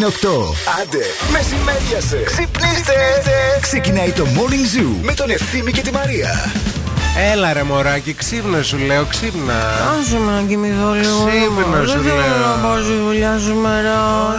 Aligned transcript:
είναι 0.00 0.08
8. 0.08 0.28
Άντε, 0.80 1.04
μεσημέριασε. 1.32 2.22
Ξυπνήστε. 2.24 2.94
Ξεκινάει 3.60 4.10
το 4.10 4.26
Morning 4.36 4.76
Zoo 4.78 4.94
με 5.02 5.14
τον 5.14 5.30
Ευθύμη 5.30 5.72
και 5.72 5.80
τη 5.80 5.92
Μαρία. 5.92 6.52
Έλα 7.32 7.52
ρε 7.52 7.62
μωράκι, 7.62 8.14
ξύπνα 8.14 8.62
σου 8.62 8.76
λέω, 8.78 9.04
ξύπνα. 9.04 9.58
Άσε 10.00 10.18
με 10.18 10.32
να 10.32 10.42
κοιμηθώ 10.48 10.92
λίγο. 10.92 11.28
Ξύπνα 11.28 11.76
Δεν 11.78 11.88
σου 11.88 12.02
θέλω 12.02 12.14
λέω. 12.14 12.46
να 12.56 12.62
πάω 12.68 12.82
στη 12.82 12.92
δουλειά 13.06 13.38
σήμερα. 13.46 13.94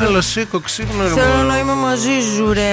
Έλα 0.08 0.22
σήκω, 0.22 0.60
ξύπνα 0.60 1.04
ρε 1.04 1.10
Θέλω 1.10 1.26
μωρό. 1.34 1.48
να 1.48 1.58
είμαι 1.60 1.74
μαζί 1.74 2.18
σου, 2.36 2.54
ρε. 2.54 2.72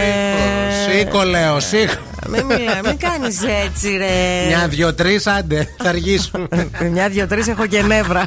Σήκω 0.90 1.22
λέω, 1.22 1.60
σήκω. 1.60 2.02
Μην 2.30 2.44
μιλά, 2.44 2.80
μην 2.84 2.96
κάνεις 2.98 3.38
έτσι, 3.64 3.96
ρε. 3.96 4.46
Μια, 4.46 4.68
δυο, 4.68 4.94
τρεις, 4.94 5.26
άντε, 5.26 5.68
θα 5.82 5.88
αργήσουν. 5.88 6.48
Μια, 6.92 7.08
δύο, 7.08 7.26
τρεις 7.26 7.48
έχω 7.48 7.66
και 7.66 7.82
νεύρα. 7.82 8.22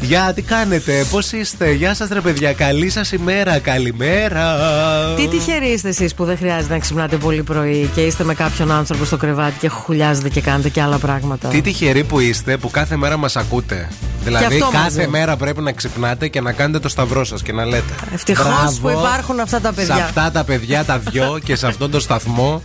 Γεια, 0.00 0.32
τι 0.34 0.42
κάνετε, 0.42 1.04
πώς 1.10 1.32
είστε, 1.32 1.72
Γεια 1.72 1.94
σας 1.94 2.08
ρε 2.08 2.20
παιδιά, 2.20 2.52
καλή 2.52 2.90
σας 2.90 3.12
ημέρα, 3.12 3.58
καλημέρα. 3.58 4.56
Τι 5.16 5.28
τυχεροί 5.28 5.66
είστε 5.66 5.88
εσείς 5.88 6.14
που 6.14 6.24
δεν 6.24 6.36
χρειάζεται 6.36 6.72
να 6.72 6.78
ξυπνάτε 6.78 7.16
πολύ 7.16 7.42
πρωί 7.42 7.90
και 7.94 8.00
είστε 8.00 8.24
με 8.24 8.34
κάποιον 8.34 8.70
άνθρωπο 8.70 9.04
στο 9.04 9.16
κρεβάτι 9.16 9.58
και 9.58 9.68
χουλιάζετε 9.68 10.28
και 10.28 10.40
κάνετε 10.40 10.68
και 10.68 10.82
άλλα 10.82 10.98
πράγματα; 10.98 11.48
Τι 11.48 11.60
τυχεροί 11.60 12.04
που 12.04 12.20
είστε 12.20 12.56
που 12.56 12.70
κάθε 12.70 12.96
μέρα 12.96 13.16
μας 13.16 13.36
ακούτε. 13.36 13.88
Δηλαδή, 14.24 14.44
αυτό 14.44 14.68
κάθε 14.72 14.84
μαζί. 14.84 15.08
μέρα 15.08 15.36
πρέπει 15.36 15.60
να 15.60 15.72
ξυπνάτε 15.72 16.28
και 16.28 16.40
να 16.40 16.52
κάνετε 16.52 16.78
το 16.78 16.88
σταυρό 16.88 17.24
σας 17.24 17.42
και 17.42 17.52
να 17.52 17.64
λέτε. 17.64 17.94
Ευτυχώς 18.14 18.46
«Μπράβο 18.46 18.78
που 18.80 18.88
υπάρχουν 18.88 19.40
αυτά 19.40 19.60
τα 19.60 19.72
παιδιά. 19.72 19.94
Σε 19.94 20.02
αυτά 20.02 20.30
τα 20.30 20.44
παιδιά 20.44 20.84
τα 20.84 20.98
δυο 20.98 21.38
και 21.44 21.56
σε 21.56 21.66
αυτόν 21.66 21.90
τον 21.90 22.00
σταθμό 22.00 22.62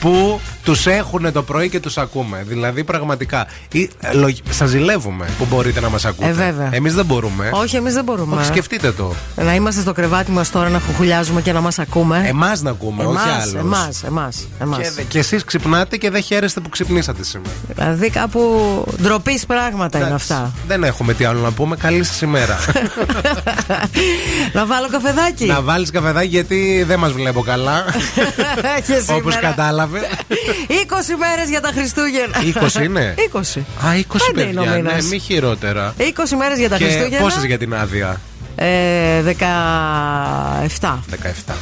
που 0.00 0.40
τους 0.64 0.86
έχουν 0.86 1.32
το 1.32 1.42
πρωί 1.42 1.68
και 1.68 1.80
τους 1.80 1.98
ακούμε. 1.98 2.44
Δηλαδή, 2.46 2.84
πραγματικά. 2.84 3.46
Σας 4.50 4.68
ζηλεύουμε 4.68 5.26
που 5.38 5.46
μπορείτε 5.50 5.80
να 5.80 5.88
μας 5.88 6.04
ακούτε. 6.04 6.28
Ε, 6.28 6.32
βέβαια. 6.32 6.68
Εμείς 6.72 6.94
δεν 6.94 7.04
μπορούμε. 7.04 7.50
Όχι, 7.52 7.76
εμείς 7.76 7.94
δεν 7.94 8.04
μπορούμε. 8.04 8.36
Όχι, 8.36 8.44
σκεφτείτε 8.44 8.92
το. 8.92 9.12
Να 9.36 9.54
είμαστε 9.54 9.80
στο 9.80 9.92
κρεβάτι 9.92 10.30
μας 10.30 10.50
τώρα 10.50 10.68
να 10.68 10.80
χουχουλιάζουμε 10.80 11.40
και 11.40 11.52
να 11.52 11.60
μας 11.60 11.78
ακούμε. 11.78 12.24
Εμάς 12.26 12.62
να 12.62 12.70
ακούμε, 12.70 13.04
όχι 13.04 13.28
άλλους. 13.40 13.54
Εμάς, 13.54 14.02
εμάς. 14.02 14.48
εμάς. 14.60 14.78
Και, 14.96 15.02
και 15.02 15.18
εσείς 15.18 15.44
ξυπνάτε 15.44 15.96
και 15.96 16.10
δεν 16.10 16.22
χαίρεστε 16.22 16.60
που 16.60 16.68
ξυπνήσατε 16.68 17.24
σήμερα. 17.24 17.52
Δηλαδή 17.74 18.10
κάπου 18.10 18.40
ντροπής 19.02 19.46
πράγματα 19.46 19.98
είναι 19.98 20.06
Εντάξει, 20.06 20.32
αυτά. 20.32 20.52
Δεν 20.66 20.84
έχουμε 20.84 21.14
τι 21.14 21.24
άλλο 21.24 21.40
να 21.40 21.50
πούμε. 21.50 21.76
Καλή 21.76 22.04
σας 22.04 22.20
ημέρα. 22.20 22.58
να 24.52 24.66
βάλω 24.66 24.88
καφεδάκι. 24.90 25.46
να 25.46 25.62
βάλεις 25.62 25.90
καφεδάκι 25.90 26.26
γιατί 26.26 26.84
δεν 26.86 26.98
μας 26.98 27.12
βλέπω 27.12 27.40
καλά. 27.40 27.84
Και 28.86 28.94
σήμερα. 28.98 29.16
Όπω 29.16 29.30
κατάλαβε. 29.40 30.00
20 30.68 30.72
μέρες 31.18 31.48
για 31.48 31.60
τα 31.60 31.70
Χριστούγεννα. 31.74 32.36
20 32.78 32.82
είναι; 32.84 33.14
20. 33.32 33.60
Α, 33.86 33.94
20 33.94 34.16
Πέντε 34.34 34.48
είναι 34.48 34.60
ο 34.60 34.62
παιδιά. 34.62 34.76
Ναι, 34.76 34.88
μήνας. 34.88 35.04
μη 35.04 35.18
χειρότερα. 35.18 35.94
20 35.98 36.36
μέρες 36.38 36.58
για 36.58 36.68
τα 36.68 36.76
Και 36.76 36.84
Χριστούγεννα. 36.84 37.18
πόσες 37.18 37.44
για 37.44 37.58
την 37.58 37.74
άδεια; 37.74 38.20
Ε, 38.56 39.22
17. 39.22 40.98
17. 41.10 41.54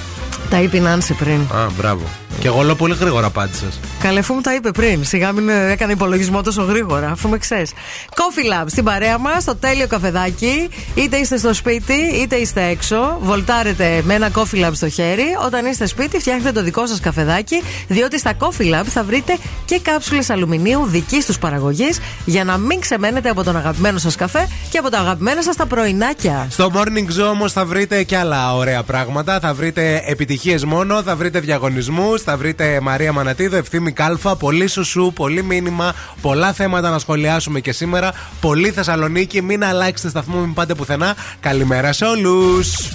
Τα 0.50 0.60
είπε 0.60 0.76
η 0.76 0.80
Νάνση 0.80 1.12
πριν. 1.12 1.40
Α, 1.40 1.66
μπράβο. 1.76 2.02
Και 2.40 2.46
εγώ 2.46 2.62
λέω 2.62 2.74
πολύ 2.74 2.94
γρήγορα 2.94 3.26
απάντησες. 3.26 3.80
Καλέ, 4.00 4.18
αφού 4.18 4.34
μου 4.34 4.40
τα 4.40 4.54
είπε 4.54 4.70
πριν. 4.70 5.04
Σιγά 5.04 5.32
μην 5.32 5.48
ε, 5.48 5.70
έκανε 5.70 5.92
υπολογισμό 5.92 6.42
τόσο 6.42 6.62
γρήγορα, 6.62 7.10
αφού 7.10 7.28
με 7.28 7.38
ξέρεις. 7.38 7.72
Coffee 8.10 8.62
Lab 8.62 8.64
στην 8.66 8.84
παρέα 8.84 9.18
μας, 9.18 9.44
το 9.44 9.56
τέλειο 9.56 9.86
καφεδάκι. 9.86 10.68
Είτε 10.94 11.16
είστε 11.16 11.36
στο 11.36 11.54
σπίτι, 11.54 11.92
είτε 12.22 12.36
είστε 12.36 12.64
έξω. 12.64 13.18
Βολτάρετε 13.20 14.02
με 14.04 14.14
ένα 14.14 14.30
Coffee 14.34 14.66
Lab 14.66 14.70
στο 14.72 14.88
χέρι. 14.88 15.24
Όταν 15.46 15.66
είστε 15.66 15.86
σπίτι, 15.86 16.18
φτιάχνετε 16.18 16.52
το 16.52 16.62
δικό 16.62 16.86
σας 16.86 17.00
καφεδάκι. 17.00 17.62
Διότι 17.88 18.18
στα 18.18 18.32
Coffee 18.38 18.74
Lab 18.74 18.84
θα 18.84 19.04
βρείτε 19.04 19.36
και 19.64 19.80
κάψουλες 19.82 20.30
αλουμινίου 20.30 20.86
δικής 20.86 21.26
τους 21.26 21.38
παραγωγής 21.38 21.98
για 22.24 22.44
να 22.44 22.56
μην 22.56 22.80
ξεμένετε 22.80 23.28
από 23.28 23.44
τον 23.44 23.56
αγαπημένο 23.56 23.98
σας 23.98 24.16
καφέ 24.16 24.48
και 24.70 24.78
από 24.78 24.90
τα 24.90 24.98
αγαπημένα 24.98 25.42
σας 25.42 25.56
τα 25.56 25.66
πρωινάκια. 25.66 26.46
Στο 26.50 26.70
Morning 26.74 27.20
Zoo 27.20 27.30
όμως 27.30 27.52
θα 27.52 27.64
βρείτε 27.64 28.02
και 28.02 28.16
άλλα 28.16 28.54
ωραία 28.54 28.82
πράγματα. 28.82 29.40
Θα 29.40 29.54
βρείτε 29.54 30.02
επιτυχίες 30.06 30.64
μόνο, 30.64 31.02
θα 31.02 31.16
βρείτε 31.16 31.40
διαγωνισμούς, 31.40 32.22
θα 32.26 32.36
βρείτε 32.36 32.80
Μαρία 32.80 33.12
Μανατίδο, 33.12 33.56
Ευθύμη 33.56 33.92
Κάλφα, 33.92 34.36
πολύ 34.36 34.66
σουσού, 34.66 35.12
πολύ 35.12 35.42
μήνυμα, 35.42 35.94
πολλά 36.20 36.52
θέματα 36.52 36.90
να 36.90 36.98
σχολιάσουμε 36.98 37.60
και 37.60 37.72
σήμερα. 37.72 38.12
Πολύ 38.40 38.70
Θεσσαλονίκη, 38.70 39.42
μην 39.42 39.64
αλλάξετε 39.64 40.08
σταθμό, 40.08 40.40
μην 40.40 40.54
πάτε 40.54 40.74
πουθενά. 40.74 41.14
Καλημέρα 41.40 41.92
σε 41.92 42.04
όλους. 42.04 42.92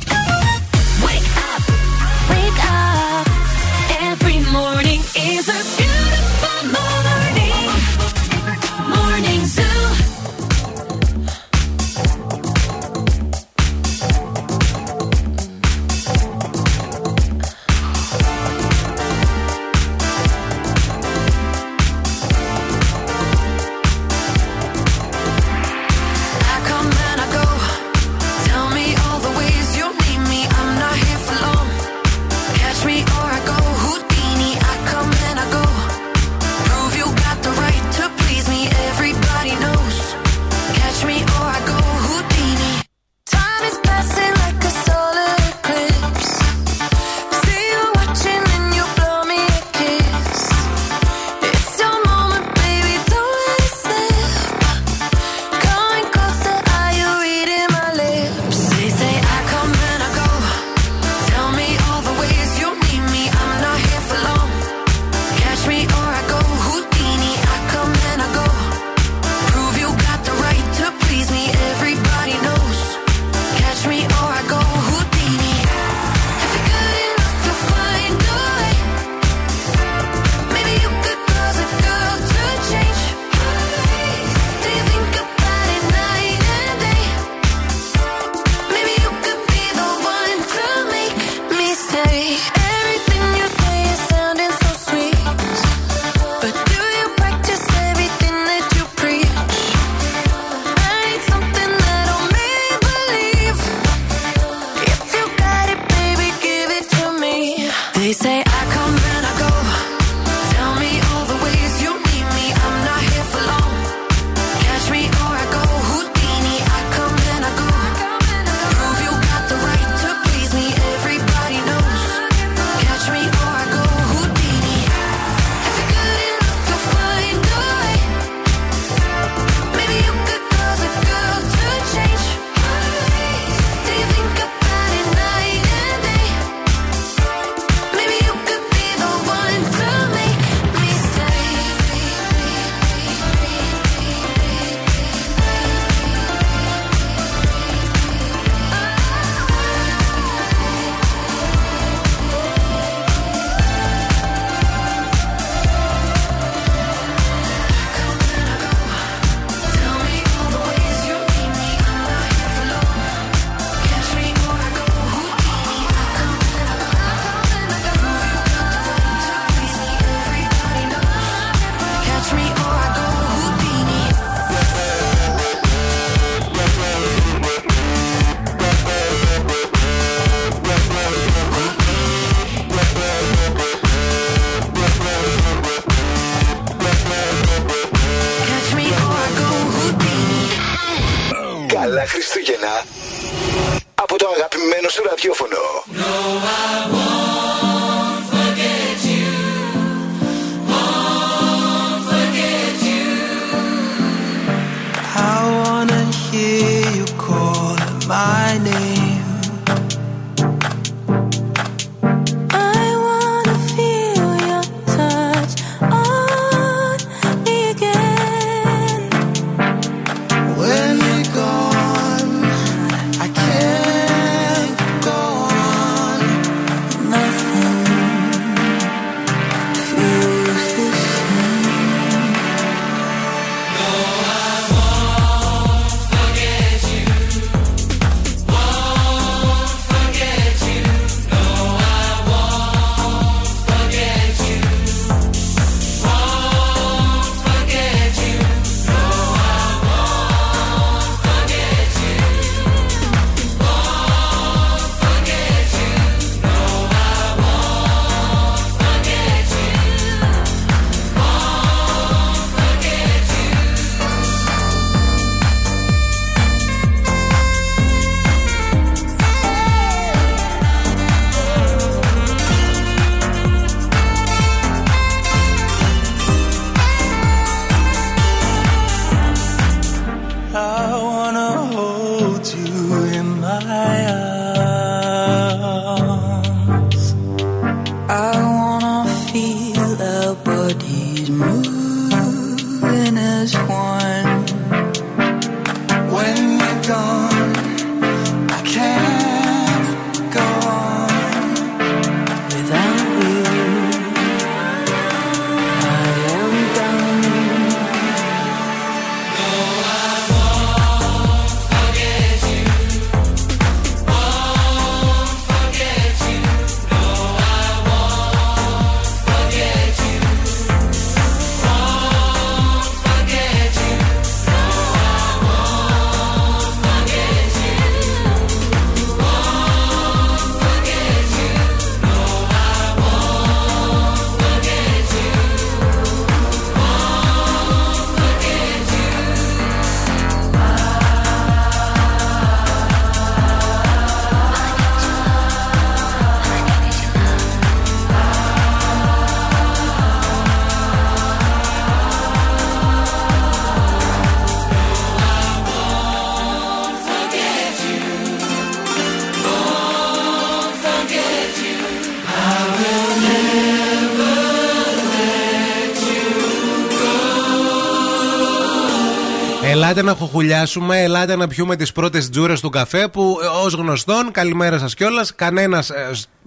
Ελάτε 369.92 370.06
να 370.10 370.16
χοχουλιάσουμε, 370.16 371.02
ελάτε 371.02 371.36
να 371.36 371.48
πιούμε 371.48 371.76
τις 371.76 371.92
πρώτες 371.92 372.30
τζούρες 372.30 372.60
του 372.60 372.70
καφέ 372.70 373.08
που 373.08 373.38
ως 373.64 373.74
γνωστόν, 373.74 374.32
καλημέρα 374.32 374.78
σας 374.80 374.94
κιόλας. 374.94 375.36
Κανένας, 375.36 375.92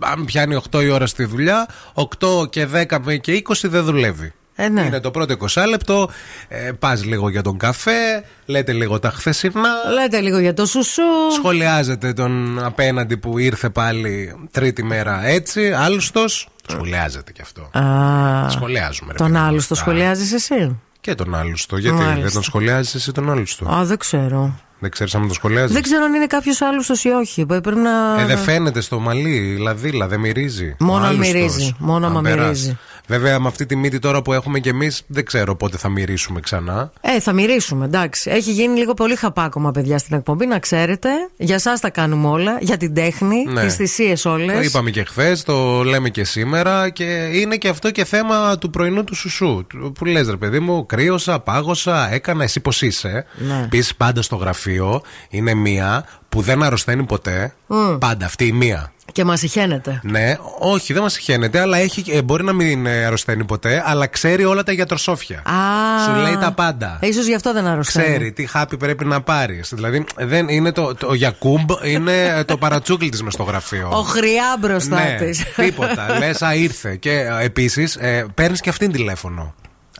αν 0.00 0.24
πιάνει 0.24 0.54
8 0.70 0.82
η 0.82 0.88
ώρα 0.90 1.06
στη 1.06 1.24
δουλειά, 1.24 1.66
8 1.94 2.46
και 2.50 2.66
10 2.66 3.18
και 3.20 3.32
20 3.32 3.68
δεν 3.68 3.84
δουλεύει. 3.84 4.32
Ε, 4.54 4.68
ναι. 4.68 4.80
Είναι 4.82 5.00
το 5.00 5.10
πρώτο 5.10 5.34
20 5.54 5.64
λεπτό. 5.68 6.10
Ε, 6.48 6.70
Πας 6.78 7.04
λίγο 7.04 7.28
για 7.28 7.42
τον 7.42 7.58
καφέ, 7.58 8.24
λέτε 8.46 8.72
λίγο 8.72 8.98
τα 8.98 9.10
χθεσινά. 9.10 9.68
Λέτε 9.94 10.20
λίγο 10.20 10.38
για 10.38 10.54
το 10.54 10.66
σουσού. 10.66 11.02
Σχολιάζετε 11.38 12.12
τον 12.12 12.64
απέναντι 12.64 13.16
που 13.16 13.38
ήρθε 13.38 13.70
πάλι 13.70 14.34
τρίτη 14.50 14.82
μέρα 14.84 15.26
έτσι, 15.26 15.72
άλουστο. 15.72 16.24
Σχολιάζετε 16.68 17.32
κι 17.32 17.40
αυτό. 17.40 17.78
Α, 17.78 18.48
Σχολιάζουμε. 18.50 19.12
ρε 19.12 19.18
τον 19.18 19.26
παιδί 19.26 19.38
μου, 19.38 19.44
άλλο 19.46 19.56
το 19.56 19.62
αυτά. 19.62 19.74
σχολιάζεις 19.74 20.32
εσύ; 20.32 20.78
Και 21.04 21.14
τον 21.14 21.34
άλουστο. 21.34 21.76
Γιατί 21.76 21.96
Μάλιστα. 21.96 22.22
δεν 22.22 22.32
τον 22.32 22.42
σχολιάζεις 22.42 22.94
εσύ 22.94 23.12
τον 23.12 23.30
άλουστο. 23.30 23.68
Α, 23.74 23.84
δεν 23.84 23.98
ξέρω. 23.98 24.58
Δεν 24.78 24.90
ξέρεις 24.90 25.14
αν 25.14 25.20
τον 25.20 25.32
σχολιάζεις; 25.32 25.72
Δεν 25.72 25.82
ξέρω 25.82 26.04
αν 26.04 26.14
είναι 26.14 26.26
κάποιος 26.26 26.60
άλλος 26.62 27.04
ή 27.04 27.08
όχι. 27.08 27.46
Πρέπει 27.46 27.74
να. 27.74 28.20
Ε, 28.20 28.24
δεν 28.24 28.38
φαίνεται 28.38 28.80
στο 28.80 28.98
μαλλί, 28.98 29.56
λαδίλα, 29.56 30.08
δεν 30.08 30.20
μυρίζει. 30.20 30.76
Μόνο 30.78 30.92
Ο 30.92 31.06
αν 31.06 31.12
άλουστος. 31.14 31.34
μυρίζει, 31.34 31.74
μόνο 31.78 32.06
άμα 32.06 32.16
Αν 32.18 32.22
περάσει. 32.24 32.46
μυρίζει. 32.48 32.78
Βέβαια, 33.06 33.40
με 33.40 33.48
αυτή 33.48 33.66
τη 33.66 33.76
μύτη 33.76 33.98
τώρα 33.98 34.22
που 34.22 34.32
έχουμε 34.32 34.58
κι 34.60 34.68
εμείς, 34.68 35.02
δεν 35.06 35.24
ξέρω 35.24 35.56
πότε 35.56 35.76
θα 35.76 35.88
μυρίσουμε 35.88 36.40
ξανά. 36.40 36.92
Ε, 37.00 37.20
θα 37.20 37.32
μυρίσουμε, 37.32 37.84
εντάξει. 37.84 38.30
Έχει 38.30 38.52
γίνει 38.52 38.78
λίγο 38.78 38.94
πολύ 38.94 39.16
χαπάκομα, 39.16 39.70
παιδιά, 39.70 39.98
στην 39.98 40.16
εκπομπή, 40.16 40.46
να 40.46 40.58
ξέρετε. 40.58 41.08
Για 41.36 41.54
εσά 41.54 41.72
τα 41.80 41.90
κάνουμε 41.90 42.28
όλα. 42.28 42.58
Για 42.60 42.76
την 42.76 42.94
τέχνη, 42.94 43.44
Ναι. 43.44 43.64
τις 43.64 43.74
θυσίες 43.74 44.24
όλες. 44.24 44.54
Το 44.56 44.62
είπαμε 44.62 44.90
και 44.90 45.04
χθες, 45.04 45.42
το 45.42 45.82
λέμε 45.82 46.08
και 46.08 46.24
σήμερα 46.24 46.90
και 46.90 47.04
είναι 47.32 47.56
και 47.56 47.68
αυτό 47.68 47.90
και 47.90 48.04
θέμα 48.04 48.58
του 48.58 48.70
πρωινού 48.70 49.04
του 49.04 49.14
σουσού. 49.14 49.66
Του- 49.66 49.92
Που 49.98 50.04
λες, 50.04 50.28
ρε 50.28 50.36
παιδί 50.36 50.60
μου, 50.60 50.86
κρύωσα, 50.86 51.40
πάγωσα, 51.40 52.12
έκανα, 52.12 52.42
εσύ 52.42 52.60
πώς 52.60 52.82
είσαι. 52.82 53.24
Ναι. 53.38 53.60
Επίση, 53.64 53.96
πάντα 53.96 54.22
στο 54.22 54.36
γραφείο 54.36 55.02
είναι 55.28 55.54
μία 55.54 56.04
που 56.28 56.40
δεν 56.40 56.62
αρρωσταίνει 56.62 57.02
ποτέ. 57.04 57.54
Πάντα 57.98 58.26
αυτή 58.26 58.46
η 58.46 58.52
μία. 58.52 58.92
Και 59.12 59.24
μας 59.24 59.42
ηχαίνεται. 59.42 60.00
Ναι, 60.02 60.36
όχι, 60.58 60.92
δεν 60.92 61.02
μας 61.02 61.16
χαίνεται, 61.16 61.60
αλλά 61.60 61.78
έχει, 61.78 62.04
ε, 62.10 62.22
μπορεί 62.22 62.44
να 62.44 62.52
μην 62.52 62.86
ε, 62.86 63.04
αρρωσταίνει 63.04 63.44
ποτέ, 63.44 63.82
αλλά 63.86 64.06
ξέρει 64.06 64.44
όλα 64.44 64.62
τα 64.62 64.72
γιατροσόφια. 64.72 65.38
Α. 65.38 66.04
Σου 66.04 66.20
λέει 66.20 66.36
τα 66.36 66.52
πάντα. 66.52 66.98
Ίσως 67.02 67.26
γι' 67.26 67.34
αυτό 67.34 67.52
δεν 67.52 67.66
αρρωσταίνει. 67.66 68.06
Ξέρει 68.06 68.32
τι 68.32 68.46
χάπι 68.46 68.76
πρέπει 68.76 69.04
να 69.04 69.20
πάρεις. 69.20 69.70
Δηλαδή, 69.74 70.04
δεν 70.16 70.48
είναι 70.48 70.72
το, 70.72 70.94
το 70.94 71.06
ο 71.06 71.14
Γιακούμπ, 71.14 71.70
είναι 71.84 72.44
το 72.46 72.56
παρατσούκλι 72.56 73.08
της 73.08 73.22
μες 73.22 73.32
στο 73.32 73.42
γραφείο. 73.42 73.88
Ο 73.92 74.02
χρειά 74.02 74.56
μπροστά 74.60 75.04
ναι, 75.04 75.16
της. 75.18 75.44
τίποτα. 75.56 76.18
Λες, 76.18 76.42
α, 76.42 76.54
ήρθε. 76.54 76.96
Και 76.96 77.26
επίσης, 77.40 77.96
ε, 77.96 78.26
παίρνεις 78.34 78.60
και 78.60 78.68
αυτήν 78.68 78.92
τηλέφωνο. 78.92 79.54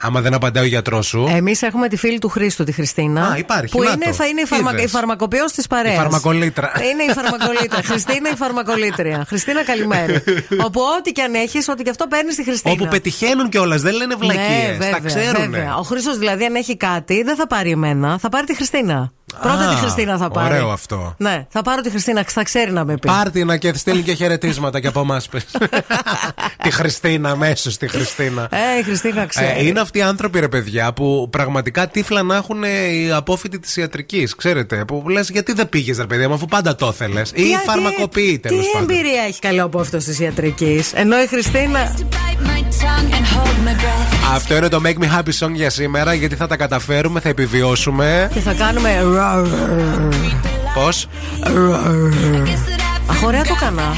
Άμα 0.07 0.21
δεν 0.21 0.35
απαντάει 0.35 0.65
ο 0.65 0.67
γιατρός 0.67 1.07
σου. 1.07 1.27
Εμείς 1.31 1.63
έχουμε 1.63 1.89
τη 1.89 1.97
φίλη 1.97 2.19
του 2.19 2.29
Χρήστου, 2.29 2.65
τη 2.65 2.73
Χριστίνα. 2.73 3.27
Α, 3.27 3.37
υπάρχει, 3.37 3.77
Που 3.77 3.83
να 3.83 3.91
είναι, 3.91 4.05
το. 4.05 4.13
θα 4.13 4.27
είναι 4.27 4.41
η, 4.41 4.45
φαρμα... 4.45 4.71
Είδες. 4.73 4.85
η 4.85 4.89
φαρμακοποιός 4.89 5.53
της 5.53 5.67
παρέας. 5.67 5.95
Η 5.95 5.99
φαρμακολήτρα. 5.99 6.73
Είναι 6.93 7.03
η 7.03 7.15
φαρμακολήτρα. 7.15 7.83
Χριστίνα 7.91 8.31
η 8.31 8.37
φαρμακολήτρια. 8.37 9.25
Χριστίνα, 9.29 9.65
καλημέρα. 9.65 10.23
Όπου 10.67 10.81
ό,τι 10.99 11.13
και 11.13 11.23
αν 11.23 11.35
έχεις, 11.35 11.69
ό,τι 11.69 11.83
και 11.83 11.91
αυτό 11.91 12.07
παίρνεις 12.07 12.35
στη 12.35 12.45
Χριστίνα. 12.45 12.75
Όπου 12.75 12.89
πετυχαίνουν 12.89 13.49
κιόλας, 13.49 13.83
δεν 13.83 13.95
λένε 13.95 14.15
βλακίες. 14.15 14.47
Ναι, 14.47 14.73
βέβαια, 14.73 14.91
τα 14.91 15.01
ξέρουν. 15.01 15.51
βέβαια. 15.51 15.77
Ο 15.77 15.83
Χρήστος 15.83 16.19
δηλαδή, 16.19 16.45
αν 16.45 16.55
έχει 16.55 16.77
κάτι, 16.77 17.23
δεν 17.23 17.37
θα 17.37 17.47
πάρει 17.47 17.71
εμένα, 17.71 18.19
θα 18.19 18.29
πάρει 18.29 18.47
τη 18.47 18.55
Χριστίνα. 18.55 19.13
Πρώτα 19.43 19.69
τη 19.69 19.75
Χριστίνα 19.75 20.17
θα 20.17 20.31
πάρει. 20.31 20.55
Ωραίο 20.55 20.71
αυτό. 20.71 21.15
Ναι, 21.19 21.47
θα 21.49 21.63
πάρω 21.63 21.83
τη 21.83 21.91
Χριστίνα, 21.91 22.25
θα 22.27 22.43
ξέρει 22.43 22.73
να 22.73 22.85
με 22.85 22.97
πει. 22.97 23.09
Πάρτι 23.09 23.45
να 23.45 23.57
και 23.57 23.73
στείλει 23.75 24.03
και 24.03 24.15
χαιρετίσματα 24.15 24.81
και 24.81 24.87
από 24.87 25.01
εμάς 25.01 25.29
πει. 25.29 25.41
Τη 26.63 26.71
Χριστίνα, 26.71 27.31
αμέσως 27.31 27.77
τη 27.77 27.89
Χριστίνα. 27.89 28.49
Ε, 28.51 28.79
η 28.79 28.83
Χριστίνα 28.83 29.23
ε, 29.23 29.27
ξέρει. 29.27 29.67
Είναι 29.67 29.81
αυτοί 29.81 29.99
οι 29.99 30.03
άνθρωποι, 30.03 30.41
ρε 30.41 30.49
παιδιά, 30.49 30.93
που 30.93 31.29
πραγματικά 31.31 31.89
τύφλα 31.89 32.23
να 32.23 32.37
έχουν 32.37 32.65
ε, 32.65 32.87
οι 32.87 33.11
απόφοιτοι 33.11 33.59
της 33.59 33.77
ιατρικής. 33.77 34.35
Ξέρετε, 34.35 34.85
που 34.85 35.09
λες 35.09 35.31
γιατί 35.31 35.53
δεν 35.53 35.69
πήγες, 35.69 35.99
ρε 35.99 36.07
παιδιά, 36.07 36.29
αφού 36.29 36.47
πάντα 36.47 36.75
το 36.75 36.89
ήθελε. 36.93 37.23
Ή 37.35 37.57
φαρμακοποιεί 37.67 38.39
τέλος 38.39 38.65
Τι 38.65 38.79
εμπειρία 38.79 39.23
έχει 39.29 39.39
καλό 39.39 39.65
από 39.65 39.81
αυτός 39.81 40.05
της 40.05 40.19
ιατρικής; 40.19 40.93
Ενώ 40.93 41.23
η 41.23 41.27
Χριστίνα. 41.27 41.95
Αυτό 44.35 44.57
είναι 44.57 44.69
το 44.69 44.81
Make 44.85 45.05
Me 45.05 45.19
Happy 45.19 45.47
Song 45.47 45.53
για 45.53 45.71
σήμερα, 45.71 46.15
γιατί 46.15 46.37
θα 46.37 46.47
τα 46.47 46.57
καταφέρουμε, 46.57 47.21
θα 47.21 47.29
επιβιώσουμε. 47.29 48.31
Και 48.35 48.41
θα 48.41 48.53
κάνουμε 48.53 48.91
Πώς; 50.75 51.09
Αχώρια 53.07 53.45
το 53.45 53.55
κάνα. 53.55 53.95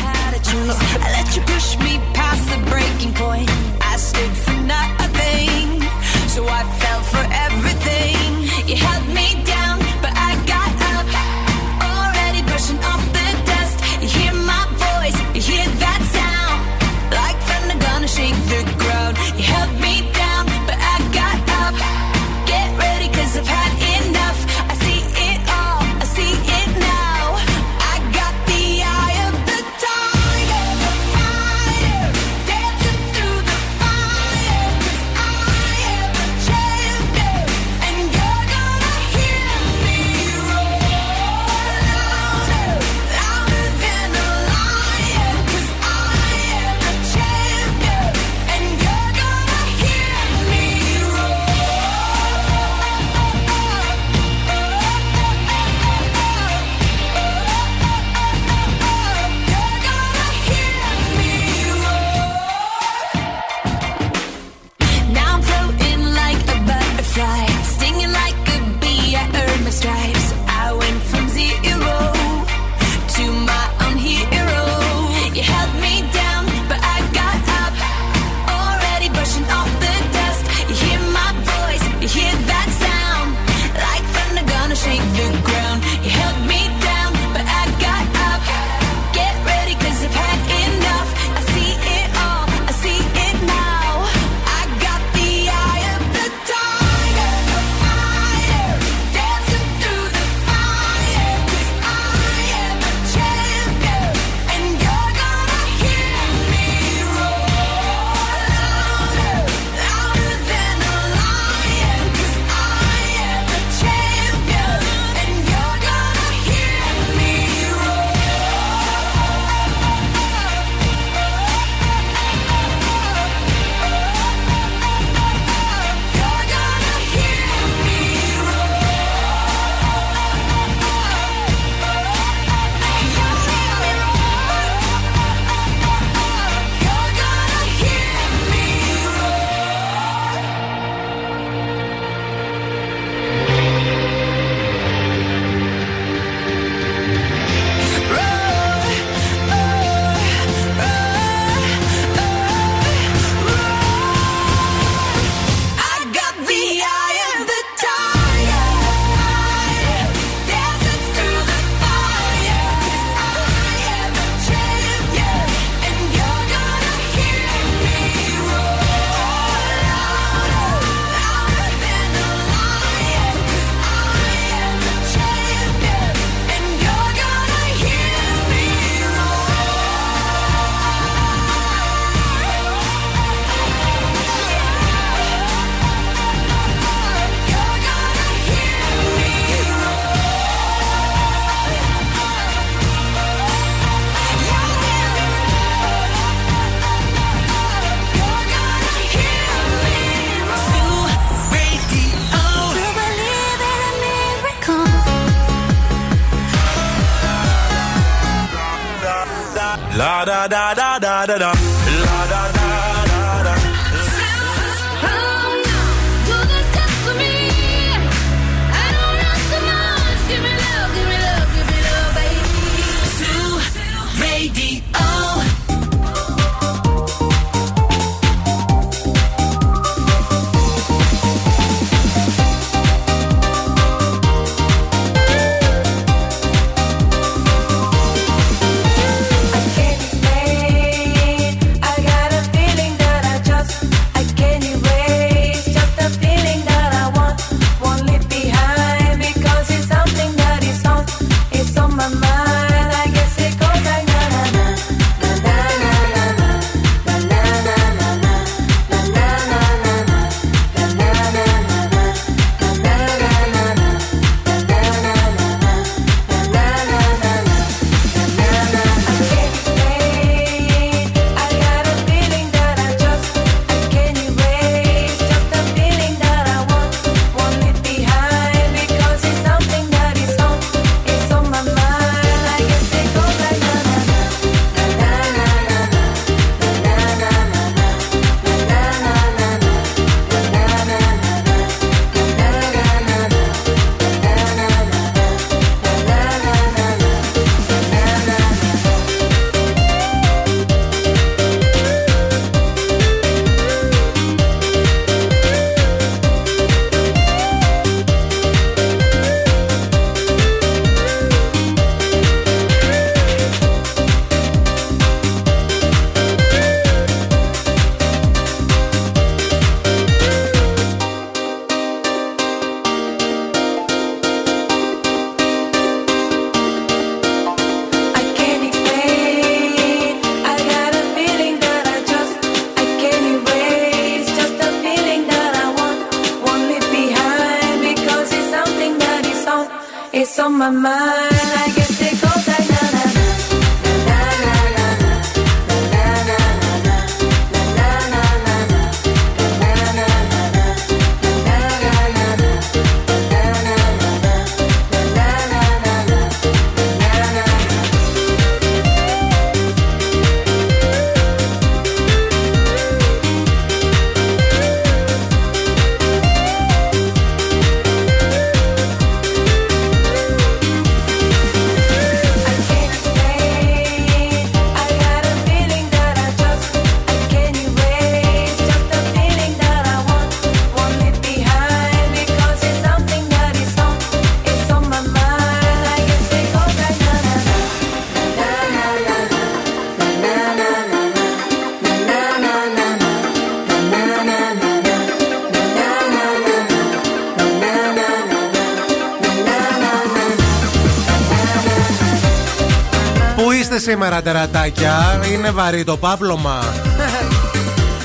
Σήμερα, 403.91 404.23
τερατάκια, 404.23 405.21
είναι 405.33 405.51
βαρύ 405.51 405.85
το 405.85 405.97
πάπλωμα. 405.97 406.59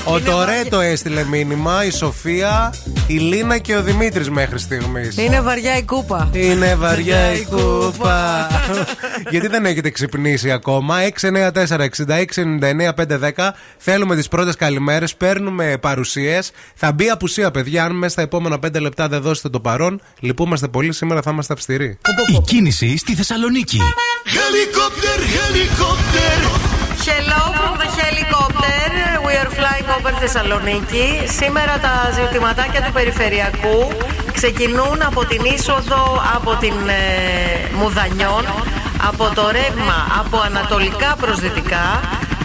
Ο 0.04 0.20
Τωρέτο 0.20 0.80
έστειλε 0.80 1.24
μήνυμα, 1.24 1.84
η 1.84 1.90
Σοφία, 1.90 2.74
η 3.06 3.14
Λίνα 3.14 3.58
και 3.58 3.76
ο 3.76 3.82
Δημήτρης 3.82 4.30
μέχρι 4.30 4.58
στιγμής. 4.58 5.16
Είναι 5.16 5.40
βαριά 5.40 5.76
η 5.76 5.82
κούπα. 5.82 6.30
Είναι 6.32 6.74
βαριά 6.82 7.32
η 7.32 7.44
κούπα. 7.44 8.46
Γιατί 9.30 9.48
δεν 9.48 9.66
έχετε 9.66 9.90
ξυπνήσει 9.90 10.50
ακόμα. 10.50 10.96
694-6699-510. 11.20 13.50
Θέλουμε 13.76 14.16
τις 14.16 14.28
πρώτες 14.28 14.56
καλημέρες. 14.56 15.14
Παίρνουμε 15.14 15.76
παρουσίες. 15.80 16.50
Θα 16.74 16.92
μπει 16.92 17.08
απουσία, 17.08 17.50
παιδιά. 17.50 17.84
Αν 17.84 17.92
μέσα 17.92 18.12
στα 18.12 18.22
επόμενα 18.22 18.58
5 18.66 18.80
λεπτά 18.80 19.08
δεν 19.08 19.20
δώσετε 19.20 19.48
το 19.48 19.60
παρόν, 19.60 20.00
λυπούμαστε 20.20 20.68
πολύ. 20.68 20.92
Σήμερα 20.92 21.22
θα 21.22 21.30
είμαστε 21.30 21.52
αυστηροί. 21.52 21.98
Η 22.28 22.40
κίνηση 22.44 22.96
στη 22.96 23.14
Θεσσαλονίκη. 23.14 23.78
Helicopter, 24.24 25.18
helicopter. 25.38 26.34
Hello 27.02 27.42
from 27.58 27.74
the 27.82 27.88
helicopter. 28.00 29.20
We 29.26 29.34
are 29.34 29.50
flying 29.50 29.88
over 29.96 30.12
Θεσσαλονίκη. 30.20 31.22
Σήμερα 31.38 31.78
τα 31.78 31.94
ζητηματάκια 32.14 32.82
του 32.82 32.92
περιφερειακού 32.92 33.88
ξεκινούν 34.32 35.02
από 35.02 35.24
την 35.24 35.44
είσοδο 35.44 36.22
από 36.34 36.56
την 36.60 36.74
ε, 36.88 37.74
Μουδανιών, 37.78 38.44
από 39.08 39.30
το 39.34 39.50
ρεύμα 39.50 40.06
από 40.20 40.38
ανατολικά 40.38 41.16
προς 41.20 41.40
δυτικά 41.40 42.00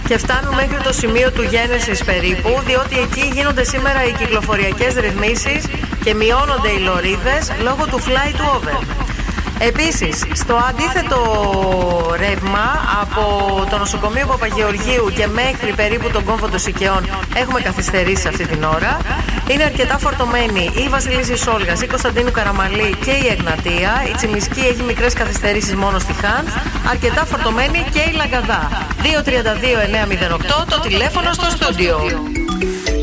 και 0.08 0.18
φτάνουν 0.18 0.54
μέχρι 0.54 0.82
το 0.84 0.94
σημείο 0.94 1.32
του 1.32 1.42
γένεσης 1.42 2.04
περίπου, 2.04 2.62
διότι 2.66 3.00
εκεί 3.00 3.32
γίνονται 3.34 3.64
σήμερα 3.64 4.06
οι 4.06 4.12
κυκλοφοριακές 4.12 4.96
ρυθμίσεις 4.96 5.66
και 6.04 6.14
μειώνονται 6.14 6.70
οι 6.70 6.80
λωρίδες 6.80 7.52
λόγω 7.62 7.86
του 7.86 8.00
fly 8.00 8.30
to 8.40 8.56
over. 8.56 8.97
Επίσης, 9.60 10.24
στο 10.34 10.56
αντίθετο 10.70 11.20
ρεύμα 12.18 12.68
από 13.02 13.24
το 13.70 13.78
νοσοκομείο 13.78 14.26
Παπαγεωργίου 14.28 15.12
και 15.16 15.28
μέχρι 15.28 15.74
περίπου 15.76 16.10
τον 16.10 16.24
κόμβο 16.24 16.48
των 16.48 16.60
Σικαιών 16.60 17.10
έχουμε 17.36 17.62
καθυστερήσει 17.62 18.28
αυτή 18.28 18.48
την 18.48 18.64
ώρα. 18.64 18.98
Είναι 19.52 19.64
αρκετά 19.64 19.98
φορτωμένη 19.98 20.72
η 20.86 20.90
Βασιλίση 20.90 21.38
Σόλγας, 21.38 21.82
η 21.82 21.88
Κωνσταντίνου 21.88 22.32
Καραμαλή 22.32 22.96
και 23.06 23.12
η 23.12 23.28
Εγνατία. 23.28 24.04
Η 24.10 24.16
Τσιμισκή 24.16 24.60
έχει 24.60 24.84
μικρές 24.84 25.14
καθυστερήσεις 25.14 25.76
μόνο 25.76 26.00
στη 26.00 26.14
Χάνθ. 26.14 26.56
Αρκετά 26.90 27.26
φορτωμένη 27.26 27.86
και 27.92 28.00
η 28.00 28.12
Λαγκαδά. 28.12 28.70
232-908 29.04 30.66
το 30.70 30.80
τηλέφωνο 30.80 31.34
στο 31.34 31.50
στούντιο. 31.50 32.00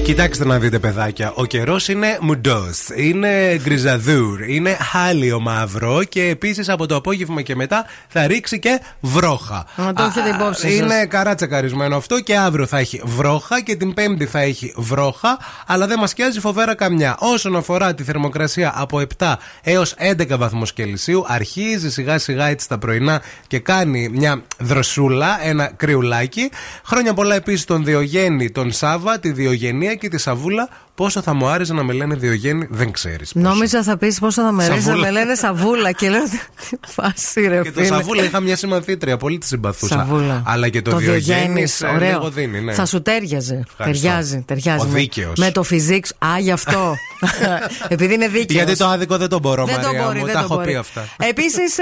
Κοιτάξτε 0.04 0.44
να 0.44 0.58
δείτε, 0.58 0.78
παιδάκια. 0.78 1.32
Ο 1.34 1.44
καιρός 1.44 1.88
είναι 1.88 2.18
μουντός, 2.20 2.88
είναι 2.96 3.60
γκριζαδούρ, 3.62 4.48
είναι 4.48 4.76
χάλιο 4.80 5.40
μαύρο 5.40 6.04
και 6.04 6.22
επίσης 6.22 6.68
από 6.68 6.86
το 6.86 6.96
απόγευμα 6.96 7.42
και 7.42 7.54
μετά 7.54 7.86
θα 8.08 8.26
ρίξει 8.26 8.58
και 8.58 8.80
βρόχα. 9.00 9.66
Να 9.76 9.92
το 9.92 10.02
έχετε 10.02 10.30
Α, 10.30 10.34
υπόψη 10.34 10.60
σας. 10.60 10.72
Είναι 10.72 11.06
καρά 11.06 11.34
τσεκαρισμένο 11.34 11.96
αυτό 11.96 12.20
και 12.20 12.36
αύριο 12.36 12.66
θα 12.66 12.78
έχει 12.78 13.02
βρόχα 13.04 13.60
και 13.60 13.76
την 13.76 13.94
Πέμπτη 13.94 14.26
θα 14.26 14.40
έχει 14.40 14.74
βρόχα, 14.76 15.38
αλλά 15.66 15.86
δεν 15.86 15.98
μας 15.98 16.14
πιάζει 16.14 16.40
φοβέρα 16.40 16.74
καμιά. 16.74 17.16
Όσον 17.18 17.56
αφορά 17.56 17.94
τη 17.94 18.02
θερμοκρασία 18.02 18.72
από 18.76 19.02
7 19.18 19.34
έως 19.62 19.94
11 19.98 20.36
βαθμούς 20.38 20.72
Κελσίου, 20.72 21.24
αρχίζει 21.28 21.90
σιγά 21.90 22.18
σιγά 22.18 22.46
έτσι 22.46 22.68
τα 22.68 22.78
πρωινά 22.78 23.22
και 23.46 23.58
κάνει 23.58 24.08
μια 24.08 24.42
δροσούλα, 24.58 25.46
ένα 25.46 25.72
κρυουλάκι. 25.76 26.50
Χρόνια 26.84 27.14
πολλά 27.14 27.34
επίσης 27.34 27.64
τον 27.64 27.84
Διογέννη, 27.84 28.50
τον 28.50 28.72
Σάβα, 28.72 29.18
τη 29.18 29.32
Διογενία 29.32 29.92
και 29.96 30.08
τη 30.08 30.18
Σαβούλα. 30.18 30.68
Πόσο 30.94 31.22
θα 31.22 31.34
μου 31.34 31.46
άρεσε 31.46 31.72
να 31.72 31.82
με 31.82 31.92
λένε 31.92 32.14
Διογέννη, 32.14 32.66
δεν 32.70 32.92
ξέρεις. 32.92 33.30
Νόμιζα 33.34 33.82
θα 33.82 33.96
πεις 33.96 34.18
πόσο 34.18 34.42
θα 34.42 34.52
με 34.52 34.66
ρέσει 34.68 34.78
να 34.78 34.84
Σαβούλα. 34.84 35.04
με 35.06 35.10
λένε 35.10 35.34
Σαβούλα 35.34 35.92
και 35.92 36.08
λέω 36.08 36.22
τι 36.22 36.38
φάση 36.86 37.40
ρε 37.46 37.60
Και 37.62 37.70
το 37.72 37.80
φίλε. 37.82 37.86
Σαβούλα 37.96 38.22
είχα 38.24 38.40
μια 38.40 38.56
συμμαθήτρια, 38.56 39.16
πολύ 39.16 39.38
της 39.38 39.48
συμπαθούσα. 39.48 39.94
Σαβούλα. 39.94 40.42
Αλλά 40.46 40.68
και 40.68 40.82
το, 40.82 40.96
Διογέννη. 40.96 41.20
Διογέννης, 41.20 41.80
ε, 41.82 41.86
ωραίο. 41.86 42.08
λίγο 42.10 42.30
δίνει, 42.30 42.60
ναι. 42.60 42.72
Θα 42.72 42.86
σου 42.86 43.02
τέριαζε. 43.02 43.64
Ευχαριστώ. 43.68 44.06
Ταιριάζει, 44.06 44.42
ταιριάζει. 44.46 44.84
Ο 44.86 44.88
με- 44.88 44.98
δίκαιος. 44.98 45.38
Με 45.38 45.50
το 45.50 45.62
φυσίξ. 45.62 46.12
Α, 46.18 46.38
γι' 46.38 46.50
αυτό. 46.52 46.94
Επειδή 47.88 48.14
είναι 48.14 48.28
δίκαιος. 48.28 48.50
Γιατί 48.64 48.76
το 48.76 48.86
άδικο 48.86 49.16
δεν 49.16 49.28
το 49.28 49.38
μπορώ, 49.38 49.64
Δεν 49.64 49.74
το 49.80 49.86
Μαρία 49.86 50.04
μπορεί, 50.04 50.18
μου. 50.18 50.24
δεν 50.24 50.34
Τα 50.34 50.40
το 50.40 50.44
έχω 50.44 50.54
μπορεί. 50.54 50.70
πει 50.70 50.76
αυτά. 50.76 51.08
Επίσης, 51.28 51.76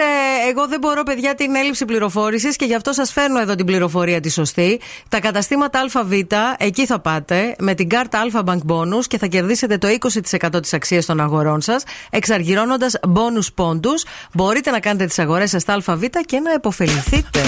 εγώ 0.51 0.67
δεν 0.69 0.79
μπορώ, 0.81 1.03
παιδιά, 1.03 1.35
την 1.35 1.55
έλλειψη 1.55 1.85
πληροφόρησης 1.85 2.57
και 2.57 2.65
γι' 2.65 2.75
αυτό 2.75 2.93
σας 2.93 3.13
φέρνω 3.13 3.41
εδώ 3.41 3.55
την 3.55 3.67
πληροφορία 3.67 4.21
τη 4.21 4.31
σωστή. 4.31 4.81
Τα 5.09 5.21
καταστήματα 5.21 5.81
ΑΒ, 5.95 6.13
εκεί 6.59 6.87
θα 6.87 6.99
πάτε 7.01 7.55
με 7.59 7.75
την 7.75 7.89
κάρτα 7.89 8.19
Α 8.19 8.43
Bank 8.45 8.59
Bonus 8.67 9.02
και 9.07 9.19
θα 9.19 9.27
κερδίσετε 9.27 9.79
το 9.79 9.89
20% 9.89 10.63
της 10.63 10.73
αξίας 10.73 11.07
των 11.07 11.21
αγορών 11.21 11.61
σας 11.61 11.83
εξαργυρώνοντας 12.11 12.99
πόνου 13.13 13.43
πόντους. 13.55 14.05
Μπορείτε 14.33 14.71
να 14.71 14.81
κάνετε 14.81 15.05
τις 15.05 15.19
αγορές 15.19 15.51
σας 15.51 15.63
στα 15.63 15.83
ΑΒ 15.87 16.03
και 16.27 16.41
να 16.41 16.53
επωφεληθείτε. 16.53 17.41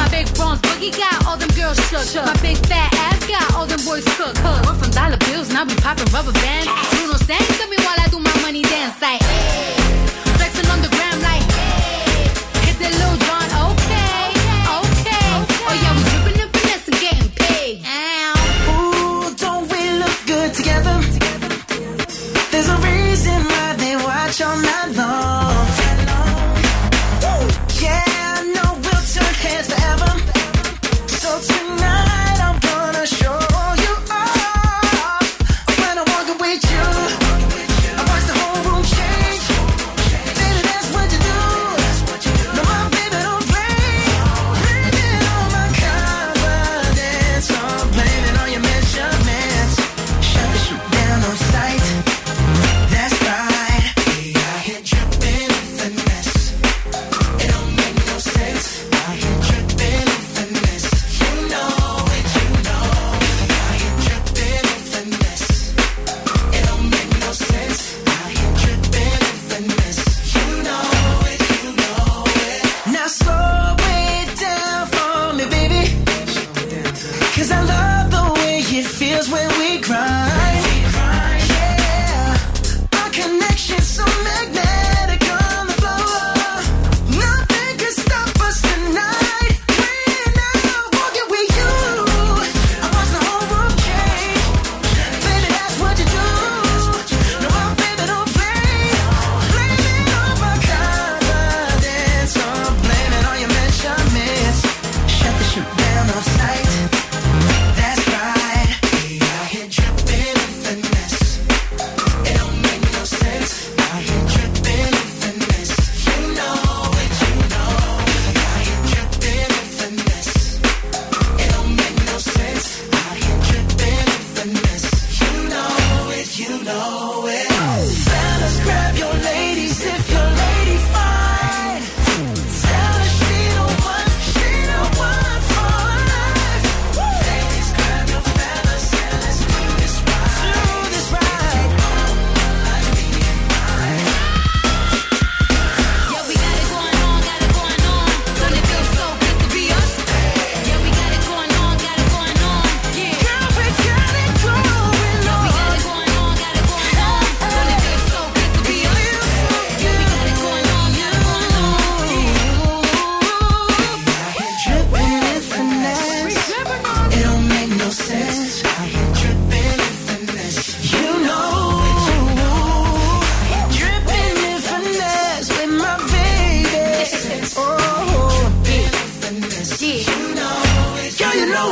My 0.00 0.08
big 0.08 0.32
bronze 0.34 0.60
boogie 0.62 0.96
got 0.96 1.26
all 1.26 1.36
them 1.36 1.50
girls 1.50 1.76
shook. 1.88 2.06
shook. 2.08 2.24
My 2.24 2.32
big 2.40 2.56
fat 2.70 2.88
ass 3.04 3.20
got 3.28 3.44
all 3.54 3.66
them 3.66 3.80
boys 3.84 4.04
cook. 4.16 4.34
We're 4.64 4.78
from 4.80 4.90
dollar 4.96 5.20
bills 5.28 5.50
and 5.50 5.58
I 5.58 5.64
be 5.64 5.76
popping 5.76 6.08
rubber 6.08 6.32
bands. 6.32 6.68
Bruno 6.88 7.16
sang 7.28 7.44
to 7.60 7.64
me 7.68 7.76
while 7.84 8.00
I 8.00 8.08
do 8.08 8.18
my 8.18 8.36
money 8.40 8.62
dance 8.62 8.96
like. 9.04 9.20
Hey. 9.20 9.76
Flexing 10.40 10.68
on 10.72 10.80
the 10.80 10.88
gram 10.96 11.16
like. 11.20 11.44
Hey. 11.52 12.32
Hit 12.64 12.76
that 12.80 12.92
little 12.96 13.18
John, 13.28 13.48
okay, 13.68 14.24
okay. 14.80 15.28
Oh 15.68 15.74
yeah, 15.84 15.92
we 15.96 16.02
dripping 16.08 16.38
and 16.44 16.50
finesse 16.56 16.86
and 16.88 16.98
getting 17.04 17.30
paid. 17.36 17.84
Ow. 17.84 18.72
Ooh, 18.72 19.36
don't 19.36 19.68
we 19.68 19.82
look 20.00 20.16
good 20.24 20.50
together? 20.56 20.96
There's 22.50 22.68
a 22.72 22.78
reason 22.88 23.38
why 23.52 23.68
they 23.76 23.94
watch 24.00 24.40
all 24.40 24.56
night 24.56 24.96
long. 24.96 25.09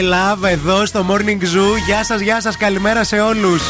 my 0.00 0.12
love 0.12 0.48
εδώ 0.48 0.86
στο 0.86 1.06
Morning 1.08 1.42
Zoo. 1.42 1.76
Γεια 1.86 2.04
σας, 2.04 2.20
γεια 2.20 2.40
σας, 2.40 2.56
καλημέρα 2.56 3.04
σε 3.04 3.20
όλους. 3.20 3.62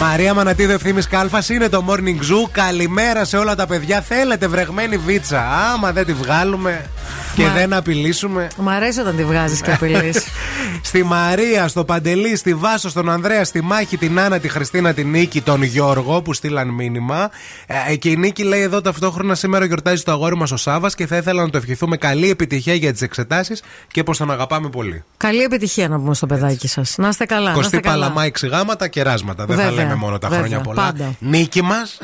Μαρία 0.00 0.34
Μανατίδου 0.34 0.72
ευθύνη 0.72 1.02
Κάλφας 1.02 1.48
είναι 1.48 1.68
το 1.68 1.84
Morning 1.88 2.18
Zoo. 2.18 2.48
Καλημέρα 2.52 3.24
σε 3.24 3.36
όλα 3.36 3.54
τα 3.54 3.66
παιδιά. 3.66 4.00
Θέλετε 4.00 4.46
βρεγμένη 4.48 4.96
βίτσα. 4.96 5.46
Άμα 5.72 5.92
δεν 5.92 6.04
τη 6.06 6.12
βγάλουμε 6.12 6.84
και 7.34 7.42
Μα- 7.42 7.52
δεν 7.52 7.72
απειλήσουμε. 7.72 8.48
Μ' 8.56 8.68
αρέσει 8.68 9.00
όταν 9.00 9.16
τη 9.16 9.24
βγάζεις 9.24 9.60
και 9.60 9.72
απειλείς. 9.72 10.24
Στη 10.82 11.02
Μαρία, 11.02 11.68
στο 11.68 11.84
Παντελή, 11.84 12.36
στη 12.36 12.54
Βάσο, 12.54 12.88
στον 12.88 13.10
Ανδρέα, 13.10 13.44
στη 13.44 13.62
Μάχη, 13.62 13.96
την 13.96 14.20
Άννα, 14.20 14.38
τη 14.38 14.48
Χριστίνα, 14.48 14.92
την 14.94 15.10
Νίκη, 15.10 15.40
τον 15.40 15.62
Γιώργο 15.62 16.22
που 16.22 16.34
στείλαν 16.34 16.68
μήνυμα. 16.68 17.30
Ε, 17.88 17.96
και 17.96 18.10
η 18.10 18.16
Νίκη 18.16 18.42
λέει 18.44 18.60
εδώ 18.60 18.80
ταυτόχρονα 18.80 19.34
σήμερα 19.34 19.64
γιορτάζει 19.64 20.02
το 20.02 20.12
αγόρι 20.12 20.36
μας 20.36 20.50
ο 20.50 20.56
Σάβας 20.56 20.94
και 20.94 21.06
θα 21.06 21.16
ήθελα 21.16 21.42
να 21.42 21.50
το 21.50 21.56
ευχηθούμε 21.56 21.96
καλή 21.96 22.30
επιτυχία 22.30 22.74
για 22.74 22.92
τις 22.92 23.02
εξετάσεις 23.02 23.62
και 23.92 24.02
πως 24.02 24.18
τον 24.18 24.30
αγαπάμε 24.30 24.68
πολύ. 24.68 25.04
Καλή 25.16 25.42
επιτυχία 25.42 25.88
να 25.88 25.98
πούμε 25.98 26.14
στο 26.14 26.26
παιδάκι 26.26 26.68
σας. 26.68 26.94
Να 26.98 27.08
είστε 27.08 27.24
καλά. 27.24 27.48
να 27.48 27.54
Κωστή 27.54 27.76
είστε 27.76 27.88
καλά. 27.88 28.02
Παλαμά, 28.02 28.24
εξηγάματα 28.24 28.88
και 28.88 29.02
ράσματα. 29.02 29.44
Δεν 29.46 29.56
θα 29.56 29.62
Βέβαια, 29.62 29.82
λέμε 29.82 29.94
μόνο 29.94 30.18
τα 30.18 30.28
βέβαια, 30.28 30.44
χρόνια 30.44 30.60
πολλά. 30.64 30.82
πάντα. 30.82 31.14
Νίκη 31.18 31.62
μας. 31.62 31.98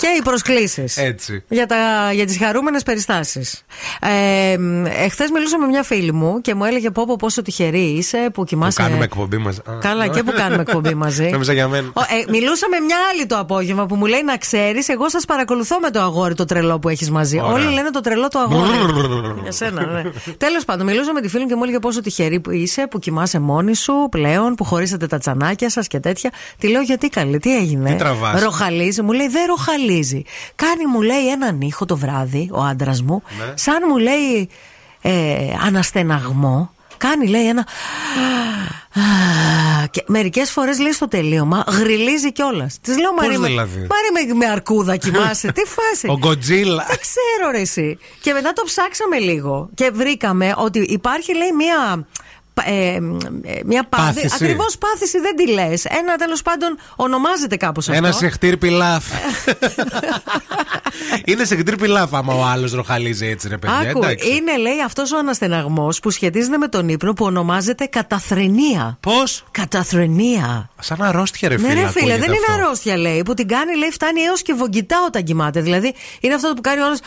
Και 0.00 0.06
οι 0.18 0.22
προσκλήσεις. 0.22 0.96
Έτσι. 0.96 1.42
Για, 1.48 1.66
τα, 1.66 1.76
για 2.12 2.26
τις 2.26 2.38
χαρούμενες 2.38 2.82
περιστάσεις. 2.82 3.64
Ε, 4.00 4.56
Εχθές 5.04 5.30
μιλούσα 5.30 5.58
με 5.58 5.66
μια 5.66 5.82
φίλη 5.82 6.12
μου 6.12 6.40
και 6.40 6.54
μου 6.54 6.64
έλεγε 6.64 6.90
πω, 6.90 7.04
πω 7.06 7.16
πόσο 7.16 7.42
τυχερή 7.42 7.80
είσαι 7.82 8.18
που 8.24 8.30
Που 8.32 8.44
κοιμάσαι. 8.44 8.82
κάνουμε 8.82 9.04
εκπομπή 9.04 9.36
μα. 9.38 9.54
Καλά, 9.80 10.06
και 10.08 10.22
που 10.22 10.32
κάνουμε 10.36 10.60
εκπομπή 10.62 10.94
μαζί. 10.94 11.28
Νόμιζα 11.32 11.52
για 11.52 11.68
μένα. 11.68 11.88
Ο, 11.92 12.00
ε, 12.00 12.30
μιλούσα 12.30 12.66
με 12.70 12.80
μια 12.84 12.96
άλλη 13.12 13.26
το 13.26 13.38
απόγευμα 13.38 13.86
που 13.86 13.94
μου 13.94 14.06
λέει 14.06 14.22
να 14.24 14.36
ξέρεις, 14.36 14.88
εγώ 14.88 15.08
σας 15.08 15.24
παρακολουθώ 15.24 15.78
με 15.80 15.90
το 15.90 16.00
αγόρι 16.00 16.34
το 16.34 16.44
τρελό 16.44 16.78
που 16.78 16.88
έχεις 16.88 17.10
μαζί. 17.10 17.40
Ωραία. 17.40 17.52
Όλοι 17.52 17.74
λένε 17.74 17.90
το 17.90 18.00
τρελό 18.00 18.28
το 18.28 18.38
αγόρι. 18.38 18.68
για 19.42 19.52
σένα, 19.52 19.86
ναι. 19.86 20.02
Τέλο 20.36 20.60
πάντων, 20.66 20.86
μιλούσα 20.86 21.12
με 21.12 21.20
τη 21.20 21.28
φίλη 21.28 21.42
μου 21.42 21.48
και 21.48 21.54
μου 21.56 21.62
έλεγε 21.62 21.78
πόσο 21.78 22.00
τυχερή 22.00 22.40
που 22.40 22.50
είσαι 22.50 22.86
που 22.90 22.98
κοιμάσαι 22.98 23.38
μόνη 23.38 23.74
σου 23.76 23.92
πλέον, 24.10 24.54
που 24.54 24.64
χωρίσατε 24.64 25.06
τα 25.06 25.18
τσανάκια 25.18 25.70
σα 25.70 25.80
και 25.80 26.00
τέτοια. 26.00 26.30
Τη 26.58 26.68
λέω 26.68 26.80
γιατί 26.82 27.08
καλή, 27.08 27.38
τι 27.38 27.56
έγινε. 27.56 27.90
Τι 27.90 27.96
τραβάς; 27.96 28.42
Ροχαλίζει, 28.42 29.02
μου 29.02 29.12
λέει 29.12 29.28
δεν 29.28 29.46
ροχαλίζει. 29.46 29.88
Κάνει, 30.54 30.86
μου 30.92 31.00
λέει, 31.02 31.28
έναν 31.30 31.60
ήχο 31.60 31.84
το 31.84 31.96
βράδυ, 31.96 32.48
ο 32.52 32.62
άντρας 32.62 33.02
μου, 33.02 33.22
Ναι. 33.38 33.52
σαν 33.56 33.78
μου 33.88 33.96
λέει 33.98 34.48
ε, 35.02 35.36
αναστεναγμό. 35.66 36.74
Κάνει, 36.96 37.26
λέει, 37.26 37.46
ένα. 37.48 37.66
Και 39.90 40.04
μερικές 40.06 40.50
φορές 40.50 40.78
λέει 40.78 40.92
στο 40.92 41.08
τελείωμα 41.08 41.64
γριλίζει 41.68 42.32
κιόλας. 42.32 42.78
Της 42.82 42.98
λέω 42.98 43.12
Μαρή, 43.14 43.38
με- 43.38 43.46
δηλαδή; 43.46 43.78
Μαρή 43.78 44.26
με, 44.28 44.34
με 44.34 44.46
αρκούδα 44.46 44.96
κοιμάσαι. 44.96 45.52
Τι 45.56 45.60
φάση; 45.66 46.06
Ο 46.08 46.16
Γκοτζίλα. 46.18 46.84
Δεν 46.88 46.98
ξέρω 47.00 47.50
ρε 47.50 47.60
εσύ. 47.60 47.98
Και 48.20 48.32
μετά 48.32 48.52
το 48.52 48.62
ψάξαμε 48.64 49.18
λίγο 49.18 49.68
και 49.74 49.90
βρήκαμε 49.94 50.54
ότι 50.56 50.78
υπάρχει 50.78 51.36
λέει 51.36 51.52
μία. 51.52 52.06
Ε, 52.66 52.94
ε, 52.94 53.00
μια 53.64 53.84
πάθηση. 53.88 54.14
Πάθηση. 54.14 54.44
Ακριβώς 54.44 54.78
πάθηση 54.78 55.20
δεν 55.20 55.36
τη 55.36 55.48
λες. 55.48 55.84
Ένα 55.84 56.16
τέλος 56.16 56.42
πάντων 56.42 56.78
ονομάζεται 56.96 57.56
κάπως 57.56 57.88
αυτό. 57.88 58.04
Ένα 58.04 58.12
σεχτήρ 58.12 58.56
πιλάφ. 58.56 59.04
είναι 61.24 61.44
σεχτήρ 61.44 61.76
πιλάφ 61.76 62.14
άμα 62.14 62.34
ο 62.34 62.44
άλλος 62.44 62.72
ροχαλίζει 62.72 63.26
έτσι, 63.26 63.48
ρε 63.48 63.58
παιδιά. 63.58 63.90
Άκου, 63.90 63.98
εντάξει. 63.98 64.28
είναι 64.28 64.56
λέει 64.56 64.80
αυτός 64.84 65.12
ο 65.12 65.18
αναστεναγμός 65.18 66.00
που 66.00 66.10
σχετίζεται 66.10 66.56
με 66.56 66.68
τον 66.68 66.88
ύπνο 66.88 67.12
που 67.12 67.24
ονομάζεται 67.24 67.84
καταθρενία. 67.84 68.98
Πώς; 69.00 69.44
Καταθρενία. 69.50 70.69
Σαν 70.82 71.02
αρρώστια, 71.02 71.48
ρε 71.48 71.56
φίλε. 71.58 71.68
Ναι, 71.68 71.74
ρε 71.74 71.80
φίλε, 71.80 71.88
ακούγεται 72.00 72.18
δεν 72.18 72.28
είναι 72.28 72.44
αυτό. 72.48 72.62
αρρώστια 72.62 72.96
λέει. 72.96 73.22
Που 73.22 73.34
την 73.34 73.48
κάνει, 73.48 73.76
λέει, 73.76 73.90
φτάνει 73.90 74.20
έως 74.20 74.42
και 74.42 74.54
βογγητά 74.54 74.96
όταν 75.06 75.22
κοιμάται. 75.22 75.60
Δηλαδή 75.60 75.94
είναι 76.20 76.34
αυτό 76.34 76.52
που 76.54 76.60
κάνει 76.60 76.80
ο 76.80 76.84
άλλος. 76.84 76.98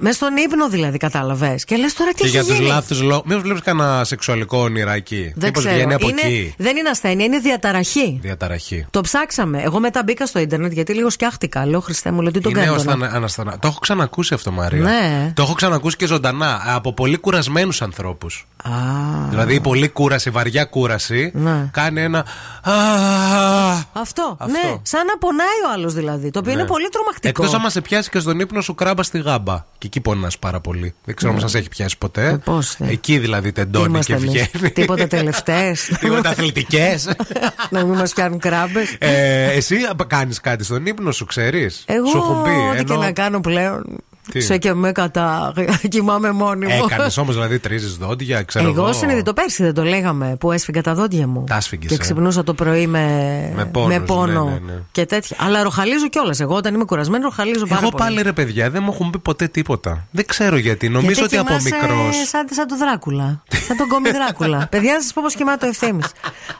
μες 0.00 0.14
στον 0.14 0.36
ύπνο 0.36 0.68
δηλαδή, 0.68 0.98
κατάλαβες. 0.98 1.64
Και 1.64 1.76
λες 1.76 1.94
τώρα 1.94 2.10
τι 2.10 2.16
Και 2.16 2.22
έχει 2.22 2.30
για 2.30 2.44
τους 2.44 2.54
γίνει; 2.56 2.66
λάθους 2.66 3.02
λόγου. 3.02 3.22
Μήπω 3.24 3.40
βλέπεις 3.40 3.60
κανένα 3.62 4.04
σεξουαλικό 4.04 4.58
όνειράκι. 4.58 5.32
Δεν 5.34 5.46
Μήπως 5.46 5.62
ξέρω. 5.62 5.74
βγαίνει 5.76 5.94
από 5.94 6.08
είναι, 6.08 6.20
εκεί. 6.20 6.54
Δεν 6.58 6.76
είναι 6.76 6.88
ασθένεια, 6.88 7.24
είναι 7.24 7.38
διαταραχή. 7.38 8.18
Διαταραχή. 8.22 8.86
Το 8.90 9.00
ψάξαμε. 9.00 9.60
Εγώ 9.62 9.80
μετά 9.80 10.02
μπήκα 10.02 10.26
στο 10.26 10.38
ίντερνετ 10.38 10.72
γιατί 10.72 10.94
λίγο 10.94 11.10
σκιάχτηκα. 11.10 11.66
Λέω 11.66 11.80
Χριστέ 11.80 12.10
μου, 12.10 12.20
λέω 12.22 12.30
τι 12.30 12.40
τον 12.40 12.50
Είναι 12.50 12.60
κάνω. 12.60 12.74
ως 12.74 12.82
τώρα; 12.82 12.92
ανα- 12.92 13.10
αναστανα- 13.16 13.58
Το 13.58 13.68
έχω 13.68 13.78
ξανακούσει 13.78 14.34
αυτό, 14.34 14.50
Μαρία. 14.50 14.80
Ναι. 14.82 15.32
Το 15.34 15.42
έχω 15.42 15.52
ξανακούσει 15.52 15.96
και 15.96 16.06
ζωντανά. 16.06 16.62
Από 16.66 16.92
πολύ 16.92 17.16
κουρασμένους 17.16 17.82
ανθρώπους. 17.82 18.46
Α, 18.64 19.28
Δηλαδή 19.28 19.54
η 19.54 19.60
πολύ 19.60 19.88
κούραση, 19.88 20.30
βαριά 20.30 20.64
κούραση, 20.64 21.30
Ναι. 21.34 21.68
κάνει 21.72 22.00
ένα. 22.02 22.18
«Α». 22.62 22.72
αυτό, 23.92 24.36
Αυτό. 24.38 24.52
Ναι, 24.52 24.74
σαν 24.82 25.06
να 25.06 25.18
πονάει 25.18 25.46
ο 25.68 25.72
άλλος 25.72 25.94
δηλαδή. 25.94 26.30
Το 26.30 26.38
οποίο 26.38 26.52
είναι 26.52 26.64
πολύ 26.64 26.88
τρομακτικό. 26.88 27.42
Εκτός 27.42 27.54
άμα 27.58 27.70
σε 27.70 27.80
πιάσει 27.80 28.10
και 28.10 28.18
στον 28.18 28.40
ύπνο 28.40 28.60
σου 28.60 28.74
κράμπας 28.74 29.06
στη 29.06 29.20
γάμπα. 29.20 29.64
Και 29.78 29.86
εκεί 29.86 30.00
πονάς 30.00 30.38
πάρα 30.38 30.60
πολύ. 30.60 30.94
Δεν 31.04 31.14
ξέρω 31.14 31.32
αν 31.32 31.40
σας 31.40 31.54
έχει 31.54 31.68
πιάσει 31.68 31.98
ποτέ. 31.98 32.26
Ε, 32.28 32.36
πώς, 32.36 32.74
ναι. 32.78 32.88
Εκεί 32.90 33.18
δηλαδή 33.18 33.46
Τι 33.46 33.52
τεντώνει 33.52 33.84
είμαστε 33.86 34.12
και 34.16 34.18
εμείς, 34.18 34.30
βγαίνει. 34.50 34.70
Τίποτα 34.72 35.06
τελευταίες. 35.06 35.88
Τίποτα 36.00 36.28
αθλητικές. 36.28 37.08
να 37.70 37.84
μην 37.84 37.98
μας 37.98 38.12
πιάνουν 38.12 38.38
κράμπες. 38.38 38.96
ε, 38.98 39.44
εσύ 39.52 39.76
κάνεις 40.06 40.40
κάτι 40.40 40.64
στον 40.64 40.86
ύπνο 40.86 41.12
σου, 41.12 41.24
ξέρεις. 41.24 41.84
Εγώ, 41.86 42.06
Σου 42.06 42.16
έχουν 42.16 42.42
πει. 42.42 42.50
ό,τι 42.50 42.84
και 42.84 42.92
ενώ- 42.92 43.02
να 43.02 43.12
κάνω 43.12 43.40
πλέον. 43.40 43.84
Τι; 44.30 44.40
Σε 44.40 44.56
και 44.56 44.74
με 44.74 44.92
κατά. 44.92 45.52
Κοιμάμαι 45.88 46.30
μόνη 46.32 46.66
μου. 46.66 46.84
Έκανες 46.90 47.16
όμως 47.16 47.34
δηλαδή 47.34 47.58
τρίζεις 47.58 47.94
δόντια, 47.96 48.42
ξέρω 48.42 48.68
εγώ. 48.68 48.82
Εγώ 48.82 48.92
συνειδητό 48.92 49.32
πέρσι 49.32 49.62
δεν 49.62 49.74
το 49.74 49.82
λέγαμε 49.82 50.36
που 50.40 50.52
έσφυγα 50.52 50.82
τα 50.82 50.94
δόντια 50.94 51.26
μου. 51.26 51.44
Τα 51.46 51.54
άσφιγγες, 51.54 51.88
Και 51.88 51.94
ε. 51.94 51.98
ξυπνούσα 51.98 52.42
το 52.42 52.54
πρωί 52.54 52.86
με, 52.86 53.04
Με 53.56 53.64
πόνους, 53.64 53.98
πόνο 54.06 54.44
ναι, 54.44 54.50
ναι, 54.50 54.72
ναι. 54.72 54.78
και 54.92 55.06
τέτοια. 55.06 55.36
Αλλά 55.40 55.62
ροχαλίζω 55.62 56.08
κιόλας. 56.08 56.40
Εγώ 56.40 56.54
όταν 56.54 56.74
είμαι 56.74 56.84
κουρασμένη, 56.84 57.22
ροχαλίζω 57.24 57.66
πάρα 57.66 57.80
Εγώ 57.80 57.90
πολύ. 57.90 58.02
πάλι 58.04 58.22
ρε 58.22 58.32
παιδιά 58.32 58.70
δεν 58.70 58.82
μου 58.84 58.90
έχουν 58.94 59.10
πει 59.10 59.18
ποτέ 59.18 59.46
τίποτα. 59.48 60.06
Δεν 60.10 60.26
ξέρω 60.26 60.56
γιατί. 60.56 60.88
Νομίζω 60.88 61.12
Γιατί 61.12 61.36
ότι 61.36 61.36
από 61.36 61.46
κοιμάσαι 61.46 61.68
μικρό. 61.74 62.12
Σαν, 62.26 62.46
σαν 62.50 62.66
τον 62.66 62.78
Δράκουλα. 62.78 63.42
Σαν 63.66 63.76
τον 63.76 63.88
κόμι 63.88 64.10
Δράκουλα. 64.10 64.66
Παιδιά, 64.70 64.92
να 64.92 65.00
σας 65.02 65.12
πω 65.12 65.22
πώς 65.24 65.34
κοιμάται 65.34 65.66
ο 65.66 65.68
ευθύνη. 65.68 66.00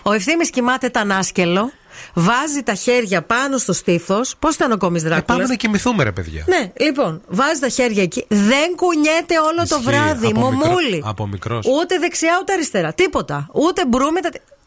Ο 0.03 0.13
ευθύνη 0.13 0.47
κοιμάται 0.47 0.89
τανάσκελο, 0.89 1.71
βάζει 2.15 2.63
τα 2.63 2.75
χέρια 2.75 3.23
πάνω 3.23 3.59
στο 3.59 3.73
στήθος. 3.73 4.35
Πώς 4.39 4.55
ήταν 4.55 4.73
ο 4.73 4.77
κόμις 4.77 5.03
Ε, 5.05 5.09
Δράκουλας; 5.09 5.37
πάμε 5.39 5.49
να 5.49 5.55
κοιμηθούμε, 5.55 6.05
ρε 6.05 6.13
παιδιά. 6.13 6.45
Ναι, 6.49 6.73
λοιπόν, 6.87 7.23
βάζει 7.29 7.61
τα 7.61 7.69
χέρια 7.69 8.03
εκεί. 8.03 8.25
Δεν 8.29 8.77
κουνιέται 8.77 9.39
όλο 9.39 9.57
το 9.57 9.63
Ισχύει. 9.63 9.83
βράδυ. 9.83 10.27
Από 10.27 10.41
Μομούλι. 10.41 10.91
μικρό- 10.95 11.11
από 11.11 11.27
μικρός. 11.27 11.67
Ούτε 11.81 11.99
δεξιά 11.99 12.39
ούτε 12.41 12.53
αριστερά. 12.53 12.93
Τίποτα. 12.93 13.49
Ούτε 13.53 13.87
μπρούμε 13.87 14.21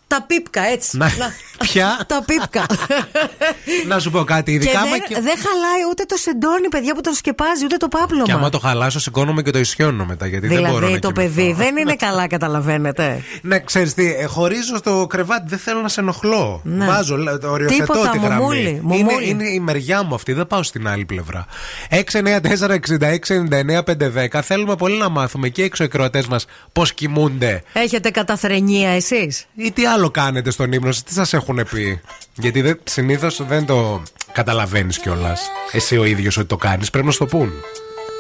τα. 0.07 0.17
Τα 0.17 0.23
πίπκα, 0.27 0.61
έτσι. 0.67 0.97
Να- 0.97 1.11
Ποια; 1.59 1.99
τα 2.07 2.23
πίπκα. 2.25 2.65
Να 3.87 3.99
σου 3.99 4.11
πω 4.11 4.23
κάτι, 4.23 4.43
και 4.51 4.51
ειδικά 4.51 4.79
άμα 4.79 4.89
δεν, 4.89 4.99
και- 5.07 5.13
δεν 5.13 5.23
χαλάει 5.37 5.81
ούτε 5.91 6.03
το 6.05 6.15
σεντόνι, 6.17 6.67
παιδιά 6.69 6.95
που 6.95 7.01
τον 7.01 7.13
σκεπάζει, 7.13 7.65
ούτε 7.65 7.77
το 7.77 7.87
πάπλωμα. 7.87 8.23
Και 8.23 8.31
άμα 8.31 8.49
το 8.49 8.59
χαλάσω, 8.59 8.99
σηκώνομαι 8.99 9.41
και 9.41 9.51
το 9.51 9.59
ισιώνω 9.59 10.05
μετά. 10.05 10.27
Γιατί 10.27 10.47
δεν 10.47 10.57
μπορώ 10.59 10.71
να 10.71 10.79
δηλαδή 10.79 10.99
το 10.99 11.11
κοιμηθώ. 11.11 11.33
παιδί 11.35 11.53
δεν 11.53 11.77
είναι 11.77 11.95
καλά, 11.95 12.27
καταλαβαίνετε. 12.27 13.23
Ναι, 13.41 13.59
ξέρεις 13.59 13.93
τι, 13.93 14.13
ε, 14.15 14.25
χωρίζω 14.25 14.77
στο 14.77 15.07
κρεβάτι, 15.09 15.43
δεν 15.47 15.59
θέλω 15.59 15.81
να 15.81 15.87
σε 15.87 15.99
ενοχλώ. 15.99 16.61
Ναι. 16.63 16.85
Βάζω, 16.85 17.17
λέ- 17.17 17.37
το 17.41 17.49
οριοθετώ 17.49 17.93
Τίποτα, 17.93 18.09
τη 18.09 18.17
γραμμή. 18.19 18.35
μουμούλι, 18.41 18.59
είναι, 18.69 18.79
μουμούλι. 18.81 19.29
είναι 19.29 19.47
η 19.49 19.59
μεριά 19.59 20.03
μου 20.03 20.15
αυτή, 20.15 20.33
δεν 20.33 20.47
πάω 20.47 20.63
στην 20.63 20.87
άλλη 20.87 21.05
πλευρά. 21.05 21.45
694-6699-510. 21.89 24.41
Θέλουμε 24.41 24.75
πολύ 24.75 24.97
να 24.97 25.09
μάθουμε 25.09 25.49
και 25.49 25.61
οι 25.61 25.65
εξωεκροατές 25.65 26.27
μας 26.27 26.45
πώς 26.71 26.93
κοιμούνται. 26.93 27.63
Έχετε 27.73 28.09
καταθρενία 28.09 28.89
εσείς; 28.89 29.45
Ή 29.55 29.71
τι 29.71 29.85
άλλο 29.93 30.10
κάνετε 30.12 30.51
στον 30.51 30.71
ύπνο 30.71 30.91
σας, 30.91 31.03
τι 31.03 31.13
σας 31.13 31.34
έχουν 31.34 31.67
πει; 31.71 32.01
Γιατί 32.34 32.79
συνήθως 32.84 33.41
δεν 33.47 33.65
το 33.65 34.03
καταλαβαίνεις 34.32 34.99
κιόλας. 34.99 35.41
Εσύ 35.71 35.97
ο 35.97 36.03
ίδιος 36.03 36.38
ότι 36.38 36.47
το 36.47 36.58
κάνεις, 36.58 36.89
πρέπει 36.89 37.06
να 37.06 37.12
σου 37.12 37.17
το 37.17 37.25
πούν. 37.25 37.51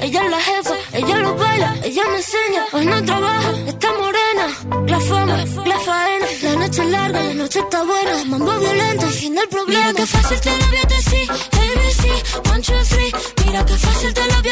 Ella 0.00 0.24
es 0.24 0.30
la 0.30 0.40
jefa, 0.40 0.74
ella 0.92 1.16
lo 1.18 1.34
baila, 1.36 1.76
ella 1.84 2.02
me 2.10 2.16
enseña. 2.16 2.64
Hoy 2.72 2.86
no 2.86 3.04
trabaja, 3.04 3.50
está 3.66 3.88
morena. 3.92 4.86
La 4.86 5.00
fama, 5.00 5.44
la 5.66 5.78
faena. 5.78 6.26
La 6.42 6.56
noche 6.56 6.82
es 6.82 6.90
larga, 6.90 7.22
la 7.22 7.34
noche 7.34 7.58
está 7.60 7.82
buena. 7.84 8.24
Mambo 8.24 8.58
violento, 8.58 9.06
el 9.06 9.12
fin 9.12 9.34
del 9.34 9.48
problema. 9.48 9.80
Mira 9.80 9.94
que 9.94 10.06
fácil 10.06 10.40
te 10.40 10.50
lo 10.50 10.66
voy 10.66 10.76
a 10.76 10.88
decir. 10.96 11.30
ABC, 11.30 12.50
one, 12.52 12.62
two, 12.62 12.82
three. 12.88 13.12
Mira 13.44 13.66
que 13.66 13.74
fácil 13.74 14.14
te 14.14 14.26
lo 14.26 14.34
voy. 14.34 14.46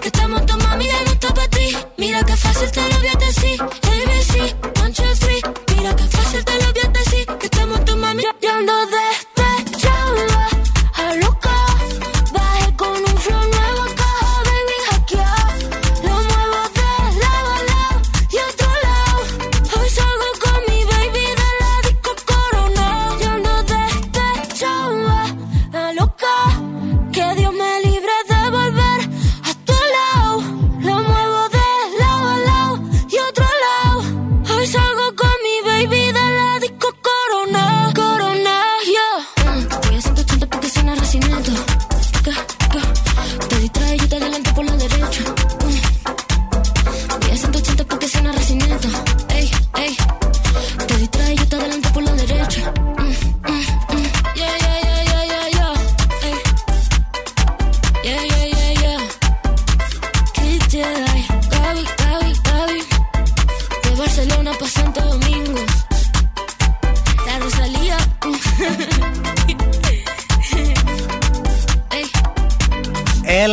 Que 0.00 0.08
estamos 0.08 0.46
tu 0.46 0.56
mami, 0.58 0.86
no 1.06 1.12
está 1.12 1.34
para 1.34 1.48
ti. 1.48 1.76
Mira 1.96 2.22
que 2.24 2.36
fácil 2.36 2.70
te 2.70 2.82
lo 2.90 2.98
voy 2.98 3.08
a 3.08 3.18
decir. 3.26 3.62
ABC, 3.62 4.82
one, 4.82 4.92
two, 4.92 5.14
three. 5.20 5.27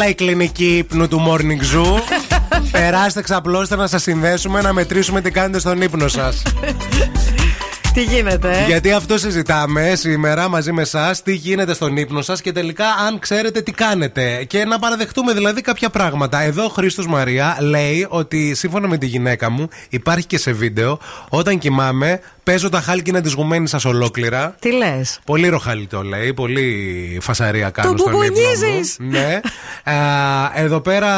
Έλα 0.05 0.13
η 0.13 0.17
κλινική 0.17 0.77
ύπνου 0.77 1.07
του 1.07 1.21
Morning 1.27 1.75
Zoo. 1.75 1.99
Περάστε, 2.71 3.21
ξαπλώστε 3.21 3.75
να 3.75 3.87
σας 3.87 4.01
συνδέσουμε 4.01 4.61
να 4.61 4.73
μετρήσουμε 4.73 5.21
τι 5.21 5.31
κάνετε 5.31 5.59
στον 5.59 5.81
ύπνο 5.81 6.07
σας. 6.07 6.41
Τι 7.95 8.03
γίνεται, 8.03 8.51
ε; 8.57 8.65
Γιατί 8.65 8.91
αυτό 8.91 9.17
συζητάμε 9.17 9.93
σήμερα 9.95 10.49
μαζί 10.49 10.71
με 10.71 10.81
εσάς, 10.81 11.23
τι 11.23 11.33
γίνεται 11.33 11.73
στον 11.73 11.97
ύπνο 11.97 12.21
σας 12.21 12.41
και 12.41 12.51
τελικά 12.51 12.85
αν 13.07 13.19
ξέρετε 13.19 13.61
τι 13.61 13.71
κάνετε. 13.71 14.43
Και 14.47 14.65
να 14.65 14.79
παραδεχτούμε 14.79 15.33
δηλαδή 15.33 15.61
κάποια 15.61 15.89
πράγματα. 15.89 16.41
Εδώ 16.41 16.63
ο 16.63 16.67
Χρήστος 16.69 17.07
Μαρία 17.07 17.57
λέει 17.59 18.05
ότι 18.09 18.53
σύμφωνα 18.55 18.87
με 18.87 18.97
τη 18.97 19.05
γυναίκα 19.05 19.49
μου, 19.49 19.67
υπάρχει 19.89 20.25
και 20.25 20.37
σε 20.37 20.51
βίντεο, 20.51 20.99
όταν 21.29 21.57
κοιμάμαι, 21.57 22.19
παίζω 22.43 22.69
τα 22.69 22.81
χάλκινα 22.81 23.21
της 23.21 23.33
γουμένης 23.33 23.69
σας 23.69 23.85
ολόκληρα. 23.85 24.55
Τι 24.59 24.71
λες; 24.71 25.19
Πολύ 25.25 25.47
ροχαλί 25.47 25.87
το 25.87 26.01
λέει, 26.01 26.33
πολύ 26.33 27.17
φασαρία 27.21 27.69
κάνω 27.69 27.91
Το 27.91 27.97
στον 27.97 28.11
ύπνο 28.11 28.25
μου. 28.25 28.31
μπουμπουνίζεις. 28.33 28.97
Ναι. 28.99 29.39
Α, 29.83 29.93
εδώ 30.55 30.79
πέρα 30.79 31.11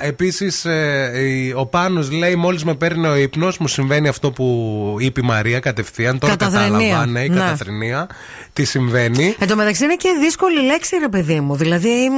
επίσης 0.00 0.64
ε, 0.64 1.10
η- 1.16 1.52
ο 1.56 1.66
Πάνος 1.66 2.10
λέει 2.10 2.34
μόλις 2.36 2.64
με 2.64 2.74
παίρνει 2.74 3.06
ο 3.06 3.16
ύπνος 3.16 3.58
μου 3.58 3.68
συμβαίνει 3.68 4.08
αυτό 4.08 4.30
που 4.30 4.96
είπε 4.98 5.20
η 5.20 5.26
Μαρία 5.26 5.60
κατευθείαν 5.60 6.17
Αν 6.26 6.36
τώρα 6.36 6.36
Καταθρενία. 6.36 6.88
κατάλαβα, 6.88 7.06
ναι, 7.06 7.20
η 7.24 7.28
Ναι. 7.28 7.36
καταθρενία, 7.40 8.06
τι 8.52 8.64
συμβαίνει. 8.64 9.36
Εν 9.38 9.48
τω 9.48 9.56
μεταξύ 9.56 9.84
είναι 9.84 9.94
και 9.96 10.08
δύσκολη 10.20 10.60
λέξη, 10.62 10.96
ρε 10.96 11.08
παιδί 11.08 11.40
μου. 11.40 11.56
Δηλαδή. 11.56 12.10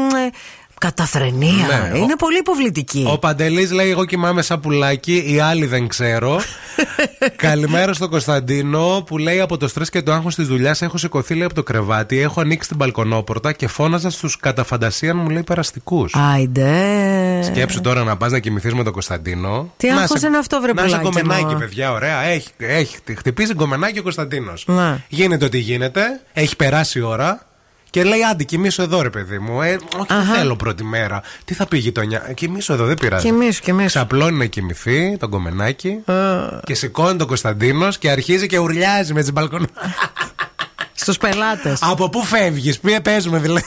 Μ, 0.82 0.86
ε, 0.86 0.88
Καταθρενία. 0.88 1.50
Ναι, 1.92 1.98
είναι 1.98 2.12
ο- 2.12 2.16
πολύ 2.16 2.38
υποβλητική. 2.38 3.04
Ο 3.12 3.18
Παντελής 3.18 3.70
λέει: 3.72 3.90
Εγώ 3.90 4.04
κοιμάμαι 4.04 4.42
σαν 4.42 4.60
πουλάκι, 4.60 5.24
οι 5.26 5.40
άλλοι 5.40 5.66
δεν 5.66 5.88
ξέρω. 5.88 6.40
Καλημέρα 7.36 7.92
στον 7.92 8.10
Κωνσταντίνο 8.10 9.02
που 9.06 9.18
λέει: 9.18 9.40
Από 9.40 9.56
το 9.56 9.68
στρες 9.68 9.90
και 9.90 10.02
το 10.02 10.12
άγχος 10.12 10.34
της 10.34 10.46
δουλειάς 10.46 10.82
έχω 10.82 10.96
σηκωθεί 10.98 11.34
λέει, 11.34 11.44
από 11.44 11.54
το 11.54 11.62
κρεβάτι, 11.62 12.20
έχω 12.20 12.40
ανοίξει 12.40 12.68
την 12.68 12.76
μπαλκονόπορτα 12.76 13.52
και 13.52 13.66
φώναζα 13.68 14.10
στους 14.10 14.36
καταφαντασίαν 14.36 15.16
μου 15.16 15.28
λέει 15.30 15.42
περαστικού. 15.42 16.06
Άιντε. 16.12 16.72
Σκέψου 17.42 17.80
τώρα 17.80 18.04
να 18.04 18.16
πας 18.16 18.32
να 18.32 18.38
κοιμηθείς 18.38 18.74
με 18.74 18.82
τον 18.82 18.92
Κωνσταντίνο. 18.92 19.72
Τι 19.76 19.88
Να 19.88 20.00
άγχος 20.00 20.20
σε- 20.20 20.26
είναι 20.26 20.38
αυτό, 20.38 20.60
βρε 20.60 20.72
Να 20.72 20.84
είσαι 20.84 20.96
πουλάκι 20.96 21.18
γκομενάκι, 21.20 21.52
μου. 21.54 21.58
παιδιά, 21.58 21.92
ωραία. 21.92 22.22
Έχει, 22.22 22.48
έχει 22.58 22.96
χτυπήσει 23.16 23.54
γκομενάκι 23.54 23.98
ο 23.98 24.02
Κωνσταντίνος. 24.02 24.64
Ναι. 24.66 24.96
Γίνεται 25.08 25.44
ό,τι 25.44 25.58
γίνεται, 25.58 26.02
έχει 26.32 26.56
περάσει 26.56 26.98
η 26.98 27.02
ώρα. 27.02 27.48
Και 27.90 28.04
λέει, 28.04 28.22
άντε, 28.30 28.44
κοιμήσου 28.44 28.82
εδώ, 28.82 29.02
ρε 29.02 29.10
παιδί 29.10 29.38
μου. 29.38 29.62
Ε, 29.62 29.72
όχι, 29.96 30.06
δεν 30.08 30.16
Αχα. 30.18 30.34
θέλω 30.34 30.56
πρώτη 30.56 30.84
μέρα. 30.84 31.22
Τι 31.44 31.54
θα 31.54 31.66
πει 31.66 31.76
η 31.76 31.80
γειτονιά. 31.80 32.22
Ε, 32.28 32.34
Κοιμήσου 32.34 32.72
εδώ, 32.72 32.84
δεν 32.84 32.96
πειράζει. 32.96 33.26
Κοιμήσου, 33.26 33.62
κοιμήσου. 33.62 33.86
Ξαπλώνει 33.88 34.36
να 34.36 34.44
κοιμηθεί 34.46 35.16
τον 35.16 35.30
κομμενάκι 35.30 35.98
και 36.64 36.74
σηκώνει 36.74 37.18
τον 37.18 37.26
Κωνσταντίνος 37.26 37.98
και 37.98 38.10
αρχίζει 38.10 38.46
και 38.46 38.58
ουρλιάζει 38.58 39.12
με 39.12 39.20
τις 39.20 39.32
μπαλκονέ. 39.32 39.66
Στους 40.92 41.16
πελάτες. 41.18 41.78
από 41.82 42.08
πού 42.08 42.22
φεύγεις, 42.24 42.78
πει, 42.78 43.00
παίζουμε 43.00 43.38
δηλαδή. 43.38 43.64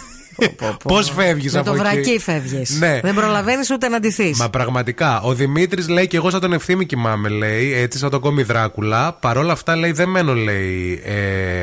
Πώς 0.83 1.09
φεύγεις 1.09 1.53
Με 1.53 1.59
από 1.59 1.67
το 1.69 1.73
εκεί; 1.75 1.83
βρακί 1.83 2.19
φεύγεις. 2.19 2.79
Ναι. 2.79 2.99
Δεν 2.99 3.13
προλαβαίνεις 3.13 3.71
ούτε 3.71 3.87
να 3.87 3.99
ντυθείς. 3.99 4.39
Μα 4.39 4.49
πραγματικά. 4.49 5.21
Ο 5.21 5.33
Δημήτρης 5.33 5.89
λέει 5.89 6.07
και 6.07 6.17
εγώ 6.17 6.29
σαν 6.29 6.39
τον 6.39 6.53
ευθύμη 6.53 6.85
κοιμάμαι, 6.85 7.29
λέει, 7.29 7.73
έτσι 7.73 7.97
σαν 7.97 8.09
τον 8.09 8.19
κόμι 8.19 8.43
Δράκουλα. 8.43 9.13
Παρ' 9.13 9.37
όλα 9.37 9.51
αυτά, 9.51 9.75
λέει, 9.75 9.91
δεν 9.91 10.09
μένω, 10.09 10.33
λέει, 10.33 11.01
ε, 11.05 11.13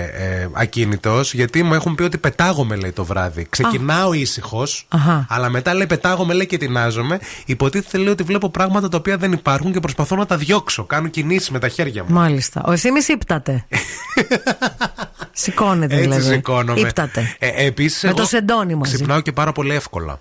ε, 0.03 0.49
ακίνητος, 0.53 1.35
γιατί 1.35 1.63
μου 1.63 1.75
έχουν 1.75 1.95
πει 1.95 2.03
ότι 2.03 2.19
πετάγομαι, 2.19 2.77
λέει, 2.77 2.93
το 2.93 3.05
βράδυ. 3.05 3.47
Ξεκινάω 3.51 4.13
ήσυχος, 4.13 4.87
Αχα. 4.89 5.27
αλλά 5.29 5.49
μετά, 5.49 5.75
λέει, 5.75 5.87
πετάγομαι, 5.87 6.35
λέει, 6.35 6.47
και 6.47 6.59
τεινάζομαι. 6.59 7.19
Υποτίθεται, 7.47 7.99
λέει, 7.99 8.09
ότι 8.09 8.23
βλέπω 8.23 8.51
πράγματα 8.51 8.89
τα 8.89 8.97
οποία 8.97 9.17
δεν 9.17 9.33
υπάρχουν 9.33 9.73
και 9.73 9.81
προσπαθώ 9.81 10.17
να 10.17 10.27
τα 10.27 10.37
διώξω. 10.37 10.85
Κάνω 10.85 11.09
κινήσεις 11.09 11.51
με 11.51 11.59
τα 11.59 11.69
χέρια 11.69 12.05
μου. 12.05 12.15
Μάλιστα. 12.15 12.63
Ο 12.67 12.73
ευθύνη 12.73 13.01
ύπταται. 13.09 13.65
Σηκώνεται 15.33 15.95
Έτσι 15.97 16.09
δηλαδή. 16.09 16.35
σηκώνομαι. 16.35 16.81
Ήπταται. 16.81 17.37
Ε, 17.39 17.67
επίσης, 17.67 18.03
Με 18.03 18.09
εγώ 18.09 18.19
το 18.19 18.25
σεντόνι 18.25 18.75
μαζί. 18.75 18.95
Ξυπνάω 18.95 19.21
και 19.21 19.33
πάρα 19.33 19.53
πολύ 19.53 19.75
εύκολα. 19.75 20.21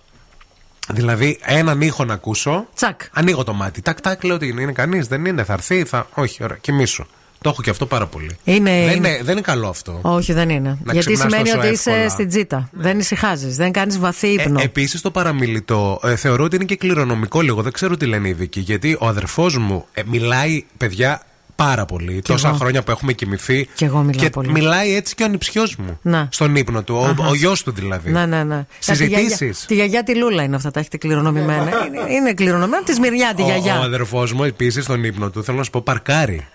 Δηλαδή, 0.93 1.37
έναν 1.41 1.81
ήχο 1.81 2.05
να 2.05 2.13
ακούσω. 2.13 2.67
Τσακ. 2.75 3.01
Ανοίγω 3.13 3.43
το 3.43 3.53
μάτι. 3.53 3.81
Τάκ, 3.81 4.01
τάκ, 4.01 4.23
λέω 4.23 4.35
ότι 4.35 4.47
είναι, 4.47 4.61
είναι 4.61 4.71
κανείς, 4.71 5.07
δεν 5.07 5.25
είναι, 5.25 5.43
θα 5.43 5.53
έρθει, 5.53 5.83
θα. 5.83 6.07
Όχι, 6.13 6.43
ωραία, 6.43 6.57
κοιμήσου. 6.61 7.05
Το 7.41 7.49
έχω 7.49 7.61
και 7.61 7.69
αυτό 7.69 7.85
πάρα 7.85 8.05
πολύ. 8.07 8.37
Είναι- 8.43 8.69
δεν, 8.71 8.81
είναι- 8.81 9.09
είναι, 9.09 9.19
δεν 9.23 9.31
είναι 9.31 9.41
καλό 9.41 9.67
αυτό. 9.67 9.99
Όχι, 10.01 10.33
δεν 10.33 10.49
είναι. 10.49 10.77
Να 10.83 10.93
Γιατί 10.93 11.13
ξυπνάς 11.13 11.21
σημαίνει 11.31 11.43
τόσο 11.49 11.57
ότι 11.59 11.67
είσαι 11.67 11.89
εύκολα. 11.89 12.09
στην 12.09 12.29
τζίτα. 12.29 12.69
Δεν 12.71 12.99
ησυχάζεις. 12.99 13.55
Δεν 13.55 13.71
κάνεις 13.71 13.99
βαθύ 13.99 14.27
ύπνο. 14.27 14.59
Ε, 14.59 14.63
Επίσης 14.63 15.01
το 15.01 15.11
παραμιλητό 15.11 15.99
ε, 16.03 16.15
θεωρώ 16.15 16.43
ότι 16.43 16.55
είναι 16.55 16.65
και 16.65 16.75
κληρονομικό 16.75 17.41
λίγο. 17.41 17.61
Δεν 17.61 17.71
ξέρω 17.71 17.97
τι 17.97 18.05
λένε 18.05 18.27
οι 18.27 18.29
ειδικοί. 18.31 18.59
Γιατί 18.59 18.97
ο 18.99 19.07
αδερφός 19.07 19.57
μου 19.57 19.85
ε, 19.93 20.01
μιλάει, 20.05 20.65
παιδιά, 20.77 21.21
πάρα 21.65 21.85
πολύ. 21.85 22.21
Τόσα 22.21 22.47
εγώ. 22.47 22.57
χρόνια 22.57 22.83
που 22.83 22.91
έχουμε 22.91 23.13
κοιμηθεί. 23.13 23.67
Κι 23.75 23.83
εγώ 23.83 23.97
μιλάω 23.99 24.23
και 24.23 24.29
πολύ. 24.29 24.51
μιλάει 24.51 24.95
έτσι 24.95 25.15
και 25.15 25.23
ο 25.23 25.25
ανιψιό 25.25 25.63
μου. 25.77 25.99
Να. 26.01 26.27
Στον 26.31 26.55
ύπνο 26.55 26.83
του. 26.83 26.95
Ο, 26.95 27.05
Αχα. 27.05 27.27
ο 27.29 27.33
γιος 27.35 27.63
του 27.63 27.71
δηλαδή. 27.71 28.11
Ναι, 28.11 28.25
ναι, 28.25 28.43
ναι. 28.43 28.65
Συζητήσεις. 28.79 29.37
Τη 29.37 29.45
γιαγιά- 29.45 29.65
Τη 29.67 29.73
γιαγιά 29.73 30.03
τη 30.03 30.15
Λούλα 30.15 30.43
είναι 30.43 30.55
αυτά, 30.55 30.71
τα 30.71 30.79
έχετε 30.79 30.97
κληρονομημένα. 30.97 31.69
είναι, 31.87 32.13
είναι 32.13 32.33
κληρονομημένα 32.33 32.83
της 32.83 32.99
Μυριά, 32.99 33.33
τη 33.35 33.41
Ο, 33.41 33.45
ο 33.45 33.47
γιαγιά. 33.47 33.75
αδερφός 33.75 34.33
μου 34.33 34.43
επίσης 34.43 34.83
στον 34.83 35.03
ύπνο 35.03 35.29
του, 35.29 35.43
θέλω 35.43 35.57
να 35.57 35.63
σου 35.63 35.69
πω, 35.69 35.81
παρκάρει. 35.81 36.47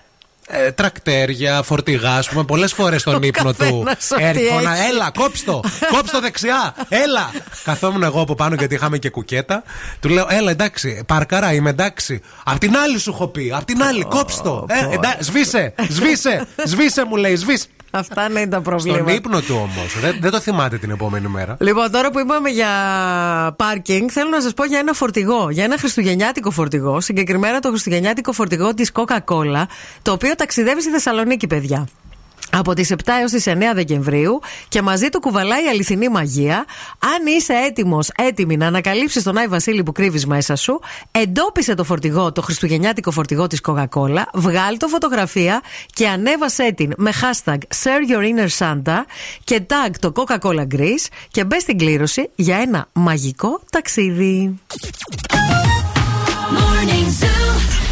Ε, 0.49 0.71
τρακτέρια, 0.73 1.63
φορτηγά, 1.63 2.17
ας 2.17 2.29
πούμε, 2.29 2.45
πολλές 2.45 2.73
φορές 2.79 3.01
στον 3.01 3.15
Ο 3.15 3.19
ύπνο 3.23 3.53
του. 3.53 3.57
καθένας 3.59 4.11
ό,τι 4.11 4.23
Έρχεται, 4.25 4.53
φωνα- 4.53 4.77
έχει. 4.77 4.89
έλα, 4.91 5.11
κόψτο! 5.15 5.63
Κόψτο 5.93 6.21
δεξιά! 6.21 6.75
Έλα! 6.89 7.31
Καθόμουν 7.65 8.03
εγώ 8.03 8.21
από 8.21 8.35
πάνω 8.35 8.55
γιατί 8.55 8.75
είχαμε 8.75 8.99
και 8.99 9.11
κουκέτα. 9.11 9.63
Του 10.01 10.09
λέω, 10.09 10.27
έλα, 10.29 10.51
εντάξει, 10.51 11.03
παρκαρά, 11.07 11.53
είμαι 11.53 11.71
εντάξει. 11.71 12.21
Απ' 12.45 12.59
την 12.59 12.77
άλλη 12.77 12.99
σου 12.99 13.11
έχω 13.11 13.27
πει, 13.29 13.53
απ' 13.57 13.65
την 13.65 13.83
άλλη, 13.83 14.05
κόψτο! 14.05 14.67
Ε, 14.69 14.95
εντά, 14.95 15.17
σβήσε, 15.21 15.75
σβήσε, 15.89 16.47
σβήσε 16.65 17.05
μου 17.05 17.17
λέει, 17.17 17.37
σβήσε. 17.37 17.67
Αυτά 17.97 18.25
είναι 18.31 18.41
τα 18.41 18.49
Στον 18.51 18.63
προβλήματα. 18.63 19.13
ύπνο 19.13 19.41
του 19.41 19.55
όμως. 19.59 19.99
Δεν, 20.01 20.17
δεν 20.21 20.31
το 20.31 20.41
θυμάται 20.41 20.79
την 20.79 20.91
επόμενη 20.91 21.29
μέρα. 21.29 21.57
Λοιπόν, 21.61 21.91
τώρα 21.91 22.11
που 22.11 22.19
είπαμε 22.19 22.49
για 22.51 22.69
πάρκινγκ, 23.57 24.09
θέλω 24.13 24.29
να 24.31 24.41
σας 24.41 24.55
πω 24.55 24.65
για 24.65 24.79
ένα 24.79 24.93
φορτηγό. 24.93 25.51
Για 25.51 25.65
ένα 25.65 25.79
χριστουγεννιάτικο 25.79 26.51
φορτηγό. 26.51 27.01
Συγκεκριμένα 27.01 27.61
το 27.61 27.69
χριστουγεννιάτικο 27.69 28.33
φορτηγό 28.33 28.75
της 28.75 28.91
Coca-Cola, 28.95 29.63
το 30.03 30.13
οποίο 30.13 30.35
ταξιδεύει 30.35 30.81
στη 30.81 30.91
Θεσσαλονίκη, 30.91 31.47
παιδιά. 31.47 31.89
Από 32.59 32.75
τις 32.75 32.91
7 32.91 32.97
έως 33.21 33.31
τις 33.31 33.45
9 33.47 33.53
Δεκεμβρίου 33.75 34.41
και 34.69 34.83
μαζί 34.83 35.09
του 35.09 35.21
κουβαλάει 35.21 35.67
αληθινή 35.67 36.09
μαγεία. 36.09 36.65
Αν 36.99 37.27
είσαι 37.37 37.53
έτοιμος, 37.53 38.11
έτοιμη 38.15 38.57
να 38.57 38.67
ανακαλύψεις 38.67 39.23
τον 39.23 39.37
Άι 39.37 39.47
Βασίλη 39.47 39.83
που 39.83 39.93
κρύβεις 39.93 40.27
μέσα 40.27 40.57
σου, 40.57 40.81
εντόπισε 41.11 41.75
το 41.75 41.85
φορτηγό, 41.85 42.33
το 42.33 42.43
χριστουγεννιάτικο 42.43 43.11
φορτηγό 43.11 43.47
της 43.47 43.61
Coca-Cola, 43.69 44.23
βγάλ 44.35 44.77
το 44.77 44.89
φωτογραφία 44.89 45.63
και 45.93 46.09
ανέβασέ 46.09 46.73
την 46.73 46.93
με 46.97 47.11
hashtag 47.21 47.59
Share 47.83 48.13
Your 48.13 48.23
Inner 48.23 48.49
Santa 48.59 48.97
και 49.45 49.67
tag 49.69 49.91
το 50.01 50.13
Coca-Cola 50.17 50.67
Greece 50.75 51.07
και 51.31 51.45
μπες 51.45 51.63
στην 51.63 51.79
κλήρωση 51.79 52.31
για 52.35 52.57
ένα 52.57 52.89
μαγικό 52.93 53.61
ταξίδι. 53.71 54.59
Morning 56.57 57.09
Zoo. 57.21 57.84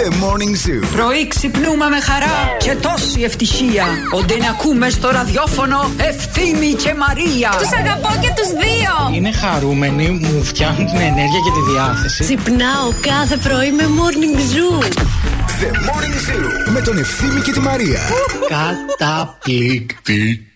The 0.00 0.06
Morning 0.06 0.54
Zoo. 0.64 0.80
Πρωί 0.96 1.28
ξυπνούμε 1.28 1.88
με 1.88 2.00
χαρά 2.00 2.56
και 2.58 2.74
τόση 2.74 3.22
ευτυχία. 3.22 3.84
Όντε 4.14 4.36
να 4.36 4.48
ακούμε 4.48 4.90
στο 4.90 5.10
ραδιόφωνο 5.10 5.90
Ευθύμη 5.96 6.72
και 6.72 6.94
Μαρία. 6.94 7.50
Τους 7.58 7.72
αγαπώ 7.72 8.08
και 8.20 8.32
τους 8.36 8.48
δύο. 8.48 9.14
Είναι 9.16 9.32
χαρούμενοι, 9.32 10.10
μου 10.10 10.44
φτιάχνουν 10.44 10.86
την 10.86 11.00
ενέργεια 11.00 11.40
και 11.44 11.50
τη 11.50 11.72
διάθεση. 11.72 12.24
Ξυπνάω 12.24 12.92
κάθε 13.00 13.36
πρωί 13.36 13.72
με 13.72 13.84
morning 13.98 14.36
zoo. 14.36 14.82
The 14.82 15.66
Morning 15.66 16.16
Zoo. 16.26 16.72
Με 16.72 16.80
τον 16.80 16.98
Ευθύμη 16.98 17.40
και 17.40 17.52
τη 17.52 17.60
Μαρία. 17.60 18.00
Καταπληκτική. 18.48 20.49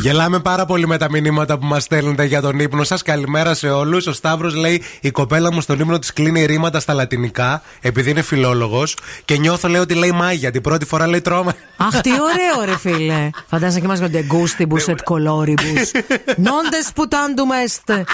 Γελάμε 0.00 0.38
πάρα 0.38 0.64
πολύ 0.64 0.86
με 0.86 0.98
τα 0.98 1.10
μηνύματα 1.10 1.58
που 1.58 1.66
μας 1.66 1.82
στέλνετε 1.82 2.24
για 2.24 2.40
τον 2.40 2.58
ύπνο 2.58 2.84
σας. 2.84 3.02
Καλημέρα 3.02 3.54
σε 3.54 3.68
όλους. 3.70 4.06
Ο 4.06 4.12
Σταύρος 4.12 4.54
λέει: 4.54 4.82
Η 5.00 5.10
κοπέλα 5.10 5.52
μου 5.52 5.60
στον 5.60 5.80
ύπνο 5.80 5.98
της 5.98 6.12
κλείνει 6.12 6.44
ρήματα 6.44 6.80
στα 6.80 6.94
λατινικά, 6.94 7.62
επειδή 7.80 8.10
είναι 8.10 8.22
φιλόλογος. 8.22 8.96
Και 9.24 9.36
νιώθω, 9.38 9.68
λέει, 9.68 9.80
ότι 9.80 9.94
λέει 9.94 10.12
μάγια. 10.12 10.50
Την 10.50 10.60
πρώτη 10.60 10.84
φορά 10.84 11.06
λέει 11.06 11.20
τρώμα. 11.20 11.54
Αχ, 11.76 12.00
τι 12.00 12.10
ωραίο, 12.10 12.64
ρε 12.64 12.78
φίλε. 12.78 13.30
Φαντάζεσαι 13.48 13.80
και 13.80 13.86
μα 13.86 13.94
γοντέ 13.94 14.22
γκούστιμπου 14.22 14.80
et 14.80 14.90
coloribus. 15.04 16.00
Νόντες 16.36 16.90
πουτάντουμ 16.94 17.50
εστε. 17.64 18.04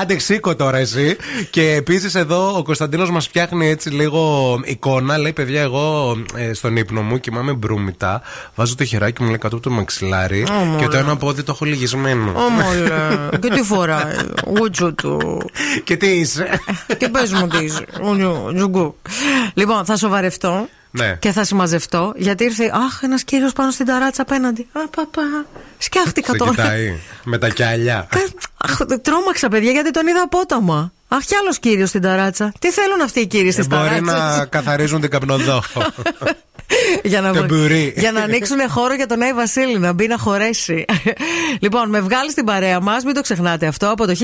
Άντε, 0.00 0.18
σήκω 0.18 0.56
τώρα 0.56 0.78
εσύ. 0.78 1.16
Και 1.50 1.72
επίσης 1.72 2.14
εδώ 2.14 2.56
ο 2.56 2.62
Κωνσταντίνος 2.62 3.10
μας 3.10 3.26
φτιάχνει 3.26 3.68
έτσι 3.68 3.90
λίγο 3.90 4.54
εικόνα. 4.64 5.18
Λέει: 5.18 5.32
Παιδιά, 5.32 5.60
εγώ 5.60 6.16
ε, 6.36 6.52
στον 6.52 6.76
ύπνο 6.76 7.02
μου 7.02 7.18
κοιμάμαι 7.20 7.52
μπρούμητα. 7.52 8.22
Βάζω 8.54 8.74
το 8.74 8.84
χεράκι 8.84 9.22
μου 9.22 9.29
λέει 9.30 9.38
κάτω 9.38 9.56
από 9.56 9.64
το 9.64 9.70
μαξιλάρι. 9.70 10.46
και 10.78 10.86
το 10.88 10.96
ένα 10.96 11.16
πόδι 11.16 11.42
το 11.42 11.52
έχω 11.54 11.64
λυγισμένο. 11.64 12.32
Όμολε. 12.36 13.28
Και 13.40 13.48
τι 13.48 13.62
φοράει. 13.62 14.16
Γουτσου 14.46 14.94
του. 14.94 15.40
και 15.84 15.96
τι 15.96 16.06
είσαι. 16.06 16.60
Και 16.98 17.08
πες 17.08 17.32
μου 17.32 17.46
τι 17.46 17.64
είσαι. 17.64 17.84
Ουλιο, 18.02 18.52
Τζουγκού. 18.56 18.96
Λοιπόν, 19.54 19.84
θα 19.84 19.96
σοβαρευτώ. 19.96 20.68
Ναι. 20.92 21.16
Και 21.18 21.32
θα 21.32 21.44
συμμαζευτώ 21.44 22.12
γιατί 22.16 22.44
ήρθε. 22.44 22.64
Αχ, 22.74 23.02
ένας 23.02 23.24
κύριος 23.24 23.52
πάνω 23.52 23.70
στην 23.70 23.86
ταράτσα 23.86 24.22
απέναντι. 24.22 24.66
Α, 24.72 24.88
παπά. 24.88 25.22
Σκιάχτηκα 25.78 26.32
Σε 26.32 26.38
τώρα. 26.38 26.50
κοιτάει 26.50 26.98
με 27.24 27.38
τα 27.38 27.48
κιάλια. 27.48 28.08
Ε, 28.14 28.18
Αχ, 28.56 28.76
τρόμαξα, 29.02 29.48
παιδιά, 29.48 29.70
γιατί 29.70 29.90
τον 29.90 30.06
είδα 30.06 30.22
απότομα. 30.22 30.92
Αχ, 31.12 31.24
κι 31.24 31.34
άλλος 31.34 31.58
κύριος 31.58 31.88
στην 31.88 32.00
ταράτσα. 32.00 32.52
Τι 32.58 32.70
θέλουν 32.70 33.00
αυτοί 33.00 33.20
οι 33.20 33.26
κύριοι 33.26 33.50
στις 33.50 33.64
Ε, 33.64 33.68
Μπορεί 33.68 33.88
ταράτσε. 33.88 34.00
να 34.38 34.44
καθαρίζουν 34.56 35.00
την 35.00 35.10
καπνοδόχο. 35.10 35.82
για, 37.02 37.20
να, 37.20 37.32
Το 37.32 37.44
μπουρί. 37.44 37.94
για 37.96 38.12
να 38.12 38.20
ανοίξουν 38.22 38.58
χώρο 38.68 38.94
για 38.94 39.06
τον 39.06 39.22
Άι 39.22 39.32
Βασίλη 39.32 39.78
να 39.78 39.92
μπει 39.92 40.06
να 40.06 40.18
χωρέσει. 40.18 40.84
λοιπόν, 41.64 41.88
με 41.88 42.00
βγάλει 42.00 42.30
στην 42.30 42.44
παρέα 42.44 42.80
μας, 42.80 43.04
μην 43.04 43.14
το 43.14 43.20
ξεχνάτε 43.20 43.66
αυτό. 43.66 43.90
Από 43.90 44.06
το 44.06 44.14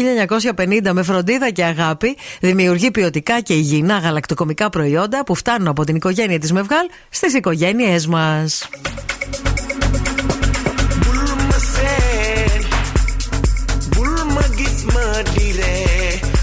1950 0.56 0.90
με 0.92 1.02
φροντίδα 1.02 1.50
και 1.50 1.64
αγάπη 1.64 2.16
δημιουργεί 2.40 2.90
ποιοτικά 2.90 3.40
και 3.40 3.54
υγιεινά 3.54 3.98
γαλακτοκομικά 3.98 4.70
προϊόντα 4.70 5.24
που 5.24 5.34
φτάνουν 5.34 5.68
από 5.68 5.84
την 5.84 5.96
οικογένεια 5.96 6.38
της 6.38 6.52
Μευγάλ 6.52 6.86
στις 7.10 7.34
οικογένειές 7.34 8.06
μας. 8.06 8.68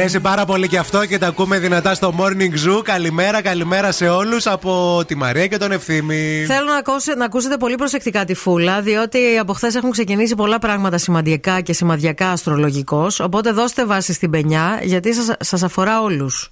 αρέσει 0.00 0.20
πάρα 0.20 0.44
πολύ 0.44 0.68
και 0.68 0.78
αυτό 0.78 1.06
και 1.06 1.18
τα 1.18 1.26
ακούμε 1.26 1.58
δυνατά 1.58 1.94
στο 1.94 2.14
Morning 2.18 2.78
Zoo. 2.78 2.82
Καλημέρα, 2.82 3.42
καλημέρα 3.42 3.92
σε 3.92 4.08
όλους 4.08 4.46
από 4.46 5.02
τη 5.06 5.14
Μαρία 5.14 5.46
και 5.46 5.56
τον 5.56 5.72
Ευθύμη. 5.72 6.44
Θέλω 6.46 6.66
να, 6.66 6.76
ακούσετε, 6.76 7.16
να 7.16 7.24
ακούσετε 7.24 7.56
πολύ 7.56 7.74
προσεκτικά 7.74 8.24
τη 8.24 8.34
φούλα, 8.34 8.80
διότι 8.80 9.38
από 9.40 9.52
χθες 9.52 9.74
έχουν 9.74 9.90
ξεκινήσει 9.90 10.34
πολλά 10.34 10.58
πράγματα 10.58 10.98
σημαντικά 10.98 11.60
και 11.60 11.72
σημαδιακά 11.72 12.30
αστρολογικώς. 12.30 13.20
Οπότε 13.20 13.50
δώστε 13.50 13.84
βάση 13.84 14.12
στην 14.12 14.30
πενιά, 14.30 14.80
γιατί 14.82 15.10
σας 15.38 15.62
αφορά 15.62 16.02
όλους. 16.02 16.50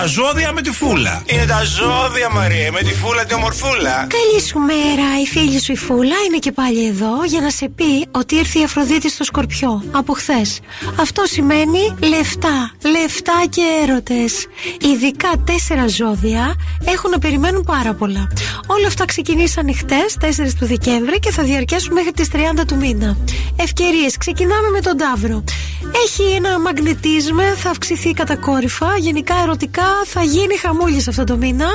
Τα 0.00 0.06
ζώδια 0.06 0.52
με 0.52 0.62
τη 0.62 0.70
φούλα. 0.70 1.22
Είναι 1.26 1.44
τα 1.46 1.62
ζώδια, 1.64 2.30
Μαρία, 2.32 2.72
με 2.72 2.80
τη 2.80 2.94
φούλα 2.94 3.24
τη 3.24 3.34
ομορφούλα. 3.34 4.06
Καλή 4.16 4.42
σου 4.46 4.58
μέρα, 4.58 5.20
η 5.22 5.26
φίλη 5.26 5.60
σου 5.60 5.72
η 5.72 5.76
Φούλα 5.76 6.14
είναι 6.26 6.38
και 6.38 6.52
πάλι 6.52 6.86
εδώ 6.86 7.24
για 7.26 7.40
να 7.40 7.50
σε 7.50 7.68
πει 7.68 8.08
ότι 8.10 8.34
ήρθε 8.34 8.58
η 8.58 8.64
Αφροδίτη 8.64 9.10
στο 9.10 9.24
Σκορπιό 9.24 9.82
από 9.90 10.12
χθες. 10.12 10.60
Αυτό 11.00 11.22
σημαίνει 11.26 11.94
λεφτά, 11.98 12.70
λεφτά 12.82 13.44
και 13.50 13.62
έρωτες. 13.82 14.46
Ειδικά 14.80 15.30
τέσσερα 15.44 15.86
ζώδια 15.88 16.54
έχουν 16.84 17.10
να 17.10 17.18
περιμένουν 17.18 17.62
πάρα 17.62 17.94
πολλά. 17.94 18.28
Όλα 18.66 18.86
αυτά 18.86 19.04
ξεκινήσαν 19.04 19.74
χτες, 19.74 20.16
4 20.20 20.54
του 20.58 20.66
Δεκέμβρη 20.66 21.18
και 21.18 21.30
θα 21.30 21.42
διαρκέσουν 21.42 21.92
μέχρι 21.92 22.12
τις 22.12 22.28
30 22.28 22.64
του 22.66 22.76
μήνα. 22.76 23.16
Ευκαιρίες. 23.56 24.16
Ξεκινάμε 24.16 24.68
με 24.72 24.80
τον 24.80 24.96
Ταύρο. 24.96 25.44
Έχει 26.04 26.22
ένα 26.22 26.60
μαγνητίσμα, 26.60 27.42
θα 27.42 27.70
αυξηθεί 27.70 28.12
κατακόρυφα. 28.12 28.96
Γενικά 28.98 29.34
ερωτικά 29.42 29.87
θα 30.06 30.22
γίνει 30.22 30.56
χαμούλη 30.56 31.04
αυτό 31.08 31.24
το 31.24 31.36
μήνα. 31.36 31.68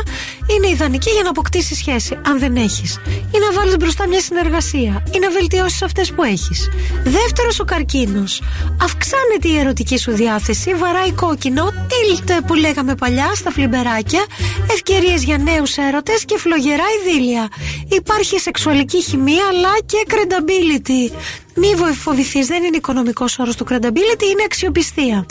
Είναι 0.55 0.67
ιδανική 0.67 1.09
για 1.09 1.23
να 1.23 1.29
αποκτήσεις 1.29 1.77
σχέση, 1.77 2.19
αν 2.27 2.39
δεν 2.39 2.55
έχεις. 2.55 2.99
Ή 3.07 3.37
να 3.39 3.51
βάλεις 3.59 3.77
μπροστά 3.77 4.07
μια 4.07 4.21
συνεργασία. 4.21 5.03
Ή 5.15 5.19
να 5.19 5.29
βελτιώσεις 5.29 5.81
αυτές 5.81 6.11
που 6.11 6.23
έχεις. 6.23 6.69
Δεύτερος, 7.03 7.59
ο 7.59 7.63
καρκίνος. 7.63 8.41
Αυξάνεται 8.81 9.47
η 9.47 9.57
ερωτική 9.57 9.97
σου 9.97 10.11
διάθεση, 10.11 10.73
βαράει 10.73 11.11
κόκκινο, 11.11 11.71
τίλτε 11.87 12.41
που 12.47 12.53
λέγαμε 12.53 12.95
παλιά 12.95 13.31
στα 13.35 13.51
φλιμπεράκια. 13.51 14.25
Ευκαιρίες 14.71 15.23
για 15.23 15.37
νέους 15.37 15.77
έρωτες 15.77 16.25
και 16.25 16.37
φλογερά 16.37 16.83
ειδήλια. 16.95 17.47
Υπάρχει 17.89 18.39
σεξουαλική 18.39 19.01
χημεία 19.01 19.43
αλλά 19.51 19.71
και 19.85 19.97
credibility. 20.07 21.15
Μη 21.55 21.67
φοβηθείς, 21.93 22.47
δεν 22.47 22.63
είναι 22.63 22.77
οικονομικός 22.77 23.39
όρος 23.39 23.55
του 23.55 23.65
credibility, 23.69 24.25
είναι 24.31 24.43
αξιοπιστία. 24.45 25.25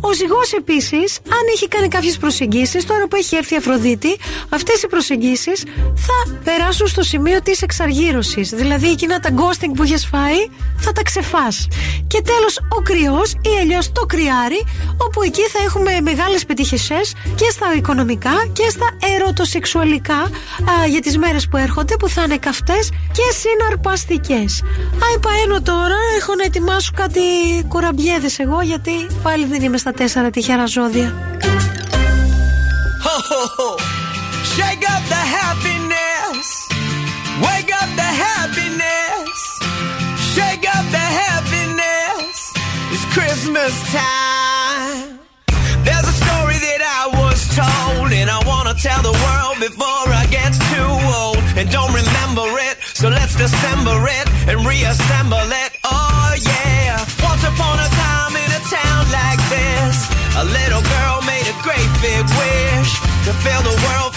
Ο 0.00 0.12
ζυγός 0.12 0.52
επίσης, 0.52 1.18
αν 1.28 1.44
έχει 1.54 1.68
κάνει 1.68 1.88
κάποιες 1.88 2.16
προσεγγίσεις, 2.18 2.84
τώρα 2.86 3.08
που 3.08 3.16
έχει 3.16 3.36
έρθει 3.36 3.54
η 3.54 3.56
Αφροδίτη, 3.56 4.16
αυτές 4.48 4.82
οι 4.82 4.86
προσεγγίσεις 4.86 5.64
θα 5.96 6.38
περάσουν 6.44 6.86
στο 6.86 7.02
σημείο 7.02 7.42
της 7.42 7.62
εξαργύρωσης. 7.62 8.50
Δηλαδή, 8.50 8.90
εκείνα 8.90 9.20
τα 9.20 9.30
ghosting 9.36 9.72
που 9.76 9.82
έχει 9.82 10.06
φάει, 10.06 10.40
θα 10.76 10.92
τα 10.92 11.02
ξεφάς. 11.02 11.68
Και 12.06 12.20
τέλος, 12.20 12.58
ο 12.78 12.82
κρυός 12.82 13.32
ή 13.32 13.58
αλλιώς 13.60 13.92
το 13.92 14.06
κρυάρι, 14.06 14.64
όπου 14.96 15.22
εκεί 15.22 15.42
θα 15.42 15.58
έχουμε 15.64 16.00
μεγάλες 16.00 16.44
πετυχεσέ 16.44 17.00
και 17.34 17.50
στα 17.50 17.74
οικονομικά 17.76 18.46
και 18.52 18.68
στα 18.68 18.88
ερωτοσεξουαλικά 19.16 20.20
α, 20.20 20.86
για 20.88 21.00
τις 21.00 21.18
μέρες 21.18 21.48
που 21.48 21.56
έρχονται, 21.56 21.96
που 21.96 22.08
θα 22.08 22.22
είναι 22.22 22.36
καυτές 22.36 22.90
και 23.12 23.22
συναρπαστικές. 23.40 24.62
Άι 24.92 25.18
παένω 25.18 25.61
τώρα, 25.62 25.96
έχω 26.18 26.34
να 26.34 26.44
ετοιμάσω 26.44 26.90
κάτι 26.94 27.20
κουραμπιέδε 27.68 28.28
εγώ, 28.36 28.60
γιατί 28.60 29.06
πάλι 29.22 29.44
δεν 29.44 29.62
είμαι 29.62 29.76
στα 29.76 29.92
τέσσερα 29.92 30.30
τυχερά 30.30 30.66
ζώδια. 30.66 31.14
Ho, 33.04 33.16
ho, 33.28 33.42
ho. 33.56 33.68
Shake 34.54 34.84
up 34.94 35.02
the 35.14 35.22
happiness. 35.38 36.46
Wake 37.46 37.72
up 37.80 37.90
the 38.02 38.10
happiness. 38.26 39.36
Shake 40.34 40.66
up 40.76 40.86
the 40.98 41.06
happiness. 41.22 42.34
It's 42.92 43.06
Christmas 43.16 43.74
time. 44.00 45.08
There's 45.86 46.06
a 46.14 46.16
story 46.22 46.58
that 46.68 46.82
I 47.00 47.02
was 47.20 47.38
told, 47.60 48.08
and 48.20 48.28
I 48.36 48.40
wanna 48.50 48.74
tell 48.86 49.02
the 49.10 49.16
world 49.24 49.56
before 49.66 50.01
and 54.52 54.66
reassemble 54.66 55.48
it. 55.64 55.72
Oh 55.84 56.32
yeah. 56.36 57.00
Once 57.24 57.42
upon 57.42 57.80
a 57.80 57.88
time 57.88 58.36
in 58.36 58.50
a 58.52 58.62
town 58.68 59.02
like 59.08 59.40
this, 59.48 59.96
a 60.36 60.44
little 60.44 60.84
girl 60.84 61.16
made 61.24 61.46
a 61.48 61.56
great 61.64 61.90
big 62.04 62.24
wish 62.36 62.90
to 63.24 63.32
fill 63.40 63.62
the 63.64 63.76
world 63.88 64.11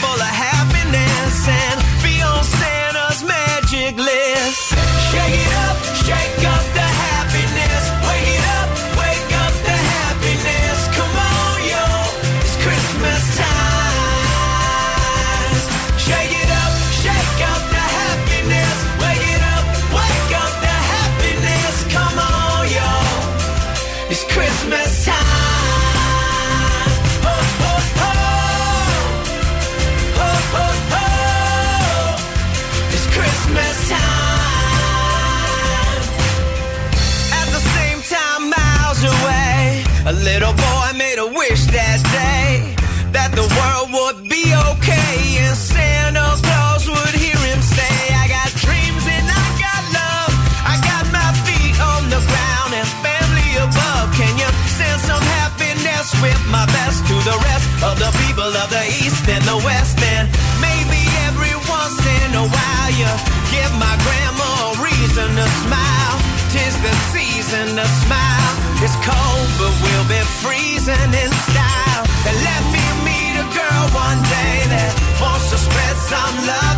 freezing 70.41 71.11
in 71.13 71.31
style. 71.49 72.03
And 72.27 72.35
let 72.49 72.61
me 72.73 72.85
meet 73.07 73.33
a 73.39 73.47
girl 73.53 73.83
one 73.93 74.19
day 74.23 74.55
that 74.73 74.91
wants 75.21 75.49
to 75.51 75.57
spread 75.57 75.95
some 75.97 76.35
love 76.47 76.74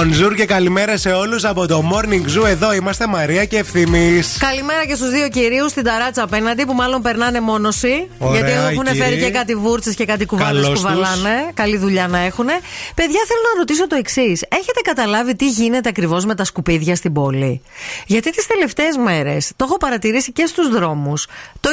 Bonjour 0.00 0.34
και 0.36 0.44
καλημέρα 0.44 0.96
σε 0.96 1.12
όλους 1.12 1.44
από 1.44 1.66
το 1.66 1.90
Morning 1.92 2.38
Zoo. 2.38 2.46
Εδώ 2.46 2.72
είμαστε 2.72 3.06
Μαρία 3.06 3.44
και 3.44 3.58
Ευθύμης. 3.58 4.36
Καλημέρα 4.38 4.86
και 4.86 4.94
στους 4.94 5.10
δύο 5.10 5.28
κυρίους 5.28 5.70
στην 5.70 5.84
ταράτσα 5.84 6.22
απέναντι 6.22 6.64
που 6.66 6.72
μάλλον 6.74 7.02
περνάνε 7.02 7.40
μόνοσοι. 7.40 8.08
Ωραία, 8.18 8.40
γιατί 8.40 8.52
έχουν 8.52 8.86
οι 8.86 8.96
φέρει 8.96 9.14
κύριοι. 9.14 9.24
και 9.24 9.30
κάτι 9.30 9.54
βούρτσες 9.54 9.94
και 9.94 10.04
κάτι 10.04 10.24
κουβάλες 10.26 10.62
Καλώς 10.62 10.80
που 10.80 10.86
τους. 10.86 10.94
βαλάνε. 10.94 11.50
Καλή 11.54 11.76
δουλειά 11.76 12.08
να 12.08 12.18
έχουν. 12.18 12.46
Παιδιά, 12.94 13.20
θέλω 13.26 13.40
να 13.52 13.58
ρωτήσω 13.58 13.86
το 13.86 13.96
εξής. 13.96 14.44
Έχετε 14.48 14.80
καταλάβει 14.82 15.36
τι 15.36 15.48
γίνεται 15.48 15.88
ακριβώς 15.88 16.24
με 16.24 16.34
τα 16.34 16.44
σκουπίδια 16.44 16.96
στην 16.96 17.12
πόλη; 17.12 17.62
Γιατί 18.06 18.30
τις 18.30 18.46
τελευταίες 18.46 18.96
μέρες 18.96 19.52
το 19.56 19.64
έχω 19.64 19.76
παρατηρήσει 19.76 20.32
και 20.32 20.46
στους 20.46 20.68
δρόμους. 20.68 21.26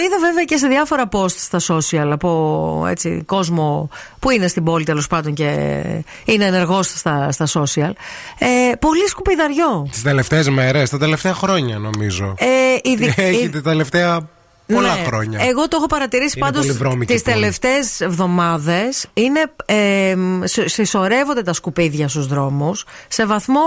Το 0.10 0.16
είδα 0.16 0.26
βέβαια 0.28 0.44
και 0.44 0.58
σε 0.58 0.68
διάφορα 0.68 1.04
post 1.12 1.30
στα 1.30 1.60
social 1.68 2.10
από 2.12 2.86
έτσι, 2.90 3.24
κόσμο 3.26 3.90
που 4.20 4.30
είναι 4.30 4.48
στην 4.48 4.64
πόλη 4.64 4.86
τέλος 4.86 5.08
πάντων 5.08 5.34
και 5.34 5.46
είναι 6.26 6.46
ενεργός 6.46 6.88
στα, 6.88 7.32
στα 7.32 7.46
social. 7.54 7.92
Ε, 8.38 8.76
πολύ 8.80 9.08
σκουπιδαριό. 9.08 9.88
Τις 9.92 10.02
τελευταίες 10.02 10.50
μέρες, 10.50 10.90
τα 10.90 10.98
τελευταία 10.98 11.34
χρόνια 11.34 11.78
νομίζω. 11.78 12.34
Ε, 12.38 12.90
ειδι- 12.90 13.14
Έχει 13.20 13.50
τα 13.50 13.62
τελευταία 13.62 14.20
πολλά 14.74 14.96
ναι. 14.96 15.04
χρόνια. 15.06 15.40
Εγώ 15.42 15.62
το 15.68 15.76
έχω 15.78 15.86
παρατηρήσει 15.86 16.34
Είναι 16.38 16.46
πάντως 16.46 16.66
πολύ 16.66 16.78
βρώμικη 16.78 17.14
τις 17.14 17.22
η 17.22 17.24
πόλη. 17.24 17.36
τελευταίες 17.36 18.02
εβδομάδες 18.02 19.06
είναι, 19.14 19.52
ε, 19.66 20.16
σ- 20.44 20.68
συσσωρεύονται 20.70 21.42
τα 21.44 21.54
σκουπίδια 21.54 22.08
στους 22.08 22.28
δρόμους 22.28 22.86
σε 23.08 23.26
βαθμό 23.26 23.60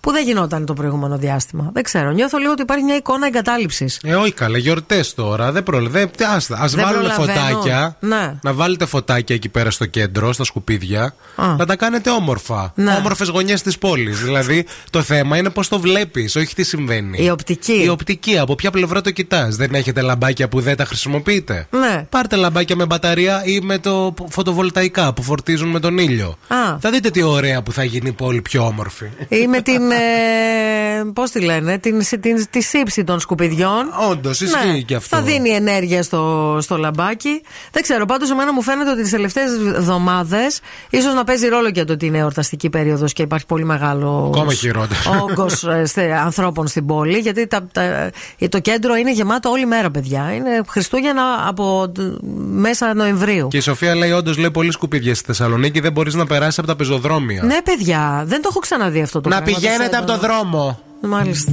που 0.00 0.10
δεν 0.12 0.24
γινόταν 0.24 0.66
το 0.66 0.72
προηγούμενο 0.72 1.16
διάστημα. 1.18 1.70
Δεν 1.72 1.82
ξέρω. 1.82 2.10
Νιώθω 2.10 2.38
λίγο 2.38 2.52
ότι 2.52 2.62
υπάρχει 2.62 2.84
μια 2.84 2.96
εικόνα 2.96 3.26
εγκατάλειψης. 3.26 4.00
Ε, 4.04 4.14
όχι 4.14 4.32
καλά, 4.32 4.58
γιορτές 4.58 5.14
τώρα. 5.14 5.52
Δεν 5.52 5.62
προλαβαίνω. 5.62 6.10
Άστα. 6.34 6.56
Α 6.56 6.66
Δεν 6.66 6.84
βάλουν 6.84 7.00
προλαβαίνω. 7.00 7.32
φωτάκια. 7.40 7.96
Ναι. 8.00 8.34
Να 8.42 8.52
βάλετε 8.52 8.86
φωτάκια 8.86 9.34
εκεί 9.34 9.48
πέρα 9.48 9.70
στο 9.70 9.86
κέντρο, 9.86 10.32
στα 10.32 10.44
σκουπίδια. 10.44 11.14
Α. 11.36 11.54
Να 11.56 11.66
τα 11.66 11.76
κάνετε 11.76 12.10
όμορφα. 12.10 12.72
Ναι. 12.74 12.94
Όμορφες 12.98 13.28
γωνιές 13.28 13.62
της 13.62 13.78
πόλης. 13.78 14.20
δηλαδή, 14.22 14.66
το 14.90 15.02
θέμα 15.02 15.36
είναι 15.36 15.50
πώς 15.50 15.68
το 15.68 15.80
βλέπεις, 15.80 16.36
όχι 16.36 16.54
τι 16.54 16.62
συμβαίνει. 16.62 17.24
Η 17.24 17.30
οπτική. 17.30 17.82
Η 17.84 17.88
οπτική, 17.88 18.38
από 18.38 18.54
ποια 18.54 18.70
πλευρά 18.70 19.00
το 19.00 19.10
κοιτάς. 19.10 19.56
Δεν 19.56 19.74
έχετε 19.92 20.06
λαμπάκια 20.06 20.48
που 20.48 20.60
δεν 20.60 20.76
τα 20.76 20.84
χρησιμοποιείτε. 20.84 21.66
Ναι. 21.70 22.06
Πάρτε 22.08 22.36
λαμπάκια 22.36 22.76
με 22.76 22.86
μπαταρία 22.86 23.42
ή 23.44 23.60
με 23.60 23.78
το 23.78 24.14
φωτοβολταϊκά 24.30 25.12
που 25.12 25.22
φορτίζουν 25.22 25.68
με 25.68 25.80
τον 25.80 25.98
ήλιο. 25.98 26.28
Α. 26.48 26.78
Θα 26.80 26.90
δείτε 26.90 27.10
τι 27.10 27.22
ωραία 27.22 27.62
που 27.62 27.72
θα 27.72 27.84
γίνει 27.84 28.08
η 28.08 28.12
πόλη 28.12 28.42
πιο 28.42 28.66
όμορφη. 28.66 29.04
Ή 29.28 29.46
με 29.46 29.60
την. 29.60 29.90
Ε, 29.90 29.96
Πώς 31.14 31.30
τη 31.30 31.40
λένε, 31.40 31.78
την, 31.78 31.98
την, 32.20 32.46
τη 32.50 32.60
σύψη 32.60 33.04
των 33.04 33.20
σκουπιδιών. 33.20 33.86
Ναι, 33.86 34.06
Όντως, 34.10 34.40
ισχύει 34.40 34.82
και 34.86 34.94
αυτό. 34.94 35.16
Θα 35.16 35.22
δίνει 35.22 35.50
ενέργεια 35.50 36.02
στο, 36.02 36.58
στο 36.60 36.76
λαμπάκι. 36.76 37.42
Δεν 37.72 37.82
ξέρω, 37.82 38.04
πάντως 38.06 38.30
εμένα 38.30 38.52
μου 38.52 38.62
φαίνεται 38.62 38.90
ότι 38.90 39.02
τις 39.02 39.10
τελευταίες 39.10 39.50
εβδομάδες 39.76 40.60
ίσως 40.90 41.14
να 41.14 41.24
παίζει 41.24 41.48
ρόλο 41.48 41.70
και 41.70 41.84
το 41.84 41.92
ότι 41.92 42.06
είναι 42.06 42.18
εορταστική 42.18 42.70
περίοδος 42.70 43.12
και 43.12 43.22
υπάρχει 43.22 43.46
πολύ 43.46 43.64
μεγάλο 43.64 44.30
Ακόμα 44.34 44.52
χειρότερα. 44.52 45.00
όγκος 45.22 45.64
ανθρώπων 46.24 46.66
στην 46.66 46.86
πόλη. 46.86 47.18
Γιατί 47.18 47.46
τα, 47.46 47.66
τα- 47.72 48.10
το 48.48 48.58
κέντρο 48.58 48.94
είναι 48.94 49.12
γεμάτο 49.12 49.50
όλη 49.50 49.66
μέρα, 49.66 49.81
παιδιά. 49.90 50.32
Είναι 50.34 50.60
Χριστούγεννα 50.68 51.22
από 51.46 51.88
τ- 51.94 52.00
μέσα 52.52 52.94
Νοεμβρίου. 52.94 53.48
Και 53.48 53.56
η 53.56 53.60
Σοφία 53.60 53.94
λέει: 53.94 54.10
Όντως 54.10 54.38
λέει 54.38 54.50
πολύ 54.50 54.72
σκουπίδια 54.72 55.14
στη 55.14 55.24
Θεσσαλονίκη, 55.26 55.80
δεν 55.80 55.92
μπορείς 55.92 56.14
να 56.14 56.26
περάσεις 56.26 56.58
από 56.58 56.66
τα 56.66 56.76
πεζοδρόμια. 56.76 57.42
Ναι, 57.42 57.62
παιδιά, 57.62 58.22
δεν 58.26 58.42
το 58.42 58.48
έχω 58.50 58.58
ξαναδεί 58.60 59.02
αυτό 59.02 59.20
το 59.20 59.28
να 59.28 59.36
πράγμα. 59.36 59.54
πηγαίνετε 59.58 59.88
Δεν 59.90 59.98
από 59.98 60.06
το 60.12 60.18
ξέρω. 60.18 60.32
δρόμο. 60.32 60.80
Μάλιστα. 61.00 61.52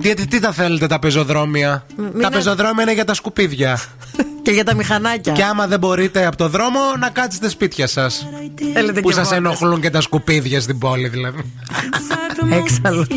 Γιατί 0.00 0.26
τι 0.26 0.38
τα 0.40 0.52
θέλετε 0.52 0.86
τα 0.86 0.98
πεζοδρόμια; 0.98 1.84
μην 1.96 2.06
τα 2.12 2.18
είναι- 2.18 2.28
πεζοδρόμια 2.30 2.82
είναι 2.82 2.92
για 2.92 3.04
τα 3.04 3.14
σκουπίδια. 3.14 3.78
Και 4.42 4.50
για 4.50 4.64
τα 4.64 4.74
μηχανάκια. 4.74 5.32
και 5.32 5.42
άμα 5.44 5.66
δεν 5.66 5.78
μπορείτε 5.78 6.26
από 6.26 6.36
το 6.36 6.48
δρόμο, 6.48 6.78
να 6.98 7.08
κάτσετε 7.10 7.48
σπίτια 7.48 7.86
σας. 7.86 8.26
Θέλετε 8.72 9.00
Που 9.00 9.08
και 9.08 9.14
σας 9.14 9.28
βόλτες. 9.28 9.38
ενοχλούν 9.46 9.80
και 9.80 9.90
τα 9.90 10.00
σκουπίδια 10.00 10.60
στην 10.60 10.78
πόλη, 10.78 11.08
δηλαδή. 11.08 11.52
Έξαλλος. 12.50 13.06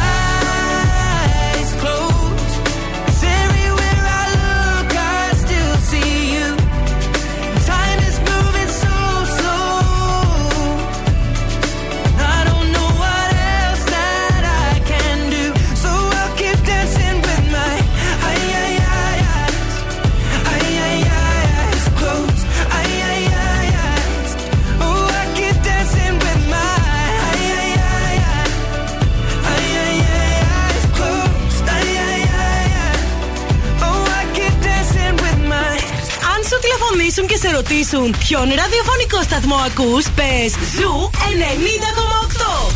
γυρίσουν 37.21 37.27
και 37.27 37.37
σε 37.37 37.49
ρωτήσουν 37.55 38.15
ποιον 38.19 38.43
ραδιοφωνικό 38.43 39.21
σταθμό 39.23 39.55
ακούς, 39.55 40.05
πες 40.09 40.51
Zoo 40.75 41.09
90,8. 41.11 42.73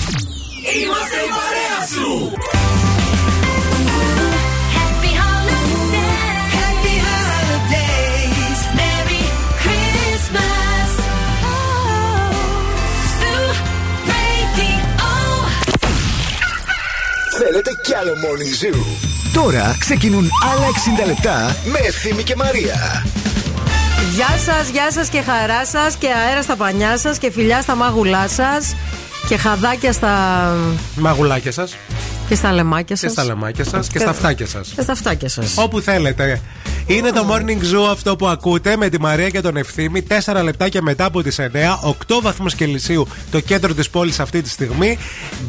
Είμαστε 0.82 1.18
η 1.28 1.32
παρέα 1.38 1.80
σου. 1.94 2.32
Happy 4.78 5.12
holidays. 5.22 6.52
Happy 6.60 6.96
holidays. 7.08 8.60
Merry 8.80 9.24
Christmas. 9.64 10.90
Zoo 13.20 13.48
Radio. 14.12 14.78
Θέλετε 17.40 17.72
κι 17.84 17.94
άλλο 17.94 18.14
Morning 18.24 18.54
Zoo; 18.62 18.80
Τώρα 19.34 19.76
ξεκινούν 19.80 20.30
άλλα 20.52 20.68
60 21.04 21.06
λεπτά 21.06 21.56
με 21.64 21.80
Ευθύμη 21.80 22.24
και 22.24 22.36
Μαρία. 22.36 23.04
Γεια 24.16 24.38
σας, 24.38 24.70
γεια 24.70 24.92
σας 24.92 25.10
και 25.10 25.22
χαρά 25.22 25.66
σας 25.66 25.96
και 25.96 26.08
αέρα 26.08 26.42
στα 26.42 26.56
πανιά 26.56 26.98
σας 26.98 27.18
και 27.18 27.32
φιλιά 27.32 27.62
στα 27.62 27.76
μάγουλά 27.76 28.28
σας 28.28 28.76
και 29.28 29.38
χαδάκια 29.38 29.92
στα. 29.94 30.10
Μαγουλάκια 30.96 31.52
σας. 31.52 31.76
και 32.28 32.36
στα 32.36 32.52
λεμάκια 32.52 32.96
σα. 32.96 33.08
Και 33.08 33.14
στα 33.14 33.24
λεμάκια 33.24 33.64
σας 33.64 33.88
και 33.88 34.00
στα 34.00 34.14
φτάκια 34.14 34.48
σας. 34.48 34.74
Και 34.76 34.82
στα 34.82 34.96
φτάκια 34.96 35.30
σας. 35.30 35.54
Όπου 35.58 35.82
θέλετε. 35.82 36.42
Είναι 36.88 37.12
το 37.12 37.28
morning 37.30 37.76
zoo 37.76 37.90
αυτό 37.92 38.16
που 38.16 38.28
ακούτε 38.28 38.78
με 38.78 38.90
τη 38.90 39.00
Μαρία 39.02 39.30
και 39.30 39.42
τον 39.42 39.58
Ευθύμη. 39.58 40.02
4 40.02 40.44
λεπτάκια 40.44 40.82
μετά 40.82 41.06
από 41.06 41.24
τις 41.24 41.40
9, 41.40 41.80
8 41.84 42.22
βαθμούς 42.22 42.56
Κελσίου 42.56 43.08
το 43.32 43.40
κέντρο 43.40 43.74
της 43.74 43.90
πόλης 43.90 44.20
αυτή 44.20 44.42
τη 44.42 44.50
στιγμή. 44.50 44.98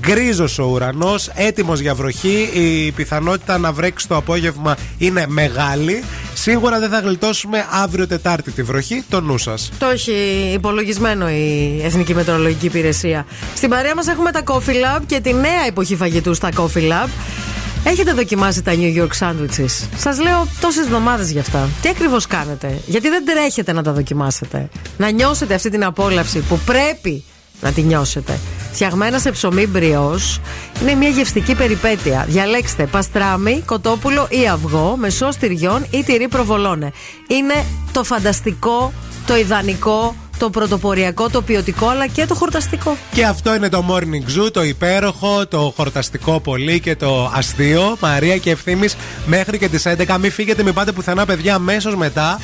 Γκρίζος 0.00 0.58
ο 0.58 0.64
ουρανός, 0.64 1.30
έτοιμος 1.34 1.80
για 1.80 1.94
βροχή. 1.94 2.50
Η 2.52 2.90
πιθανότητα 2.92 3.58
να 3.58 3.72
βρέξει 3.72 4.08
το 4.08 4.16
απόγευμα 4.16 4.76
είναι 4.98 5.24
μεγάλη. 5.28 6.04
Σίγουρα 6.49 6.78
δεν 6.80 6.90
θα 6.90 7.01
γλιτώσουμε 7.01 7.66
αύριο 7.70 8.07
Τετάρτη 8.07 8.51
τη 8.51 8.62
βροχή. 8.62 9.05
Το 9.09 9.20
νου 9.20 9.38
σας. 9.38 9.70
Το 9.78 9.86
έχει 9.86 10.12
υπολογισμένο 10.55 11.30
η 11.30 11.80
Εθνική 11.82 12.14
Μετεωρολογική 12.14 12.66
Υπηρεσία. 12.66 13.26
Στην 13.55 13.70
παρέα 13.70 13.94
μας 13.94 14.07
έχουμε 14.07 14.30
τα 14.30 14.42
Coffee 14.47 14.99
Lab 14.99 15.01
και 15.07 15.20
τη 15.20 15.32
νέα 15.32 15.66
εποχή 15.66 15.97
φαγητού 15.97 16.34
στα 16.34 16.49
Coffee 16.57 16.90
Lab. 16.90 17.09
Έχετε 17.84 18.12
δοκιμάσει 18.12 18.62
τα 18.62 18.72
New 18.74 19.03
York 19.03 19.18
Sandwiches; 19.18 19.88
Σας 19.97 20.20
λέω 20.20 20.47
τόσες 20.61 20.84
εβδομάδες 20.84 21.30
γι' 21.30 21.38
αυτά. 21.38 21.68
Τι 21.82 21.88
ακριβώς 21.88 22.26
κάνετε, 22.26 22.78
Γιατί 22.86 23.09
δεν 23.09 23.24
τρέχετε 23.24 23.72
να 23.72 23.82
τα 23.82 23.92
δοκιμάσετε. 23.92 24.68
Να 24.97 25.11
νιώσετε 25.11 25.55
αυτή 25.55 25.70
την 25.70 25.84
απόλαυση 25.84 26.38
που 26.38 26.59
πρέπει 26.66 27.24
να 27.61 27.72
τη 27.72 27.82
νιώσετε. 27.82 28.38
Φτιαγμένα 28.72 29.18
σε 29.18 29.30
ψωμί 29.30 29.66
μπριός, 29.66 30.40
είναι 30.82 30.94
μια 30.94 31.09
γευστική 31.09 31.54
περιπέτεια. 31.54 32.24
Διαλέξτε 32.28 32.86
παστράμι, 32.86 33.62
κοτόπουλο 33.66 34.26
ή 34.30 34.48
αυγό 34.48 34.96
με 34.96 35.11
σως 35.11 35.36
τυριών 35.36 35.86
ή 35.90 36.02
τυρί 36.02 36.28
προβολώνε. 36.28 36.92
Είναι 37.28 37.64
το 37.92 38.04
φανταστικό, 38.04 38.92
το 39.26 39.36
ιδανικό, 39.36 40.14
το 40.38 40.50
πρωτοποριακό, 40.50 41.30
το 41.30 41.42
ποιοτικό 41.42 41.88
αλλά 41.88 42.07
και 42.07 42.26
το 42.26 42.34
χορταστικό. 42.34 42.96
Και 43.12 43.24
αυτό 43.24 43.54
είναι 43.54 43.68
το 43.68 43.84
Morning 43.88 44.40
Zoo, 44.40 44.52
το 44.52 44.64
υπέροχο, 44.64 45.46
το 45.46 45.72
χορταστικό 45.76 46.40
πολύ 46.40 46.80
και 46.80 46.96
το 46.96 47.30
αστείο. 47.34 47.96
Μαρία 48.00 48.36
και 48.36 48.50
ευθύνη 48.50 48.88
μέχρι 49.26 49.59
και 49.59 49.68
τις 49.68 49.86
11. 49.86 50.18
Μην 50.20 50.32
φύγετε, 50.32 50.62
μην 50.62 50.74
πάτε 50.74 50.92
πουθενά, 50.92 51.26
παιδιά. 51.26 51.54
Αμέσως 51.54 51.96
μετά 51.96 52.40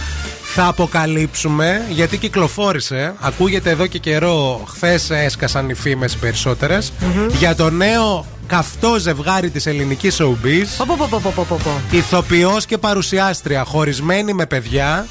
θα 0.55 0.67
αποκαλύψουμε 0.67 1.87
γιατί 1.91 2.17
κυκλοφόρησε. 2.17 3.15
Ακούγεται 3.21 3.71
εδώ 3.71 3.87
και 3.87 3.99
καιρό. 3.99 4.65
Χθες 4.69 5.11
έσκασαν 5.11 5.69
οι 5.69 5.75
φήμες 5.75 6.17
περισσότερες. 6.17 6.93
Για 7.39 7.55
το 7.55 7.71
νέο 7.71 8.27
καυτό 8.47 8.99
ζευγάρι 8.99 9.51
της 9.51 9.67
ελληνικής 9.67 10.21
showbiz. 10.21 10.67
Πω, 10.77 10.85
πω, 10.87 10.97
πω, 10.99 11.07
πω, 11.11 11.21
πω, 11.35 11.45
πω, 11.49 11.59
πω. 11.65 11.71
Ηθοποιός 11.91 12.67
και 12.67 12.79
παρουσιάστρια, 12.79 13.65
χωρισμένη 13.65 14.33
με 14.33 14.47
παιδιά, 14.47 15.07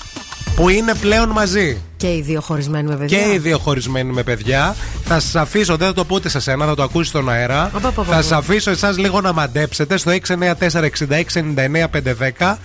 που 0.55 0.69
είναι 0.69 0.95
πλέον 0.95 1.29
μαζί. 1.29 1.81
Και 1.97 2.07
οι 2.07 2.21
δύο 2.21 2.41
χωρισμένοι 2.41 2.89
με 2.89 2.95
παιδιά. 2.95 3.19
Και 3.19 3.33
οι 3.33 3.37
δύο 3.37 3.57
χωρισμένοι 3.57 4.11
με 4.13 4.23
παιδιά. 4.23 4.75
Θα 5.03 5.19
σας 5.19 5.35
αφήσω, 5.35 5.77
δεν 5.77 5.87
θα 5.87 5.93
το 5.93 6.05
πω 6.05 6.15
ούτε 6.15 6.29
σε 6.29 6.39
σένα, 6.39 6.65
θα 6.65 6.75
το 6.75 6.83
ακούσεις 6.83 7.07
στον 7.07 7.29
αέρα. 7.29 7.71
Οπα, 7.75 7.87
οπα, 7.87 8.03
θα 8.03 8.11
οπα. 8.11 8.21
σας 8.21 8.31
αφήσω 8.31 8.71
εσάς 8.71 8.97
λίγο 8.97 9.21
να 9.21 9.33
μαντέψετε 9.33 9.97
στο 9.97 10.11
694-6699-510 10.11 12.57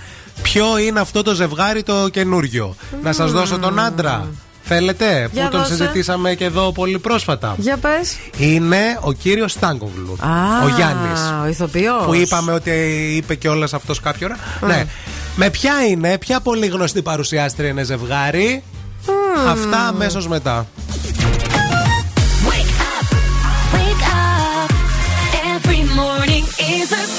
ποιο 0.43 0.79
είναι 0.79 1.01
αυτό 1.01 1.23
το 1.23 1.35
ζευγάρι 1.35 1.83
το 1.83 2.09
καινούριο; 2.09 2.75
Να 3.03 3.13
σας 3.13 3.33
δώσω 3.33 3.59
τον 3.59 3.79
άντρα. 3.79 4.29
Θέλετε, 4.69 5.29
Για 5.33 5.45
που 5.45 5.51
τον 5.51 5.61
δώσε. 5.61 5.75
συζητήσαμε 5.75 6.35
και 6.35 6.45
εδώ 6.45 6.73
πολύ 6.73 6.99
πρόσφατα. 6.99 7.55
Για 7.59 7.77
πες. 7.77 8.17
Είναι 8.37 8.99
ο 9.01 9.13
κύριος 9.13 9.53
Στάνκογλου. 9.53 10.17
Α, 10.21 10.65
ο 10.65 10.69
Γιάννης. 10.77 11.21
Ο 11.43 11.49
ηθοποιός. 11.49 12.05
Που 12.05 12.15
είπαμε 12.15 12.53
ότι 12.53 12.71
είπε 13.17 13.35
και 13.35 13.49
όλο 13.49 13.69
αυτός 13.73 14.01
κάποια 14.01 14.27
ώρα. 14.27 14.39
Ναι. 14.73 14.85
Με 15.37 15.51
ποια 15.51 15.87
είναι, 15.91 16.19
ποια 16.19 16.41
πολύ 16.41 16.67
γνωστή 16.67 17.03
παρουσιάστρια 17.03 17.69
είναι 17.69 17.83
ζευγάρι; 17.83 18.63
Αυτά 19.49 19.79
αμέσως 19.79 20.29
μετά. 20.29 20.67
Wake 22.49 22.75
up, 22.95 23.07
wake 23.77 24.05
up. 24.05 24.71
Every 25.55 25.83
morning 26.01 26.45
is 26.77 26.89
a 27.03 27.16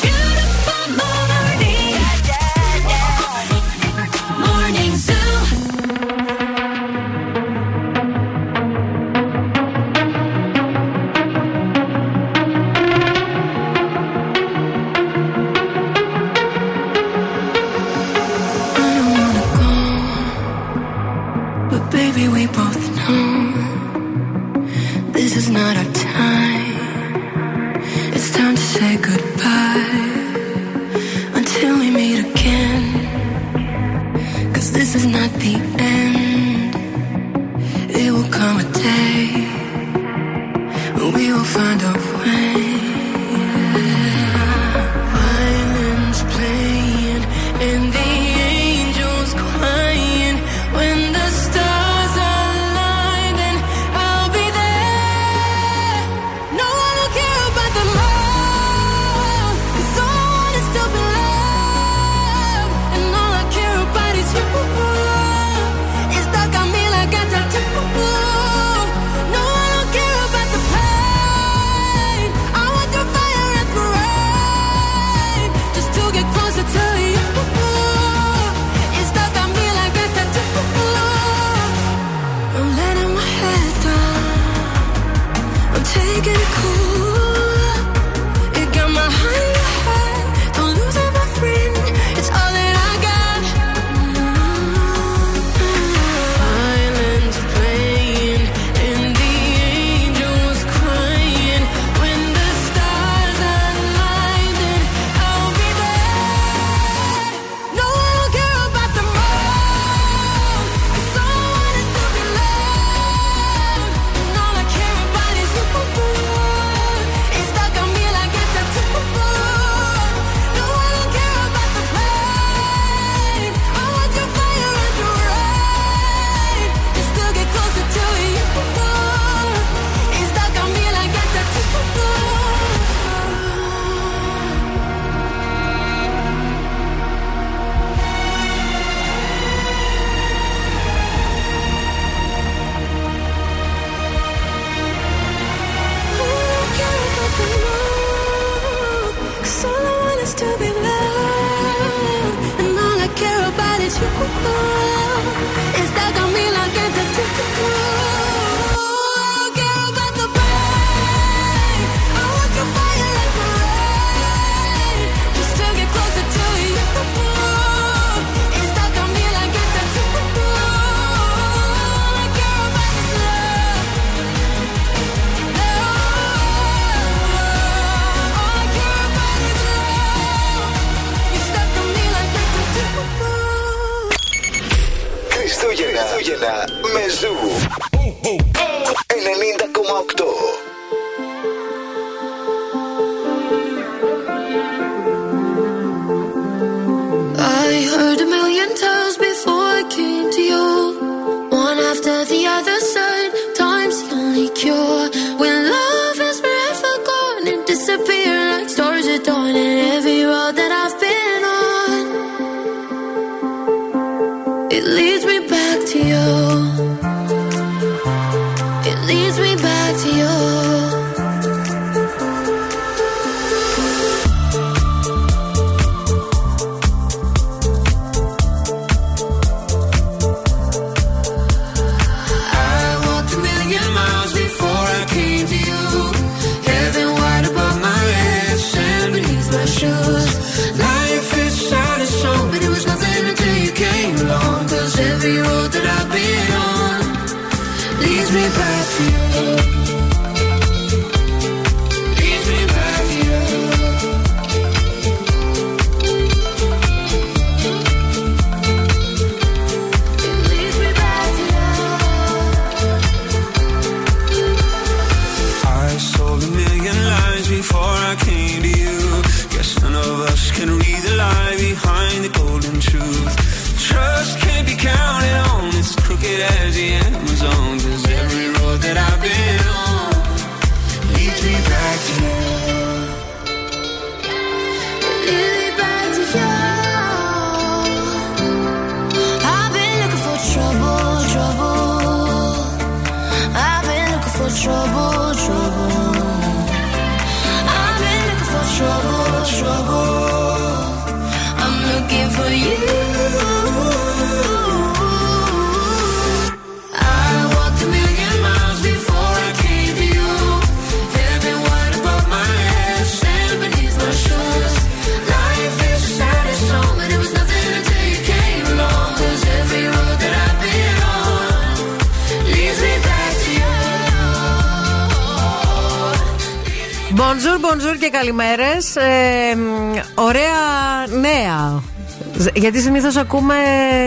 ακούμε 333.27 333.55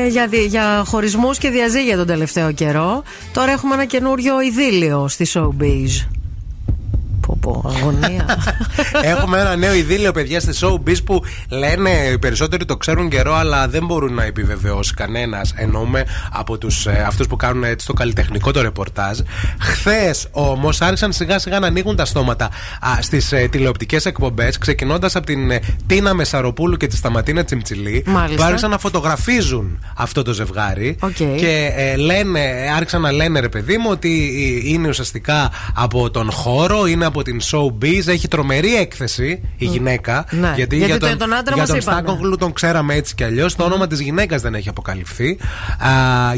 για, 0.08 0.26
δι- 0.26 0.46
για 0.48 0.82
χωρισμούς 0.86 1.38
και 1.38 1.50
διαζύγια 1.50 1.96
τον 1.96 2.06
τελευταίο 2.06 2.52
καιρό. 2.52 3.02
Τώρα 3.32 3.52
έχουμε 3.52 3.74
ένα 3.74 3.84
καινούριο 3.84 4.40
ειδήλιο 4.40 5.08
στη 5.08 5.26
Showbiz. 5.34 6.06
Πω 7.26 7.38
πω, 7.40 7.64
αγωνία. 7.76 8.38
Έχουμε 9.32 9.48
ένα 9.48 9.56
νέο 9.56 9.74
ειδήλιο, 9.74 10.12
παιδιά, 10.12 10.40
στη 10.40 10.52
showbiz 10.60 11.04
που 11.04 11.24
λένε 11.48 11.90
οι 11.90 12.18
περισσότεροι 12.18 12.64
το 12.64 12.76
ξέρουν 12.76 13.08
καιρό, 13.08 13.34
αλλά 13.34 13.68
δεν 13.68 13.84
μπορούν 13.86 14.14
να 14.14 14.24
επιβεβαιώσει 14.24 14.94
κανένας. 14.94 15.52
Εννοούμε 15.56 16.04
από 16.32 16.58
τους, 16.58 16.86
ε, 16.86 17.04
αυτούς 17.06 17.26
που 17.26 17.36
κάνουν 17.36 17.64
έτσι 17.64 17.86
το 17.86 17.92
καλλιτεχνικό 17.92 18.50
το 18.50 18.62
ρεπορτάζ. 18.62 19.18
Χθες 19.60 20.28
όμως 20.30 20.80
άρχισαν 20.80 21.12
σιγά 21.12 21.38
σιγά 21.38 21.58
να 21.58 21.66
ανοίγουν 21.66 21.96
τα 21.96 22.04
στόματα 22.04 22.50
στις 23.00 23.32
ε, 23.32 23.48
τηλεοπτικές 23.50 24.06
εκπομπές, 24.06 24.58
ξεκινώντας 24.58 25.16
από 25.16 25.26
την 25.26 25.50
ε, 25.50 25.60
Τίνα 25.86 26.14
Μεσσαροπούλου 26.14 26.76
και 26.76 26.86
τη 26.86 26.96
Σταματίνα 26.96 27.44
Τσιμτσιλή, 27.44 28.04
Μάλιστα. 28.06 28.36
που 28.36 28.42
άρχισαν 28.42 28.70
να 28.70 28.78
φωτογραφίζουν 28.78 29.84
αυτό 29.96 30.22
το 30.22 30.32
ζευγάρι. 30.32 30.96
Οκ. 31.00 31.16
Και 31.16 31.72
ε, 31.76 31.96
λένε, 31.96 32.40
άρχισαν 32.76 33.00
να 33.00 33.12
λένε 33.12 33.40
ρε 33.40 33.48
παιδί 33.48 33.78
μου 33.78 33.88
ότι 33.90 34.30
ε, 34.64 34.70
είναι 34.70 34.88
ουσιαστικά 34.88 35.50
από 35.74 36.10
τον 36.10 36.30
χώρο, 36.30 36.86
είναι 36.86 37.04
από 37.04 37.22
την 37.22 37.40
showbiz, 37.50 38.06
έχει 38.06 38.28
τρομερή 38.28 38.76
έκθεση 38.76 39.18
η 39.56 39.64
γυναίκα. 39.64 40.26
Ναι. 40.30 40.38
Γιατί, 40.38 40.76
Γιατί 40.76 40.76
για 40.76 40.98
το- 40.98 41.08
τον, 41.08 41.18
τον 41.18 41.32
άντρα 41.34 41.54
για 41.54 41.62
μας 41.62 41.68
τον 41.70 41.78
είπανε. 41.78 41.98
Στάνκογλου 42.02 42.36
τον 42.36 42.52
ξέραμε 42.52 42.94
έτσι 42.94 43.14
κι 43.14 43.24
αλλιώς. 43.24 43.54
Το 43.56 43.64
όνομα 43.64 43.86
της 43.86 44.00
γυναίκας 44.00 44.42
δεν 44.42 44.54
έχει 44.54 44.68
αποκαλυφθεί. 44.68 45.38
Α, 45.78 45.88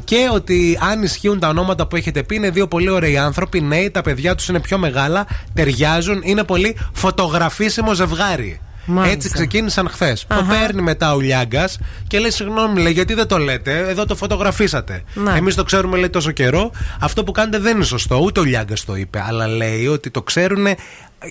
και 0.05 0.29
ότι 0.33 0.79
αν 0.91 1.03
ισχύουν 1.03 1.39
τα 1.39 1.49
ονόματα 1.49 1.87
που 1.87 1.97
έχετε 1.97 2.23
πει, 2.23 2.35
είναι 2.35 2.51
δύο 2.51 2.69
πολύ 2.69 2.89
ωραίοι 2.91 3.17
άνθρωποι, 3.19 3.61
νέοι, 3.61 3.91
τα 3.91 4.01
παιδιά 4.03 4.35
τους 4.35 4.49
είναι 4.49 4.61
πιο 4.61 4.79
μεγάλα, 4.79 5.27
ταιριάζουν, 5.55 6.21
είναι 6.25 6.45
πολύ 6.45 6.77
φωτογραφίσιμο 6.93 7.93
ζευγάρι. 7.95 8.61
Μάλιστα. 8.85 9.15
Έτσι 9.17 9.31
ξεκίνησαν 9.31 9.89
χθες. 9.89 10.25
Το 10.29 10.47
παίρνει 10.49 10.83
μετά 10.83 11.15
ο 11.15 11.21
Λιάγκας 11.21 11.79
και 12.07 12.19
λέει: 12.19 12.31
Συγγνώμη, 12.31 12.81
λέει, 12.81 12.93
γιατί 12.93 13.15
δεν 13.15 13.27
το 13.27 13.39
λέτε, 13.39 13.79
εδώ 13.89 14.05
το 14.07 14.15
φωτογραφίσατε. 14.17 15.03
Ναι. 15.15 15.33
Εμείς 15.37 15.55
το 15.55 15.65
ξέρουμε, 15.65 15.97
λέει, 15.97 16.09
τόσο 16.09 16.31
καιρό. 16.31 16.71
Αυτό 17.01 17.25
που 17.25 17.33
κάνετε 17.33 17.59
δεν 17.59 17.77
είναι 17.77 17.85
σωστό. 17.85 18.17
Ούτε 18.17 18.41
ο 18.41 18.43
Λιάγκας 18.43 18.85
το 18.85 18.97
είπε. 18.97 19.25
Αλλά 19.29 19.47
λέει 19.47 19.87
ότι 19.87 20.11
το 20.11 20.23
ξέρουν 20.23 20.67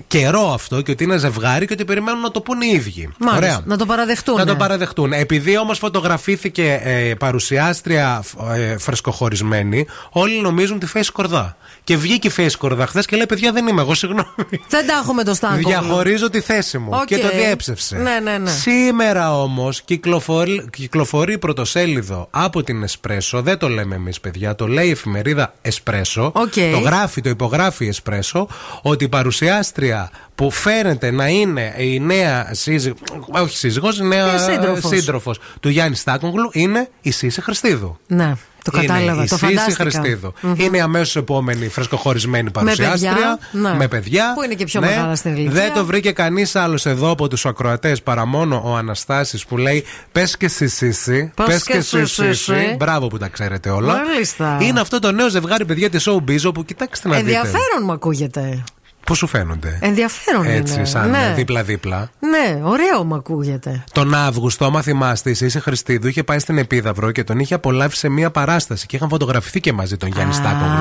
καιρό 0.07 0.53
αυτό 0.53 0.81
και 0.81 0.91
ότι 0.91 1.03
είναι 1.03 1.17
ζευγάρι 1.17 1.67
και 1.67 1.73
ότι 1.73 1.85
περιμένουν 1.85 2.21
να 2.21 2.31
το 2.31 2.41
πούνε 2.41 2.65
οι 2.65 2.69
ίδιοι. 2.69 3.09
Μάλιστα. 3.19 3.37
Ωραία. 3.37 3.61
Να 3.65 3.77
το 3.77 3.85
παραδεχτούν. 3.85 4.35
Να 4.35 4.45
το 4.45 4.55
παραδεχτούν. 4.55 5.13
Επειδή 5.13 5.57
όμως 5.57 5.77
φωτογραφήθηκε 5.77 6.81
ε, 6.83 7.13
παρουσιάστρια 7.13 8.23
ε, 8.53 8.77
φρεσκοχωρισμένη, 8.77 9.85
όλοι 10.09 10.41
νομίζουν 10.41 10.79
τη 10.79 10.87
face 10.93 11.09
κορδά. 11.13 11.57
Και 11.83 11.97
βγήκε 11.97 12.27
η 12.27 12.31
Φαίη 12.37 12.51
Σκορδά 12.57 12.85
χθες 12.87 13.03
και 13.07 13.15
λέει: 13.15 13.25
Παιδιά, 13.25 13.51
δεν 13.51 13.67
είμαι 13.67 13.81
εγώ, 13.81 13.93
συγγνώμη. 13.93 14.25
Δεν 14.69 14.87
τα 14.87 14.93
έχουμε 15.03 15.23
το 15.23 15.33
Στάνκο. 15.33 15.69
Διαχωρίζω 15.69 16.29
τη 16.29 16.39
θέση 16.41 16.77
μου. 16.77 16.89
Οκ. 16.93 17.05
Και 17.05 17.17
το 17.17 17.29
διέψευσε. 17.29 17.95
Ναι, 17.97 18.19
ναι, 18.23 18.37
ναι. 18.37 18.49
Σήμερα 18.49 19.41
όμως 19.41 19.81
κυκλοφορεί, 19.81 20.67
κυκλοφορεί 20.71 21.37
πρωτοσέλιδο 21.37 22.27
από 22.31 22.63
την 22.63 22.83
Εσπρέσο. 22.83 23.41
Δεν 23.41 23.57
το 23.57 23.67
λέμε 23.69 23.95
εμείς, 23.95 24.19
παιδιά. 24.19 24.55
Το 24.55 24.67
λέει 24.67 24.87
η 24.87 24.91
εφημερίδα 24.91 25.53
Εσπρέσο. 25.61 26.31
Οκ. 26.35 26.53
Το 26.71 26.79
γράφει, 26.79 27.21
το 27.21 27.29
υπογράφει 27.29 27.85
η 27.85 27.87
Εσπρέσο. 27.87 28.47
Ότι 28.81 29.03
η 29.03 29.09
παρουσιάστρια 29.09 30.11
που 30.35 30.51
φαίνεται 30.51 31.11
να 31.11 31.27
είναι 31.27 31.73
η 31.77 31.99
νέα 31.99 32.49
σύζυγο. 32.53 32.95
Όχι 33.31 33.57
σύζυγος, 33.57 33.97
η 33.99 34.03
νέα 34.03 34.33
Ε, 34.33 34.37
σύντροφος. 34.37 34.89
σύντροφος 34.97 35.39
του 35.59 35.69
Γιάννη 35.69 35.95
Στάνκογλου 35.95 36.49
είναι 36.53 36.89
η 37.01 37.11
Σίσσυ 37.11 37.41
Χρηστίδου. 37.41 37.97
Ναι. 38.07 38.33
Το 38.63 38.71
Είναι 38.75 38.85
κατάλαβα, 38.85 39.23
η 39.23 39.27
το 39.27 39.37
Σύση 39.37 39.45
φαντάστηκα. 39.55 39.83
Χριστίδου. 39.83 40.33
Μμμ. 40.41 40.53
Είναι 40.57 40.77
η 40.77 40.79
αμέσως 40.79 41.15
επόμενη 41.15 41.67
φρεσκοχωρισμένη 41.67 42.43
Με 42.43 42.49
παρουσιάστρια. 42.51 43.11
παιδιά, 43.13 43.39
ναι. 43.51 43.73
με 43.77 43.87
παιδιά. 43.87 44.25
Ναι. 44.27 44.33
Που 44.33 44.43
είναι 44.43 44.53
και 44.53 44.65
πιο 44.65 44.81
μεγάλα 44.81 45.15
στην 45.15 45.35
ηλικία. 45.35 45.51
Δεν 45.51 45.73
το 45.73 45.85
βρήκε 45.85 46.11
κανείς 46.11 46.55
άλλος 46.55 46.85
εδώ 46.85 47.09
από 47.09 47.27
τους 47.27 47.45
ακροατές 47.45 48.01
παρά 48.01 48.25
μόνο 48.25 48.61
ο 48.65 48.75
Αναστάσης 48.75 49.45
που 49.45 49.57
λέει 49.57 49.83
Πες 50.11 50.37
και 50.37 50.45
εσύ, 50.45 50.67
Σύση. 50.67 51.31
Πες 51.35 51.45
Πες 51.45 51.63
και 51.63 51.71
και 51.71 51.77
εσύ, 51.77 51.97
εσύ, 51.97 52.13
Σύση». 52.13 52.33
Σύση. 52.33 52.75
Μπράβο 52.77 53.07
που 53.07 53.17
τα 53.17 53.27
ξέρετε 53.27 53.69
όλα. 53.69 53.93
Μάλιστα. 54.05 54.57
Είναι 54.61 54.79
αυτό 54.79 54.99
το 54.99 55.11
νέο 55.11 55.29
ζευγάρι 55.29 55.65
παιδιά 55.65 55.89
της 55.89 56.09
Showbiz 56.09 56.43
όπου 56.45 56.65
κοιτάξτε 56.65 57.07
να 57.07 57.15
δείτε. 57.15 57.27
Ενδιαφέρον 57.35 57.83
μου 57.83 57.91
ακούγεται. 57.91 58.63
Πώς 59.05 59.17
σου 59.17 59.27
φαίνονται; 59.27 59.77
Ενδιαφέρον 59.81 60.45
Έτσι, 60.45 60.73
είναι. 60.73 60.85
σαν 60.85 61.09
ναι. 61.09 61.33
δίπλα-δίπλα. 61.35 62.09
ναι, 62.19 62.59
ωραίο 62.63 63.03
μου 63.03 63.15
ακούγεται. 63.15 63.83
Τον 63.91 64.13
Αύγουστο, 64.13 64.65
άμα 64.65 64.81
θυμάστε, 64.81 65.29
η 65.29 65.33
Σύση 65.33 65.59
Χριστίδου 65.59 66.07
είχε 66.07 66.23
πάει 66.23 66.39
στην 66.39 66.57
Επίδαυρο 66.57 67.11
και 67.11 67.23
τον 67.23 67.39
είχε 67.39 67.53
απολαύσει 67.53 67.99
σε 67.99 68.09
μία 68.09 68.31
παράσταση 68.31 68.85
και 68.85 68.95
είχαν 68.95 69.09
φωτογραφηθεί 69.09 69.59
και 69.59 69.73
μαζί 69.73 69.97
τον 69.97 70.09
Γιάννη 70.09 70.33
Στάκογλου. 70.33 70.79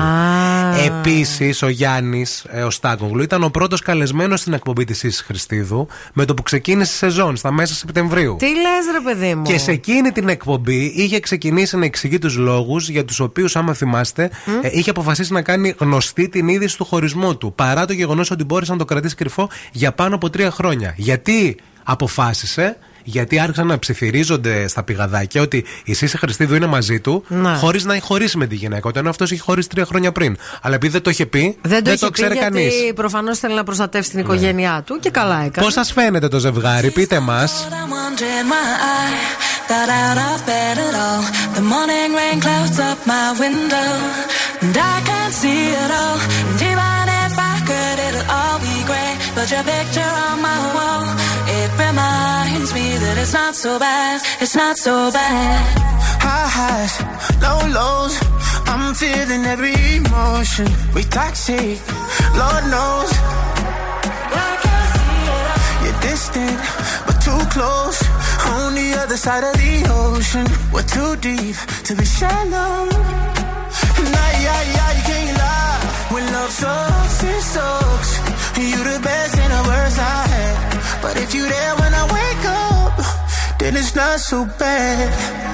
Επίσης, 0.85 1.61
ο 1.61 1.69
Γιάννης, 1.69 2.45
ο 2.65 2.69
Στάκογλου, 2.69 3.21
ήταν 3.21 3.43
ο 3.43 3.49
πρώτος 3.49 3.81
καλεσμένος 3.81 4.39
στην 4.39 4.53
εκπομπή 4.53 4.83
της 4.83 4.97
Σύση 4.97 5.23
Χριστίδου 5.23 5.87
με 6.13 6.25
το 6.25 6.33
που 6.33 6.43
ξεκίνησε 6.43 6.91
η 6.91 7.09
σεζόν 7.09 7.35
στα 7.35 7.51
μέσα 7.51 7.73
Σεπτεμβρίου. 7.73 8.35
Τι 8.39 8.45
λες, 8.45 8.85
ρε 8.91 8.99
παιδί 9.03 9.35
μου; 9.35 9.43
Και 9.43 9.57
σε 9.57 9.71
εκείνη 9.71 10.11
την 10.11 10.29
εκπομπή 10.29 10.93
είχε 10.95 11.19
ξεκινήσει 11.19 11.77
να 11.77 11.85
εξηγεί 11.85 12.19
τους 12.19 12.35
λόγους 12.35 12.89
για 12.89 13.05
τους 13.05 13.19
οποίους, 13.19 13.55
άμα 13.55 13.73
θυμάστε, 13.73 14.31
ε, 14.61 14.69
είχε 14.71 14.89
αποφασίσει 14.89 15.33
να 15.33 15.41
κάνει 15.41 15.75
γνωστή 15.77 16.29
την 16.29 16.47
είδηση 16.47 16.77
του 16.77 16.85
χωρισμού 16.85 17.37
του. 17.37 17.53
Παρά 17.55 17.85
το 17.85 17.93
γεγονός 17.93 18.31
ότι 18.31 18.43
μπόρεσε 18.43 18.71
να 18.71 18.77
το 18.77 18.85
κρατήσει 18.85 19.15
κρυφό 19.15 19.49
για 19.71 19.91
πάνω 19.91 20.15
από 20.15 20.29
τρία 20.29 20.51
χρόνια. 20.51 20.93
Γιατί 20.97 21.57
αποφάσισε, 21.83 22.77
γιατί 23.03 23.39
άρχισαν 23.39 23.67
να 23.67 23.79
ψιθυρίζονται 23.79 24.67
στα 24.67 24.83
πηγαδάκια 24.83 25.41
ότι 25.41 25.65
η 25.83 25.93
Σύση 25.93 26.17
Χριστίδου 26.17 26.55
είναι 26.55 26.65
μαζί 26.65 26.99
του, 26.99 27.23
Ναι. 27.27 27.53
χωρίς 27.55 27.85
να 27.85 27.93
έχει 27.93 28.03
χωρίσει 28.03 28.37
με 28.37 28.47
τη 28.47 28.55
γυναίκα. 28.55 28.87
Όταν 28.87 29.07
αυτός 29.07 29.31
είχε 29.31 29.41
χωρίσει 29.41 29.69
τρία 29.69 29.85
χρόνια 29.85 30.11
πριν. 30.11 30.37
Αλλά 30.61 30.75
επειδή 30.75 30.91
δεν 30.91 31.01
το 31.01 31.09
είχε 31.09 31.25
πει, 31.25 31.57
Δεν 31.61 31.83
το 31.83 31.91
είχε 31.91 32.05
πει 32.05 32.11
ξέρει 32.11 32.33
γιατί 32.33 32.51
κανείς. 32.51 32.73
προφανώς 32.95 33.39
θέλει 33.39 33.53
να 33.55 33.63
προστατεύσει 33.63 34.09
την 34.09 34.19
οικογένειά 34.19 34.83
του 34.85 34.99
και 34.99 35.09
καλά 35.09 35.35
έκανε. 35.45 35.65
Πώς 35.65 35.73
σας 35.73 35.91
φαίνεται 35.91 36.27
το 36.27 36.39
ζευγάρι, 36.39 36.91
πείτε 36.91 37.19
μας. 37.19 37.67
I'm 37.69 37.73
wondering 37.73 38.47
why 38.53 38.69
I 38.99 39.09
got 39.71 39.89
out 40.03 40.17
of 40.29 40.37
bed 40.49 40.75
at 40.87 40.95
all. 41.05 41.23
The 41.57 41.63
morning 41.73 42.09
rain 42.19 42.37
clouds 42.45 42.77
up 42.89 42.99
my 43.13 43.25
window, 43.43 43.89
and 44.63 44.75
I 44.93 44.95
can't 45.09 45.33
see 45.41 45.61
it 45.83 45.91
all. 46.01 46.17
And 46.49 46.59
even 46.71 47.05
if 47.25 47.33
I 47.51 47.53
could, 47.69 47.97
it'll 48.07 48.29
all 48.39 48.57
be 48.69 48.77
great. 48.89 49.15
But 49.35 49.45
your 49.53 49.63
picture 49.73 50.13
on 50.27 50.37
my 50.49 50.59
wall, 50.75 51.03
it 51.09 51.20
reminds 51.77 52.73
me 52.73 52.97
that 52.97 53.17
it's 53.17 53.33
not 53.33 53.55
so 53.55 53.79
bad. 53.79 54.21
It's 54.39 54.55
not 54.55 54.77
so 54.77 55.11
bad. 55.11 55.61
High 56.25 56.49
highs, 56.57 56.93
low 57.41 57.59
lows. 57.77 58.13
I'm 58.67 58.93
feeling 58.95 59.45
every 59.45 59.75
emotion. 59.97 60.67
We 60.93 61.03
toxic, 61.03 61.79
Lord 62.39 62.63
knows. 62.73 63.11
You're 65.83 65.99
distant, 66.01 66.57
but 67.05 67.17
too 67.27 67.41
close. 67.55 67.99
On 68.57 68.75
the 68.75 68.89
other 69.01 69.17
side 69.17 69.43
of 69.43 69.53
the 69.53 69.75
ocean, 69.89 70.45
we're 70.73 70.89
too 70.97 71.15
deep 71.17 71.55
to 71.87 71.95
be 71.95 72.05
shallow. 72.05 72.85
Nah, 74.13 74.31
yeah, 74.45 74.61
yeah, 74.75 74.91
you 74.97 75.03
can't 75.11 75.37
lie. 75.37 75.81
When 76.13 76.25
love 76.33 76.51
sucks, 76.51 77.23
it 77.23 77.41
sucks. 77.41 78.11
You 78.57 78.83
the 78.83 78.99
best 79.01 79.37
and 79.37 79.51
the 79.53 79.63
worst 79.69 79.99
I 79.99 80.27
had. 80.33 80.70
But 81.01 81.17
if 81.17 81.33
you're 81.33 81.49
there 81.49 81.75
when 81.81 81.93
I 81.93 82.05
wake 82.17 82.45
up, 82.45 82.93
then 83.59 83.75
it's 83.75 83.95
not 83.95 84.19
so 84.19 84.45
bad. 84.59 85.09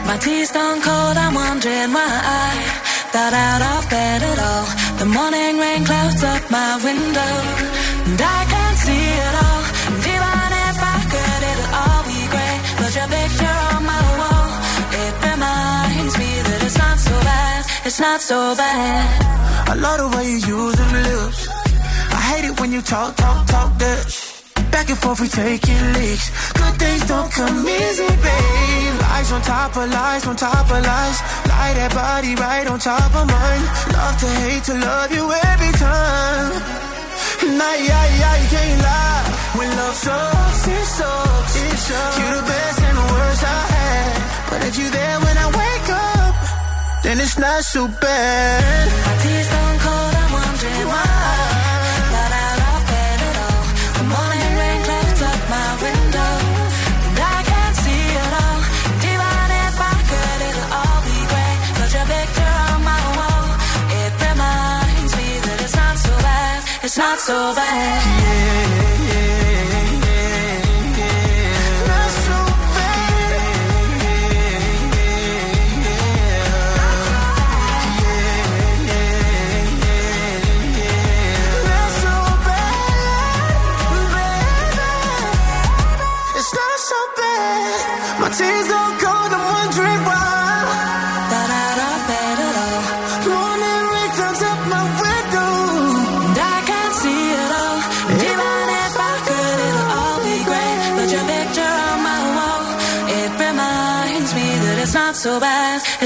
My 0.06 0.18
tea's 0.18 0.52
gone 0.52 0.82
cold, 0.82 1.16
I'm 1.18 1.34
wondering 1.34 1.92
why 1.94 2.12
I 2.44 2.88
got 3.14 3.34
out 3.34 3.62
of 3.74 3.90
bed 3.90 4.22
at 4.32 4.40
all. 4.50 4.68
The 5.00 5.06
morning 5.06 5.58
rain 5.58 5.86
clouds 5.86 6.24
up 6.24 6.44
my 6.52 6.72
window, 6.84 7.34
and 8.08 8.20
I 8.38 8.40
can't 8.54 8.78
see 8.86 9.08
it 9.28 9.36
all. 9.46 9.64
And 9.88 10.00
even 10.16 10.50
if 10.68 10.78
I 10.96 10.98
could, 11.12 11.42
it'll 11.52 11.72
all 11.82 12.04
be 12.12 12.22
great. 12.34 12.60
But 12.80 12.92
your 12.98 13.10
picture 13.16 13.58
on 13.74 13.82
my 13.94 14.04
wall, 14.20 14.50
it 15.04 15.14
reminds 15.28 16.16
me 16.22 16.32
that 16.48 16.60
it's 16.68 16.78
not 16.78 16.98
so 17.00 17.16
bad. 17.32 17.62
It's 17.88 18.00
not 18.00 18.20
so 18.22 18.40
bad. 18.56 19.06
I 19.72 19.74
love 19.76 20.00
the 20.04 20.10
way 20.18 20.26
you 20.28 20.40
use 20.60 20.76
them 20.76 20.92
lips. 21.08 21.48
I 22.18 22.20
hate 22.30 22.46
it 22.50 22.60
when 22.60 22.72
you 22.72 22.82
talk, 22.82 23.16
talk, 23.16 23.48
talk 23.48 23.78
that. 23.80 24.27
Back 24.72 24.90
and 24.90 24.98
forth, 24.98 25.20
we 25.22 25.28
taking 25.28 25.94
leaks. 25.94 26.28
Good 26.54 26.76
things 26.80 27.04
don't 27.08 27.32
come 27.32 27.68
easy, 27.68 28.08
babe. 28.08 28.96
Lies 29.02 29.32
on 29.32 29.42
top 29.42 29.76
of 29.76 29.90
lies, 29.90 30.28
on 30.28 30.36
top 30.36 30.66
of 30.70 30.82
lies. 30.84 31.18
Lie 31.50 31.74
that 31.80 31.92
body 31.94 32.36
right 32.36 32.68
on 32.68 32.80
top 32.80 33.12
of 33.16 33.26
mine. 33.28 33.64
Love 33.96 34.18
to 34.22 34.30
hate 34.44 34.64
to 34.70 34.74
love 34.76 35.12
you 35.12 35.26
every 35.52 35.74
time. 35.80 36.52
Nah, 37.58 37.76
yeah, 37.90 38.06
yeah, 38.22 38.36
you 38.42 38.48
can't 38.50 38.82
lie. 38.82 39.24
When 39.58 39.70
love 39.78 39.96
sucks, 39.96 40.68
it 40.68 40.86
sucks. 40.86 41.56
It 41.56 41.78
sucks. 41.78 42.18
You're 42.20 42.36
the 42.38 42.46
best 42.46 42.80
and 42.82 42.98
the 42.98 43.08
worst 43.14 43.44
I 43.44 43.62
had. 43.76 44.16
But 44.50 44.60
if 44.68 44.74
you 44.78 44.88
there 44.90 45.20
when 45.26 45.38
I 45.38 45.48
wake 45.62 45.90
up, 45.90 46.36
then 47.04 47.20
it's 47.20 47.38
not 47.40 47.64
so 47.64 47.88
bad. 47.88 48.86
My 49.08 49.16
tea's 49.24 49.48
gone 49.50 49.80
cold, 49.80 50.14
I'm 50.22 50.32
wondering 50.34 50.88
why 50.92 51.47
It's 66.88 66.98
not 66.98 67.20
so 67.20 67.54
bad. 67.54 68.88
Not 68.88 68.97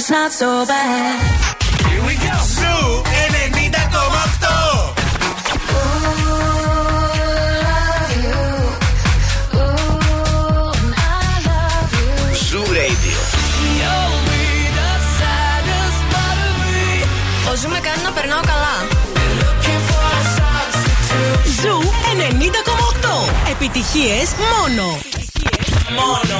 It's 0.02 0.10
not 0.10 0.32
so 0.32 0.66
bad. 0.66 1.22
Here 1.88 2.04
we 2.08 2.16
go. 2.26 2.34
Zoo 2.58 3.02
90,8. 3.06 3.62
Zoo 12.50 12.62
Radio. 12.80 13.20
Ο 17.52 17.56
Zoo 17.56 17.70
με 17.70 17.80
κάνει 17.80 18.02
να 18.04 18.12
περνάω 18.12 18.42
καλά. 18.42 18.76
Zoo 21.62 21.82
90,8. 23.02 23.52
Επιτυχίες 23.52 24.30
μόνο. 24.40 24.98
Μόνο. 25.96 26.40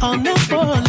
on 0.00 0.22
the 0.22 0.34
floor. 0.46 0.87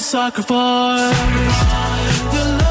sacrifice. 0.00 1.14
sacrifice. 1.14 2.61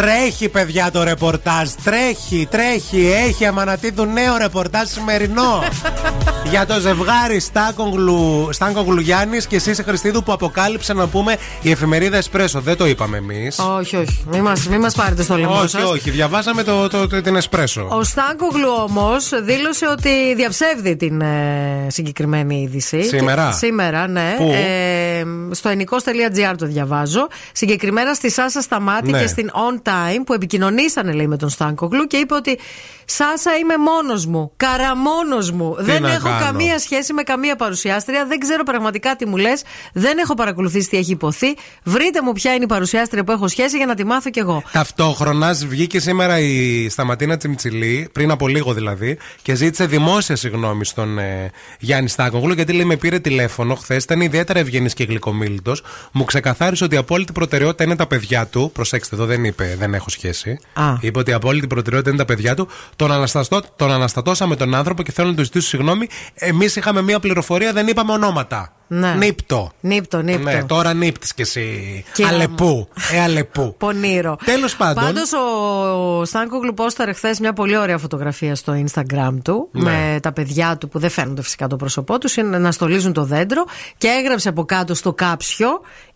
Τρέχει, 0.00 0.48
παιδιά, 0.48 0.90
το 0.90 1.02
ρεπορτάζ. 1.02 1.70
Τρέχει, 1.84 2.48
τρέχει. 2.50 3.12
Έχει 3.26 3.44
αμανατίδου 3.46 4.04
νέο 4.04 4.36
ρεπορτάζ 4.36 4.88
σημερινό. 4.88 5.62
Για 6.50 6.66
το 6.66 6.80
ζευγάρι 6.80 7.40
Στάνκογλου, 7.40 8.48
Στάνκογλου 8.52 9.00
Γιάννης 9.00 9.46
και 9.46 9.56
εσύ 9.56 9.74
Χριστίδου 9.74 10.22
που 10.22 10.32
αποκάλυψε 10.32 10.92
να 10.92 11.06
πούμε 11.06 11.36
η 11.62 11.70
εφημερίδα 11.70 12.16
Εσπρέσο. 12.16 12.60
Δεν 12.60 12.76
το 12.76 12.86
είπαμε 12.86 13.16
εμείς. 13.16 13.58
Όχι, 13.58 13.96
όχι. 13.96 14.24
Μην 14.30 14.42
μα 14.42 14.52
μη 14.70 14.78
μας 14.78 14.94
πάρετε 14.94 15.22
στο 15.22 15.36
λαιμό 15.36 15.58
Όχι, 15.58 15.68
σας. 15.68 15.82
όχι. 15.82 16.10
Διαβάσαμε 16.10 16.62
το, 16.62 16.88
το, 16.88 17.08
το- 17.08 17.22
την 17.22 17.36
Εσπρέσο. 17.36 17.88
Ο 17.90 18.02
Στάνκογλου 18.02 18.68
όμως 18.82 19.30
δήλωσε 19.44 19.86
ότι 19.86 20.34
διαψεύδει 20.36 20.96
την 20.96 21.20
ε, 21.20 21.86
συγκεκριμένη 21.88 22.60
είδηση. 22.62 23.02
Σήμερα; 23.02 23.48
Και- 23.50 23.56
σήμερα, 23.66 24.08
ναι. 24.08 24.34
Πού; 24.38 24.50
Ε, 24.52 25.24
στο 25.50 25.68
ενικό.gr 25.68 26.54
το 26.58 26.66
διαβάζω. 26.66 27.26
Συγκεκριμένα 27.52 28.14
στη 28.14 28.30
Σάσα 28.30 28.60
Σταμάτη 28.60 29.10
Ναι. 29.10 29.20
και 29.20 29.26
στην 29.26 29.50
On 29.54 29.88
Time 29.88 30.22
που 30.26 30.32
επικοινωνήσανε, 30.32 31.12
λέει, 31.12 31.26
με 31.26 31.36
τον 31.36 31.48
Στάνκογλου 31.48 32.06
και 32.06 32.16
είπε 32.16 32.34
ότι 32.34 32.58
Σάσα 33.04 33.50
είμαι 33.62 33.74
μόνος 33.76 34.26
μου. 34.26 34.52
Καραμόνος 34.56 35.50
μου. 35.50 35.74
δεν 35.78 36.02
να 36.02 36.12
έχω 36.12 36.28
κάνω; 36.28 36.37
Καμία 36.44 36.78
σχέση 36.78 37.12
με 37.12 37.22
καμία 37.22 37.56
παρουσιάστρια. 37.56 38.26
Δεν 38.26 38.38
ξέρω 38.38 38.62
πραγματικά 38.62 39.16
τι 39.16 39.26
μου 39.26 39.36
λες. 39.36 39.62
Δεν 39.92 40.18
έχω 40.18 40.34
παρακολουθήσει 40.34 40.88
τι 40.88 40.96
έχει 40.96 41.10
υποθεί. 41.10 41.56
Βρείτε 41.82 42.22
μου 42.22 42.32
ποια 42.32 42.54
είναι 42.54 42.64
η 42.64 42.66
παρουσιάστρια 42.66 43.24
που 43.24 43.32
έχω 43.32 43.48
σχέση 43.48 43.76
για 43.76 43.86
να 43.86 43.94
τη 43.94 44.04
μάθω 44.04 44.30
κι 44.30 44.38
εγώ. 44.38 44.62
Ταυτόχρονα 44.72 45.52
βγήκε 45.52 46.00
σήμερα 46.00 46.38
η 46.38 46.88
Σταματίνα 46.88 47.36
Τσιμτσιλή, 47.36 48.08
πριν 48.12 48.30
από 48.30 48.48
λίγο 48.48 48.72
δηλαδή, 48.72 49.18
και 49.42 49.54
ζήτησε 49.54 49.86
δημόσια 49.86 50.36
συγγνώμη 50.36 50.84
στον 50.84 51.18
ε, 51.18 51.50
Γιάννη 51.78 52.08
Στάκογλου, 52.08 52.52
γιατί 52.52 52.72
λέει 52.72 52.84
με 52.84 52.96
πήρε 52.96 53.18
τηλέφωνο 53.18 53.74
χθες, 53.74 54.04
ήταν 54.04 54.20
ιδιαίτερα 54.20 54.58
ευγενής 54.58 54.94
και 54.94 55.04
γλυκομίλητος. 55.04 55.82
Μου 56.12 56.24
ξεκαθάρισε 56.24 56.84
ότι 56.84 56.94
η 56.94 56.98
απόλυτη 56.98 57.32
προτεραιότητα 57.32 57.84
είναι 57.84 57.96
τα 57.96 58.06
παιδιά 58.06 58.46
του. 58.46 58.70
Προσέξτε, 58.74 59.14
εδώ 59.14 59.26
δεν 59.26 59.44
είπε 59.44 59.76
δεν 59.78 59.94
έχω 59.94 60.08
σχέση. 60.10 60.58
Α. 60.72 60.96
Είπε 61.00 61.18
ότι 61.18 61.30
η 61.30 61.34
απόλυτη 61.34 61.66
προτεραιότητα 61.66 62.10
είναι 62.10 62.24
τα 62.24 62.24
παιδιά 62.24 62.54
του. 62.54 62.68
Τον, 62.96 63.12
αναστατώ, 63.12 63.62
τον 63.76 63.90
αναστατώσαμε 63.90 64.56
τον 64.56 64.74
άνθρωπο 64.74 65.02
και 65.02 65.12
θέλω 65.12 65.28
να 65.28 65.34
του 65.34 65.44
ζητήσω 65.44 65.68
συγγνώμη. 65.68 66.08
Εμείς 66.34 66.76
είχαμε 66.76 67.02
μία 67.02 67.20
πληροφορία, 67.20 67.72
δεν 67.72 67.86
είπαμε 67.86 68.12
ονόματα. 68.12 68.72
Ναι. 68.90 69.14
Νύπτο. 69.14 69.70
Νύπτο, 69.80 70.22
νύπτο. 70.22 70.50
Ναι, 70.50 70.64
τώρα 70.64 70.94
νύπτεις 70.94 71.34
κι 71.34 71.40
εσύ. 71.42 72.04
Κύρα 72.12 72.28
μου. 72.28 72.34
Αλεπού. 72.34 72.88
Ε, 73.12 73.20
αλεπού. 73.20 73.74
Πονήρο. 73.78 74.36
Τέλος 74.44 74.76
πάντων. 74.76 75.04
Πάντως 75.04 75.30
ο 75.32 76.24
Στάνκογλου 76.24 76.74
πόσταρε 76.74 77.12
χθες 77.12 77.40
μια 77.40 77.52
πολύ 77.52 77.76
ωραία 77.76 77.98
φωτογραφία 77.98 78.54
στο 78.54 78.84
Instagram 78.84 79.34
του 79.44 79.68
Ναι. 79.72 79.82
με 79.82 80.18
τα 80.22 80.32
παιδιά 80.32 80.76
του 80.76 80.88
που 80.88 80.98
δεν 80.98 81.10
φαίνονται 81.10 81.42
φυσικά 81.42 81.66
το 81.66 81.76
πρόσωπό 81.76 82.18
τους, 82.18 82.36
είναι 82.36 82.58
να 82.58 82.72
στολίζουν 82.72 83.12
το 83.12 83.24
δέντρο 83.24 83.64
και 83.96 84.08
έγραψε 84.08 84.48
από 84.48 84.64
κάτω 84.64 84.94
στο 84.94 85.12
κάψιο 85.12 85.68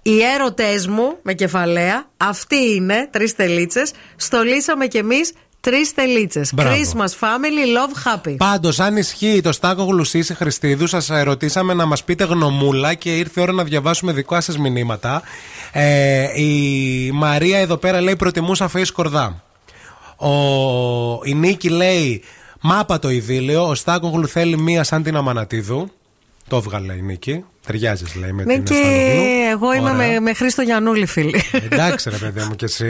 Οι 0.02 0.22
έρωτές 0.22 0.86
μου 0.86 1.16
με 1.22 1.32
κεφαλαία, 1.34 2.04
αυτοί 2.16 2.74
είναι 2.74 3.08
τρεις 3.10 3.34
τελίτσες. 3.34 3.92
Στολίσαμε 4.16 4.86
κι 4.86 4.98
εμείς 4.98 5.32
τρεις 5.62 5.94
τελίτσες. 5.94 6.54
Μπράβο. 6.54 6.74
Christmas 6.74 7.08
family, 7.08 7.66
love 7.76 8.14
happy. 8.28 8.34
Πάντως, 8.36 8.80
αν 8.80 8.96
ισχύει 8.96 9.40
το 9.42 9.52
Στάκο 9.52 9.82
Γλουσίση 9.84 10.34
Χριστίδου, 10.34 10.86
σας 10.86 11.08
ρωτήσαμε 11.22 11.74
να 11.74 11.86
μας 11.86 12.04
πείτε 12.04 12.24
γνωμούλα 12.24 12.94
και 12.94 13.16
ήρθε 13.16 13.40
η 13.40 13.42
ώρα 13.42 13.52
να 13.52 13.64
διαβάσουμε 13.64 14.12
δικά 14.12 14.40
σας 14.40 14.58
μηνύματα. 14.58 15.22
Ε, 15.72 16.40
η 16.42 17.10
Μαρία 17.12 17.58
εδώ 17.58 17.76
πέρα 17.76 18.00
λέει 18.00 18.16
προτιμούσα 18.16 18.70
face 18.74 18.86
κορδά. 18.92 19.42
Ο, 20.16 20.28
η 21.24 21.34
Νίκη 21.34 21.68
λέει 21.68 22.22
μάπα 22.60 22.98
το 22.98 23.10
ειδήλιο. 23.10 23.68
Ο 23.68 23.74
Στάκογλου 23.74 24.28
θέλει 24.28 24.58
μία 24.58 24.84
σαν 24.84 25.02
την 25.02 25.16
Αμανατίδου. 25.16 25.90
Το 26.48 26.56
έβγαλε 26.56 26.92
η 26.92 27.02
Νίκη. 27.02 27.44
Ταιριάζεις, 27.66 28.14
λέει, 28.14 28.32
με 28.32 28.44
Ναι, 28.44 28.54
την 28.54 28.64
και 28.64 28.74
Στάκογλου. 28.74 29.22
εγώ 29.50 29.74
είμαι 29.74 29.90
Ωραία. 29.90 30.12
με, 30.12 30.20
με 30.20 30.32
Χρήστο 30.34 30.62
Γιανούλη, 30.62 31.06
φίλοι. 31.06 31.42
Εντάξει, 31.70 32.10
ρε 32.10 32.16
παιδί 32.16 32.40
μου, 32.48 32.54
και 32.56 32.64
εσύ 32.64 32.84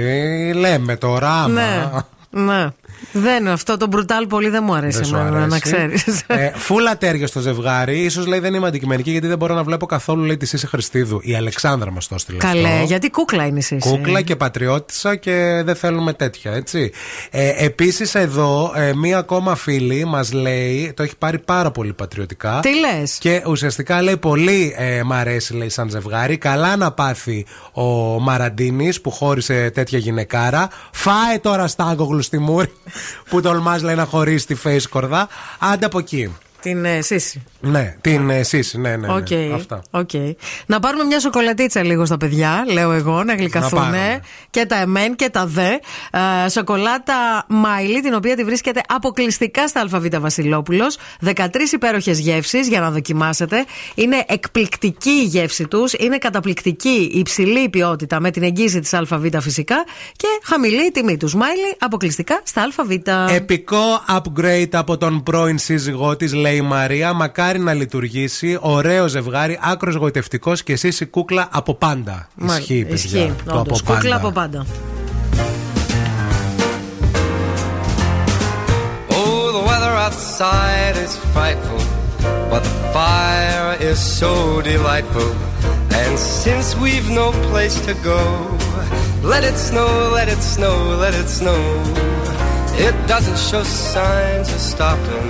λέμε 0.54 0.96
τώρα. 0.96 1.30
άμα. 1.42 1.48
ναι, 1.48 1.90
ναι. 2.32 2.68
Δεν, 3.12 3.48
αυτό 3.48 3.77
το 3.77 3.86
μπρουτάλ 3.86 4.27
πολύ 4.27 4.48
δεν 4.48 4.62
μου 4.66 4.74
αρέσει 4.74 4.97
Δεν 4.97 5.06
σου 5.06 5.16
εμένα, 5.16 5.36
αρέσει. 5.36 5.48
να 5.48 5.59
ξέρεις. 5.59 6.23
Ε, 6.27 6.52
φούλα 6.55 6.97
τέργια 6.98 7.27
στο 7.27 7.40
ζευγάρι. 7.40 8.09
σω 8.09 8.23
λέει 8.27 8.39
δεν 8.39 8.55
είμαι 8.55 8.66
αντικειμενική 8.66 9.10
γιατί 9.10 9.27
δεν 9.27 9.39
μπορώ 9.39 9.55
να 9.55 9.62
βλέπω 9.62 9.86
καθόλου 9.86 10.24
λέει 10.24 10.36
τη 10.36 10.47
Σύση 10.47 10.66
Χριστίδου. 10.66 11.20
Η 11.23 11.35
Αλεξάνδρα 11.35 11.90
μας 11.90 12.09
το 12.09 12.14
έστειλε. 12.14 12.39
Καλέ, 12.39 12.69
αυτό. 12.69 12.85
γιατί 12.85 13.10
κούκλα 13.10 13.47
είναι 13.47 13.59
εσύ. 13.59 13.77
Κούκλα 13.81 14.20
και 14.23 14.36
πατριώτησα 14.36 15.16
και 15.16 15.62
δεν 15.64 15.74
θέλουμε 15.74 16.12
τέτοια, 16.12 16.52
έτσι. 16.52 16.90
Ε, 17.31 17.64
Επίσης, 17.64 18.14
εδώ, 18.14 18.73
ε, 18.77 18.93
μία 18.94 19.19
ακόμα 19.19 19.55
φίλη 19.55 20.05
μας 20.05 20.32
λέει, 20.32 20.93
το 20.97 21.02
έχει 21.02 21.16
πάρει 21.16 21.39
πάρα 21.39 21.70
πολύ 21.70 21.93
πατριωτικά. 21.93 22.59
Τι 22.62 22.70
λες; 22.78 23.16
Και 23.19 23.43
ουσιαστικά 23.47 24.02
λέει 24.02 24.16
πολύ 24.16 24.74
ε, 24.77 25.02
μ' 25.02 25.12
αρέσει 25.12 25.55
λέει 25.55 25.69
σαν 25.69 25.90
ζευγάρι. 25.90 26.36
Καλά 26.36 26.77
να 26.77 26.93
πάθει 26.93 27.47
ο 27.73 27.82
Μαραντίνης 28.20 29.01
που 29.01 29.10
χώρισε 29.10 29.70
τέτοια 29.70 29.98
γυναικάρα. 29.98 30.69
Φάε 30.93 31.39
τώρα 31.40 31.66
Στάνκογλου 31.66 32.22
στη 32.23 32.39
μούρη 32.39 32.73
που 33.28 33.40
τολμάς 33.40 33.82
λέει 33.82 33.94
να 33.94 34.04
χωρίσεις 34.04 34.46
τη 34.46 34.56
Φαίη 34.64 34.88
Σκορδά. 34.88 35.28
Άντε 35.59 35.86
από 35.86 35.98
εκεί. 35.98 36.36
Την 36.60 36.84
ε, 36.84 37.00
Σίσσυ. 37.00 37.42
Ναι, 37.64 37.94
την 38.01 38.30
ε, 38.30 38.43
Σίσσυ, 38.42 38.78
ναι, 38.78 38.97
ναι. 38.97 39.06
ναι. 39.06 39.12
Οκ, 39.12 39.55
Αυτά. 39.55 39.82
οκ. 39.90 40.10
Να 40.66 40.80
πάρουμε 40.80 41.05
μια 41.05 41.20
σοκολατίτσα 41.20 41.82
λίγο 41.82 42.05
στα 42.05 42.16
παιδιά, 42.16 42.64
λέω 42.72 42.93
εγώ, 42.93 43.24
να 43.24 43.34
γλυκαθούν. 43.34 43.78
πάρουμε. 43.78 44.20
Και 44.51 44.66
τα 44.66 44.76
μεν 44.80 45.16
και 45.16 45.30
τα 45.30 45.47
δε. 45.47 45.68
Ε, 46.44 46.48
σοκολάτα 46.48 47.44
Μάιλι, 47.48 48.01
την 48.01 48.14
οποία 48.14 48.36
τη 48.36 48.44
βρίσκετε 48.44 48.80
αποκλειστικά 48.89 49.68
στα 49.68 49.80
ΑΒ 49.80 50.06
Βασιλόπουλος. 50.20 50.97
13 51.24 51.72
υπέροχες 51.72 52.18
γεύσεις 52.18 52.68
για 52.68 52.80
να 52.80 52.90
δοκιμάσετε. 52.90 53.64
Είναι 53.94 54.24
εκπληκτική 54.28 55.10
η 55.10 55.24
γεύση 55.24 55.68
τους. 55.68 55.93
Είναι 55.93 56.18
καταπληκτική, 56.18 57.10
υψηλή 57.14 57.60
η 57.60 57.68
ποιότητα 57.68 58.20
με 58.20 58.30
την 58.30 58.43
εγγύηση 58.43 58.80
της 58.80 58.94
ΑΒ 58.94 59.26
φυσικά. 59.40 59.84
Και 60.16 60.26
χαμηλή 60.43 60.86
η 60.86 60.90
τιμή 60.90 61.16
τους. 61.16 61.34
Μάιλι 61.34 61.76
αποκλειστικά 61.78 62.40
στα 62.44 62.62
ΑΒ. 62.76 62.90
Επικό 63.34 64.05
upgrade 64.09 64.68
από 64.72 64.97
τον 64.98 65.22
πρώην 65.22 65.59
σύζυγό 65.59 66.16
της, 66.16 66.32
λέει 66.34 66.56
η 66.56 66.60
Μαρία. 66.60 67.12
Μακάρι 67.12 67.51
να 67.58 67.72
λειτουργήσει. 67.74 68.58
Ωραίο 68.60 69.08
ζευγάρι, 69.08 69.58
άκρως 69.62 69.92
γοητευτικό 69.98 70.52
και 70.54 70.92
η 71.00 71.01
Σίσσυ 71.01 71.04
κούκλα 71.06 71.48
από 71.52 71.74
πάντα. 71.74 72.28
Μα- 72.34 72.56
Ισχύει, 72.58 72.80
παιδιά. 72.84 72.94
Ισχύει. 72.94 73.32
Το 73.44 73.58
όντως. 73.58 73.80
από 73.80 73.92
Κούκλα 73.92 74.10
πάντα. 74.16 74.16
από 74.16 74.30
πάντα. 74.32 74.66
Oh, 79.08 79.52
the 79.58 79.62
weather 79.70 79.94
outside 80.06 80.96
is 81.06 81.12
frightful, 81.34 81.82
but 82.50 82.62
the 82.68 82.76
fire 82.96 83.70
is 83.90 83.98
so 84.20 84.32
delightful. 84.72 85.30
And 86.02 86.12
since 86.44 86.66
we've 86.82 87.10
no 87.22 87.28
place 87.50 87.76
to 87.88 87.94
go, 88.12 88.20
let 89.32 89.42
it 89.50 89.56
snow, 89.68 89.90
let 90.18 90.28
it 90.34 90.42
snow, 90.54 90.76
let 91.04 91.14
it 91.22 91.28
snow. 91.40 91.60
It 92.86 92.94
doesn't 93.12 93.38
show 93.48 93.62
signs 93.62 94.48
of 94.56 94.60
stopping. 94.72 95.26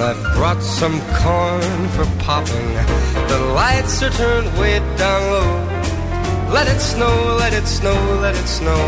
I've 0.00 0.22
brought 0.34 0.62
some 0.62 0.98
corn 1.20 1.88
for 1.90 2.06
popping. 2.24 2.72
The 3.28 3.38
lights 3.54 4.02
are 4.02 4.08
turned 4.08 4.48
way 4.58 4.78
down 4.96 5.22
low. 5.34 5.52
Let 6.54 6.66
it 6.68 6.80
snow, 6.80 7.36
let 7.38 7.52
it 7.52 7.66
snow, 7.66 7.98
let 8.22 8.34
it 8.34 8.48
snow. 8.48 8.82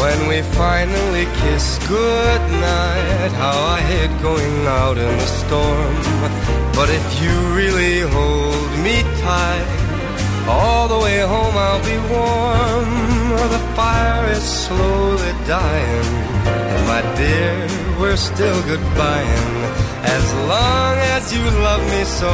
When 0.00 0.28
we 0.28 0.40
finally 0.56 1.26
kiss 1.40 1.78
goodnight, 1.86 3.32
how 3.32 3.58
I 3.76 3.80
hate 3.80 4.22
going 4.22 4.66
out 4.66 4.96
in 4.96 5.14
the 5.22 5.30
storm. 5.42 5.94
But 6.72 6.88
if 6.88 7.22
you 7.22 7.34
really 7.54 8.00
hold 8.00 8.70
me 8.80 9.02
tight, 9.20 9.68
all 10.48 10.88
the 10.88 10.98
way 11.04 11.20
home 11.20 11.54
I'll 11.54 11.84
be 11.84 11.98
warm. 12.14 12.90
The 13.54 13.62
fire 13.76 14.30
is 14.30 14.42
slowly 14.42 15.32
dying, 15.46 16.08
and 16.72 16.86
my 16.86 17.02
dear, 17.16 17.54
we're 18.00 18.16
still 18.16 18.58
goodbying. 18.62 19.87
As 20.16 20.26
long 20.52 20.96
as 21.16 21.32
you 21.34 21.44
love 21.68 21.82
me 21.94 22.02
so, 22.04 22.32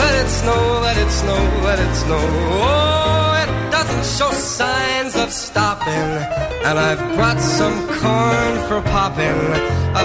let 0.00 0.12
it 0.22 0.28
snow, 0.28 0.62
let 0.86 0.96
it 0.96 1.10
snow, 1.10 1.40
let 1.68 1.78
it 1.78 1.94
snow. 1.94 2.24
Oh, 2.68 3.42
it 3.42 3.50
doesn't 3.70 4.04
show 4.16 4.30
signs 4.32 5.14
of 5.16 5.30
stopping, 5.32 6.10
and 6.66 6.76
I've 6.78 7.02
brought 7.16 7.40
some 7.40 7.76
corn 8.00 8.54
for 8.68 8.80
popping. 8.90 9.40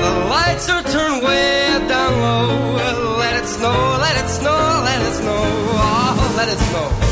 The 0.05 0.13
lights 0.29 0.69
are 0.69 0.83
turned 0.83 1.23
way 1.23 1.77
down 1.87 2.11
low. 2.21 2.75
Let 3.23 3.33
it 3.41 3.47
snow, 3.47 3.77
let 4.05 4.15
it 4.23 4.29
snow, 4.29 4.59
let 4.85 4.99
it 5.07 5.13
snow. 5.21 5.41
Oh, 5.83 6.33
let 6.37 6.47
it 6.47 6.59
snow. 6.69 7.10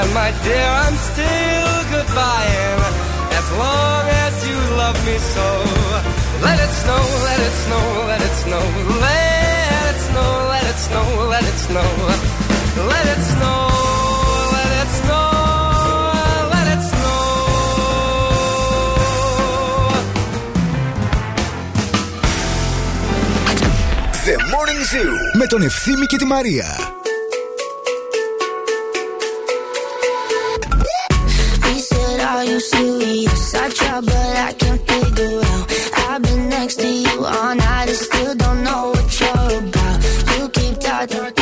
And 0.00 0.06
my 0.20 0.30
dear, 0.44 0.68
I'm 0.84 0.96
still 1.10 1.74
goodbying. 1.92 2.80
As 3.38 3.46
long 3.62 4.04
as 4.24 4.34
you 4.48 4.58
love 4.82 4.98
me 5.08 5.16
so. 5.34 5.48
Let 6.46 6.58
it 6.66 6.72
snow, 6.82 7.02
let 7.28 7.40
it 7.48 7.54
snow, 7.64 7.84
let 8.10 8.20
it 8.28 8.34
snow. 8.44 8.64
Let 9.06 9.90
it 9.90 9.98
snow, 10.06 10.30
let 10.52 10.64
it 10.72 10.78
snow, 10.86 11.06
let 11.32 11.44
it 11.50 11.58
snow. 11.66 11.88
Let 12.92 13.06
it 13.14 13.22
snow, 13.32 13.60
let 14.56 14.70
it 14.82 14.90
snow, 15.00 15.28
let 16.52 16.66
it 16.74 16.82
snow. 16.90 17.06
The 24.26 24.36
Morning 24.52 24.82
Zoo 24.92 25.36
με 25.38 25.46
τον 25.46 25.62
Ευθύμη 25.62 26.06
και 26.06 26.16
τη 26.16 26.24
Μαρία. 26.24 26.64
Serious? 32.61 33.55
I 33.55 33.69
try, 33.69 34.01
but 34.01 34.37
I 34.47 34.53
can't 34.53 34.81
figure 34.81 35.41
out. 35.43 35.65
I've 36.09 36.21
been 36.21 36.49
next 36.49 36.75
to 36.81 36.87
you 36.87 37.25
all 37.25 37.55
night 37.55 37.87
and 37.89 37.97
still 37.97 38.35
don't 38.35 38.63
know 38.63 38.89
what 38.93 39.19
you're 39.19 39.59
about. 39.59 39.97
You 40.37 40.49
keep 40.49 40.79
talking, 40.79 41.40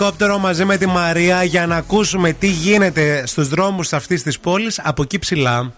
ελικόπτερο 0.00 0.38
μαζί 0.38 0.64
με 0.64 0.76
τη 0.76 0.86
Μαρία 0.86 1.42
για 1.42 1.66
να 1.66 1.76
ακούσουμε 1.76 2.32
τι 2.32 2.46
γίνεται 2.46 3.26
στους 3.26 3.48
δρόμους 3.48 3.92
αυτής 3.92 4.22
της 4.22 4.38
πόλης 4.38 4.80
από 4.84 5.02
εκεί 5.02 5.18
ψηλά. 5.18 5.72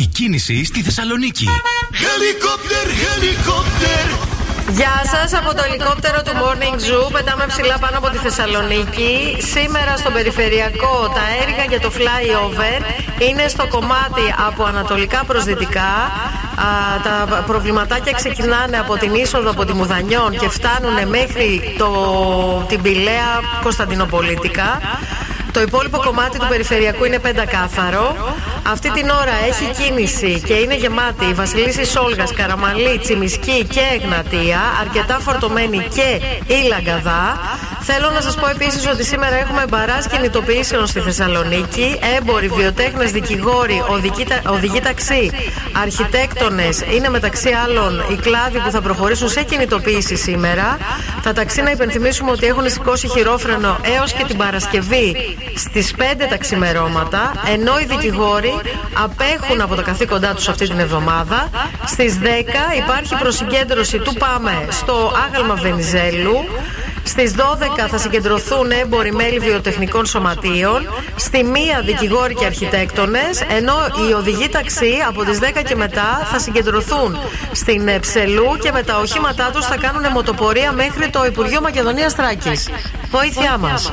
Η 0.00 0.06
κίνηση 0.06 0.64
στη 0.64 0.82
Θεσσαλονίκη. 0.82 1.46
Helicopter, 1.92 2.86
helicopter. 3.04 4.24
Γεια 4.70 5.02
σας 5.12 5.32
από 5.40 5.54
το 5.54 5.62
ελικόπτερο 5.68 6.22
του 6.22 6.32
Morning 6.42 6.74
Zoo. 6.74 7.12
Πετάμε 7.12 7.46
ψηλά 7.46 7.78
πάνω 7.78 7.98
από 7.98 8.08
τη 8.10 8.16
Θεσσαλονίκη. 8.16 9.36
Σήμερα 9.38 9.96
στον 9.96 10.12
περιφερειακό 10.12 11.12
τα 11.14 11.24
έργα 11.42 11.64
για 11.68 11.80
το 11.80 11.90
flyover 11.98 12.80
είναι 13.28 13.48
στο 13.48 13.68
κομμάτι 13.68 14.26
από 14.46 14.64
ανατολικά 14.64 15.24
προς 15.24 15.44
δυτικά. 15.44 15.90
Α, 16.56 17.00
τα 17.02 17.42
προβληματάκια 17.46 18.12
ξεκινάνε 18.12 18.78
από 18.78 18.96
την 18.96 19.14
είσοδο 19.14 19.50
από 19.50 19.64
τη 19.64 19.72
Μουδανιών 19.72 20.30
και 20.38 20.48
φτάνουν 20.48 21.08
μέχρι 21.08 21.74
το, 21.78 21.88
την 22.68 22.82
Πηλαία 22.82 23.40
Κωνσταντινοπολίτικα. 23.62 24.80
Το 25.52 25.60
υπόλοιπο 25.60 25.98
κομμάτι 25.98 26.38
του 26.38 26.46
περιφερειακού 26.48 27.04
είναι 27.04 27.18
πεντακάθαρο. 27.18 28.34
Αυτή 28.66 28.90
την 28.90 29.08
ώρα 29.10 29.32
έχει 29.48 29.82
κίνηση 29.82 30.42
και 30.46 30.52
είναι 30.52 30.76
γεμάτη 30.76 31.24
η 31.24 31.32
Βασιλίση 31.32 31.84
Σόλγας, 31.84 32.32
Καραμαλή, 32.32 32.98
Τσιμισκή 32.98 33.64
και 33.64 33.80
Εγνατία. 33.92 34.60
Αρκετά 34.80 35.18
φορτωμένη 35.18 35.86
και 35.94 36.20
η 36.54 36.68
Λαγκαδά. 36.68 37.38
Θέλω 37.86 38.10
να 38.10 38.20
σας 38.20 38.34
πω 38.34 38.46
επίσης 38.48 38.86
ότι 38.86 39.04
σήμερα 39.04 39.36
έχουμε 39.36 39.64
μπαρά 39.68 39.98
κινητοποιήσεων 40.10 40.86
στη 40.86 41.00
Θεσσαλονίκη. 41.00 41.98
Έμποροι, 42.18 42.48
βιοτέχνες, 42.48 43.10
δικηγόροι, 43.10 43.82
οδηγοί, 43.88 44.24
τα- 44.24 44.50
οδηγοί 44.52 44.80
ταξί, 44.80 45.30
αρχιτέκτονες 45.82 46.80
είναι 46.94 47.08
μεταξύ 47.08 47.48
άλλων 47.64 48.04
οι 48.10 48.14
κλάδοι 48.16 48.58
που 48.58 48.70
θα 48.70 48.80
προχωρήσουν 48.80 49.28
σε 49.28 49.42
κινητοποίηση 49.42 50.16
σήμερα. 50.16 50.78
Τα 51.22 51.32
ταξί 51.32 51.62
να 51.62 51.70
υπενθυμίσουμε 51.70 52.30
ότι 52.30 52.46
έχουν 52.46 52.70
σηκώσει 52.70 53.08
χειρόφρενο 53.08 53.78
έως 53.98 54.12
και 54.12 54.24
την 54.24 54.36
Παρασκευή 54.36 55.36
στις 55.56 55.94
5 55.98 56.26
τα 56.28 56.36
ξημερώματα. 56.36 57.32
Ενώ 57.52 57.78
οι 57.78 57.84
δικηγόροι 57.84 58.54
απέχουν 59.02 59.60
από 59.60 59.74
τα 59.74 59.82
καθήκοντά 59.82 60.34
τους 60.34 60.48
αυτή 60.48 60.68
την 60.68 60.78
εβδομάδα. 60.78 61.48
Στις 61.86 62.18
10 62.18 62.74
υπάρχει 62.76 63.14
προσυγκέντρωση 63.18 63.98
του 63.98 64.14
Πάμε 64.14 64.66
στο 64.70 65.12
άγαλμα 65.28 65.54
Βενιζέλου. 65.54 66.44
Στις 67.04 67.34
12 67.36 67.40
θα 67.88 67.98
συγκεντρωθούν 67.98 68.70
έμποροι 68.70 69.12
μέλη 69.12 69.38
βιοτεχνικών 69.38 70.06
σωματείων. 70.06 70.88
Στη 71.16 71.44
μία 71.44 71.80
δικηγόροι 71.84 72.34
και 72.34 72.44
αρχιτέκτονες. 72.44 73.40
Ενώ 73.48 73.74
οι 74.08 74.12
οδηγοί 74.12 74.48
ταξί 74.48 74.94
από 75.08 75.24
τις 75.24 75.38
10 75.38 75.62
και 75.64 75.76
μετά 75.76 76.28
θα 76.30 76.38
συγκεντρωθούν 76.38 77.18
στην 77.52 77.88
ε, 77.88 77.98
Ψελού 77.98 78.56
και 78.62 78.72
με 78.72 78.82
τα 78.82 78.98
οχήματά 78.98 79.50
τους 79.52 79.66
θα 79.66 79.76
κάνουν 79.76 80.12
μοτοπορία 80.12 80.72
μέχρι 80.72 81.10
το 81.10 81.24
Υπουργείο 81.24 81.60
Μακεδονίας 81.60 82.14
Τράκη. 82.14 82.52
Βοήθειά 83.10 83.58
μας. 83.58 83.92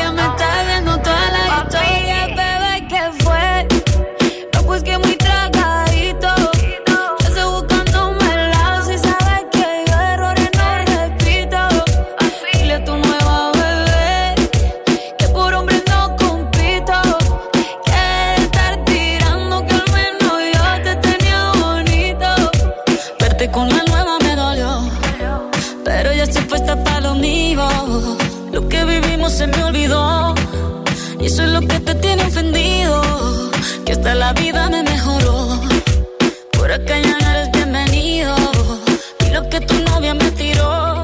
hasta 34.01 34.15
la 34.15 34.33
vida 34.33 34.67
me 34.67 34.81
mejoró. 34.81 35.61
Por 36.53 36.71
acá 36.71 36.97
ya 36.97 37.15
no 37.19 37.29
eres 37.33 37.51
bienvenido, 37.51 38.35
y 39.23 39.29
lo 39.29 39.47
que 39.47 39.59
tu 39.61 39.75
novia 39.91 40.15
me 40.15 40.31
tiró. 40.31 40.99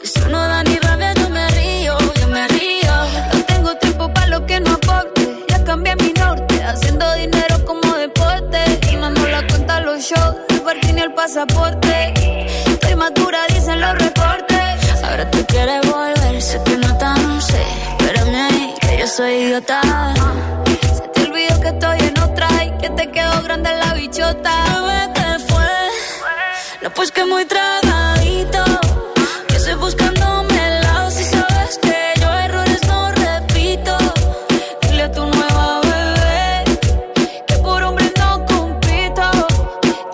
Eso 0.00 0.28
no 0.28 0.38
da 0.38 0.62
ni 0.62 0.76
rabia, 0.76 1.12
yo 1.14 1.28
me 1.28 1.48
río, 1.48 1.98
yo 2.20 2.28
me 2.28 2.46
río. 2.46 2.92
No 3.32 3.44
tengo 3.46 3.74
tiempo 3.78 4.12
para 4.14 4.28
lo 4.28 4.46
que 4.46 4.60
no 4.60 4.74
aporte. 4.74 5.44
Ya 5.48 5.64
cambié 5.64 5.96
mi 5.96 6.12
norte, 6.12 6.62
haciendo 6.62 7.12
dinero 7.14 7.64
como 7.64 7.94
deporte. 7.96 8.58
Y 8.92 8.94
nos 8.94 9.28
la 9.28 9.44
cuenta 9.48 9.80
los 9.80 10.00
shows, 10.00 10.36
el 10.50 10.60
parking 10.60 10.98
y 10.98 11.00
el 11.00 11.12
pasaporte. 11.14 12.14
Estoy 12.74 12.94
madura, 12.94 13.40
dicen 13.48 13.80
los 13.80 13.98
reportes. 13.98 15.02
Ahora 15.02 15.28
tú 15.32 15.44
quieres 15.48 15.80
volver, 15.90 16.40
sé 16.40 16.62
que 16.64 16.76
no 16.76 16.96
tan 16.96 17.42
sé. 17.42 17.62
Espérame 17.98 18.36
ahí, 18.36 18.74
que 18.80 18.98
yo 19.00 19.06
soy 19.08 19.32
idiota. 19.32 19.80
Que 21.60 21.68
estoy 21.68 21.98
en 21.98 22.18
otra 22.18 22.48
y 22.64 22.70
que 22.78 22.90
te 22.90 23.10
quedó 23.10 23.42
grande 23.42 23.70
la 23.74 23.94
bichota. 23.94 24.52
Bebé, 24.74 25.12
¿qué 25.14 25.52
fue? 25.52 25.70
No, 26.82 26.90
pues 26.90 27.10
que 27.12 27.24
muy 27.24 27.44
tragadito. 27.44 28.64
Que 29.48 29.56
estoy 29.56 29.74
buscándome 29.74 30.54
el 30.68 30.80
lado. 30.82 31.10
Si 31.10 31.24
sabes 31.24 31.78
que 31.82 32.20
yo 32.20 32.28
errores 32.46 32.80
no 32.86 33.10
repito. 33.12 33.96
Dile 34.82 35.02
a 35.02 35.12
tu 35.12 35.26
nueva 35.26 35.80
bebé 35.82 36.64
que 37.46 37.54
por 37.56 37.82
hombre 37.82 38.10
no 38.18 38.46
compito. 38.46 39.30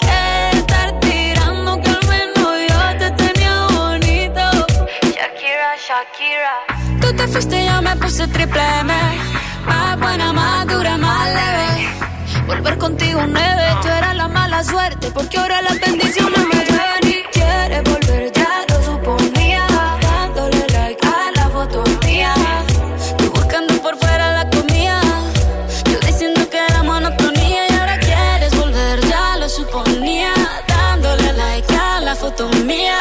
Que 0.01 0.59
estar 0.59 1.01
tirando 1.01 1.81
que 1.81 1.91
al 1.91 2.07
menos 2.09 2.55
yo 2.71 2.99
te 2.99 3.11
tenía 3.23 3.67
bonito. 3.79 4.45
Shakira, 5.15 5.71
Shakira. 5.87 6.55
Tú 7.01 7.13
te 7.15 7.29
fuiste, 7.29 7.67
yo 7.67 7.83
me 7.83 7.95
puse 7.97 8.27
triple 8.29 8.63
Contigo 13.17 13.33
nueve, 13.41 13.65
tú 13.81 13.89
eras 13.89 14.15
la 14.15 14.29
mala 14.29 14.63
suerte. 14.63 15.11
Porque 15.11 15.39
ahora 15.39 15.63
las 15.63 15.81
bendiciones 15.81 16.39
me 16.39 16.65
llueven 16.67 17.09
y 17.09 17.23
quieres 17.33 17.83
volver, 17.85 18.33
ya 18.33 18.65
lo 18.69 18.83
suponía. 18.83 19.67
Dándole 20.03 20.67
like 20.69 21.07
a 21.07 21.31
la 21.35 21.49
foto 21.49 21.83
mía. 22.05 22.35
Tú 23.17 23.31
buscando 23.31 23.75
por 23.81 23.97
fuera 23.97 24.45
la 24.45 24.51
comida. 24.51 25.01
Yo 25.91 25.99
diciendo 26.01 26.49
que 26.51 26.59
era 26.59 26.83
monotonía. 26.83 27.67
Y 27.71 27.75
ahora 27.75 27.99
quieres 28.01 28.55
volver, 28.55 29.01
ya 29.07 29.39
lo 29.39 29.49
suponía. 29.49 30.35
Dándole 30.69 31.33
like 31.33 31.75
a 31.75 32.01
la 32.03 32.15
foto 32.15 32.49
mía. 32.67 33.01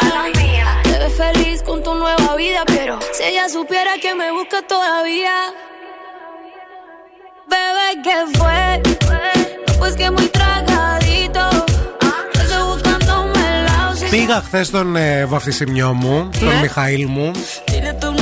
Te 0.83 0.97
ves 0.97 1.13
feliz 1.13 1.61
con 1.61 1.83
tu 1.83 1.93
nueva 1.93 2.35
vida, 2.37 2.63
pero 2.65 2.99
si 3.11 3.23
ella 3.23 3.49
supiera 3.49 3.97
que 4.01 4.15
me 4.15 4.31
busca 4.31 4.61
todavía. 4.61 5.53
Bebé, 7.49 8.01
¿qué 8.01 8.25
fue? 8.37 9.44
Πήγα 14.09 14.41
χθες 14.41 14.67
στον 14.67 14.95
ε, 14.95 15.25
βαφτισιμιό 15.25 15.93
μου, 15.93 16.29
τον 16.39 16.59
Μιχαήλ 16.61 17.05
μου. 17.07 17.31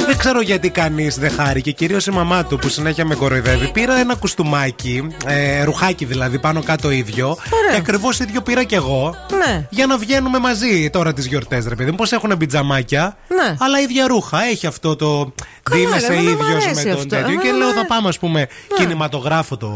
Δεν 0.06 0.18
ξέρω 0.18 0.42
γιατί 0.42 0.70
κανείς 0.70 1.18
δεν 1.20 1.32
χάρηκε, 1.32 1.72
κυρίως 1.72 2.06
η 2.06 2.12
μαμά 2.12 2.46
του 2.46 2.58
που 2.58 2.70
συνέχεια 2.70 3.06
με 3.06 3.16
κοροϊδεύει. 3.16 3.72
Πήρα 3.72 3.96
ένα 4.00 4.16
κουστούμάκι, 4.16 5.08
ε, 5.26 5.64
ρουχάκι 5.64 6.06
δηλαδή, 6.06 6.40
πάνω 6.40 6.64
κάτω 6.64 6.92
ίδιο. 6.92 7.38
Και 7.72 7.78
ακριβώς 7.78 8.20
ίδιο 8.20 8.42
πήρα 8.42 8.64
κι 8.64 8.76
εγώ. 8.76 9.16
Ναι. 9.38 9.68
Για 9.70 9.86
να 9.86 9.98
βγαίνουμε 9.98 10.40
μαζί 10.40 10.90
τώρα 10.90 11.14
τις 11.14 11.26
γιορτές, 11.26 11.66
ρε 11.68 11.76
παιδί 11.76 11.90
μου. 11.92 11.98
Πώς 11.98 12.12
έχουν 12.12 12.38
πιτζαμάκια, 12.38 13.18
Ναι. 13.28 13.56
αλλά 13.60 13.80
ίδια 13.80 14.08
ρούχα. 14.08 14.44
Έχει 14.44 14.68
αυτό 14.68 14.96
το. 14.96 15.34
Δίνεσαι 15.72 16.08
ρε, 16.08 16.14
εμένα 16.14 16.30
μου 16.30 16.38
ίδιος 16.44 16.64
αρέσει 16.66 16.74
με 16.86 16.92
τον 16.92 16.92
αυτό. 17.00 17.08
τέτοιο. 17.08 17.40
Και 17.40 17.48
Εμένα 17.48 17.58
λέω, 17.58 17.68
μου 17.68 17.74
θα 17.74 17.86
πάμε, 17.86 18.08
ας 18.08 18.20
πούμε, 18.20 18.48
κινηματογράφο 18.78 19.58
το. 19.58 19.70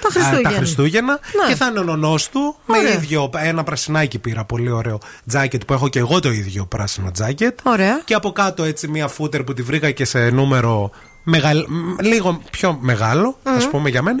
Τα 0.00 0.08
α, 0.08 0.10
Χριστούγεννα. 0.10 0.50
τα 0.50 0.56
Χριστούγεννα. 0.56 1.12
Ναι. 1.42 1.48
Και 1.48 1.54
θα 1.56 1.66
είναι 1.66 1.78
ο 1.78 1.82
νονό 1.82 2.14
του 2.32 2.56
με 2.66 2.78
Ωραία. 2.78 2.92
ίδιο. 2.92 3.30
Ένα 3.36 3.62
πρασινάκι 3.64 4.18
πήρα, 4.18 4.44
πολύ 4.44 4.70
ωραίο 4.70 4.98
τζάκετ 5.28 5.64
που 5.64 5.72
έχω 5.72 5.88
και 5.88 5.98
εγώ 5.98 6.20
το 6.20 6.30
ίδιο 6.30 6.66
πράσινο 6.66 7.10
τζάκετ. 7.10 7.58
Ωραία. 7.62 8.00
Και 8.04 8.14
από 8.14 8.32
κάτω 8.32 8.64
έτσι 8.64 8.88
μια 8.88 9.08
φούτερ 9.08 9.44
που 9.50 9.56
τη 9.56 9.62
βρήκα 9.62 9.90
και 9.90 10.04
σε 10.04 10.18
νούμερο 10.30 10.90
μεγαλ- 11.22 11.68
μ, 11.68 11.94
λίγο 12.00 12.40
πιο 12.50 12.78
μεγάλο, 12.80 13.38
ας 13.42 13.68
πούμε 13.68 13.88
για 13.88 14.02
μένα. 14.02 14.20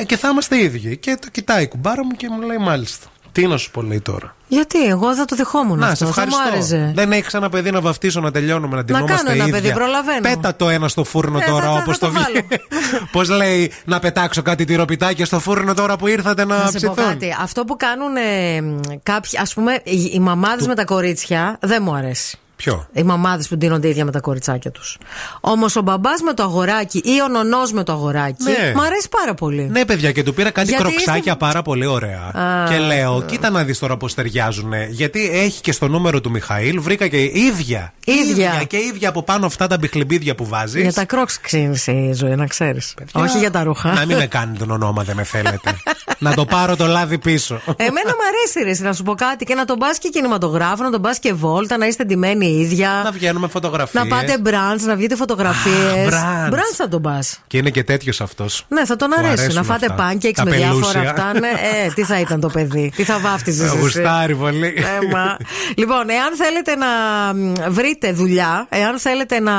Ε, 0.00 0.04
και 0.04 0.16
θα 0.16 0.28
είμαστε 0.28 0.62
ίδιοι. 0.62 0.96
Και 0.96 1.18
το 1.20 1.28
κοιτάει 1.32 1.62
η 1.62 1.68
κουμπάρα 1.68 2.04
μου 2.04 2.10
και 2.16 2.28
μου 2.30 2.40
λέει 2.40 2.56
μάλιστα. 2.58 3.06
Τι 3.32 3.46
να 3.46 3.56
σου 3.56 3.70
πω 3.70 3.82
λέει 3.82 4.00
τώρα. 4.00 4.34
Γιατί, 4.48 4.84
εγώ 4.86 5.14
δεν 5.14 5.26
το 5.26 5.36
δεχόμουν 5.36 5.78
Να, 5.78 5.86
αυτό. 5.86 6.06
σε 6.06 6.12
Θα 6.12 6.20
μου 6.26 6.26
ευχαριστώ. 6.28 6.74
άρεσε. 6.76 6.92
Δεν 6.94 7.12
έχεις 7.12 7.34
ένα 7.34 7.48
παιδί 7.48 7.70
να 7.70 7.80
βαφτίσω 7.80 8.20
να 8.20 8.30
τελειώνουμε, 8.30 8.76
να 8.76 8.84
ντυνόμαστε 8.84 9.16
κάνω 9.16 9.30
ένα 9.30 9.44
ίδια. 9.46 9.60
παιδί, 9.60 9.72
προλαβαίνω. 9.74 10.20
Πέτα 10.20 10.56
το 10.56 10.68
ένα 10.68 10.88
στο 10.88 11.04
φούρνο 11.04 11.38
Ε, 11.38 11.44
τώρα 11.44 11.64
θα- 11.64 11.72
θα- 11.72 11.78
όπως 11.82 11.98
θα 11.98 12.06
το 12.06 12.12
το 12.12 12.18
βάλω. 12.20 12.46
Πώς 13.12 13.28
λέει 13.28 13.72
να 13.84 13.98
πετάξω 13.98 14.42
κάτι 14.42 14.64
τυροπιτάκια 14.64 15.26
στο 15.26 15.40
φούρνο 15.40 15.74
τώρα 15.74 15.96
που 15.96 16.06
ήρθατε 16.06 16.44
να, 16.44 16.56
Να 16.58 16.70
σε 16.70 16.78
πω 16.86 16.92
ψηθούν. 16.94 17.10
κάτι. 17.10 17.36
Αυτό 17.40 17.64
που 17.64 17.76
κάνουν 17.76 18.16
ε, 18.16 18.60
μ, 18.60 18.78
κάποιοι, 19.02 19.38
ας 19.38 19.54
πούμε, 19.54 19.80
οι, 19.84 20.10
οι 20.12 20.18
μαμάδε 20.20 20.66
με 20.66 20.74
τα 20.74 20.84
κορίτσια, 20.84 21.56
δεν 21.60 21.82
μου 21.82 21.94
αρέσει. 21.94 22.38
Ποιο; 22.56 22.86
Οι 22.92 23.02
μαμάδες 23.02 23.48
που 23.48 23.56
ντύνονται 23.56 23.88
ίδια 23.88 24.04
με 24.04 24.10
τα 24.10 24.20
κοριτσάκια 24.20 24.70
τους. 24.70 24.98
Όμως 25.40 25.76
ο 25.76 25.82
μπαμπάς 25.82 26.20
με 26.20 26.32
το 26.32 26.42
αγοράκι 26.42 26.98
ή 27.04 27.22
ο 27.24 27.28
νονός 27.28 27.72
με 27.72 27.82
το 27.82 27.92
αγοράκι 27.92 28.42
Ναι. 28.42 28.72
μου 28.74 28.82
αρέσει 28.82 29.08
πάρα 29.20 29.34
πολύ. 29.34 29.68
Ναι, 29.70 29.84
παιδιά, 29.84 30.12
και 30.12 30.22
του 30.22 30.34
πήρα 30.34 30.50
κάτι 30.50 30.68
Γιατί 30.68 30.82
κροξάκια 30.82 31.16
είστε- 31.18 31.36
πάρα 31.36 31.62
πολύ 31.62 31.86
ωραία. 31.86 32.20
Α. 32.20 32.68
και 32.70 32.78
λέω, 32.78 33.22
κοίτα 33.26 33.50
να 33.50 33.64
δεις 33.64 33.78
τώρα 33.78 33.96
πώς 33.96 34.14
ταιριάζουν. 34.14 34.72
Γιατί 34.90 35.30
έχει 35.32 35.60
και 35.60 35.72
στο 35.72 35.88
νούμερο 35.88 36.20
του 36.20 36.30
Μιχαήλ, 36.30 36.80
βρήκα 36.80 37.08
και 37.08 37.22
ίδια. 37.22 37.92
Ίδια. 38.04 38.62
και 38.66 38.76
ίδια 38.76 39.08
από 39.08 39.22
πάνω 39.22 39.46
αυτά 39.46 39.66
τα 39.66 39.78
μπιχλιμπίδια 39.78 40.34
που 40.34 40.46
βάζεις. 40.46 40.82
Για 40.82 40.92
τα 40.92 41.04
κρόξ 41.04 41.40
ξύνησε 41.40 41.92
η 41.92 42.12
ζωή, 42.12 42.34
να 42.34 42.46
ξέρεις. 42.46 42.94
Όχι 43.12 43.38
για 43.38 43.50
τα 43.50 43.62
ρούχα. 43.62 43.92
Να 43.92 44.06
μην 44.06 44.16
με 44.16 44.26
κάνει 44.26 44.56
τον 44.58 44.70
ονόμα, 44.70 45.02
δεν 45.02 45.16
με 45.16 45.22
θέλετε. 45.22 45.76
να 46.18 46.34
το 46.34 46.44
πάρω 46.44 46.76
το 46.76 46.86
λάδι 46.86 47.18
πίσω. 47.18 47.60
Εμένα 47.76 48.10
μου 48.10 48.22
αρέσει, 48.28 48.78
ρε, 48.80 48.86
να 48.88 48.92
σου 48.94 49.02
πω 49.02 49.14
κάτι 49.14 49.44
και 49.44 49.54
να 49.54 49.64
τον 49.64 49.78
πας 49.78 49.98
και 49.98 50.08
κινηματογράφο, 50.08 50.82
να 50.82 50.90
τον 50.90 51.02
πας 51.02 51.18
και 51.18 51.32
βόλτα, 51.32 51.76
να 51.76 51.86
είστε 51.86 52.04
ντυμένοι 52.04 52.45
ίδια. 52.46 53.00
να 53.04 53.10
βγαίνουμε 53.10 53.48
φωτογραφίες. 53.48 54.04
Να 54.04 54.16
πάτε 54.16 54.38
μπραντς, 54.38 54.82
να 54.84 54.96
βγείτε 54.96 55.16
φωτογραφίες. 55.16 56.08
brunch. 56.08 56.48
Μπραντς 56.50 56.76
θα 56.76 56.88
τον 56.88 57.02
πας. 57.02 57.40
Και 57.46 57.56
είναι 57.56 57.70
και 57.70 57.84
τέτοιος 57.84 58.20
αυτός. 58.20 58.64
Ναι, 58.68 58.84
θα 58.84 58.96
τον 58.96 59.18
αρέσει. 59.18 59.52
Να 59.52 59.62
φάτε 59.62 59.94
pancakes 59.98 60.42
με 60.44 60.50
διάφορα 60.50 61.00
αυτά. 61.00 61.32
Ναι, 61.40 61.48
ε, 61.84 61.88
τι 61.94 62.02
θα 62.02 62.20
ήταν 62.20 62.40
το 62.40 62.48
παιδί, 62.48 62.92
τι 62.96 63.02
θα 63.02 63.18
βάφτιζες. 63.18 63.70
Γουστάρει 63.70 64.34
πολύ. 64.34 64.74
Έμα. 65.02 65.36
λοιπόν, 65.76 66.08
εάν 66.10 66.36
θέλετε 66.36 66.76
να 66.76 66.86
μ, 67.34 67.52
βρείτε 67.72 68.12
δουλειά, 68.12 68.66
εάν 68.68 68.98
θέλετε 68.98 69.40
να 69.40 69.54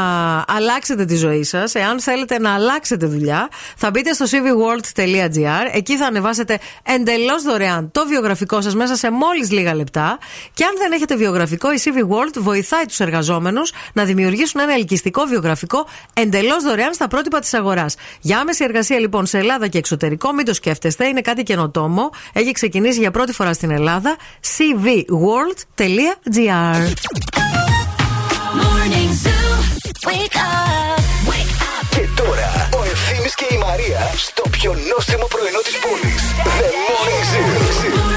αλλάξετε 0.48 1.06
τη 1.06 1.16
ζωή 1.16 1.44
σας, 1.44 1.76
εάν 1.76 2.02
θέλετε 2.02 2.40
να 2.40 2.54
αλλάξετε 2.54 3.06
δουλειά, 3.06 3.50
θα 3.76 3.90
μπείτε 3.90 4.14
στο 4.14 4.26
cvworld.gr. 4.26 5.66
Εκεί 5.74 5.98
θα 5.98 6.06
ανεβάσετε 6.06 6.60
εντελώς 6.84 7.44
δωρεάν 7.44 7.92
το 7.92 8.06
βιογραφικό 8.08 8.62
σας 8.62 8.76
μέσα 8.76 8.96
σε 8.96 9.12
μόλις 9.12 9.52
λίγα 9.52 9.76
λεπτά. 9.76 10.18
Και 10.54 10.64
αν 10.64 10.72
δεν 10.78 10.92
έχετε 10.92 11.16
βιογραφικό, 11.16 11.74
η 11.74 11.78
CV 11.84 11.98
World 11.98 12.48
βοηθάει 12.78 12.86
τους 12.86 13.00
εργαζόμενους 13.00 13.72
να 13.94 14.04
δημιουργήσουν 14.04 14.62
ένα 14.62 14.74
ελκυστικό 14.74 15.24
βιογραφικό 15.24 15.88
εντελώς 16.14 16.64
δωρεάν 16.64 16.94
στα 16.94 17.08
πρότυπα 17.08 17.40
της 17.40 17.54
αγοράς. 17.54 17.96
Για 18.22 18.40
άμεση 18.40 18.64
εργασία 18.64 19.00
λοιπόν 19.00 19.26
σε 19.26 19.38
Ελλάδα 19.38 19.68
και 19.68 19.78
εξωτερικό, 19.78 20.34
μην 20.34 20.46
το 20.46 20.54
σκέφτεστε, 20.54 21.06
είναι 21.06 21.22
κάτι 21.22 21.44
καινοτόμο. 21.44 22.10
Έχει 22.34 22.52
ξεκινήσει 22.52 23.00
για 23.00 23.12
πρώτη 23.12 23.34
φορά 23.34 23.54
στην 23.54 23.72
Ελλάδα 23.72 24.16
cvworld.gr. 24.58 24.76
Morning 28.62 29.12
Zoo. 29.24 29.48
Wake 30.08 30.38
up. 30.50 31.00
Wake 31.32 31.56
up. 31.72 31.84
Και 31.90 32.04
τώρα 32.16 32.70
ο 32.78 32.84
Ευθύμης 32.84 33.36
και 33.36 33.48
η 33.52 33.58
Μαρία 33.58 34.12
στο 34.16 34.44
πιο 34.50 34.76
νόστιμο 34.96 35.28
πρωινό 35.30 35.60
της 35.64 35.76
πόλης. 35.84 36.22
The 36.60 36.68
Morning 36.88 37.24
Zoo. 37.32 38.17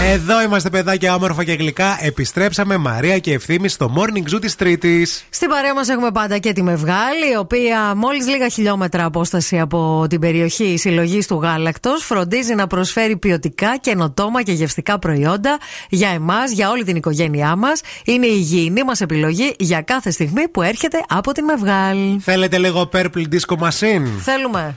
Morning 0.00 0.06
Zoo. 0.06 0.10
Εδώ 0.12 0.42
είμαστε 0.42 0.70
παιδάκια 0.70 1.14
όμορφα 1.14 1.44
και 1.44 1.52
γλυκά. 1.52 1.98
Επιστρέψαμε 2.00 2.76
Μαρία 2.76 3.18
και 3.18 3.32
Ευθύμη 3.32 3.68
στο 3.68 3.92
Morning 3.96 4.34
Zoo 4.34 4.40
της 4.40 4.56
Τρίτης. 4.56 5.24
Στην 5.30 5.48
παρέα 5.48 5.74
μας 5.74 5.88
έχουμε 5.88 6.10
πάντα 6.10 6.38
και 6.38 6.52
τη 6.52 6.62
Μευγάλη, 6.62 7.32
η 7.32 7.36
οποία 7.36 7.94
μόλις 7.96 8.26
λίγα 8.26 8.48
χιλιόμετρα 8.48 9.04
απόσταση 9.04 9.58
από 9.58 10.06
την 10.08 10.20
περιοχή 10.20 10.76
συλλογής 10.78 11.26
του 11.26 11.40
γάλακτος 11.42 12.04
φροντίζει 12.04 12.54
να 12.54 12.66
προσφέρει 12.66 13.16
ποιοτικά, 13.16 13.76
καινοτόμα 13.80 14.42
και 14.42 14.52
γευστικά 14.52 14.98
προϊόντα 14.98 15.58
για 15.88 16.08
εμάς, 16.08 16.50
για 16.50 16.70
όλη 16.70 16.84
την 16.84 16.96
οικογένειά 16.96 17.56
μας. 17.56 17.80
Είναι 18.04 18.26
η 18.26 18.34
υγιεινή 18.34 18.84
μας 18.84 19.00
επιλογή 19.00 19.54
για 19.58 19.80
κάθε 19.80 20.10
στιγμή 20.10 20.48
που 20.48 20.62
έρχεται 20.62 21.04
από 21.08 21.32
την 21.32 21.44
Μευγάλη. 21.44 22.20
Θέλετε 22.20 22.58
λίγο 22.58 22.88
Purple 22.92 23.24
Disco 23.32 23.56
Machine; 23.56 24.06
Θέλουμε. 24.20 24.74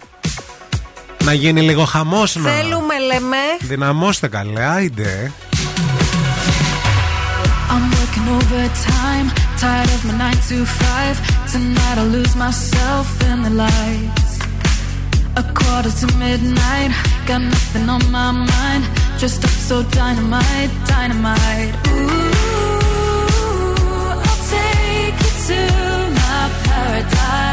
Να 1.23 1.33
γίνει 1.33 1.61
λίγο 1.61 1.85
χαμό 1.85 2.23
να. 2.33 2.49
Θέλουμε, 2.49 2.99
λέμε. 2.99 3.37
Δυναμώστε 3.59 4.27
καλέ, 4.27 4.65
άιντε. 4.65 5.31
I'm 7.73 7.85
working 7.97 8.27
overtime, 8.37 9.27
tired 9.61 9.91
of 9.97 10.01
my 10.07 10.13
9 10.17 10.39
to 10.49 10.57
5. 10.65 11.17
Tonight 11.53 11.97
I'll 12.01 12.11
lose 12.17 12.35
myself 12.45 13.07
in 13.29 13.37
the 13.45 13.53
lights. 13.63 14.31
A 15.41 15.43
quarter 15.57 15.93
to 16.01 16.07
midnight, 16.23 16.91
got 17.29 17.41
nothing 17.53 17.87
on 17.95 18.03
my 18.17 18.29
mind. 18.51 18.83
Just 19.21 19.39
up 19.47 19.55
so 19.67 19.77
dynamite, 19.97 20.73
dynamite. 20.91 21.75
Ooh, 21.93 22.33
I'll 24.27 24.41
take 24.55 25.17
you 25.25 25.33
to 25.47 25.59
my 26.19 26.41
paradise. 26.65 27.52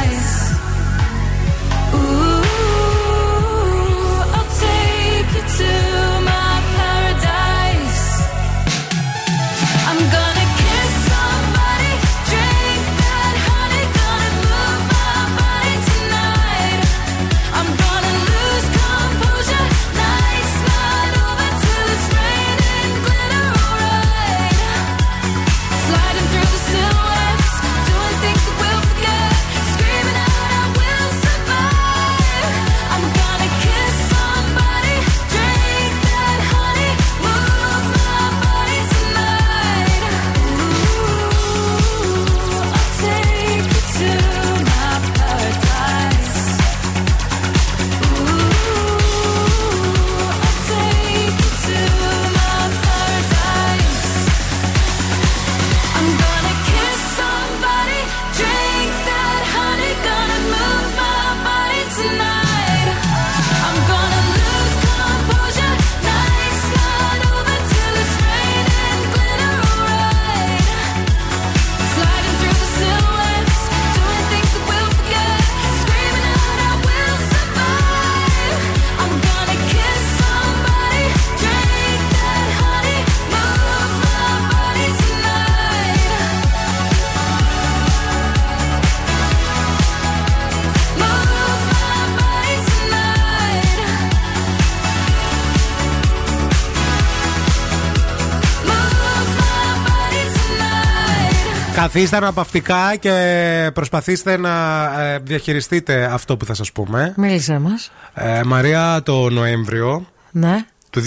Καθίστε 101.81 102.15
αναπαυτικά 102.15 102.95
και 102.95 103.71
προσπαθήστε 103.73 104.37
να 104.37 104.83
ε, 105.01 105.19
διαχειριστείτε 105.19 106.03
αυτό 106.05 106.37
που 106.37 106.45
θα 106.45 106.53
σας 106.53 106.71
πούμε. 106.71 107.13
Μίλησέ 107.17 107.59
μας. 107.59 107.91
Ε, 108.13 108.41
Μαρία, 108.45 109.01
το 109.05 109.29
Νοέμβριο 109.29 110.05
Ναι, 110.31 110.65
του 110.89 111.01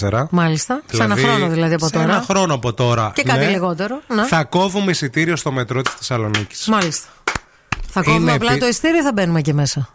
2024. 0.00 0.26
μάλιστα. 0.30 0.82
Σε 0.92 1.02
ένα 1.02 1.16
χρόνο 1.16 1.48
δηλαδή 1.48 1.74
από 1.74 1.84
σε 1.86 1.92
τώρα. 1.92 2.04
ένα 2.04 2.20
χρόνο 2.28 2.54
από 2.54 2.72
τώρα. 2.72 3.12
Και 3.14 3.22
κάτι 3.22 3.44
ναι, 3.44 3.50
λιγότερο. 3.50 4.00
Ναι. 4.14 4.26
Θα 4.26 4.44
κόβουμε 4.44 4.90
εισιτήριο 4.90 5.36
στο 5.36 5.52
μετρό 5.52 5.82
της 5.82 5.92
Θεσσαλονίκης. 5.94 6.66
Μάλιστα. 6.68 7.08
Θα 7.90 8.02
κόβουμε 8.02 8.22
Είναι 8.22 8.32
απλά 8.32 8.48
επί- 8.50 8.60
το 8.60 8.66
ειστήριο 8.66 8.98
ή 9.00 9.02
θα 9.02 9.12
μπαίνουμε 9.12 9.40
και 9.40 9.52
μέσα; 9.52 9.88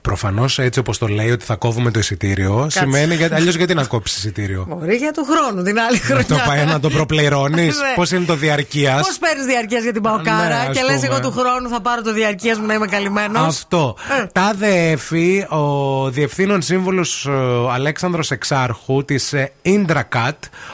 Προφανώς 0.00 0.58
έτσι 0.58 0.78
όπως 0.78 0.98
το 0.98 1.06
λέει 1.06 1.30
ότι 1.30 1.44
θα 1.44 1.54
κόβουμε 1.56 1.90
το 1.90 1.98
εισιτήριο, 1.98 2.66
σημαίνει 2.70 3.14
γιατί, 3.14 3.34
αλλιώς 3.34 3.54
γιατί 3.54 3.74
να 3.74 3.84
κόψεις 3.84 4.16
εισιτήριο; 4.18 4.66
Μπορεί 4.68 4.94
για 4.94 5.12
του 5.12 5.24
χρόνου 5.30 5.62
την 5.62 5.78
άλλη 5.78 6.00
Να 6.08 6.16
το 6.16 6.24
χρονιά. 6.24 6.44
πάει 6.46 6.64
να 6.64 6.80
το 6.80 6.88
προπληρώνεις; 6.90 7.76
Ναι. 7.86 7.94
Πώς 7.94 8.10
είναι 8.10 8.24
το 8.24 8.34
διαρκείας; 8.34 9.06
Πώς 9.06 9.18
παίρνεις 9.18 9.44
διαρκείας 9.46 9.82
για 9.82 9.92
την 9.92 10.02
Παοκάρα 10.02 10.48
Ναι, 10.48 10.54
ας 10.68 10.76
και 10.76 10.82
λες: 10.82 10.94
πούμε. 10.94 11.06
Εγώ 11.06 11.20
του 11.20 11.30
χρόνου 11.38 11.68
θα 11.68 11.80
πάρω 11.80 12.02
το 12.02 12.12
διαρκείας 12.12 12.58
μου 12.58 12.66
να 12.66 12.74
είμαι 12.74 12.86
καλυμμένος. 12.86 13.46
Αυτό. 13.46 13.96
Ε. 14.22 14.26
Τάδε 14.32 14.90
εφή, 14.90 15.46
ο 15.48 16.10
διευθύνων 16.10 16.62
σύμβουλος 16.62 17.28
Αλέξανδρος 17.72 18.30
Εξάρχου 18.30 19.04
της 19.04 19.34
Indracat 19.64 20.30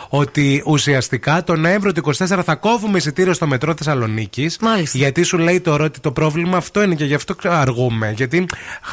ότι 0.09 0.62
ουσιαστικά 0.66 1.44
τον 1.44 1.60
Νοέμβριο 1.60 1.93
του 1.93 2.12
24 2.18 2.39
θα 2.44 2.55
κόβουμε 2.55 2.98
εισιτήριο 2.98 3.32
στο 3.32 3.47
μετρό 3.47 3.74
Θεσσαλονίκης. 3.76 4.59
Γιατί 4.93 5.22
σου 5.22 5.39
λέει 5.39 5.60
τώρα 5.60 5.84
ότι 5.84 6.01
το 6.01 6.12
πρόβλημα 6.12 6.56
αυτό 6.56 6.82
είναι 6.82 6.94
και 6.94 7.05
γι' 7.05 7.14
αυτό 7.14 7.34
αργούμε. 7.44 8.12
Γιατί 8.16 8.47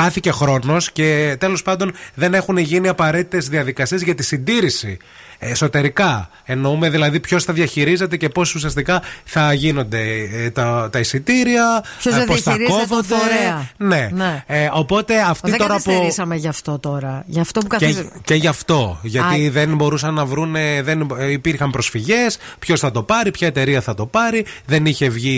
χάθηκε 0.10 0.32
χρόνος 0.32 0.92
και 0.92 1.36
τέλος 1.40 1.62
πάντων 1.62 1.92
δεν 2.14 2.34
έχουν 2.34 2.58
γίνει 2.58 2.88
απαραίτητες 2.88 3.50
διαδικασίες 3.50 4.02
για 4.02 4.16
τη 4.16 4.24
συντήρηση 4.24 4.98
εσωτερικά. 5.40 6.30
Εννοούμε 6.46 6.90
δηλαδή 6.90 7.20
ποιος 7.20 7.44
θα 7.44 7.54
διαχειρίζεται 7.54 8.18
και 8.18 8.30
πώς 8.30 8.56
ουσιαστικά 8.56 9.02
θα 9.24 9.54
γίνονται 9.54 10.02
ε, 10.34 10.50
τα, 10.50 10.90
τα 10.92 11.00
εισιτήρια, 11.00 11.84
Ποιος 12.00 12.14
ε, 12.14 12.18
θα 12.18 12.26
πώς 12.26 12.42
θα 12.42 12.52
διαχειρίζεται 12.56 12.86
τον 12.88 12.98
κόβονται. 12.98 13.16
φορέα. 13.16 13.70
Ναι. 13.78 14.10
Ναι. 14.14 14.44
Ε, 14.48 14.70
οπότε 14.74 15.22
αυτή 15.22 15.50
Δεν 15.50 15.60
τώρα 15.60 15.76
που. 15.76 15.82
καθυστερήσαμε 15.84 16.36
γι' 16.36 16.48
αυτό 16.48 16.80
τώρα. 16.80 17.24
Γι' 17.28 17.40
αυτό 17.40 17.60
που 17.60 17.68
Και, 17.68 17.76
καθυστερήσαμε. 17.78 18.22
και 18.24 18.34
γι' 18.34 18.48
αυτό. 18.48 19.00
Γιατί 19.02 19.48
Α. 19.48 19.52
δεν 19.52 19.76
μπορούσαν 19.76 20.14
να 20.14 20.26
βρουν. 20.26 20.56
Δεν 20.82 21.08
ε, 21.20 21.32
υπήρχαν 21.32 21.70
προσφυγές. 21.72 22.38
Ποιος 22.60 22.80
θα 22.80 22.92
το 22.92 23.04
πάρει, 23.04 23.32
ποια 23.32 23.48
εταιρεία 23.48 23.82
θα 23.82 23.94
το 23.94 24.06
πάρει. 24.06 24.46
Δεν 24.66 24.86
είχε 24.86 25.10
βγει 25.10 25.30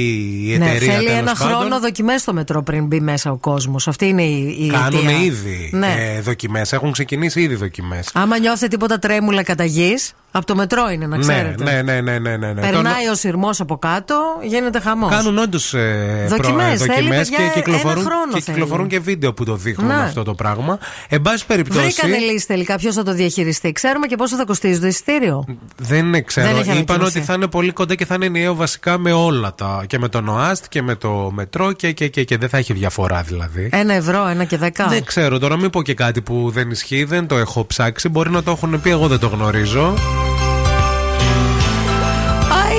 η 0.54 0.58
Ναι, 0.58 0.66
εταιρεία 0.66 0.94
θέλει 0.94 1.06
τέλος 1.08 1.20
ένα 1.22 1.34
πάντων. 1.36 1.56
χρόνο 1.58 1.80
δοκιμές 1.80 2.22
στο 2.22 2.34
μετρό 2.34 2.64
πριν 2.64 2.86
μπει 2.86 3.00
μέσα 3.00 3.32
ο 3.32 3.38
κόσμος. 3.38 3.88
Αυτή 3.88 4.06
είναι 4.08 4.24
η, 4.24 4.58
η 4.60 4.68
Κάνουν 4.68 5.08
αιτία. 5.08 5.22
ήδη 5.24 5.70
Ναι. 5.74 5.96
ε, 6.16 6.22
δοκιμές. 6.22 6.74
Έχουν 6.74 6.92
ξεκινήσει 6.92 7.42
ήδη 7.42 7.56
δοκιμές. 7.56 8.10
Άμα 8.14 8.40
νιώθετε 8.40 8.68
τίποτα 8.68 9.00
τρέμουλα 9.00 9.44
κατά 9.44 9.64
is 9.92 10.14
από 10.32 10.46
το 10.46 10.56
μετρό 10.56 10.90
είναι, 10.90 11.08
να 11.08 11.16
Ναι, 11.18 11.22
ξέρετε. 11.22 11.64
ναι, 11.64 11.82
ναι, 11.82 12.02
ναι, 12.02 12.20
ναι, 12.20 12.38
ναι, 12.38 12.54
ναι. 12.54 12.62
Περνάει 12.62 13.08
ο 13.12 13.16
σειρμός 13.16 13.60
από 13.60 13.78
κάτω, 13.78 14.16
γίνεται 14.44 14.80
χαμός. 14.80 15.10
Κάνουν 15.12 15.38
όντως 15.38 15.74
ε, 15.74 16.26
Δοκιμές, 16.30 16.78
προ- 16.78 16.90
ε, 16.90 16.94
θέλει, 16.94 17.08
δοκιμές 17.08 17.30
παιδιά, 17.30 17.48
και, 17.48 17.60
κυκλοφορούν, 17.60 17.98
ένα 17.98 18.10
χρόνο 18.10 18.34
και 18.34 18.42
θέλει. 18.42 18.58
κυκλοφορούν 18.58 18.88
και 18.88 19.00
βίντεο 19.00 19.34
που 19.34 19.46
το 19.46 19.56
δείχνουν 19.56 19.88
Ναι. 19.88 19.94
αυτό 19.94 20.24
το 20.24 20.34
πράγμα. 20.34 20.80
Εν 21.10 21.22
πάση 21.22 21.46
περιπτώσει. 21.46 21.80
Βρήκανε 21.82 22.18
λύση 22.18 22.48
τελικά 22.48 22.76
ποιος 22.76 22.96
θα 22.96 23.04
το 23.04 23.14
διαχειριστεί. 23.14 23.72
Ξέρουμε 23.72 24.08
και 24.08 24.16
πόσο 24.16 24.36
θα 24.36 24.46
κοστίζει 24.46 24.80
το 24.80 24.88
εισιτήριο. 24.88 25.46
Δεν 25.78 26.26
ξέρω. 26.26 26.48
Δεν 26.48 26.56
έχει 26.56 26.62
Είπαν 26.62 26.72
ανακοινωθεί. 26.72 27.18
ότι 27.18 27.26
θα 27.28 27.34
είναι 27.34 27.48
πολύ 27.48 27.72
κοντά 27.72 27.96
και 27.96 28.06
θα 28.06 28.16
είναι 28.16 28.26
ενιαίο 28.26 28.56
βασικά 28.56 28.98
με 28.98 29.12
όλα 29.12 29.54
τα. 29.56 29.84
και 29.88 30.00
με 30.00 30.08
τον 30.10 30.28
ΟΑΣΤ 30.28 30.66
και 30.70 30.82
με 30.82 30.96
το 30.96 31.32
μετρό 31.34 31.72
και, 31.72 31.92
και, 31.92 32.08
και, 32.08 32.24
και 32.24 32.38
δεν 32.38 32.50
θα 32.50 32.58
έχει 32.58 32.74
διαφορά 32.74 33.22
δηλαδή. 33.22 33.70
Ένα 33.72 33.94
ευρώ, 33.94 34.28
ένα 34.28 34.44
και 34.44 34.58
δέκα. 34.58 34.88
Δεν 34.88 35.04
ξέρω 35.06 35.38
τώρα, 35.40 35.58
μην 35.58 35.70
πω 35.70 35.82
και 35.82 35.94
κάτι 35.94 36.22
που 36.22 36.50
δεν 36.54 36.70
ισχύει, 36.70 37.04
δεν 37.04 37.28
το 37.28 37.38
έχω 37.38 37.66
ψάξει. 37.66 38.10
Μπορεί 38.10 38.30
να 38.30 38.44
το 38.44 38.52
έχουν 38.52 38.82
πει, 38.82 38.90
εγώ 38.90 39.08
δεν 39.08 39.20
το 39.20 39.28
γνωρίζω. 39.28 39.94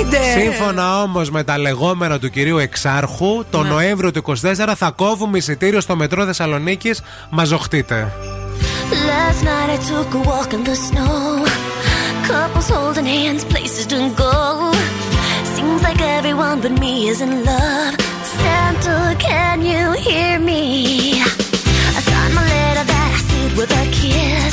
Άιντε! 0.03 0.41
Σύμφωνα 0.41 1.01
όμω 1.01 1.21
με 1.31 1.43
τα 1.43 1.57
λεγόμενα 1.57 2.19
του 2.19 2.29
κυρίου 2.29 2.57
Εξάρχου, 2.57 3.43
το 3.49 3.63
Νοέμβριο 3.63 4.11
του 4.11 4.23
24 4.25 4.73
θα 4.75 4.91
κόβουμε 4.95 5.37
εισιτήριο 5.37 5.81
στο 5.81 5.95
μετρό 5.95 6.25
Θεσσαλονίκη. 6.25 6.91
Μαζοχτείτε. 7.29 8.11
Last 9.09 9.41
night 9.49 9.69
I 9.75 9.79
took 9.91 10.09
a 10.19 10.21
walk 10.29 10.49
in 10.57 10.63
the 10.69 10.75
snow. 10.87 11.17
Couples 12.27 12.69
holding 12.75 13.07
hands, 13.15 13.43
places 13.53 13.85
to 13.93 13.97
go. 14.23 14.35
Seems 15.53 15.81
like 15.87 16.01
everyone 16.17 16.57
but 16.63 16.73
me 16.83 16.93
is 17.11 17.19
in 17.25 17.33
love. 17.49 17.93
Santa, 18.39 18.97
can 19.27 19.57
you 19.71 19.83
hear 20.07 20.33
me? 20.49 20.61
I 21.97 21.99
signed 22.09 22.33
my 22.39 22.45
letter 22.55 22.85
that 22.91 23.09
I 23.17 23.19
sealed 23.27 23.53
with 23.59 23.71
a 23.81 23.85
kiss. 23.99 24.52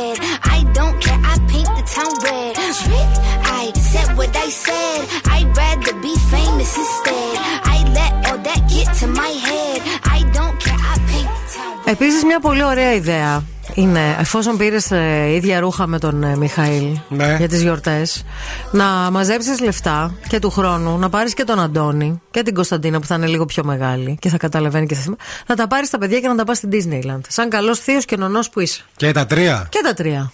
Επίσης, 11.91 12.23
μια 12.23 12.39
πολύ 12.39 12.63
ωραία 12.63 12.93
ιδέα 12.93 13.43
είναι, 13.73 14.15
εφόσον 14.19 14.57
πήρες 14.57 14.89
ίδια 15.35 15.59
ρούχα 15.59 15.87
με 15.87 15.99
τον 15.99 16.23
ε, 16.23 16.35
Μιχαήλ 16.35 16.97
Ναι. 17.09 17.35
για 17.37 17.47
τις 17.47 17.61
γιορτές, 17.61 18.23
να 18.71 18.85
μαζέψεις 19.11 19.59
λεφτά 19.59 20.13
και 20.27 20.39
του 20.39 20.49
χρόνου 20.49 20.97
να 20.97 21.09
πάρεις 21.09 21.33
και 21.33 21.43
τον 21.43 21.59
Αντώνη 21.59 22.21
και 22.31 22.43
την 22.43 22.53
Κωνσταντίνα 22.53 22.99
που 22.99 23.05
θα 23.05 23.15
είναι 23.15 23.27
λίγο 23.27 23.45
πιο 23.45 23.63
μεγάλη 23.63 24.17
και 24.21 24.29
θα 24.29 24.37
καταλαβαίνει 24.37 24.85
και 24.85 24.95
θα 24.95 25.01
θυμά- 25.01 25.19
Να 25.47 25.55
τα 25.55 25.67
πάρεις 25.67 25.89
τα 25.89 25.97
παιδιά 25.97 26.19
και 26.19 26.27
να 26.27 26.35
τα 26.35 26.43
πας 26.43 26.57
στην 26.57 26.69
Disneyland. 26.71 27.21
Σαν 27.27 27.49
καλός 27.49 27.79
θείος 27.79 28.05
και 28.05 28.17
νονός 28.17 28.49
που 28.49 28.59
είσαι. 28.59 28.81
Και 28.95 29.11
τα 29.11 29.25
τρία. 29.25 29.65
Και 29.69 29.79
τα 29.83 29.93
τρία. 29.93 30.31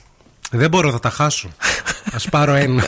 Δεν 0.52 0.70
μπορώ, 0.70 0.92
θα 0.92 1.00
τα 1.00 1.10
χάσω. 1.10 1.48
Α 2.26 2.30
πάρω 2.30 2.54
ένα. 2.54 2.84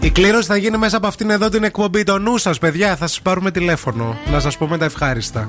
Η 0.00 0.10
κλήρωση 0.10 0.46
θα 0.46 0.56
γίνει 0.56 0.76
μέσα 0.76 0.96
από 0.96 1.06
αυτήν 1.06 1.30
εδώ 1.30 1.48
την 1.48 1.64
εκπομπή. 1.64 2.02
Το 2.02 2.18
νου 2.18 2.38
σας, 2.38 2.58
παιδιά, 2.58 2.96
θα 2.96 3.06
σας 3.06 3.20
πάρουμε 3.22 3.50
τηλέφωνο. 3.50 4.16
Να 4.32 4.40
σας 4.40 4.56
πούμε 4.56 4.78
τα 4.78 4.84
ευχάριστα. 4.84 5.48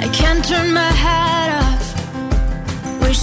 I 0.00 0.04
can't 0.04 0.42
turn 0.50 0.68
my 0.76 0.90
head 1.02 1.20
off. 1.20 1.23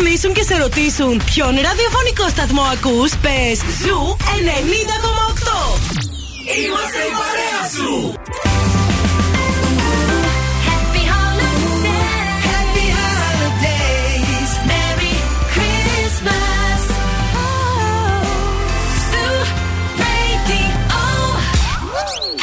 Τηλεφωνήσουν 0.00 0.32
και 0.32 0.42
σε 0.42 0.56
ρωτήσουν 0.56 1.22
ποιον 1.24 1.54
ραδιοφωνικό 1.54 2.28
σταθμό 2.28 2.62
ακούς, 2.62 3.12
πες 3.16 3.58
Zoo 3.82 4.16
90,8. 4.18 5.78
Είμαστε 6.64 7.00
η 7.08 7.12
παρέα 7.20 7.62
σου. 7.74 8.14
Happy 10.68 11.02
holidays. 11.12 12.42
Happy 12.50 12.86
holidays. 12.98 14.50
Merry 14.70 15.14
Christmas. 15.54 16.82
Oh, 17.42 18.24
Zoo 19.10 19.38
Radio. 20.02 20.68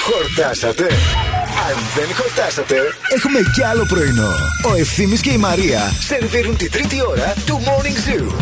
Χορτάσατε. 0.05 0.87
Αν 1.67 1.75
δεν 1.95 2.15
χορτάσατε, 2.15 2.75
έχουμε 3.15 3.39
κι 3.53 3.63
άλλο 3.63 3.85
πρωινό. 3.87 4.31
Ο 4.71 4.75
Ευθύμης 4.79 5.21
και 5.21 5.31
η 5.31 5.37
Μαρία 5.37 5.91
σερβίρουν 5.99 6.57
τη 6.57 6.69
τρίτη 6.69 6.95
ώρα 7.09 7.33
του 7.45 7.61
Morning 7.65 8.09
Zoo. 8.09 8.33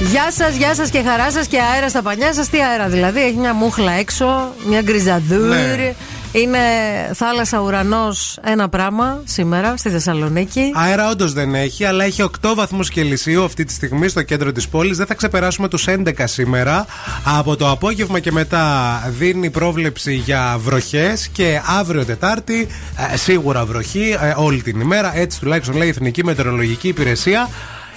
Γεια 0.00 0.32
σας, 0.32 0.54
γεια 0.56 0.74
σας 0.74 0.90
και 0.90 1.02
χαρά 1.02 1.30
σας 1.30 1.46
και 1.46 1.60
αέρα 1.60 1.88
στα 1.88 2.02
πανιά 2.02 2.32
σας. 2.34 2.48
Τι 2.48 2.62
αέρα 2.62 2.88
δηλαδή, 2.88 3.22
έχει 3.22 3.36
μια 3.36 3.54
μούχλα 3.54 3.92
έξω, 3.92 4.54
μια 4.66 4.82
γκριζαδούρ. 4.82 5.48
Ναι. 5.48 5.94
Είναι 6.32 6.58
θάλασσα, 7.14 7.60
ουρανός, 7.60 8.38
ένα 8.42 8.68
πράγμα 8.68 9.22
σήμερα 9.24 9.76
στη 9.76 9.90
Θεσσαλονίκη. 9.90 10.72
Αέρα 10.74 11.10
όντως 11.10 11.32
δεν 11.32 11.54
έχει, 11.54 11.84
αλλά 11.84 12.04
έχει 12.04 12.22
8 12.22 12.54
βαθμούς 12.54 12.88
Κελσίου 12.88 13.44
αυτή 13.44 13.64
τη 13.64 13.72
στιγμή 13.72 14.08
στο 14.08 14.22
κέντρο 14.22 14.52
της 14.52 14.68
πόλης. 14.68 14.96
Δεν 14.96 15.06
θα 15.06 15.14
ξεπεράσουμε 15.14 15.68
τους 15.68 15.86
11 15.88 16.12
σήμερα. 16.24 16.86
Από 17.38 17.56
το 17.56 17.70
απόγευμα 17.70 18.18
και 18.18 18.32
μετά 18.32 18.94
δίνει 19.18 19.50
πρόβλεψη 19.50 20.14
για 20.14 20.56
βροχές 20.58 21.28
και 21.28 21.60
αύριο 21.78 22.04
Τετάρτη 22.04 22.68
ε, 23.12 23.16
σίγουρα 23.16 23.64
βροχή 23.64 24.16
ε, 24.20 24.34
όλη 24.36 24.62
την 24.62 24.80
ημέρα. 24.80 25.16
Έτσι 25.16 25.40
τουλάχιστον 25.40 25.76
λέει 25.76 25.86
η 25.86 25.90
Εθνική 25.90 26.24
Μετεωρολογική 26.24 26.88
Υπηρεσία. 26.88 27.48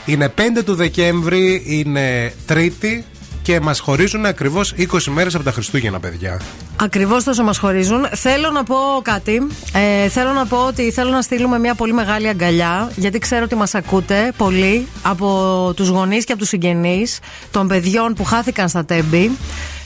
Είναι 0.06 0.34
5 0.38 0.42
του 0.66 0.76
Δεκέμβρη, 0.76 1.64
είναι 1.66 2.34
Τρίτη 2.46 3.06
και 3.44 3.60
μας 3.60 3.80
χωρίζουν 3.80 4.26
ακριβώς 4.26 4.74
20 4.78 5.04
μέρες 5.04 5.36
από 5.36 5.44
τα 5.44 5.52
Χριστούγεννα, 5.52 6.00
παιδιά. 6.00 6.42
Ακριβώς 6.76 7.24
τόσο 7.24 7.44
μας 7.44 7.58
χωρίζουν. 7.58 8.08
Θέλω 8.14 8.50
να 8.50 8.64
πω 8.64 8.76
κάτι. 9.02 9.48
Ε, 9.74 10.10
θέλω 10.10 10.32
να 10.32 10.46
πω 10.46 10.58
ότι 10.58 10.92
θέλω 10.92 11.10
να 11.10 11.22
στείλουμε 11.22 11.60
μια 11.60 11.76
πολύ 11.76 11.94
μεγάλη 11.94 12.28
αγκαλιά, 12.28 12.92
γιατί 12.96 13.20
ξέρω 13.20 13.44
ότι 13.44 13.56
μας 13.56 13.76
ακούτε 13.76 14.32
πολύ 14.38 14.88
από 15.02 15.72
τους 15.76 15.88
γονείς 15.88 16.26
και 16.26 16.32
από 16.32 16.42
τους 16.42 16.50
συγγενείς 16.50 17.20
των 17.52 17.68
παιδιών 17.68 18.14
που 18.14 18.24
χάθηκαν 18.24 18.70
στα 18.70 18.86
τέμπη. 18.86 19.32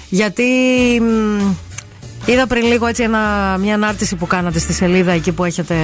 Γιατί 0.10 0.44
μ, 1.02 1.67
είδα 2.32 2.48
πριν 2.48 2.66
λίγο 2.66 2.86
έτσι 2.86 3.04
ένα, 3.04 3.58
μια 3.60 3.74
ανάρτηση 3.74 4.16
που 4.16 4.28
κάνατε 4.28 4.60
στη 4.60 4.74
σελίδα 4.74 5.12
εκεί 5.12 5.32
που 5.32 5.44
έχετε 5.44 5.76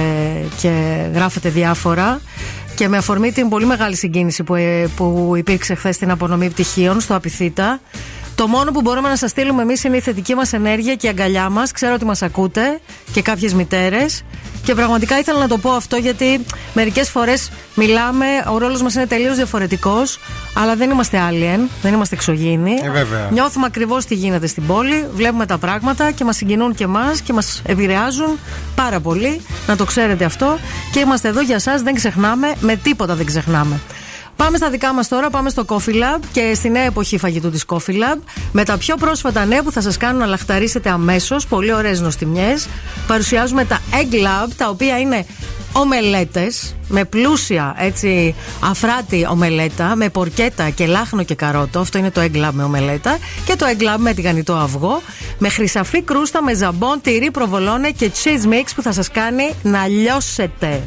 και 0.60 0.70
γράφετε 1.14 1.48
διάφορα. 1.48 2.20
Και 2.74 2.88
με 2.88 2.96
αφορμή 2.96 3.32
την 3.32 3.48
πολύ 3.48 3.66
μεγάλη 3.66 3.96
συγκίνηση 3.96 4.42
που, 4.42 4.54
ε, 4.54 4.88
που 4.96 5.32
υπήρξε 5.36 5.74
χθες 5.74 5.94
στην 5.94 6.10
απονομή 6.10 6.50
πτυχίων 6.50 7.00
στο 7.00 7.14
Απιθύτα, 7.14 7.80
το 8.34 8.46
μόνο 8.46 8.70
που 8.70 8.80
μπορούμε 8.80 9.08
να 9.08 9.16
σας 9.16 9.30
στείλουμε 9.30 9.62
εμείς 9.62 9.84
είναι 9.84 9.96
η 9.96 10.00
θετική 10.00 10.34
μας 10.34 10.52
ενέργεια 10.52 10.94
και 10.94 11.06
η 11.06 11.08
αγκαλιά 11.08 11.48
μας. 11.48 11.72
Ξέρω 11.72 11.94
ότι 11.94 12.04
μας 12.04 12.22
ακούτε 12.22 12.80
και 13.12 13.22
κάποιες 13.22 13.54
μητέρες. 13.54 14.22
Και 14.64 14.74
πραγματικά 14.74 15.18
ήθελα 15.18 15.38
να 15.38 15.48
το 15.48 15.58
πω 15.58 15.70
αυτό 15.70 15.96
γιατί 15.96 16.44
μερικές 16.74 17.10
φορές 17.10 17.50
μιλάμε, 17.74 18.26
ο 18.52 18.58
ρόλος 18.58 18.82
μας 18.82 18.94
είναι 18.94 19.06
τελείως 19.06 19.36
διαφορετικός, 19.36 20.18
αλλά 20.54 20.76
δεν 20.76 20.90
είμαστε 20.90 21.18
alien, 21.30 21.60
δεν 21.82 21.92
είμαστε 21.92 22.14
εξωγήινοι. 22.14 22.74
Ε, 22.82 22.90
βέβαια. 22.90 23.28
Νιώθουμε 23.30 23.66
ακριβώς 23.66 24.04
τι 24.04 24.14
γίνεται 24.14 24.46
στην 24.46 24.66
πόλη, 24.66 25.06
βλέπουμε 25.14 25.46
τα 25.46 25.58
πράγματα 25.58 26.10
και 26.10 26.24
μας 26.24 26.36
συγκινούν 26.36 26.74
και 26.74 26.84
εμάς 26.84 27.20
και 27.20 27.32
μας 27.32 27.62
επηρεάζουν 27.66 28.38
πάρα 28.74 29.00
πολύ. 29.00 29.40
Να 29.66 29.76
το 29.76 29.84
ξέρετε 29.84 30.24
αυτό. 30.24 30.58
Και 30.92 31.00
είμαστε 31.00 31.28
εδώ 31.28 31.40
για 31.40 31.54
εσά, 31.54 31.76
δεν 31.82 31.94
ξεχνάμε, 31.94 32.52
με 32.60 32.76
τίποτα 32.76 33.14
δεν 33.14 33.26
ξεχνάμε. 33.26 33.80
Πάμε 34.36 34.56
στα 34.56 34.70
δικά 34.70 34.92
μας 34.92 35.08
τώρα, 35.08 35.30
πάμε 35.30 35.50
στο 35.50 35.64
Coffee 35.68 35.94
Lab 35.94 36.20
και 36.32 36.52
στη 36.54 36.70
νέα 36.70 36.82
εποχή 36.82 37.18
φαγητού 37.18 37.50
της 37.50 37.64
Coffee 37.66 37.90
Lab. 37.90 38.18
Με 38.52 38.64
τα 38.64 38.76
πιο 38.78 38.96
πρόσφατα 38.96 39.44
νέα 39.44 39.62
που 39.62 39.72
θα 39.72 39.80
σας 39.80 39.96
κάνουν 39.96 40.20
να 40.20 40.26
λαχταρίσετε 40.26 40.90
αμέσως, 40.90 41.46
πολύ 41.46 41.72
ωραίες 41.72 42.00
νοστιμιές. 42.00 42.66
Παρουσιάζουμε 43.06 43.64
τα 43.64 43.80
Egg 43.90 44.14
Lab, 44.14 44.48
τα 44.56 44.68
οποία 44.68 44.98
είναι 44.98 45.26
ομελέτες 45.72 46.74
με 46.88 47.04
πλούσια 47.04 47.74
έτσι 47.78 48.34
αφράτη 48.60 49.26
ομελέτα, 49.30 49.96
με 49.96 50.08
πορκέτα 50.08 50.70
και 50.70 50.86
λάχνο 50.86 51.22
και 51.22 51.34
καρότο. 51.34 51.80
Αυτό 51.80 51.98
είναι 51.98 52.10
το 52.10 52.20
Egg 52.20 52.36
Lab 52.36 52.50
με 52.52 52.62
ομελέτα. 52.62 53.18
Και 53.44 53.56
το 53.56 53.66
Egg 53.66 53.82
Lab 53.82 53.98
με 53.98 54.14
τηγανιτό 54.14 54.52
αυγό. 54.52 55.02
Με 55.38 55.48
χρυσαφή 55.48 56.02
κρούστα, 56.02 56.42
με 56.42 56.54
ζαμπόν, 56.54 57.00
τυρί, 57.00 57.30
προβολόνε 57.30 57.90
και 57.90 58.10
cheese 58.22 58.52
mix 58.52 58.64
που 58.74 58.82
θα 58.82 58.92
σας 58.92 59.10
κάνει 59.10 59.50
να 59.62 59.86
λιώσετε. 59.86 60.82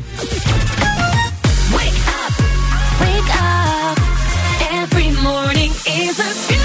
Jesus. 6.07 6.56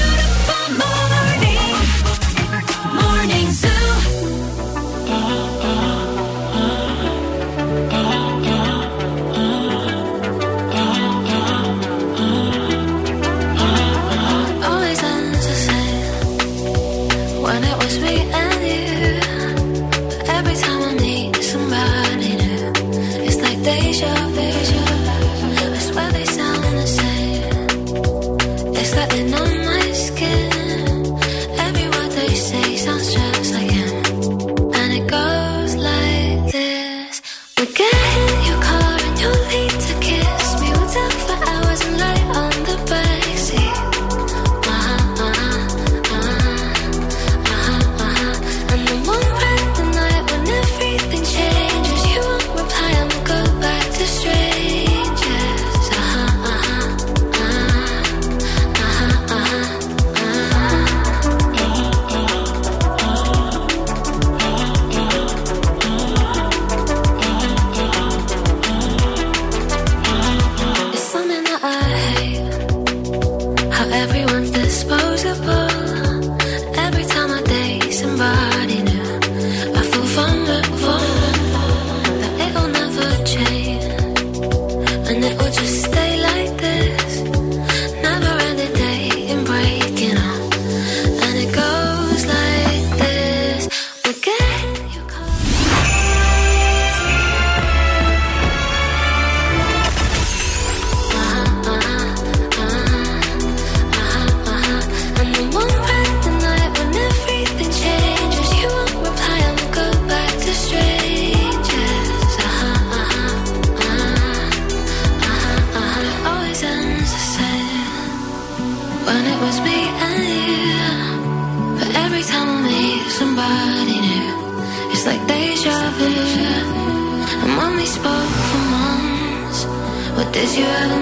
you 130.57 131.02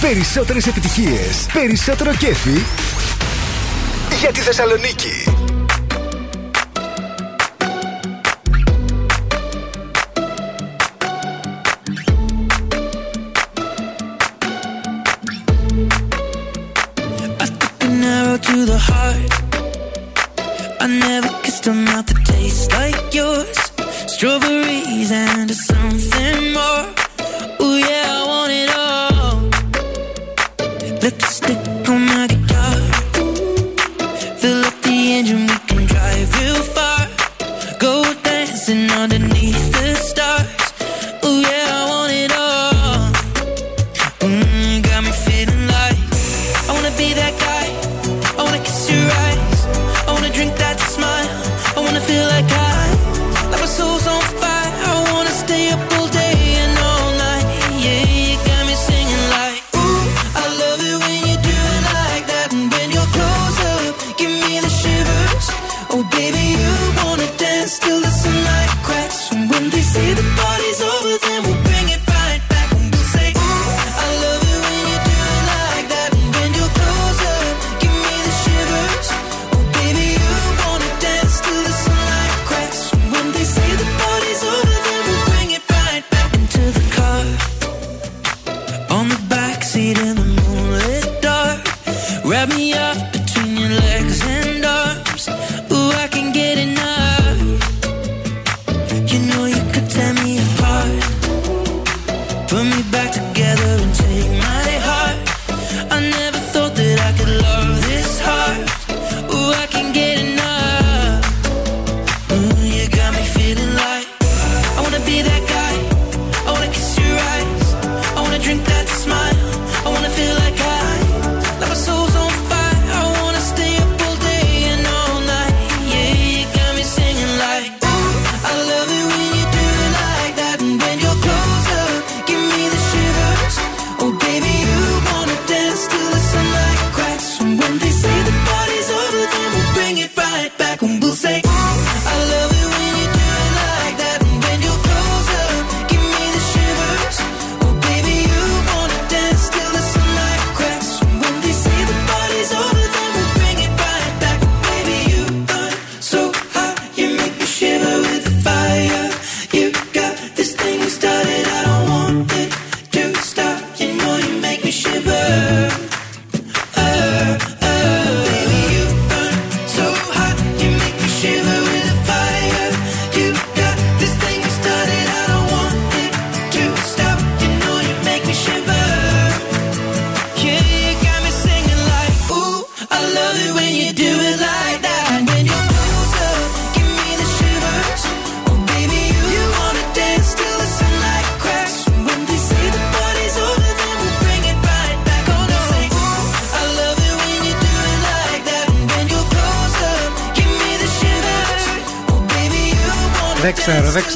Περισσότερε 0.00 0.58
επιτυχίε. 0.68 1.20
περισσότερο 1.52 2.14
κέφι 2.14 2.62
για 4.20 4.32
τη 4.32 4.40
Θεσσαλονίκη. 4.40 5.24
to 18.38 18.66
the 18.66 18.78
heart. 18.78 19.32
I 20.84 20.86
never 20.86 21.30
kissed 21.42 21.66
a 21.66 21.72
mouth 21.72 22.06
that 22.06 22.20
tastes 22.26 22.70
like 22.78 23.14
yours. 23.14 23.56
Strawberries 24.12 25.10
and 25.10 25.50
something 25.50 26.52
more. 26.52 26.85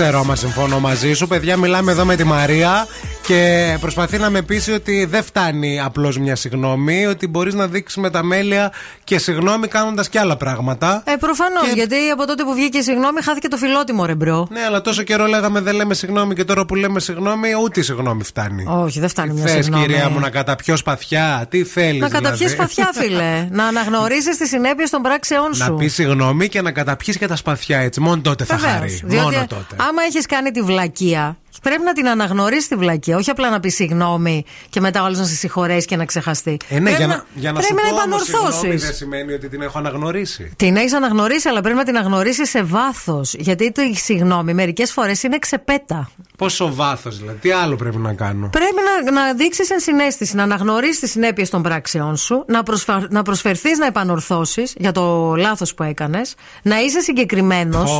ξέρω 0.02 0.18
άμα 0.18 0.36
συμφωνώ 0.36 0.80
μαζί 0.80 1.12
σου. 1.12 1.26
Παιδιά, 1.26 1.56
μιλάμε 1.56 1.92
εδώ 1.92 2.04
με 2.04 2.16
τη 2.16 2.24
Μαρία. 2.24 2.86
Και 3.30 3.76
προσπαθεί 3.80 4.18
να 4.18 4.30
με 4.30 4.42
πείσει 4.42 4.72
ότι 4.72 5.04
δεν 5.04 5.22
φτάνει 5.22 5.80
απλώς 5.80 6.18
μια 6.18 6.36
συγγνώμη, 6.36 7.06
ότι 7.06 7.26
μπορείς 7.26 7.54
να 7.54 7.66
δείξεις 7.66 7.96
με 7.96 8.10
τα 8.10 8.22
μέλια 8.22 8.72
και 9.04 9.18
συγγνώμη 9.18 9.68
κάνοντας 9.68 10.08
και 10.08 10.18
άλλα 10.18 10.36
πράγματα. 10.36 11.02
Ε, 11.06 11.16
προφανώς. 11.16 11.62
Και... 11.62 11.72
Γιατί 11.74 11.96
από 12.12 12.26
τότε 12.26 12.42
που 12.42 12.54
βγήκε 12.54 12.78
η 12.78 12.82
συγγνώμη 12.82 13.22
χάθηκε 13.22 13.48
το 13.48 13.56
φιλότιμο 13.56 14.04
ρεμπρό. 14.04 14.48
Ναι, 14.50 14.60
αλλά 14.60 14.80
τόσο 14.80 15.02
καιρό 15.02 15.26
λέγαμε 15.26 15.60
δεν 15.60 15.74
λέμε 15.74 15.94
συγγνώμη 15.94 16.34
και 16.34 16.44
τώρα 16.44 16.66
που 16.66 16.74
λέμε 16.74 17.00
συγγνώμη, 17.00 17.48
ούτε 17.62 17.80
η 17.80 17.82
συγγνώμη 17.82 18.22
φτάνει. 18.22 18.64
Όχι, 18.68 19.00
δεν 19.00 19.08
φτάνει 19.08 19.32
μια 19.32 19.42
Θες, 19.42 19.52
συγγνώμη. 19.52 19.86
Θε, 19.86 19.90
κυρία 19.92 20.08
μου, 20.08 20.20
να 20.20 20.30
καταπιώς 20.30 20.78
σπαθιά. 20.78 21.46
Τι 21.48 21.64
θέλεις. 21.64 22.00
Να 22.00 22.06
δηλαδή? 22.06 22.24
καταπιείς 22.24 22.50
σπαθιά, 22.50 22.90
φίλε. 22.94 23.46
να 23.58 23.64
αναγνωρίσεις 23.64 24.36
τις 24.36 24.48
συνέπειες 24.48 24.90
των 24.90 25.02
πράξεών 25.02 25.54
σου. 25.54 25.64
Να 25.64 25.74
πεις 25.74 25.94
συγγνώμη 25.94 26.48
και 26.48 26.62
να 26.62 26.72
καταπιείς 26.72 27.18
και 27.18 27.26
τα 27.26 27.36
σπαθιά 27.36 27.78
έτσι. 27.78 28.00
Μόνο 28.00 28.20
τότε 28.20 28.44
Βεβαίως, 28.44 28.70
θα 28.70 28.78
χάρει. 28.78 29.00
Μόνο 29.08 29.44
τότε. 29.48 29.76
Άμα 29.76 30.02
έχεις 30.08 30.26
κάνει 30.26 30.50
τη 30.50 30.62
βλακεία 30.62 31.38
Πρέπει 31.60 31.82
να 31.82 31.92
την 31.92 32.08
αναγνωρίσει 32.08 32.68
τη 32.68 32.74
βλακία. 32.76 33.16
Όχι 33.16 33.30
απλά 33.30 33.50
να 33.50 33.60
πει 33.60 33.68
συγγνώμη 33.68 34.44
και 34.70 34.80
μετά 34.80 35.02
όλο 35.02 35.16
να 35.16 35.24
σε 35.24 35.34
συγχωρέσει 35.34 35.86
και 35.86 35.96
να 35.96 36.04
ξεχαστεί. 36.04 36.56
Ε, 36.68 36.74
ναι, 36.74 36.80
πρέπει 36.80 36.96
για 36.96 37.06
να, 37.06 37.24
για 37.34 37.52
να 37.52 37.60
σου 37.60 37.74
πρέπει 37.74 37.88
πω 37.90 37.96
να 37.96 38.02
όμως 38.02 38.22
συγγνώμη 38.22 38.48
επανορθώσει. 38.48 38.86
δεν 38.86 38.94
σημαίνει 38.94 39.32
ότι 39.32 39.48
την 39.48 39.62
έχω 39.62 39.78
αναγνωρίσει. 39.78 40.52
Την 40.56 40.76
έχεις 40.76 40.92
αναγνωρίσει, 40.92 41.48
αλλά 41.48 41.60
πρέπει 41.60 41.76
να 41.76 41.84
την 41.84 41.96
αναγνωρίσει 41.96 42.46
σε 42.46 42.62
βάθος. 42.62 43.34
Γιατί 43.34 43.72
το 43.72 43.82
συγγνώμη 43.94 44.54
μερικές 44.54 44.92
φορές 44.92 45.22
είναι 45.22 45.38
ξεπέτα. 45.38 46.10
Πόσο 46.40 46.74
βάθος 46.74 47.18
δηλαδή, 47.18 47.38
τι 47.38 47.50
άλλο 47.50 47.76
πρέπει 47.76 47.96
να 47.96 48.12
κάνω; 48.12 48.48
Πρέπει 48.52 48.74
να, 49.04 49.12
να 49.12 49.34
δείξεις 49.34 49.70
ενσυναίσθηση, 49.70 50.34
να 50.36 50.42
αναγνωρίσεις 50.42 50.98
τις 51.00 51.10
συνέπειες 51.10 51.50
των 51.50 51.62
πράξεών 51.62 52.16
σου, 52.16 52.44
να, 52.48 52.62
προσφα... 52.62 53.06
να 53.10 53.22
προσφερθείς 53.22 53.78
να 53.78 53.86
επανορθώσεις 53.86 54.74
για 54.76 54.92
το 54.92 55.34
λάθος 55.36 55.74
που 55.74 55.82
έκανες, 55.82 56.34
να 56.62 56.80
είσαι 56.80 57.00
συγκεκριμένος. 57.00 57.90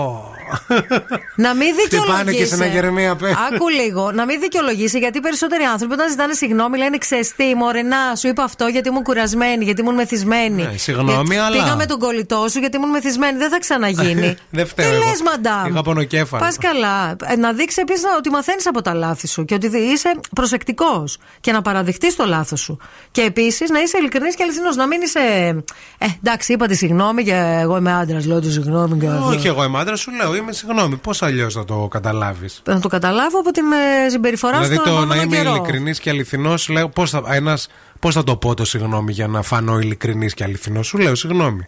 Να 1.36 1.54
μην 1.54 1.68
δικαιολογήσει. 1.82 2.16
Χτυπάνε 2.18 2.32
και 2.32 2.44
σε 2.44 2.54
ένα 2.54 2.66
Γερμία 2.66 3.16
πέ. 3.16 3.28
Άκου 3.52 3.68
λίγο, 3.68 4.12
να 4.12 4.24
μην 4.24 4.40
δικαιολογήσει 4.40 4.98
γιατί 4.98 5.18
οι 5.18 5.20
περισσότεροι 5.20 5.62
άνθρωποι 5.64 5.92
όταν 5.92 6.10
ζητάνε 6.10 6.32
συγγνώμη 6.34 6.78
λένε 6.78 6.98
ξεστή, 6.98 7.54
μωρενά, 7.54 8.14
σου 8.16 8.28
είπα 8.28 8.42
αυτό 8.42 8.66
γιατί 8.66 8.88
ήμουν 8.88 9.02
κουρασμένη, 9.02 9.64
γιατί 9.64 9.80
ήμουν 9.80 9.94
μεθυσμένη. 9.94 10.62
Ναι, 10.62 10.76
συγγνώμη, 10.76 11.12
Γιατί 11.34 11.36
αλλά- 11.36 11.62
Πήγα 11.62 11.76
με 11.76 11.86
τον 11.86 11.98
κολλητό 11.98 12.46
σου 12.50 12.58
γιατί 12.58 12.76
ήμουν 12.76 12.90
μεθυσμένη. 12.90 13.38
Δεν 13.38 13.50
θα 13.50 13.58
ξαναγίνει. 13.58 14.34
Δεν 14.50 14.64
Τι 14.64 14.70
φταίω. 14.70 14.86
εγώ. 14.94 14.98
λες, 15.08 15.22
μαντάμ; 15.22 15.66
Είχα 15.66 15.82
πονοκέφαλο. 15.82 16.42
Πας 16.44 16.58
καλά. 16.58 17.16
Ε, 17.24 17.36
Να 17.36 17.52
δείξεις 17.52 17.82
επίσης 17.82 18.02
ότι 18.18 18.29
μαθαίνεις 18.30 18.66
από 18.66 18.82
τα 18.82 18.94
λάθη 18.94 19.26
σου 19.26 19.44
και 19.44 19.54
ότι 19.54 19.66
είσαι 19.66 20.20
προσεκτικός 20.34 21.18
και 21.40 21.52
να 21.52 21.62
παραδειχτεί 21.62 22.14
το 22.16 22.24
λάθος 22.24 22.60
σου. 22.60 22.78
Και 23.10 23.20
επίσης 23.22 23.70
να 23.70 23.80
είσαι 23.80 23.98
ειλικρινής 23.98 24.34
και 24.34 24.42
αληθινός. 24.42 24.76
Να 24.76 24.86
μην 24.86 25.00
είσαι. 25.02 25.18
Ε, 25.98 26.06
εντάξει, 26.24 26.52
είπα 26.52 26.66
τη 26.66 26.74
συγγνώμη 26.74 27.24
και 27.24 27.58
εγώ 27.60 27.76
είμαι 27.76 27.92
άντρας, 27.92 28.26
λέω 28.26 28.40
τη 28.40 28.52
συγγνώμη 28.52 28.98
και. 28.98 29.06
Όχι, 29.08 29.46
εγώ 29.46 29.64
είμαι 29.64 29.78
άντρας, 29.78 30.00
σου 30.00 30.10
λέω, 30.10 30.34
είμαι 30.34 30.52
συγγνώμη. 30.52 30.96
Πώς 30.96 31.22
αλλιώς 31.22 31.54
θα 31.54 31.64
το 31.64 31.88
καταλάβεις; 31.90 32.62
Να 32.66 32.80
το 32.80 32.88
καταλάβω 32.88 33.38
από 33.38 33.50
την 33.50 33.64
ε, 33.72 34.08
συμπεριφορά 34.10 34.58
Δηλαδή 34.58 34.74
σου 34.74 34.82
το 34.82 34.88
τον 34.90 34.94
να 34.94 35.00
επόμενο 35.14 35.22
είμαι 35.22 35.36
καιρό. 35.36 35.50
ειλικρινής 35.54 36.00
και 36.00 36.10
αληθινός, 36.10 36.68
λέω 36.68 36.88
πώς 36.88 37.10
θα, 37.10 37.22
ένας, 37.28 37.68
πώς 37.98 38.14
θα 38.14 38.24
το 38.24 38.36
πω 38.36 38.54
το 38.54 38.64
συγγνώμη 38.64 39.12
για 39.12 39.26
να 39.26 39.42
φανώ 39.42 39.78
ειλικρινής 39.78 40.34
και 40.34 40.44
αληθινός. 40.44 40.86
Σου 40.86 40.98
λέω 40.98 41.14
συγγνώμη. 41.14 41.66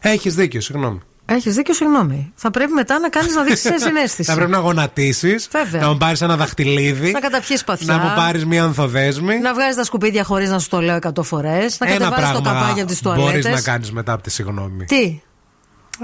Έχεις 0.00 0.34
δίκιο, 0.34 0.60
συγγνώμη. 0.60 1.00
Έχεις 1.26 1.54
δίκιο, 1.54 1.74
συγγνώμη. 1.74 2.32
Θα 2.34 2.50
πρέπει 2.50 2.72
μετά 2.72 2.98
να 2.98 3.08
κάνεις 3.08 3.34
να 3.34 3.42
δείξεις 3.42 3.72
συνέστηση. 3.82 4.22
Θα 4.30 4.34
πρέπει 4.34 4.50
να 4.50 4.58
γονατίσεις, 4.58 5.48
Βέβαια. 5.52 5.80
να 5.80 5.88
μου 5.88 5.96
πάρεις 5.96 6.20
ένα 6.20 6.36
δαχτυλίδι, 6.36 7.10
Να 7.10 7.20
καταπιείς 7.20 7.64
παθιά. 7.64 7.94
να 7.96 8.02
μου 8.02 8.12
πάρεις 8.16 8.44
μια 8.46 8.64
ανθοδέσμη. 8.64 9.38
Να 9.38 9.54
βγάζεις 9.54 9.76
τα 9.76 9.84
σκουπίδια 9.84 10.24
χωρίς 10.24 10.50
να 10.50 10.58
σου 10.58 10.68
το 10.68 10.80
λέω 10.80 10.96
100 10.96 11.22
φορές. 11.22 11.78
Να 11.80 11.86
ένα 11.88 11.98
κατεβάζει 12.08 12.32
το 12.32 12.40
πράγμα 12.40 12.60
καπάκι 12.60 12.80
από 12.80 12.88
τις 12.90 13.02
μπορείς 13.02 13.20
τουαλέτες. 13.22 13.52
να 13.52 13.60
κάνεις 13.60 13.92
μετά 13.92 14.12
από 14.12 14.22
τη 14.22 14.30
συγγνώμη. 14.30 14.84
Τι, 14.84 15.20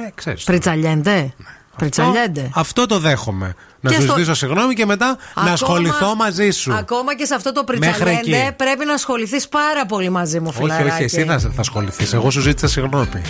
Ε, 0.06 0.10
ξέρεις. 0.14 0.44
πριτσαλιέντε. 0.44 1.32
Πριτσαλιέντε. 1.76 2.50
Αυτό 2.54 2.86
το 2.86 2.98
δέχομαι. 2.98 3.54
Να 3.80 3.90
Και 3.90 3.96
σου 3.96 4.02
στο- 4.02 4.12
ζητήσω 4.12 4.34
συγγνώμη 4.34 4.74
και 4.74 4.86
μετά 4.86 5.06
να 5.06 5.14
Ακόμα- 5.34 5.52
ασχοληθώ 5.52 6.14
μαζί 6.14 6.50
σου. 6.50 6.74
Ακόμα 6.74 7.14
και 7.16 7.24
σε 7.24 7.34
αυτό 7.34 7.52
το 7.52 7.64
Μέχρι 7.68 7.80
πριτσαλιέντε 7.88 8.36
εκεί. 8.46 8.52
πρέπει 8.56 8.84
να 8.84 8.92
ασχοληθείς 8.92 9.48
πάρα 9.48 9.86
πολύ 9.86 10.10
μαζί 10.10 10.40
μου, 10.40 10.46
όχι, 10.48 10.58
φιλαράκι. 10.60 10.90
όχι, 10.90 11.02
εσύ 11.02 11.24
θα, 11.24 11.38
θα 11.38 11.50
ασχοληθείς. 11.58 12.12
Εγώ 12.12 12.30
σου 12.30 12.40
ζήτησα 12.40 12.68
συγγνώμη. 12.68 13.22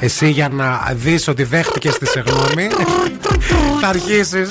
Εσύ 0.00 0.28
για 0.30 0.48
να 0.48 0.92
δεις 0.94 1.28
ότι 1.28 1.42
δέχτηκες 1.42 1.98
τη 1.98 2.06
συγγνώμη, 2.06 2.68
θα 3.80 3.88
αρχίσει. 3.88 4.46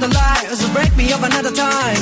the 0.00 0.08
lies 0.08 0.66
break 0.70 0.96
me 0.96 1.12
up 1.12 1.22
another 1.22 1.52
time. 1.52 1.99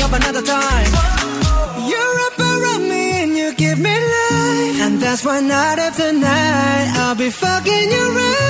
Me 0.00 0.06
up 0.06 0.12
another 0.12 0.42
time. 0.42 0.92
You're 1.88 2.16
up 2.26 2.38
around 2.38 2.88
me 2.88 3.22
and 3.22 3.36
you 3.36 3.54
give 3.54 3.78
me 3.78 3.94
life. 3.94 4.80
And 4.86 5.00
that's 5.00 5.24
why 5.24 5.40
night 5.40 5.78
after 5.78 6.12
night 6.12 6.86
I'll 6.96 7.14
be 7.14 7.30
fucking 7.30 7.90
you 7.90 8.16
right. 8.16 8.49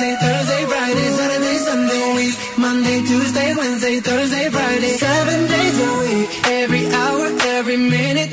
Wednesday, 0.00 0.16
Thursday, 0.26 0.64
Friday, 0.64 1.08
Saturday, 1.10 1.56
Sunday, 1.58 2.14
week. 2.16 2.34
Monday, 2.56 3.00
Tuesday, 3.02 3.54
Wednesday, 3.54 4.00
Thursday, 4.00 4.48
Friday, 4.48 4.88
seven 4.96 5.46
days 5.46 5.78
a 5.78 5.98
week. 6.00 6.30
Every 6.46 6.86
hour, 6.86 7.26
every 7.58 7.76
minute, 7.76 8.32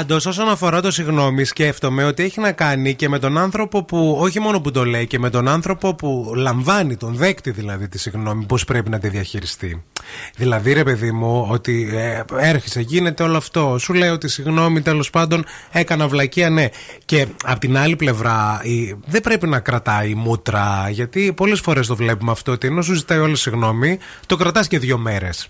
Πάντως, 0.00 0.26
όσον 0.26 0.48
αφορά 0.48 0.80
το 0.80 0.90
συγγνώμη, 0.90 1.44
σκέφτομαι 1.44 2.04
ότι 2.04 2.22
έχει 2.22 2.40
να 2.40 2.52
κάνει 2.52 2.94
και 2.94 3.08
με 3.08 3.18
τον 3.18 3.38
άνθρωπο 3.38 3.84
που, 3.84 4.16
όχι 4.20 4.40
μόνο 4.40 4.60
που 4.60 4.70
το 4.70 4.84
λέει, 4.84 5.06
και 5.06 5.18
με 5.18 5.30
τον 5.30 5.48
άνθρωπο 5.48 5.94
που 5.94 6.32
λαμβάνει, 6.36 6.96
τον 6.96 7.14
δέκτη 7.14 7.50
δηλαδή 7.50 7.88
τη 7.88 7.98
συγγνώμη, 7.98 8.44
πώς 8.44 8.64
πρέπει 8.64 8.90
να 8.90 8.98
τη 8.98 9.08
διαχειριστεί. 9.08 9.84
Δηλαδή, 10.36 10.72
ρε 10.72 10.82
παιδί 10.82 11.12
μου, 11.12 11.46
ότι 11.50 11.90
ε, 11.92 12.22
έρχεσαι, 12.38 12.80
γίνεται 12.80 13.22
όλο 13.22 13.36
αυτό. 13.36 13.78
Σου 13.78 13.92
λέει 13.92 14.08
ότι 14.08 14.28
συγγνώμη, 14.28 14.80
τέλος 14.82 15.10
πάντων, 15.10 15.44
έκανα 15.70 16.08
βλακεία, 16.08 16.50
ναι. 16.50 16.68
Και 17.04 17.26
απ' 17.44 17.58
την 17.58 17.76
άλλη 17.76 17.96
πλευρά, 17.96 18.60
η, 18.62 18.96
δεν 19.06 19.20
πρέπει 19.20 19.48
να 19.48 19.60
κρατάει 19.60 20.14
μούτρα, 20.14 20.88
γιατί 20.90 21.32
πολλές 21.32 21.60
φορές 21.60 21.86
το 21.86 21.96
βλέπουμε 21.96 22.30
αυτό, 22.30 22.52
ότι 22.52 22.66
ενώ 22.66 22.82
σου 22.82 22.94
ζητάει 22.94 23.18
όλη 23.18 23.36
συγγνώμη, 23.36 23.98
το 24.26 24.36
κρατάς 24.36 24.68
και 24.68 24.78
δύο 24.78 24.98
μέρες. 24.98 25.48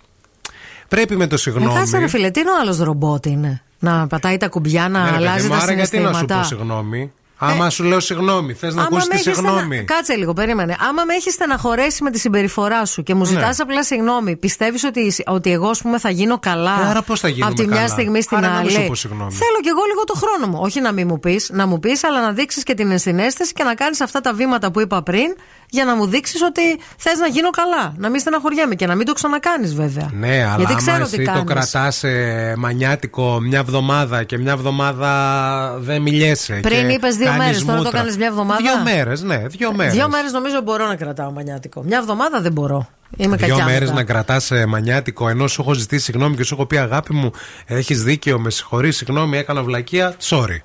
Πρέπει 0.91 1.17
με 1.17 1.27
το 1.27 1.35
Ε, 1.35 1.39
συγγνώμη. 1.39 1.79
κάτσε 1.79 1.99
ρε 1.99 2.09
φίλε, 2.09 2.31
τι 2.31 2.41
είναι 2.41 2.51
ο 2.51 2.55
άλλος 2.61 2.79
ρομπότ 2.79 3.27
είναι; 3.27 3.63
Να 3.79 4.07
πατάει 4.07 4.37
τα 4.37 4.49
κουμπιά, 4.49 4.89
να 4.89 4.99
Ναι, 4.99 5.05
ρε 5.05 5.11
παιδί 5.17 5.27
αλλάζει 5.27 5.47
μου, 5.49 5.55
τα 5.55 5.61
άρα 5.63 5.73
γιατί 5.73 5.99
να 5.99 6.03
σου 6.03 6.11
πω 6.13 6.17
συναισθήματα. 6.19 6.45
συγγνώμη. 6.45 7.13
Άμα 7.43 7.71
σου 7.71 7.85
λέω 7.85 8.01
συγγνώμη, 8.01 8.53
θες 8.53 8.75
να 8.75 8.81
Άμα 8.83 8.89
ακούσεις 8.91 9.09
με 9.09 9.15
τη 9.15 9.21
έχεις 9.29 9.37
συγγνώμη. 9.39 9.63
στενα- 9.75 9.83
Κάτσε 9.85 10.15
λίγο, 10.15 10.33
περίμενε. 10.33 10.77
Άμα 10.89 11.05
με 11.05 11.15
έχεις 11.15 11.33
στεναχωρέσει 11.35 12.03
με 12.03 12.11
τη 12.11 12.19
συμπεριφορά 12.19 12.85
σου 12.85 13.03
και 13.03 13.15
μου 13.15 13.25
ζητάς 13.25 13.57
Ναι. 13.59 13.63
απλά 13.65 13.85
συγγνώμη, 13.85 14.37
πιστεύεις 14.37 14.85
ότι, 14.85 15.13
ότι 15.27 15.53
εγώ, 15.53 15.69
ας 15.69 15.81
πούμε, 15.83 15.99
θα 15.99 16.11
γίνω 16.11 16.39
καλά. 16.39 16.81
Ε, 16.85 16.89
άρα 16.89 17.03
πώς 17.03 17.21
θα 17.21 17.29
γίνουμε 17.29 17.47
Από 17.47 17.61
τη 17.61 17.67
μια 17.67 17.77
καλά; 17.77 17.89
στιγμή 17.89 18.23
στην 18.23 18.37
Άρα 18.37 18.47
να 18.49 18.53
μην 18.53 18.61
άλλη; 18.61 18.71
σου 18.71 18.87
πω 18.87 18.95
συγγνώμη. 18.95 19.33
Θέλω 19.33 19.59
κι 19.63 19.69
εγώ 19.69 19.81
λίγο 19.91 20.05
το 20.05 20.15
χρόνο 20.15 20.47
μου. 20.53 20.59
Όχι 20.63 20.81
να 20.81 20.93
μην 20.93 21.07
μου 21.07 21.21
πεις, 21.21 21.51
να 21.53 21.67
μου 21.67 21.79
πεις, 21.81 22.05
αλλά 22.05 22.21
να 22.21 22.33
δείξεις 22.33 22.63
και 22.63 22.75
την 22.75 22.91
ενσυναίσθηση 22.91 23.53
και 23.53 23.65
να 23.65 23.75
κάνεις 23.75 24.01
αυτά 24.01 24.21
τα 24.21 24.33
βήματα 24.33 24.71
που 24.71 24.81
είπα 24.81 25.03
πριν 25.03 25.35
για 25.71 25.85
να 25.85 25.97
μου 25.97 26.07
δείξεις 26.07 26.43
ότι 26.43 26.61
θες 26.97 27.19
να 27.19 27.27
γίνω 27.27 27.51
καλά. 27.51 27.95
Να 27.97 28.09
μην 28.11 28.21
στεναχωριέμαι 28.21 28.75
και 28.75 28.87
να 28.87 28.95
μην 28.95 29.07
το 29.07 29.13
ξανακάνεις 29.13 29.75
βέβαια. 29.75 30.11
Ναι, 30.13 30.45
αλλά 30.45 30.57
Γιατί 30.57 30.73
άμα 30.73 30.81
ξέρω 30.81 31.03
εσύ 31.03 31.17
τι 31.17 31.25
το 31.25 31.31
κάνεις. 31.33 31.71
κρατάς 31.71 32.05
μανιάτικο 32.57 33.41
μια 33.41 33.59
εβδομάδα 33.59 34.23
και 34.25 34.39
μια 34.39 34.53
εβδομάδα 34.53 35.11
δεν 35.79 36.03
μιλιέσαι. 36.03 36.59
Πριν 36.63 36.89
και 36.89 36.93
είπες 36.93 37.17
δύο 37.17 37.27
κάνεις 37.27 37.39
μέρες, 37.45 37.65
τώρα 37.65 37.77
το 37.77 37.83
μούτρα. 37.85 37.99
κάνεις 37.99 38.17
μια 38.17 38.27
εβδομάδα. 38.27 38.61
Δύο 38.63 38.83
μέρες, 38.95 39.23
ναι, 39.23 39.37
δύο 39.37 39.73
μέρες. 39.75 39.93
Δύο 39.95 40.09
μέρες 40.09 40.33
νομίζω 40.33 40.61
μπορώ 40.65 40.87
να 40.87 40.95
κρατάω 40.97 41.31
μανιάτικο. 41.31 41.83
Μια 41.83 41.99
εβδομάδα 41.99 42.41
δεν 42.41 42.53
μπορώ. 42.53 42.89
Είμαι 43.17 43.37
Δύο 43.37 43.49
κακιά 43.49 43.65
μέρες 43.65 43.89
μετά. 43.89 43.93
να 44.01 44.05
κρατάς 44.05 44.51
μανιάτικο 44.69 45.29
ενώ 45.29 45.47
σου 45.47 45.61
έχω 45.63 45.75
ζητήσει 45.75 46.05
συγγνώμη 46.05 46.37
και 46.37 46.43
σου 46.45 46.55
έχω 46.55 46.67
πει 46.67 46.77
αγάπη 46.77 47.15
μου, 47.15 47.31
έχεις 47.67 48.03
δίκιο, 48.03 48.39
με 48.39 48.51
συγχωρείς, 48.51 48.97
συγγνώμη, 48.97 49.39
έκανα 49.39 49.63
βλακεία. 49.63 50.15
Sorry. 50.23 50.59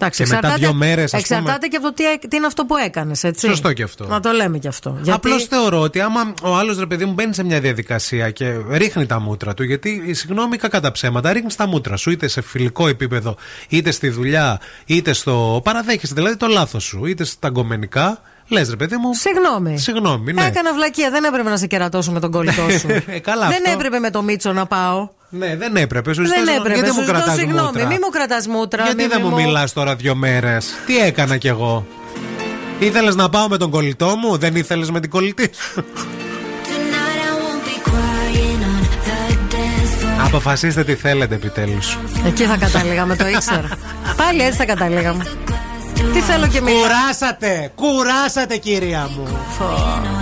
Εντάξει, 0.00 0.22
και 0.22 0.28
μετά 0.28 0.36
εξαρτάται- 0.36 0.68
δύο 0.68 0.74
μέρες, 0.78 1.14
ας 1.14 1.22
πούμε. 1.22 1.38
Εξαρτάται 1.40 1.66
και 1.66 1.76
από 1.76 1.86
το 1.86 1.92
τι, 1.94 2.04
έ- 2.04 2.28
τι 2.28 2.36
είναι 2.36 2.46
αυτό 2.46 2.64
που 2.64 2.76
έκανες. 2.76 3.24
Σωστό 3.38 3.72
και 3.72 3.82
αυτό. 3.82 4.06
Να 4.06 4.20
το 4.20 4.30
λέμε 4.30 4.58
και 4.58 4.68
αυτό. 4.68 4.90
Γιατί... 4.94 5.10
Απλώς 5.10 5.44
θεωρώ 5.44 5.80
ότι 5.80 6.00
άμα 6.00 6.34
ο 6.42 6.56
άλλος 6.56 6.78
ρε 6.78 6.86
παιδί 6.86 7.04
μου 7.04 7.12
μπαίνει 7.12 7.34
σε 7.34 7.44
μια 7.44 7.60
διαδικασία 7.60 8.30
και 8.30 8.56
ρίχνει 8.70 9.06
τα 9.06 9.20
μούτρα 9.20 9.54
του, 9.54 9.62
γιατί 9.62 10.02
η 10.06 10.12
συγγνώμη 10.14 10.56
κακά 10.56 10.80
τα 10.80 10.92
ψέματα, 10.92 11.32
ρίχνεις 11.32 11.56
τα 11.56 11.66
μούτρα 11.66 11.96
σου 11.96 12.10
είτε 12.10 12.28
σε 12.28 12.40
φιλικό 12.40 12.88
επίπεδο, 12.88 13.36
είτε 13.68 13.90
στη 13.90 14.08
δουλειά, 14.08 14.60
είτε 14.86 15.12
στο. 15.12 15.60
Παραδέχεσαι 15.64 16.14
δηλαδή 16.14 16.36
το 16.36 16.46
λάθος 16.46 16.84
σου, 16.84 17.06
είτε 17.06 17.24
στα 17.24 17.48
γκομενικά. 17.48 18.20
Λες 18.50 18.70
ρε 18.70 18.76
παιδί 18.76 18.96
μου. 18.96 19.14
Συγγνώμη. 19.14 19.78
Συγγνώμη, 19.78 20.32
ναι. 20.32 20.44
Έκανα 20.46 20.74
βλακεία. 20.74 21.10
Δεν 21.10 21.24
έπρεπε 21.24 21.48
να 21.50 21.56
σε 21.56 21.66
κερατώσω 21.66 22.12
με 22.12 22.20
τον 22.20 22.30
κολλητό 22.30 22.70
σου. 22.78 22.86
Ε, 23.06 23.18
καλά, 23.18 23.46
δεν 23.48 23.56
αυτό. 23.64 23.70
έπρεπε 23.70 23.98
με 23.98 24.10
το 24.10 24.22
Μίτσο 24.22 24.52
να 24.52 24.66
πάω. 24.66 25.08
Ναι, 25.28 25.56
δεν 25.56 25.76
έπρεπε. 25.76 26.12
Σου 26.14 26.22
δεν 26.26 26.38
ζητάω 26.38 26.56
έπρεπε. 26.56 26.74
Γιατί 26.74 26.88
Σου 26.88 26.94
μου 26.94 27.00
ζητώ 27.00 27.12
κρατάς 27.12 27.34
συγγνώμη. 27.34 27.66
μούτρα; 27.66 27.86
Μη 27.86 27.94
μου 27.94 28.08
κρατάς 28.10 28.46
μούτρα. 28.46 28.82
Γιατί 28.82 29.02
μη 29.02 29.08
δεν 29.08 29.20
μη 29.20 29.28
μου 29.28 29.34
μιλάς 29.34 29.72
τώρα 29.72 29.96
δύο 29.96 30.14
μέρες; 30.14 30.74
Τι 30.86 30.98
έκανα 30.98 31.36
κι 31.36 31.48
εγώ; 31.48 31.86
Ήθελες 32.78 33.14
να 33.14 33.28
πάω 33.28 33.48
με 33.48 33.56
τον 33.56 33.70
κολλητό 33.70 34.16
μου, 34.16 34.36
δεν 34.36 34.56
ήθελες 34.56 34.90
με 34.90 35.00
την 35.00 35.10
κολλητή 35.10 35.50
σου; 35.54 35.84
Αποφασίστε 40.24 40.84
τι 40.84 40.94
θέλετε 40.94 41.34
επιτέλους. 41.34 41.98
Εκεί 42.26 42.44
θα 42.44 42.56
καταλήγαμε, 42.56 43.16
το 43.16 43.26
ήξερα. 43.28 43.68
Πάλι 44.16 44.42
έτσι 44.42 44.56
θα 44.58 44.64
καταλήγαμε. 44.64 45.24
Τι 46.12 46.20
θέλω 46.20 46.46
και 46.46 46.60
μιλάω. 46.60 46.80
Κουράσατε! 46.80 47.72
Κουράσατε, 47.74 48.56
κυρία 48.56 49.08
μου! 49.16 49.26
Floor 49.58 50.18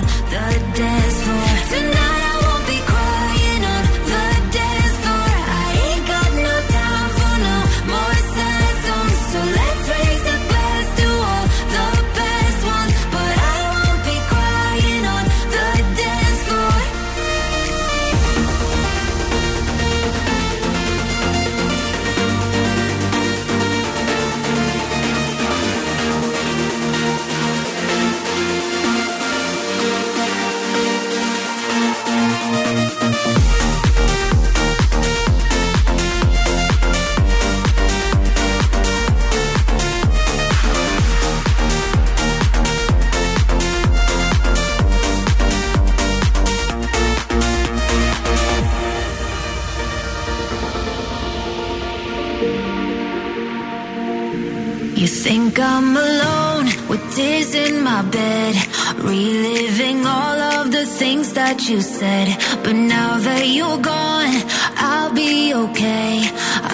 bed, 58.11 58.55
reliving 58.99 60.07
all 60.07 60.39
of 60.57 60.71
the 60.71 60.87
things 60.87 61.33
that 61.35 61.69
you 61.69 61.81
said. 61.81 62.29
But 62.63 62.75
now 62.75 63.19
that 63.19 63.47
you're 63.49 63.79
gone, 63.79 64.35
I'll 64.77 65.13
be 65.13 65.55
okay. 65.55 66.23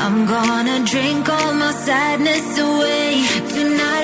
I'm 0.03 0.27
gonna 0.27 0.85
drink 0.85 1.29
all 1.29 1.55
my 1.55 1.73
sadness 1.73 2.59
away. 2.59 3.25
Tonight 3.57 4.02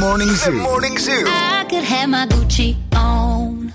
Morning 0.00 0.28
Zoo. 0.28 0.52
The 0.52 0.56
Morning 0.56 0.96
Zoo. 0.98 1.24
I 1.26 1.66
could 1.68 1.84
have 1.84 2.08
my 2.08 2.26
Gucci 2.26 2.74
on. 2.96 3.70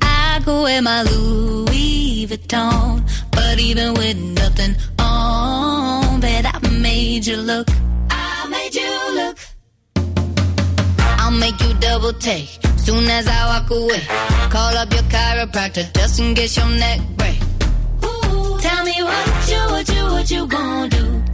I 0.00 0.40
go 0.42 0.62
wear 0.62 0.80
my 0.80 1.02
Louis 1.02 2.26
Vuitton. 2.26 3.02
But 3.30 3.58
even 3.58 3.92
with 3.92 4.16
nothing 4.16 4.74
on, 4.98 6.20
bet 6.20 6.46
I 6.46 6.58
made 6.70 7.26
you 7.26 7.36
look. 7.36 7.68
I 8.08 8.46
made 8.48 8.74
you 8.74 8.92
look. 9.18 9.38
I'll 11.20 11.30
make 11.30 11.60
you 11.60 11.74
double 11.74 12.14
take. 12.14 12.48
Soon 12.78 13.04
as 13.10 13.26
I 13.28 13.40
walk 13.52 13.70
away, 13.70 14.00
call 14.48 14.74
up 14.78 14.90
your 14.94 15.02
chiropractor 15.12 15.92
just 15.94 16.20
in 16.20 16.34
case 16.34 16.56
your 16.56 16.70
neck 16.70 17.00
break. 17.18 17.38
Ooh, 18.02 18.58
tell 18.60 18.82
me 18.82 18.96
what 19.02 19.48
you, 19.50 19.60
what 19.74 19.88
you, 19.94 20.04
what 20.04 20.30
you 20.30 20.46
gonna 20.46 20.88
do? 20.88 21.33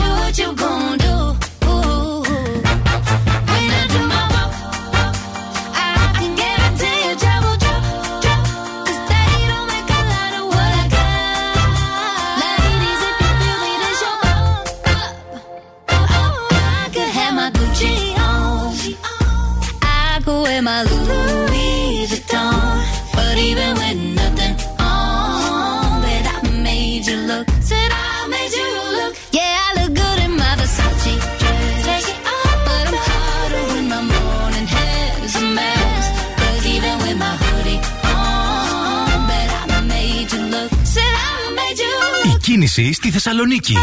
look. 42.71 42.81
Η 42.81 42.83
κίνηση 42.83 42.93
στη 42.93 43.11
Θεσσαλονίκη. 43.11 43.75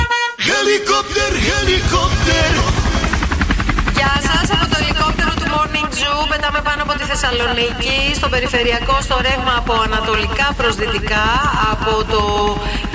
Helicopter, 0.50 1.30
helicopter. 1.50 2.50
Γεια 3.96 4.12
σας 4.28 4.46
από 4.56 4.66
το 4.72 4.76
ελικόπτερο 4.82 5.32
του 5.40 5.46
Morning 5.52 5.90
Zoo. 5.98 6.20
Πετάμε 6.30 6.60
πάνω 6.68 6.82
από 6.86 6.94
τη 6.98 7.04
Θεσσαλονίκη, 7.10 7.96
στο 8.18 8.28
περιφερειακό, 8.28 8.96
στο 9.06 9.16
ρεύμα 9.26 9.54
από 9.60 9.72
ανατολικά 9.86 10.46
προς 10.56 10.74
δυτικά. 10.80 11.26
Από 11.72 11.94
το 12.12 12.22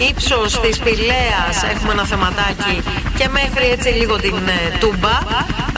ύψος 0.09 0.59
της 0.63 0.75
Πηλαία 0.83 1.43
έχουμε 1.73 1.91
ένα 1.97 2.05
θεματάκι 2.11 2.75
και 3.17 3.27
μέχρι 3.37 3.65
έτσι 3.75 3.89
λίγο 3.99 4.15
την 4.25 4.37
ε, 4.57 4.77
Τούμπα. 4.79 5.15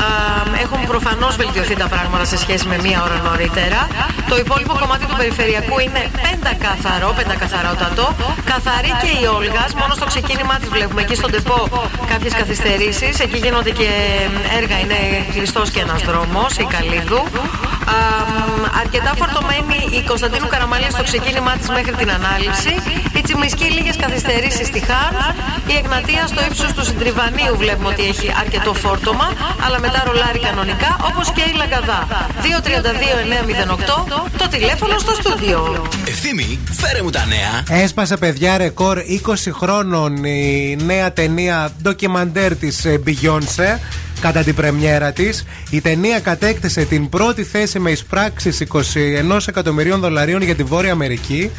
Α, 0.06 0.10
έχουν 0.64 0.80
προφανώς 0.88 1.36
βελτιωθεί 1.36 1.76
τα 1.84 1.88
πράγματα 1.94 2.26
σε 2.26 2.38
σχέση 2.44 2.66
με 2.72 2.78
μία 2.86 3.00
ώρα 3.06 3.18
νωρίτερα. 3.28 3.82
Το 4.30 4.38
υπόλοιπο 4.38 4.74
κομμάτι 4.80 5.06
του 5.06 5.16
περιφερειακού 5.18 5.80
είναι 5.80 6.02
πεντακαθαρό, 6.26 7.14
πεντακαθαρότατο. 7.20 8.06
Καθαρή 8.52 8.92
και 9.02 9.12
η 9.22 9.26
Όλγα. 9.38 9.64
Μόνο 9.82 9.94
στο 10.00 10.06
ξεκίνημά 10.06 10.56
της 10.62 10.70
βλέπουμε 10.70 11.02
εκεί 11.02 11.16
στον 11.16 11.32
τεπό 11.32 11.70
κάποιες 12.12 12.34
καθυστερήσεις. 12.34 13.20
Εκεί 13.20 13.38
γίνονται 13.38 13.72
και 13.80 13.90
έργα, 14.60 14.80
είναι 14.80 15.00
κλειστός 15.34 15.70
και 15.70 15.80
ένας 15.80 16.02
δρόμος, 16.02 16.58
η 16.58 16.66
Καλίδου. 16.74 17.22
Α, 18.66 18.68
αρκετά 18.84 19.12
φορτωμένη 19.20 19.80
η 20.00 20.02
Κωνσταντίνου 20.12 20.48
Καραμαλία 20.54 20.92
στο 20.96 21.04
ξεκίνημά 21.10 21.54
της 21.60 21.68
μέχρι 21.78 21.94
την 22.02 22.10
ανάληψη. 22.18 22.72
Η 23.18 23.22
Τσιμισκή 23.26 23.68
λίγες 23.78 23.96
καθυστερήσεις 24.04 24.68
στη 24.72 24.80
Χάν. 24.88 25.14
Η 25.72 25.74
Εγνατία 25.82 26.24
στο 26.32 26.42
ύψος 26.50 26.72
του 26.76 26.84
Συντριβανίου 26.90 27.54
βλέπουμε 27.62 27.88
ότι 27.94 28.04
έχει 28.12 28.28
αρκετό 28.44 28.74
φόρτωμα, 28.74 29.28
αλλά 29.66 29.78
μετά 29.86 30.00
ρολάρει 30.08 30.40
κανονικά, 30.48 30.92
όπως 31.10 31.26
και 31.36 31.44
η 31.52 31.54
Λαγκαδά. 31.62 32.02
232-908 32.46 34.30
το 34.38 34.48
τηλέφωνο 34.56 34.96
στο 34.98 35.14
στούντιο. 35.20 35.60
Ευθύμη, 36.08 36.60
φέρε 36.72 37.02
μου 37.04 37.10
τα 37.10 37.26
νέα. 37.26 37.82
Έσπασε 37.84 38.18
παιδιά 38.18 38.58
ρεκόρ 38.58 38.98
20 39.28 39.34
χρόνων 39.60 40.24
η 40.24 40.78
νέα 40.86 41.14
ταινία 41.14 41.72
ντοκιμαντέρ 41.82 42.56
της 42.56 42.86
ε, 42.86 43.02
Beyoncé. 43.06 43.80
Κατά 44.26 44.44
την 44.44 44.56
πρεμιέρα 44.56 45.12
της, 45.12 45.46
η 45.70 45.82
ταινία 45.82 46.20
κατέκτησε 46.20 46.86
την 46.86 47.10
πρώτη 47.10 47.44
θέση 47.44 47.80
με 47.80 47.92
εισπράξεις 47.92 48.64
21 48.74 49.40
εκατομμυρίων 49.46 50.00
δολαρίων 50.00 50.42
για 50.42 50.56
τη 50.56 50.64
Βόρεια 50.64 50.92
Αμερική. 50.92 51.52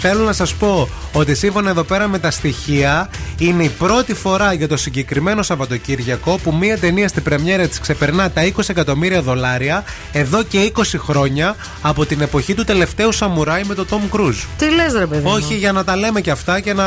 Θέλω 0.00 0.24
να 0.24 0.32
σας 0.32 0.54
πω 0.54 0.88
ότι 1.12 1.34
σύμφωνα 1.34 1.70
εδώ 1.70 1.82
πέρα 1.82 2.08
με 2.08 2.18
τα 2.18 2.30
στοιχεία, 2.30 3.10
είναι 3.38 3.64
η 3.64 3.68
πρώτη 3.68 4.14
φορά 4.14 4.52
για 4.52 4.68
το 4.68 4.76
συγκεκριμένο 4.76 5.42
Σαββατοκύριακο 5.42 6.38
που 6.42 6.54
μία 6.54 6.78
ταινία 6.78 7.08
στην 7.08 7.22
πρεμιέρα 7.22 7.68
της 7.68 7.80
ξεπερνά 7.80 8.30
τα 8.30 8.42
20 8.56 8.68
εκατομμύρια 8.68 9.22
δολάρια 9.22 9.84
εδώ 10.12 10.42
και 10.42 10.72
20 10.76 10.82
χρόνια 10.96 11.56
από 11.82 12.06
την 12.06 12.20
εποχή 12.20 12.54
του 12.54 12.64
τελευταίου 12.64 13.12
Σαμουράι 13.12 13.62
με 13.64 13.74
τον 13.74 13.86
Tom 13.90 14.16
Cruise. 14.16 14.44
Τι 14.58 14.70
λες, 14.70 14.92
ρε 14.92 15.06
παιδί. 15.06 15.22
μου; 15.22 15.30
Όχι 15.34 15.54
για 15.54 15.72
να 15.72 15.84
τα 15.84 15.96
λέμε 15.96 16.20
και 16.20 16.30
αυτά 16.30 16.60
και 16.60 16.72
να 16.72 16.84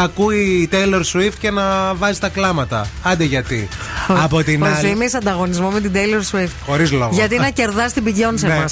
τα 0.00 0.06
ακούει 0.06 0.38
η 0.38 0.68
Taylor 0.72 1.02
Swift 1.12 1.34
και 1.40 1.50
να 1.50 1.94
βάζει 1.94 2.18
τα 2.18 2.28
κλάματα. 2.28 2.86
Άντε 3.02 3.24
γιατί. 3.24 3.68
Από 4.08 4.42
την 4.42 4.62
Ο 4.62 4.66
άλλη. 4.66 4.88
Θήμης 4.88 5.14
ανταγωνισμό 5.14 5.70
με 5.70 5.80
την 5.80 5.92
Taylor 5.94 6.36
Swift. 6.36 6.48
Χωρίς 6.66 6.92
λόγο. 6.92 7.10
Γιατί 7.12 7.38
να 7.38 7.50
κερδάς 7.50 7.92
την 7.92 8.04
πηγιόν 8.04 8.38
σε 8.38 8.46
Ναι. 8.46 8.54
μα. 8.54 8.64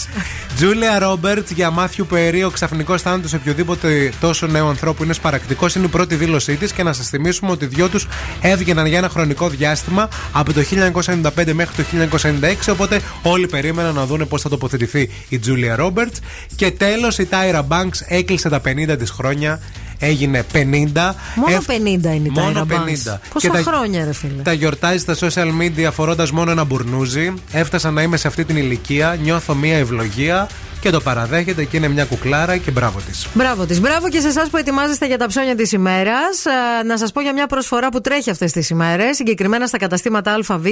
Τζούλια 0.56 0.98
Ρόμπερτ 0.98 1.50
για 1.50 1.70
Μάθιου 1.70 2.06
Περί, 2.06 2.44
ο 2.44 2.50
ξαφνικός 2.50 3.02
θάνατος 3.02 3.32
οποιοδήποτε 3.32 4.12
τόσο 4.20 4.46
νέου 4.46 4.68
ανθρώπου 4.68 5.04
είναι 5.04 5.12
σπαρακτικός. 5.12 5.74
Είναι 5.74 5.84
η 5.84 5.88
πρώτη 5.88 6.14
δήλωσή 6.14 6.56
της 6.56 6.72
και 6.72 6.82
να 6.82 6.92
σας 6.92 7.08
θυμίσουμε 7.08 7.50
ότι 7.50 7.64
οι 7.64 7.68
δυο 7.68 7.88
τους 7.88 8.06
έβγαιναν 8.40 8.86
για 8.86 8.98
ένα 8.98 9.08
χρονικό 9.08 9.48
διάστημα 9.48 10.08
από 10.32 10.52
το 10.52 10.60
1995 10.60 11.52
μέχρι 11.52 11.74
το 11.76 11.82
1996. 11.82 12.72
Οπότε 12.72 13.00
όλοι 13.22 13.46
περίμεναν 13.46 13.94
να 13.94 14.06
δουν 14.06 14.28
πώς 14.28 14.42
θα 14.42 14.48
τοποθετηθεί 14.48 15.10
η 15.28 15.38
Τζούλια 15.38 15.76
Ρόμπερτ. 15.76 16.14
Και 16.56 16.70
τέλος 16.70 17.18
η 17.18 17.26
Τάιρα 17.26 17.66
Banks 17.68 17.98
έκλεισε 18.06 18.48
τα 18.48 18.60
50 18.60 18.96
της 18.98 19.10
χρόνια. 19.10 19.60
Έγινε 19.98 20.44
50. 20.52 21.14
Μόνο 21.34 21.54
Εφ- 21.56 21.66
50 21.66 21.72
είναι 22.14 22.28
η 22.28 22.30
Μόνο 22.30 22.66
Tyra 22.70 22.72
50. 22.72 22.74
Banks. 22.74 23.18
Και 23.22 23.28
Πόσα 23.32 23.50
τα- 23.50 23.62
χρόνια, 23.62 24.04
ρε 24.04 24.12
φίλε. 24.12 24.42
τα 24.42 24.52
γιορτάζει 24.52 24.98
στα 24.98 25.16
social 25.20 25.48
media 25.62 25.88
φορώντας 25.92 26.30
μόνο 26.30 26.50
ένα 26.50 26.64
μπουρνούζι. 26.64 27.32
Έφτασα 27.52 27.90
να 27.90 28.02
είμαι 28.02 28.16
σε 28.16 28.28
αυτή 28.28 28.44
την 28.44 28.56
ηλικία. 28.56 29.16
Νιώθω 29.22 29.54
μία 29.54 29.76
ευλογία 29.76 30.48
και 30.80 30.90
το 30.90 31.00
παραδέχεται 31.00 31.64
και 31.64 31.76
είναι 31.76 31.88
μια 31.88 32.04
κουκλάρα 32.04 32.56
και 32.56 32.70
μπράβο 32.70 33.00
της. 33.06 33.26
Μπράβο 33.34 33.66
της. 33.66 33.80
Μπράβο 33.80 34.08
και 34.08 34.20
σε 34.20 34.28
εσάς 34.28 34.48
που 34.48 34.56
ετοιμάζεστε 34.56 35.06
για 35.06 35.18
τα 35.18 35.26
ψώνια 35.26 35.54
της 35.56 35.72
ημέρας. 35.72 36.44
Να 36.86 36.98
σας 36.98 37.12
πω 37.12 37.20
για 37.20 37.32
μια 37.32 37.46
προσφορά 37.46 37.88
που 37.88 38.00
τρέχει 38.00 38.30
αυτές 38.30 38.52
τις 38.52 38.70
ημέρες, 38.70 39.16
συγκεκριμένα 39.16 39.66
στα 39.66 39.78
καταστήματα 39.78 40.34
ΑΒ 40.48 40.66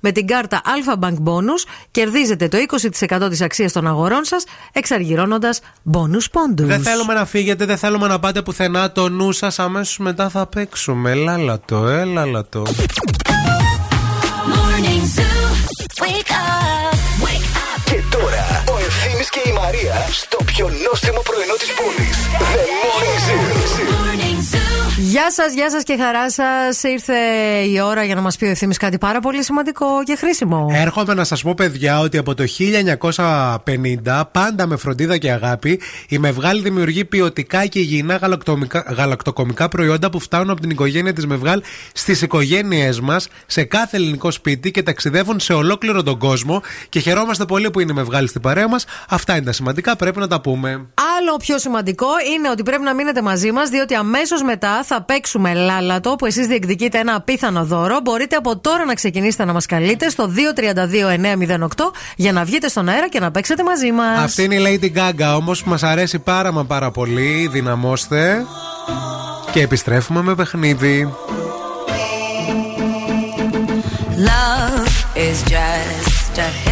με 0.00 0.12
την 0.12 0.26
κάρτα 0.26 0.60
Alpha 0.64 1.04
Bank 1.04 1.14
Bonus. 1.24 1.64
Κερδίζετε 1.90 2.48
το 2.48 2.58
20% 2.58 3.28
της 3.28 3.40
αξίας 3.40 3.72
των 3.72 3.86
αγορών 3.86 4.24
σας, 4.24 4.44
εξαργυρώνοντας 4.72 5.60
bonus 5.92 6.24
πόντους. 6.32 6.66
Δεν 6.66 6.82
θέλουμε 6.82 7.14
να 7.14 7.24
φύγετε, 7.24 7.64
δεν 7.64 7.78
θέλουμε 7.78 8.06
να 8.08 8.18
πάτε 8.18 8.42
πουθενά. 8.42 8.92
Το 8.92 9.08
νου 9.08 9.32
σας 9.32 9.58
αμέσως 9.58 9.98
μετά 9.98 10.28
θα 10.28 10.46
παίξουμε. 10.46 11.10
Έλα 11.10 11.60
το, 11.64 11.86
έλα 11.86 12.44
το. 12.48 12.62
Morning 14.52 15.04
Zoo. 15.16 15.42
Wake 16.02 16.30
up. 16.30 17.24
Wake 17.24 17.48
up. 17.64 17.80
Και 17.84 17.98
τώρα 18.10 18.64
ο 18.68 18.81
Ευθύμης 19.22 19.42
και 19.42 19.48
η 19.48 19.52
Μαρία 19.52 20.06
στο 20.10 20.38
πιο 20.44 20.68
νόστιμο 20.68 21.20
πρωινό 21.22 21.54
της 21.58 21.70
πόλης. 21.78 22.16
The 22.54 22.62
Morning 22.82 23.18
Zoo. 23.26 23.40
Morning 23.92 24.54
Zoo. 24.54 24.72
Γεια 24.96 25.30
σας, 25.30 25.54
γεια 25.54 25.70
σας 25.70 25.82
και 25.82 25.96
χαρά 25.98 26.30
σας. 26.30 26.82
Ήρθε 26.82 27.14
η 27.72 27.80
ώρα 27.80 28.04
για 28.04 28.14
να 28.14 28.20
μας 28.20 28.36
πει 28.36 28.44
ο 28.44 28.48
ευθύνη 28.48 28.74
κάτι 28.74 28.98
πάρα 28.98 29.20
πολύ 29.20 29.44
σημαντικό 29.44 29.86
και 30.04 30.16
χρήσιμο. 30.16 30.66
Έρχομαι 30.72 31.14
να 31.14 31.24
σας 31.24 31.42
πω, 31.42 31.54
παιδιά, 31.54 31.98
ότι 31.98 32.18
από 32.18 32.34
το 32.34 32.44
1950, 32.46 34.28
πάντα 34.32 34.66
με 34.66 34.76
φροντίδα 34.76 35.18
και 35.18 35.30
αγάπη, 35.32 35.80
η 36.08 36.18
Μευγάλ 36.18 36.62
δημιουργεί 36.62 37.04
ποιοτικά 37.04 37.66
και 37.66 37.78
υγιεινά 37.78 38.16
γαλακτομικά- 38.16 38.92
γαλακτοκομικά 38.96 39.68
προϊόντα 39.68 40.10
που 40.10 40.20
φτάνουν 40.20 40.50
από 40.50 40.60
την 40.60 40.70
οικογένεια 40.70 41.12
της 41.12 41.26
Μευγάλ 41.26 41.62
στις 41.92 42.22
οικογένειές 42.22 43.00
μας, 43.00 43.28
σε 43.46 43.64
κάθε 43.64 43.96
ελληνικό 43.96 44.30
σπίτι 44.30 44.70
και 44.70 44.82
ταξιδεύουν 44.82 45.40
σε 45.40 45.52
ολόκληρο 45.52 46.02
τον 46.02 46.18
κόσμο. 46.18 46.62
Και 46.88 47.00
χαιρόμαστε 47.00 47.44
πολύ 47.44 47.70
που 47.70 47.80
είναι 47.80 47.92
η 47.92 47.94
Μευγάλ 47.94 48.28
στην 48.28 48.40
παρέα 48.40 48.68
μας. 48.68 48.84
Αυτά 49.14 49.36
είναι 49.36 49.44
τα 49.44 49.52
σημαντικά, 49.52 49.96
πρέπει 49.96 50.18
να 50.18 50.28
τα 50.28 50.40
πούμε. 50.40 50.70
Άλλο 51.18 51.36
πιο 51.36 51.58
σημαντικό 51.58 52.06
είναι 52.34 52.50
ότι 52.50 52.62
πρέπει 52.62 52.82
να 52.82 52.94
μείνετε 52.94 53.22
μαζί 53.22 53.52
μας, 53.52 53.68
διότι 53.68 53.94
αμέσως 53.94 54.42
μετά 54.42 54.84
θα 54.84 55.02
παίξουμε 55.02 55.54
λάλατο 55.54 56.16
που 56.16 56.26
εσείς 56.26 56.46
διεκδικείτε 56.46 56.98
ένα 56.98 57.14
απίθανο 57.14 57.64
δώρο. 57.64 58.00
Μπορείτε 58.00 58.36
από 58.36 58.58
τώρα 58.58 58.84
να 58.84 58.94
ξεκινήσετε 58.94 59.44
να 59.44 59.52
μας 59.52 59.66
καλείτε 59.66 60.08
στο 60.08 60.26
232-908 60.26 61.66
για 62.16 62.32
να 62.32 62.44
βγείτε 62.44 62.68
στον 62.68 62.88
αέρα 62.88 63.08
και 63.08 63.20
να 63.20 63.30
παίξετε 63.30 63.62
μαζί 63.62 63.92
μας. 63.92 64.18
Αυτή 64.18 64.42
είναι 64.42 64.54
η 64.54 64.80
Lady 64.82 64.98
Gaga 64.98 65.34
όμως 65.36 65.62
που 65.62 65.70
μας 65.70 65.82
αρέσει 65.82 66.18
πάρα 66.18 66.52
μα 66.52 66.64
πάρα 66.64 66.90
πολύ. 66.90 67.48
Δυναμώστε. 67.52 68.44
Και 69.52 69.60
επιστρέφουμε 69.60 70.22
με 70.22 70.34
παιχνίδι. 70.34 71.14
Love 74.30 74.88
is 75.14 75.38
just 75.54 76.38
a 76.38 76.71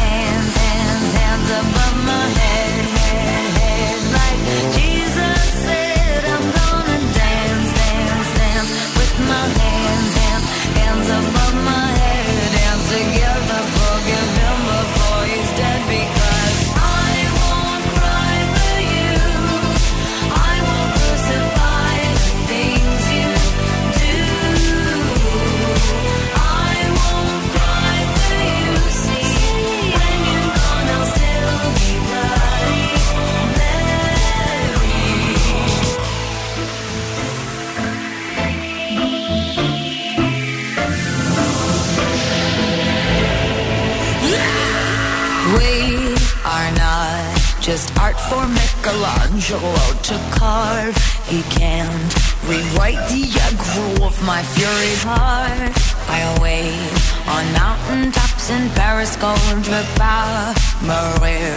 just 47.71 47.97
art 47.99 48.19
for 48.19 48.45
Michelangelo 48.49 49.79
to 50.03 50.15
carve. 50.35 50.97
He 51.31 51.41
can't 51.43 52.11
rewrite 52.43 52.99
the 53.07 53.23
aggro 53.47 54.07
of 54.07 54.15
my 54.25 54.43
fury 54.43 54.95
heart. 55.07 55.71
I'll 56.15 56.41
wait 56.41 56.91
on 57.31 57.43
mountain 57.63 58.11
tops 58.11 58.49
in 58.49 58.67
Paris, 58.71 59.15
gold 59.15 59.63
power, 59.95 60.53
Maria 60.83 61.55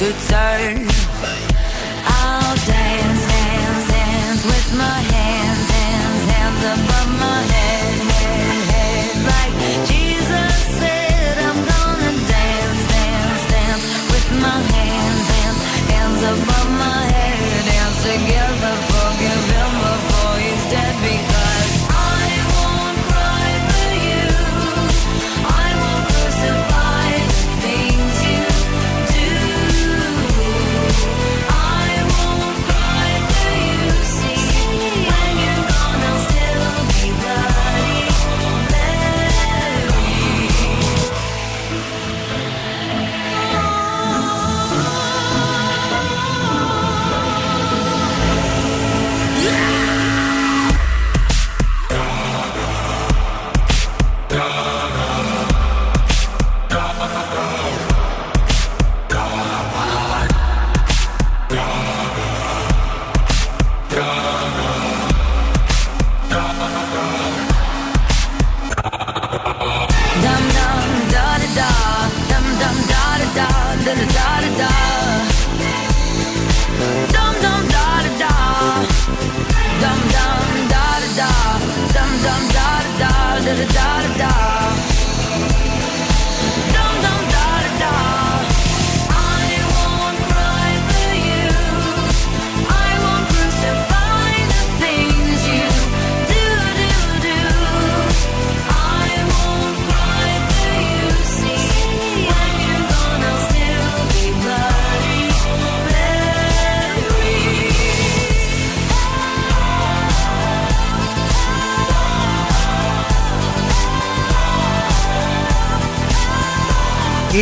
to 0.00 0.08
turn. 0.28 0.84
I'll 2.12 2.56
dance, 2.68 3.22
dance, 3.32 3.84
dance 3.88 4.42
with 4.44 4.68
my 4.76 4.98
hands, 5.16 5.66
hands, 5.78 6.24
hands 6.34 6.62
above 6.76 7.10
my 7.24 7.40
head, 7.56 7.96
head, 8.12 8.60
head. 8.72 9.14
Like 9.32 9.56
Jesus 9.88 10.56
said, 10.76 11.34
I'm 11.48 11.60
gonna 11.72 12.12
dance, 12.36 12.80
dance, 12.92 13.42
dance 13.54 13.86
with 14.12 14.28
my 14.44 14.58
hands, 14.60 14.83
the 16.24 16.63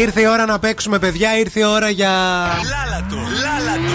Ήρθε 0.02 0.20
η 0.20 0.26
ώρα 0.26 0.46
να 0.46 0.58
παίξουμε, 0.58 0.98
παιδιά. 0.98 1.38
Ήρθε 1.38 1.60
η 1.60 1.64
ώρα 1.64 1.90
για. 1.90 2.08
Λάλατο, 2.08 3.16
λάλατο. 3.16 3.92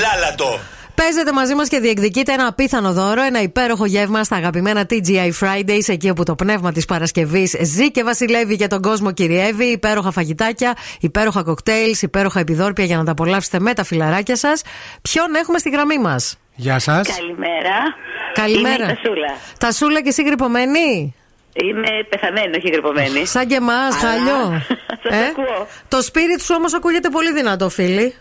Λάλατο. 0.00 0.58
Παίζετε 0.94 1.32
μαζί 1.32 1.54
μας 1.54 1.68
και 1.68 1.78
διεκδικείτε 1.78 2.32
ένα 2.32 2.46
απίθανο 2.46 2.92
δώρο, 2.92 3.22
ένα 3.22 3.42
υπέροχο 3.42 3.86
γεύμα 3.86 4.24
στα 4.24 4.36
αγαπημένα 4.36 4.86
TGI 4.90 5.30
Fridays, 5.40 5.88
εκεί 5.88 6.10
όπου 6.10 6.22
το 6.22 6.34
πνεύμα 6.34 6.72
της 6.72 6.84
Παρασκευής 6.84 7.56
ζει 7.62 7.90
και 7.90 8.02
βασιλεύει 8.04 8.56
και 8.56 8.66
τον 8.66 8.82
κόσμο 8.82 9.12
κυριεύει. 9.12 9.64
Υπέροχα 9.64 10.10
φαγητάκια, 10.10 10.76
υπέροχα 11.00 11.42
κοκτέιλς, 11.42 12.02
υπέροχα 12.02 12.40
επιδόρπια 12.40 12.84
για 12.84 12.96
να 12.96 13.04
τα 13.04 13.10
απολαύσετε 13.10 13.60
με 13.60 13.74
τα 13.74 13.84
φιλαράκια 13.84 14.36
σας. 14.36 14.62
Ποιον 15.02 15.34
έχουμε 15.34 15.58
στη 15.58 15.70
γραμμή 15.70 15.98
μας; 15.98 16.38
Γεια 16.54 16.78
σας. 16.78 17.08
Καλημέρα. 17.16 17.76
Καλημέρα. 18.32 18.74
Είμαι 18.74 18.92
η 18.92 18.94
Τασούλα. 18.94 19.34
Τασούλα 19.58 20.02
και 20.02 20.08
εσύ 20.08 20.22
γρυπωμένη; 20.22 21.14
Είμαι 21.64 21.88
πεθαμένη, 22.08 22.56
όχι 22.56 22.68
γρυπωμένη. 22.68 23.26
Σαν 23.26 23.46
και 23.46 23.54
εμάς, 23.54 23.94
χαλιό. 23.96 24.62
Σας 25.02 25.28
ακούω. 25.30 25.66
Το 25.88 25.98
spirit 25.98 26.40
σου 26.42 26.54
όμως 26.58 26.74
ακούγεται 26.74 27.08
πολύ 27.08 27.32
δυνατό, 27.32 27.68
φίλοι. 27.68 28.14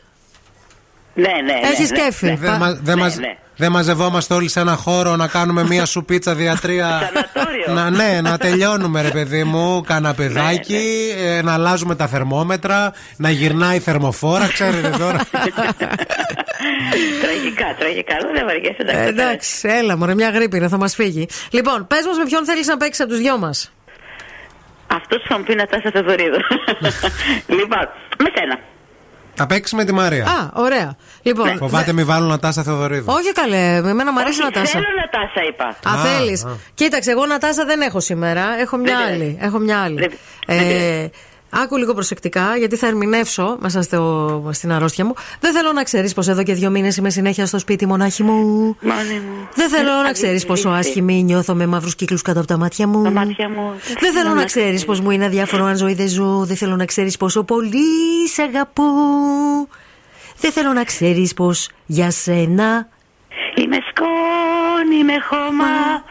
Ναι, 1.16 1.28
ναι. 1.28 1.42
ναι, 1.54 1.60
Έχεις 1.72 1.90
ναι, 1.92 1.98
κέφι. 1.98 2.26
ναι. 2.26 2.36
Δεν, 2.36 2.56
μα- 2.60 2.74
δεν 2.82 2.96
Ναι, 2.96 3.02
μας- 3.04 3.18
ναι. 3.18 3.36
δεν 3.56 3.72
μαζευόμαστε 3.72 4.34
όλοι 4.34 4.50
σε 4.50 4.60
ένα 4.60 4.76
χώρο 4.76 5.16
να 5.16 5.28
κάνουμε 5.28 5.64
μία 5.64 5.86
σου 5.86 6.06
πίτσα 6.06 6.36
διατρία. 6.36 7.12
να, 7.76 7.90
ναι, 7.90 8.20
να 8.22 8.38
τελειώνουμε 8.38 9.02
ρε 9.02 9.10
παιδί 9.10 9.44
μου, 9.44 9.82
καναπεδάκι, 9.88 11.14
ε, 11.18 11.42
να 11.42 11.54
αλλάζουμε 11.54 11.96
τα 11.96 12.08
θερμόμετρα, 12.08 12.94
να 13.18 13.30
γυρνάει 13.30 13.76
η 13.76 13.80
θερμοφόρα, 13.80 14.48
ξέρετε 14.48 14.90
τώρα. 14.90 15.20
Τραγικά, 17.24 17.76
τραγικά. 17.80 18.16
Αλλά 18.16 18.32
δεν 18.34 18.46
βαριέσαι, 18.46 18.76
εντάξει. 18.80 19.02
Ε, 19.04 19.08
εντάξει, 19.08 19.68
έλα 19.70 19.98
μωρέ, 19.98 20.14
μια 20.16 20.30
γρήπη 20.30 20.58
είναι, 20.58 20.68
θα 20.68 20.78
μας 20.78 20.96
φύγει. 20.96 21.28
Λοιπόν, 21.50 21.88
πες 21.88 22.06
μας 22.06 22.18
με 22.18 22.24
ποιον 22.26 22.46
θέλεις 22.46 22.68
να 22.68 22.78
παίξεις 22.78 23.04
από 23.04 23.10
τους 23.12 23.20
δυο 23.20 23.38
μας. 23.38 23.74
Αυτός 24.88 25.24
θα 25.28 25.38
μου 25.38 25.44
πει 25.44 25.56
να 25.56 25.66
τάσα 25.66 25.90
Θεοδωρίδου. 25.94 26.40
λοιπόν, 27.60 27.90
με 28.24 28.30
σένα. 28.36 28.60
Θα 29.36 29.46
παίξει 29.48 29.76
με 29.76 29.84
τη 29.84 29.92
Μαρία. 29.94 30.24
Α, 30.26 30.50
ωραία. 30.54 30.96
Λοιπόν, 31.22 31.58
Φοβάται 31.58 31.94
μη 31.94 32.04
βάλουν 32.04 32.28
Νατάσα 32.30 32.64
Θεοδωρίδου. 32.64 33.06
όχι 33.08 33.32
καλέ, 33.32 33.82
με 33.82 33.90
εμένα 33.90 34.12
μου 34.12 34.20
αρέσει 34.20 34.42
Όχι, 34.42 34.52
να 34.54 34.60
τάσα. 34.62 34.72
Θέλω 34.72 34.86
να 35.02 35.10
τάσα, 35.10 35.48
είπα. 35.48 35.66
Α, 35.90 36.02
Α, 36.02 36.06
θέλεις. 36.06 36.44
α. 36.46 36.50
Κοίταξε, 36.74 37.12
εγώ 37.12 37.26
Νατάσα 37.26 37.66
δεν 37.66 37.82
έχω 37.82 38.00
σήμερα. 38.00 38.44
Έχω 38.60 38.78
μια 38.78 38.98
Δεν 38.98 39.06
άλλη. 39.08 39.38
Έχω 39.42 39.58
μια 39.60 39.80
άλλη. 39.82 40.00
Δεν- 40.00 40.12
Ε, 40.48 41.10
άκου 41.50 41.78
λίγο 41.78 41.94
προσεκτικά, 41.94 42.58
γιατί 42.58 42.76
θα 42.76 42.88
ερμηνεύσω 42.88 43.58
μέσα 43.60 43.82
στο, 43.82 44.50
στην 44.54 44.72
αρρώστια 44.72 45.06
μου. 45.06 45.14
Δεν 45.40 45.54
θέλω 45.54 45.72
να 45.72 45.84
ξέρεις 45.84 46.14
πως 46.14 46.28
εδώ 46.28 46.44
και 46.44 46.54
δύο 46.54 46.70
μήνες 46.70 46.98
είμαι 46.98 47.10
συνέχεια 47.10 47.46
στο 47.46 47.60
σπίτι 47.60 47.86
μονάχη 47.86 48.24
μου. 48.24 48.34
Μόνη 48.82 49.20
μου. 49.20 49.48
Δεν 49.56 49.70
θέλω 49.70 49.92
να 49.92 50.12
ξέρεις 50.12 50.30
Αλήθεια, 50.30 50.48
πόσο 50.48 50.70
αλήθεια. 50.70 50.90
άσχημη 50.90 51.24
νιώθω 51.24 51.56
με 51.56 51.66
μαύρους 51.66 51.96
κύκλους 51.96 52.22
κάτω 52.22 52.40
από 52.40 52.48
τα 52.48 52.58
μάτια 52.58 52.88
μου. 52.88 53.04
Τα 53.04 53.12
μάτια 53.12 53.50
μου. 53.50 53.74
Δεν 54.00 54.14
θέλω 54.14 54.34
να 54.34 54.44
ξέρεις 54.44 54.86
πως 54.86 55.00
μου 55.00 55.12
είναι 55.12 55.26
αδιάφορο 55.26 55.66
αν 55.66 55.78
ζωή 55.78 55.94
δεν 55.94 56.08
ζω. 56.08 56.46
Δεν 56.46 56.56
θέλω 56.56 56.76
να 56.76 56.86
ξέρεις 56.86 57.18
πόσο 57.18 57.44
πολύ 57.44 58.28
σε 58.34 58.42
αγαπώ. 58.42 58.84
Δεν 60.40 60.52
θέλω 60.52 60.74
να 60.74 60.84
ξέρεις 60.84 61.34
πως 61.34 61.70
για 61.86 62.12
σένα. 62.12 62.88
Είμαι 63.56 63.78
σκόνη, 63.90 64.96
είμαι 65.00 65.14
χώμα. 65.30 66.04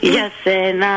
Για 0.00 0.30
σένα 0.42 0.88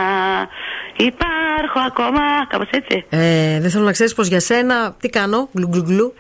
υπάρχω 0.98 1.80
ακόμα. 1.88 2.22
Κάπως 2.50 2.68
έτσι. 2.70 3.06
Ε, 3.10 3.60
δεν 3.60 3.70
θέλω 3.70 3.84
να 3.86 3.92
ξέρεις 3.92 4.14
πως 4.14 4.28
για 4.28 4.40
σένα. 4.40 4.96
Τι 5.00 5.10
κάνω, 5.10 5.50
γλου 5.54 5.70
γλου 5.74 5.84
γλου. 5.88 6.14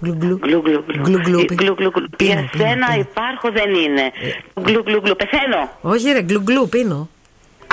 Γλου 0.00 0.16
γλου. 0.20 0.38
Γλου 0.42 0.62
γλου 0.64 0.84
Γλου 1.04 1.18
γλου. 1.24 1.38
Ε, 1.38 1.54
γλου, 1.54 1.74
γλου, 1.78 1.90
γλου. 1.94 2.08
Πίνω, 2.16 2.32
Για 2.32 2.48
πίνω, 2.52 2.64
σένα 2.64 2.86
πίνω. 2.86 3.00
υπάρχω 3.00 3.50
δεν 3.52 3.74
είναι. 3.74 4.10
Γλου 4.54 4.82
γλου 4.86 5.00
γλου. 5.04 5.16
Πεθαίνω. 5.16 5.70
Όχι, 5.80 6.12
ρε, 6.12 6.20
γλου 6.20 6.42
γλου, 6.46 6.68
πίνω. 6.68 7.08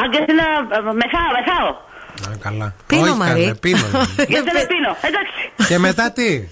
Αν 0.01 0.11
και 0.11 0.23
σένα 0.27 0.43
ε, 0.43 0.81
μεθάω, 0.81 1.29
μεθάω. 1.37 1.69
Α, 2.33 2.37
καλά. 2.39 2.73
Πίνω, 2.87 3.01
Όχι, 3.01 3.17
Μαρή. 3.17 3.41
καλέ, 3.41 3.53
πίνω. 3.53 3.87
Για 4.31 4.43
σένα 4.47 4.65
πίνω. 4.71 4.95
Εντάξει. 5.01 5.67
Και 5.67 5.77
μετά 5.77 6.11
τι; 6.11 6.47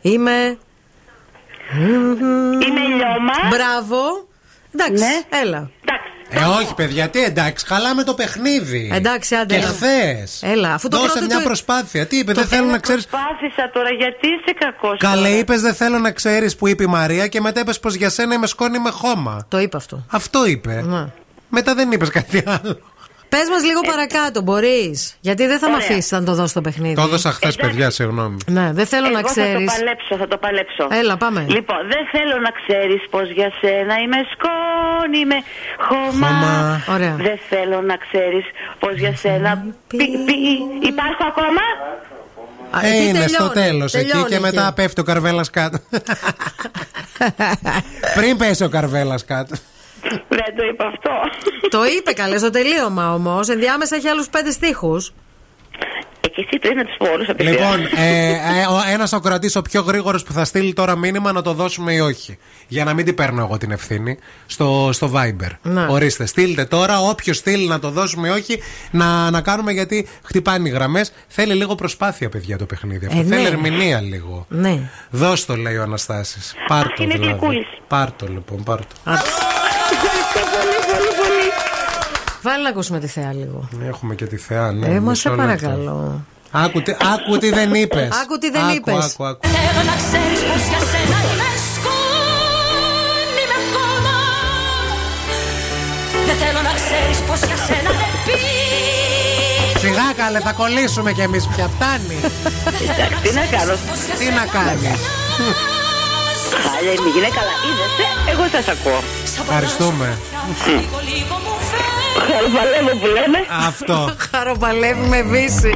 Είμαι. 0.00 0.58
Είμαι 2.64 2.80
λιώμα. 2.96 3.34
Μπράβο. 3.50 4.28
Εντάξει, 4.74 5.02
Ναι. 5.04 5.38
έλα. 5.42 5.70
Εντάξει. 5.84 6.08
Ε, 6.34 6.44
όχι, 6.62 6.74
παιδιά, 6.74 7.08
τι 7.08 7.24
εντάξει, 7.24 7.66
χαλάμε 7.66 8.02
το 8.02 8.14
παιχνίδι. 8.14 8.90
Εντάξει, 8.92 9.34
άντε, 9.34 9.54
Και 9.54 9.60
έλα. 9.60 9.68
χθες. 9.72 10.42
Έλα, 10.42 10.74
αφού 10.74 10.88
το 10.88 10.96
Δώσε 10.96 11.10
πρώτο 11.10 11.26
μια 11.26 11.36
του- 11.38 11.44
προσπάθεια. 11.44 12.06
Τι 12.06 12.16
είπε, 12.18 12.32
δεν 12.32 12.46
θέλω 12.46 12.66
να 12.66 12.78
ξέρει. 12.78 13.02
Προσπάθησα 13.02 13.70
τώρα 13.72 13.90
γιατί 13.90 14.26
είσαι 14.26 14.54
κακός 14.58 14.98
Καλέ, 14.98 15.26
τώρα; 15.28 15.38
είπες 15.38 15.60
δεν 15.60 15.74
θέλω 15.74 15.98
να 15.98 16.10
ξέρεις 16.10 16.56
που 16.56 16.68
είπε 16.68 16.82
η 16.82 16.86
Μαρία 16.86 17.26
και 17.26 17.40
μετά 17.40 17.60
είπες 17.60 17.80
πως 17.80 17.94
για 17.94 18.08
σένα 18.10 18.34
είμαι 18.34 18.46
σκόνη 18.46 18.78
με 18.78 18.90
χώμα. 18.90 19.46
Το 19.48 19.58
είπε 19.60 19.76
αυτό. 19.76 20.04
Αυτό 20.10 20.46
είπε. 20.46 20.82
Ναι. 20.86 21.06
Μετά 21.48 21.74
δεν 21.74 21.92
είπες 21.92 22.08
κάτι 22.10 22.42
άλλο. 22.46 22.78
Πες 23.28 23.48
μας 23.50 23.62
λίγο 23.64 23.80
παρακάτω, 23.80 24.42
μπορείς. 24.42 25.14
Γιατί 25.20 25.46
δεν 25.46 25.58
θα 25.58 25.68
με 25.68 25.74
Ωραία. 25.74 25.86
αφήσεις 25.88 26.12
αν 26.12 26.24
το 26.24 26.34
δώσω 26.34 26.54
το 26.54 26.60
παιχνίδι. 26.60 26.94
Το 26.94 27.02
έδωσα 27.02 27.30
χθες, 27.32 27.56
παιδιά, 27.56 27.90
συγγνώμη. 27.90 28.36
Ναι, 28.46 28.70
δεν 28.72 28.86
θέλω 28.86 29.06
Εγώ 29.06 29.16
να 29.16 29.22
ξέρει. 29.22 29.48
Θα 29.52 29.58
το 29.58 29.72
παλέψω, 29.76 30.16
θα 30.16 30.28
το 30.28 30.36
παλέψω. 30.36 30.88
Έλα, 30.90 31.16
πάμε. 31.16 31.44
Λοιπόν, 31.48 31.76
δεν 31.92 32.02
θέλω 32.14 32.36
να 32.46 32.50
ξέρεις 32.60 33.02
πως 33.10 33.30
για 33.30 33.50
σένα 33.60 33.94
είμαι 34.02 34.18
σκόνη, 34.32 35.18
είμαι 35.18 35.38
χώμα. 35.88 36.26
Χώμα. 36.28 36.84
Ωραία. 36.94 37.14
Δεν 37.28 37.38
θέλω 37.48 37.80
να 37.80 37.96
ξέρεις 37.96 38.44
πως 38.78 38.94
για 39.02 39.16
σένα. 39.16 39.64
Πι, 39.88 39.96
πι, 40.26 40.38
υπάρχω 40.90 41.22
ακόμα; 41.32 41.62
Α, 42.76 42.86
Ε, 42.86 42.88
εκεί 42.88 43.04
είναι 43.08 43.26
στο 43.26 43.48
τελειώνει, 43.48 43.70
τέλος 43.70 43.94
εκεί 43.94 44.06
τελειώνει 44.06 44.28
και 44.28 44.40
μετά 44.40 44.64
εκεί. 44.66 44.74
πέφτει 44.74 45.00
ο 45.00 45.04
καρβέλας 45.04 45.50
κάτω. 45.50 45.78
Πριν 48.16 48.36
πέσει 48.36 48.64
ο 48.64 48.68
καρβέλας 48.68 49.24
κάτω. 49.24 49.54
Δεν 50.28 50.56
το 50.56 50.64
είπα 50.70 50.84
αυτό. 50.86 51.10
Το 51.68 51.84
είπε 51.84 52.12
καλές 52.12 52.40
στο 52.40 52.50
τελείωμα 52.50 53.14
όμως. 53.14 53.48
Ενδιάμεσα 53.48 53.96
έχει 53.96 54.08
άλλους 54.08 54.28
πέντε 54.28 54.50
στίχους. 54.50 55.12
Ε, 56.20 56.28
και 56.28 56.46
εσύ 56.48 56.58
πρέπει 56.58 56.74
να 56.74 56.84
τους 56.84 56.94
πω 56.98 57.06
όλους 57.12 57.26
Λοιπόν, 57.38 57.80
ε, 57.96 58.30
ε, 58.30 58.92
ένας 58.92 59.12
ακροατή 59.12 59.58
ο 59.58 59.62
πιο 59.62 59.80
γρήγορος 59.80 60.22
που 60.22 60.32
θα 60.32 60.44
στείλει 60.44 60.72
τώρα 60.72 60.96
μήνυμα 60.96 61.32
να 61.32 61.42
το 61.42 61.52
δώσουμε 61.52 61.92
ή 61.92 62.00
όχι. 62.00 62.38
Για 62.68 62.84
να 62.84 62.94
μην 62.94 63.04
την 63.04 63.14
παίρνω 63.14 63.42
εγώ 63.42 63.58
την 63.58 63.70
ευθύνη 63.70 64.18
στο, 64.46 64.88
στο 64.92 65.10
Viber. 65.14 65.50
Ναι. 65.62 65.86
Ορίστε, 65.88 66.26
στείλτε 66.26 66.64
τώρα. 66.64 67.00
Όποιος 67.00 67.36
στείλει 67.36 67.66
να 67.68 67.78
το 67.78 67.90
δώσουμε 67.90 68.28
ή 68.28 68.30
όχι, 68.30 68.62
να, 68.90 69.30
να 69.30 69.40
κάνουμε 69.40 69.72
γιατί 69.72 70.08
χτυπάνε 70.24 70.68
οι 70.68 70.72
γραμμές. 70.72 71.12
Θέλει 71.28 71.54
λίγο 71.54 71.74
προσπάθεια, 71.74 72.28
παιδιά, 72.28 72.58
το 72.58 72.66
παιχνίδι. 72.66 73.06
Αυτό 73.06 73.18
Ε, 73.18 73.22
ναι. 73.22 73.34
θέλει 73.36 73.46
ερμηνεία 73.46 74.00
λίγο. 74.00 74.46
Ναι. 74.48 74.90
Δώσ' 75.10 75.44
το, 75.44 75.56
λέει 75.56 75.76
ο 75.76 75.82
Αναστάσης. 75.82 76.54
Πάρ 76.68 76.86
το, 76.86 77.02
είναι 77.02 77.12
δηλαδή. 77.12 77.30
γλυκούλης. 77.30 77.66
Πάρ 77.88 78.12
το, 78.12 78.26
λοιπόν, 78.26 78.62
πάρ 78.62 78.78
το. 78.78 78.94
Ευχαριστώ 79.92 80.40
πολύ, 80.54 80.78
πολύ, 80.90 81.10
πολύ. 81.20 81.46
Βάλει 82.42 82.62
να 82.62 82.68
ακούσουμε 82.68 82.98
τη 83.00 83.06
θεά 83.06 83.32
λίγο. 83.32 83.68
Έχουμε 83.88 84.14
και 84.14 84.24
τη 84.26 84.36
θεά, 84.36 84.72
ναι. 84.72 84.86
ε, 84.86 85.00
μα 85.00 85.10
μισό 85.10 85.14
σε 85.14 85.28
λεπτό. 85.28 85.42
παρακαλώ. 85.42 86.24
Άκου, 86.50 86.82
τι- 86.82 86.96
άκου 87.14 87.38
τι 87.38 87.50
δεν 87.50 87.74
είπες. 87.74 88.08
Άκου 88.22 88.38
τι 88.38 88.50
δεν 88.50 88.68
είπες. 88.74 89.04
Άκου, 89.04 89.24
άκου. 89.24 89.40
Θέλω 89.48 89.82
να 89.90 89.96
ξέρεις 90.02 90.40
πως 90.48 90.62
για 90.70 90.80
σένα 90.92 91.18
είμαι 91.30 91.50
σκόνη 91.72 93.44
με 93.50 93.58
χώμα 93.72 94.18
Δεν 96.26 96.36
θέλω 96.42 96.60
να 96.68 96.72
ξέρεις 96.80 97.18
πως 97.28 97.40
για 97.48 97.58
σένα 97.66 97.90
δεν 98.00 98.12
πίνω 98.26 98.52
Σιγά 99.82 100.08
καλέ, 100.22 100.40
θα 100.40 100.52
κολλήσουμε 100.52 101.12
κι 101.12 101.20
εμείς 101.28 101.44
πια. 101.46 101.66
Φτάνει. 101.74 102.16
Εντάξει, 102.92 103.18
τι 103.24 103.30
να 103.40 103.44
κάνω; 103.54 103.74
Τι 104.20 104.26
να 104.38 104.44
κάνεις; 104.56 104.98
Χάλια 106.72 106.92
είναι 106.96 107.08
η 107.10 107.14
γυναίκα, 107.16 107.38
αλλά 107.42 107.54
είδεσαι, 107.68 108.06
εγώ 108.32 108.44
σας 108.54 108.66
ακούω. 108.74 109.00
Ευχαριστούμε. 109.42 110.06
Λίγο 110.66 110.98
λίγο 111.12 111.34
μου 111.44 111.54
φέρνει 111.70 112.02
Χαροπαλεύω 112.30 112.92
που 113.00 113.06
λέμε. 113.16 113.38
Αυτό. 113.68 113.96
Χαροπαλεύει 114.30 115.06
με 115.08 115.22
βύση. 115.22 115.72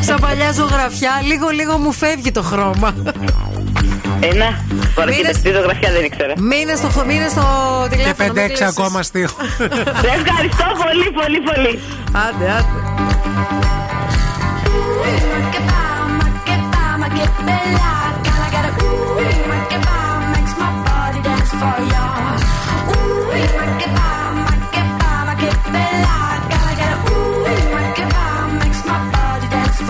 Σαν 0.00 0.18
παλιά 0.20 0.52
ζωγραφιά, 0.52 1.12
λίγο 1.30 1.48
λίγο 1.48 1.76
μου 1.78 1.92
φεύγει 1.92 2.30
το 2.32 2.42
χρώμα. 2.42 2.94
Ένα. 4.20 4.48
Τώρα 4.94 5.08
Μείνες- 5.10 5.16
κοίταξε 5.16 5.40
τη 5.42 5.50
ζωγραφιά 5.52 5.90
δεν 5.92 6.04
ήξερα. 6.04 6.32
Μείνες 6.38 6.78
στο, 6.78 7.04
μείνες 7.06 7.30
στο 7.30 7.44
Και 7.90 7.96
τηλέφωνο. 7.96 8.32
μην 8.32 8.42
5-6 8.42 8.46
κλείσεις. 8.46 8.66
ακόμα 8.66 9.02
στίχο. 9.02 9.36
Σε 10.02 10.10
ευχαριστώ 10.18 10.66
πολύ, 10.84 11.08
πολύ, 11.18 11.40
πολύ. 11.48 11.72
Άντε, 12.26 12.50
άντε. 12.58 12.78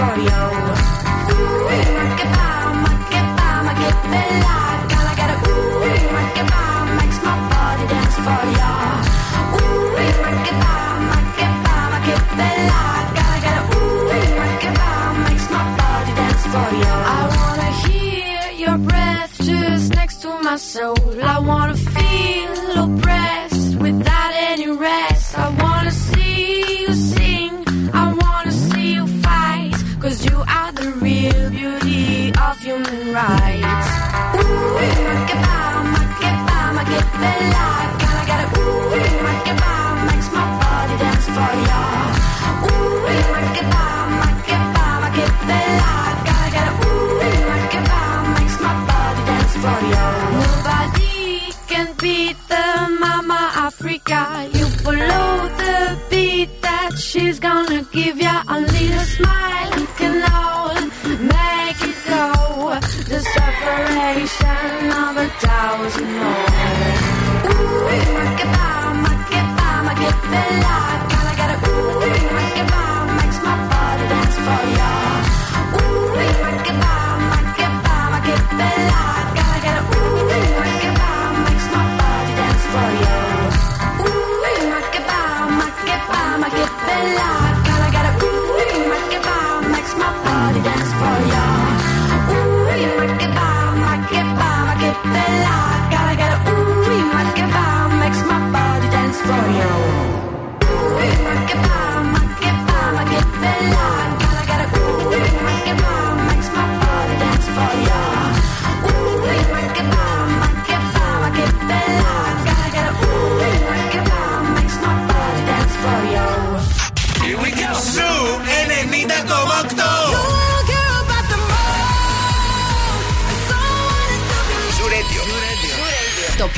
Ooh. 0.00 0.06
Gotta 5.20 5.36
ooh, 5.50 5.80
makes 7.00 7.18
my 7.26 7.36
body 7.52 7.84
dance 7.92 8.16
for. 8.24 8.40
Ooh. 9.56 9.92
Gotta 13.44 13.62
ooh, 13.76 14.08
makes 15.26 15.46
my 15.50 15.64
body 15.80 16.12
dance 16.20 16.44
for. 16.52 16.68
I 17.12 17.20
wanna 17.36 17.70
hear 17.84 18.42
your 18.64 18.78
breath 18.78 19.32
just 19.42 19.86
next 19.94 20.16
to 20.22 20.30
my 20.42 20.56
soul. 20.56 20.96
I 21.22 21.38
wanna 21.40 21.76
feel 21.76 22.52
your 22.74 22.88
breath 23.02 23.49
right. 33.12 33.64
Ooh, 34.36 34.74
make 34.76 35.30
it 35.30 35.42
by, 35.42 35.82
make 35.94 36.22
it 36.22 36.38
by, 36.46 36.72
make 36.76 36.94
it 36.98 37.79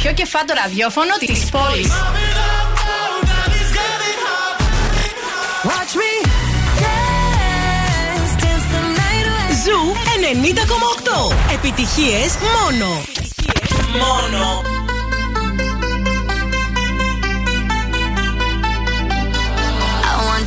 πιο 0.02 0.12
κεφάτο 0.12 0.54
ραδιόφωνο 0.62 1.14
της 1.18 1.48
πόλης. 1.50 1.92
Zoo 9.64 9.94
90,8 11.22 11.52
Επιτυχίες 11.52 12.36
μόνο. 12.36 12.86
μόνο. 13.98 14.62
I 20.04 20.24
want 20.28 20.46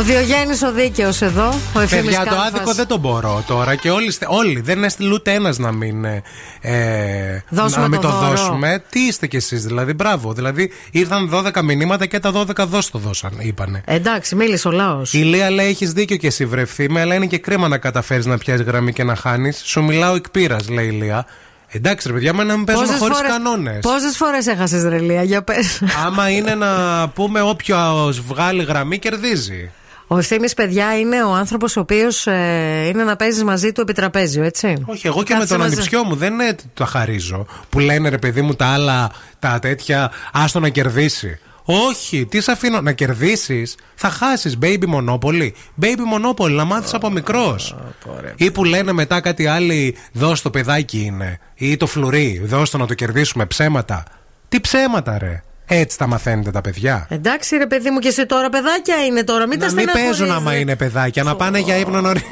Ο 0.00 0.02
Διογέννη 0.02 0.58
ο 0.68 0.72
δίκαιος 0.72 1.20
εδώ. 1.22 1.48
Ο 1.74 1.80
Ευθύμης 1.80 2.04
Παιδιά, 2.04 2.18
το 2.18 2.24
Κάλφας. 2.24 2.46
άδικο 2.46 2.72
δεν 2.74 2.86
το 2.86 2.98
μπορώ 2.98 3.44
τώρα 3.46 3.74
και 3.74 3.90
όλοι, 3.90 4.10
στε- 4.12 4.28
όλοι 4.30 4.60
δεν 4.60 4.84
έστειλε 4.84 5.14
ούτε 5.14 5.32
ένας 5.32 5.58
να 5.58 5.72
μην, 5.72 6.04
ε, 6.04 6.22
ε, 6.60 7.42
Δώσουμε 7.48 7.82
να 7.82 7.88
μην 7.88 8.00
το 8.00 8.08
το, 8.08 8.14
δώρο. 8.16 8.28
δώσουμε. 8.36 8.82
Τι 8.90 9.00
είστε 9.00 9.26
κι 9.26 9.36
εσείς, 9.36 9.64
δηλαδή, 9.64 9.92
μπράβο. 9.92 10.32
Δηλαδή, 10.32 10.72
ήρθαν 10.90 11.28
12 11.28 11.62
μηνύματα 11.62 12.06
και 12.06 12.18
τα 12.18 12.30
12 12.32 12.66
δώσ' 12.66 12.90
το 12.90 12.98
δώσαν, 12.98 13.32
είπανε. 13.38 13.82
Εντάξει, 13.84 14.34
μίλησε 14.34 14.68
ο 14.68 14.70
λαός. 14.70 15.12
Η 15.12 15.18
Λία 15.18 15.50
λέει: 15.50 15.66
Έχεις 15.68 15.92
δίκιο 15.92 16.16
και 16.16 16.26
εσύ 16.26 16.46
βρεθεί 16.46 16.90
με, 16.90 17.00
αλλά 17.00 17.14
είναι 17.14 17.26
και 17.26 17.38
κρίμα 17.38 17.68
να 17.68 17.78
καταφέρεις 17.78 18.26
να 18.26 18.38
πιάσεις 18.38 18.64
γραμμή 18.66 18.92
και 18.92 19.04
να 19.04 19.14
χάνεις. 19.16 19.60
Σου 19.64 19.82
μιλάω 19.82 20.14
εκ 20.14 20.30
πείρας», 20.30 20.68
λέει 20.68 20.86
η 20.86 20.90
Λία. 20.90 21.26
Εντάξει, 21.68 22.08
ρε 22.08 22.14
παιδιά, 22.14 22.32
μα 22.32 22.44
να 22.44 22.56
μην 22.56 22.64
παίζουμε 22.64 22.96
χωρίς 22.98 23.20
κανόνες. 23.20 23.78
Πόσες 23.80 24.16
φορές 24.16 24.46
έχασες 24.46 24.82
ρελία, 24.82 25.22
για 25.22 25.42
πες. 25.42 25.82
Άμα 26.06 26.30
είναι 26.30 26.54
να 26.54 26.68
πούμε 27.08 27.40
όποιος 27.40 28.20
βγάλει 28.20 28.62
γραμμή 28.62 28.98
κερδίζει. 28.98 29.70
Ο 30.12 30.18
ευθύνη, 30.18 30.50
παιδιά, 30.50 30.98
είναι 30.98 31.22
ο 31.22 31.32
άνθρωπος 31.32 31.76
ο 31.76 31.80
οποίος 31.80 32.26
είναι 32.26 33.04
να 33.04 33.16
παίζεις 33.16 33.44
μαζί 33.44 33.72
του 33.72 33.80
επί 33.80 33.92
τραπέζιου, 33.92 34.42
έτσι. 34.42 34.82
Όχι, 34.86 35.06
εγώ 35.06 35.22
και 35.22 35.32
με 35.32 35.38
Κάθεσαι 35.38 35.52
τον 35.52 35.58
μαζί. 35.58 35.74
ανιψιό 35.74 36.04
μου 36.04 36.14
δεν 36.14 36.32
είναι 36.32 36.56
το 36.74 36.84
χαρίζω. 36.84 37.46
Που 37.68 37.78
λένε 37.78 38.08
ρε 38.08 38.18
παιδί 38.18 38.42
μου 38.42 38.54
τα 38.54 38.66
άλλα, 38.66 39.10
τα 39.38 39.58
τέτοια, 39.58 40.10
άστο 40.32 40.60
να 40.60 40.68
κερδίσει. 40.68 41.38
Όχι, 41.64 42.26
τι 42.26 42.40
σε 42.40 42.52
αφήνω 42.52 42.80
να 42.80 42.92
κερδίσεις, 42.92 43.76
θα 43.94 44.10
χάσεις. 44.10 44.58
Baby 44.62 44.84
Monopoly. 44.94 45.50
Baby 45.82 46.04
Monopoly, 46.14 46.50
να 46.50 46.64
μάθεις 46.64 46.94
από 46.94 47.10
μικρός. 47.10 47.76
Ή 48.36 48.50
που 48.50 48.64
λένε 48.64 48.92
μετά 48.92 49.20
κάτι 49.20 49.46
άλλοι, 49.46 49.96
δώσ' 50.12 50.42
το 50.42 50.50
παιδάκι 50.50 51.00
είναι. 51.00 51.38
Ή 51.54 51.76
το 51.76 51.86
φλουρί, 51.86 52.42
δώσ' 52.44 52.70
το 52.70 52.78
να 52.78 52.86
το 52.86 52.94
κερδίσουμε 52.94 53.46
ψέματα. 53.46 54.04
Τι 54.48 54.60
ψέματα, 54.60 55.18
ρε. 55.18 55.42
Έτσι 55.72 55.98
τα 55.98 56.06
μαθαίνετε 56.06 56.50
τα 56.50 56.60
παιδιά. 56.60 57.06
Εντάξει, 57.10 57.56
ρε 57.56 57.66
παιδί 57.66 57.90
μου, 57.90 57.98
και 57.98 58.08
εσύ 58.08 58.26
τώρα 58.26 58.48
παιδάκια 58.48 59.04
είναι 59.04 59.24
τώρα. 59.24 59.46
Μην 59.46 59.58
τα 59.58 59.66
Να 59.66 59.72
μην 59.72 59.84
παίζουν 59.92 60.14
στεναχωρίζεις. 60.14 60.46
άμα 60.46 60.54
είναι 60.56 60.76
παιδάκια, 60.76 61.22
να 61.22 61.36
πάνε 61.36 61.58
για 61.58 61.76
ύπνο 61.76 62.00
νωρί. 62.00 62.22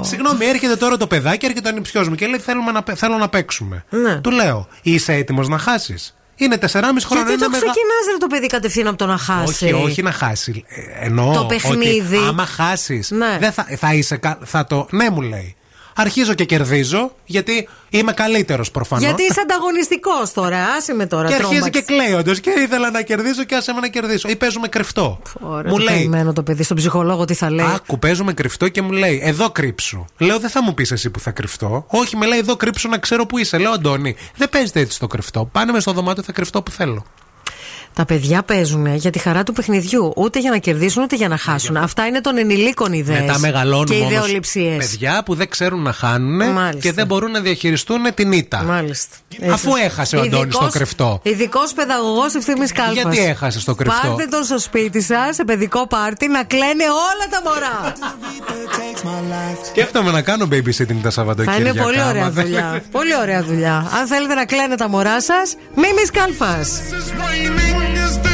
Συγγνώμη, 0.00 0.46
έρχεται 0.46 0.76
τώρα 0.76 0.96
το 0.96 1.06
παιδάκι, 1.06 1.46
έρχεται 1.46 1.68
ο 1.68 1.70
ανιψιός 1.70 2.08
μου 2.08 2.14
και 2.14 2.26
λέει: 2.26 2.38
Θέλουμε 2.38 2.72
να, 2.72 2.82
παί- 2.82 2.96
Θέλω 2.98 3.16
να 3.16 3.28
παίξουμε. 3.28 3.84
Ναι. 3.90 4.14
Του 4.20 4.30
λέω: 4.30 4.68
Είσαι 4.82 5.12
έτοιμος 5.12 5.48
να 5.48 5.58
χάσεις; 5.58 6.16
Είναι 6.36 6.56
4,5 6.56 6.66
χρόνια. 6.66 6.88
Γιατί 6.90 7.04
το 7.06 7.44
είναι 7.44 7.48
μεγα- 7.48 7.64
ξεκινάς 7.64 8.04
ρε 8.12 8.16
το 8.18 8.26
παιδί 8.26 8.46
κατευθείαν 8.46 8.86
από 8.86 8.96
το 8.96 9.06
να 9.06 9.16
χάσει; 9.16 9.64
Όχι, 9.64 9.72
όχι 9.72 10.02
να 10.02 10.10
χάσει. 10.12 10.64
Ε, 11.00 11.04
εννοώ. 11.06 11.32
Το 11.34 11.44
παιχνίδι. 11.44 12.16
Ότι 12.16 12.26
άμα 12.28 12.46
χάσεις. 12.46 13.10
Ναι. 13.10 13.36
Δεν 13.40 13.52
θα, 13.52 13.66
θα 13.76 13.94
είσαι. 13.94 14.16
κα- 14.16 14.38
Θα 14.44 14.66
το. 14.66 14.86
Ναι, 14.90 15.10
μου 15.10 15.20
λέει. 15.20 15.56
Αρχίζω 15.96 16.34
και 16.34 16.44
κερδίζω, 16.44 17.12
γιατί 17.24 17.68
είμαι 17.90 18.12
καλύτερος 18.12 18.70
προφανώς. 18.70 19.04
Γιατί 19.04 19.22
είσαι 19.22 19.40
ανταγωνιστικός 19.40 20.32
τώρα, 20.32 20.58
άσε 20.78 20.94
με 20.94 21.06
τώρα. 21.06 21.28
Και 21.28 21.34
αρχίζει 21.34 21.54
τρόμαξες. 21.54 21.84
και 21.84 21.92
κλαίει 21.92 22.12
όντω. 22.12 22.34
Και 22.34 22.50
ήθελα 22.50 22.90
να 22.90 23.02
κερδίσω 23.02 23.44
και 23.44 23.54
άσε 23.54 23.72
με 23.72 23.80
να 23.80 23.88
κερδίσω. 23.88 24.28
Ή 24.28 24.36
παίζουμε 24.36 24.68
κρυφτό. 24.68 25.20
Ωραία, 25.40 25.72
μου 25.72 25.78
το 25.78 25.82
λέει. 25.82 25.94
καημένο 25.94 26.32
το 26.32 26.42
παιδί 26.42 26.62
στον 26.62 26.76
ψυχολόγο 26.76 27.24
τι 27.24 27.34
θα 27.34 27.50
λέει. 27.50 27.66
Άκου, 27.74 27.98
παίζουμε 27.98 28.32
κρυφτό 28.32 28.68
και 28.68 28.82
μου 28.82 28.90
λέει: 28.90 29.20
Εδώ 29.24 29.50
κρύψου. 29.50 30.04
Λέω: 30.18 30.38
Δεν 30.38 30.50
θα 30.50 30.62
μου 30.62 30.74
πεις 30.74 30.90
εσύ 30.90 31.10
που 31.10 31.20
θα 31.20 31.30
κρυφτώ. 31.30 31.84
Όχι, 31.88 32.16
με 32.16 32.26
λέει: 32.26 32.38
Εδώ 32.38 32.56
κρύψου 32.56 32.88
να 32.88 32.98
ξέρω 32.98 33.26
που 33.26 33.38
είσαι. 33.38 33.58
Λέω: 33.58 33.70
Αντώνη, 33.72 34.16
δεν 34.36 34.48
παίζετε 34.48 34.80
έτσι 34.80 34.96
στο 34.96 35.06
κρυφτό. 35.06 35.48
Πάνε 35.52 35.72
με 35.72 35.80
στο 35.80 35.92
δωμάτιο, 35.92 36.22
θα 36.22 36.32
κρυφτώ 36.32 36.62
που 36.62 36.70
θέλω. 36.70 37.04
Τα 37.96 38.04
παιδιά 38.04 38.42
παίζουν 38.42 38.94
για 38.96 39.10
τη 39.10 39.18
χαρά 39.18 39.42
του 39.42 39.52
παιχνιδιού. 39.52 40.12
Ούτε 40.16 40.38
για 40.38 40.50
να 40.50 40.58
κερδίσουν 40.58 41.02
ούτε 41.02 41.16
για 41.16 41.28
να 41.28 41.36
χάσουν. 41.36 41.76
Αυτά 41.76 42.06
είναι 42.06 42.20
των 42.20 42.36
ενηλίκων 42.38 42.92
ιδέες. 42.92 43.20
Μετά 43.20 43.38
μεγαλώνουν 43.38 43.84
Και 43.86 43.94
όμως 43.94 44.10
ιδεολειψίες. 44.10 44.76
παιδιά 44.76 45.22
που 45.24 45.34
δεν 45.34 45.48
ξέρουν 45.48 45.82
να 45.82 45.92
χάνουν 45.92 46.52
Μάλιστα. 46.52 46.80
και 46.80 46.92
δεν 46.92 47.06
μπορούν 47.06 47.30
να 47.30 47.40
διαχειριστούν 47.40 48.00
την 48.14 48.32
ήττα. 48.32 48.62
Μάλιστα. 48.62 49.16
Αφού 49.52 49.70
έχασε 49.84 50.16
ο 50.16 50.20
Αντώνης 50.20 50.54
στο 50.54 50.68
κρυφτό. 50.72 51.20
Ειδικός 51.22 51.72
παιδαγωγός 51.72 52.34
ευθύνη 52.34 52.66
κάλφα. 52.68 52.92
Γιατί 52.92 53.18
έχασε 53.18 53.60
στο 53.60 53.74
κρυφτό; 53.74 54.08
Πάρτε 54.08 54.24
τον 54.24 54.44
στο 54.44 54.58
σπίτι 54.58 55.00
σας, 55.02 55.34
σε 55.34 55.44
παιδικό 55.44 55.86
πάρτι, 55.86 56.28
να 56.28 56.44
κλαίνε 56.44 56.84
όλα 56.84 57.26
τα 57.30 57.40
μωρά. 57.44 57.92
Σκέφτομαι 59.70 60.10
να 60.10 60.22
κάνω 60.22 60.44
babysitting 60.50 60.86
τα 60.86 61.00
Θα 61.02 61.10
Σαββατοκύριακα. 61.10 61.60
είναι 61.70 61.82
πολύ 61.82 62.02
ωραία 62.02 62.22
άμα 62.22 62.30
δεν- 62.30 62.44
δουλειά. 62.44 62.82
πολύ 62.90 63.16
ωραία 63.16 63.42
δουλειά. 63.42 63.90
Αν 64.00 64.06
θέλετε 64.06 64.34
να 64.34 64.44
κλαίνε 64.44 64.74
τα 64.76 64.88
μωρά 64.88 65.20
σας, 65.22 65.56
μίμης 65.74 66.10
κάλφα. 66.10 66.58
strongest 67.84 68.22
thing. 68.22 68.33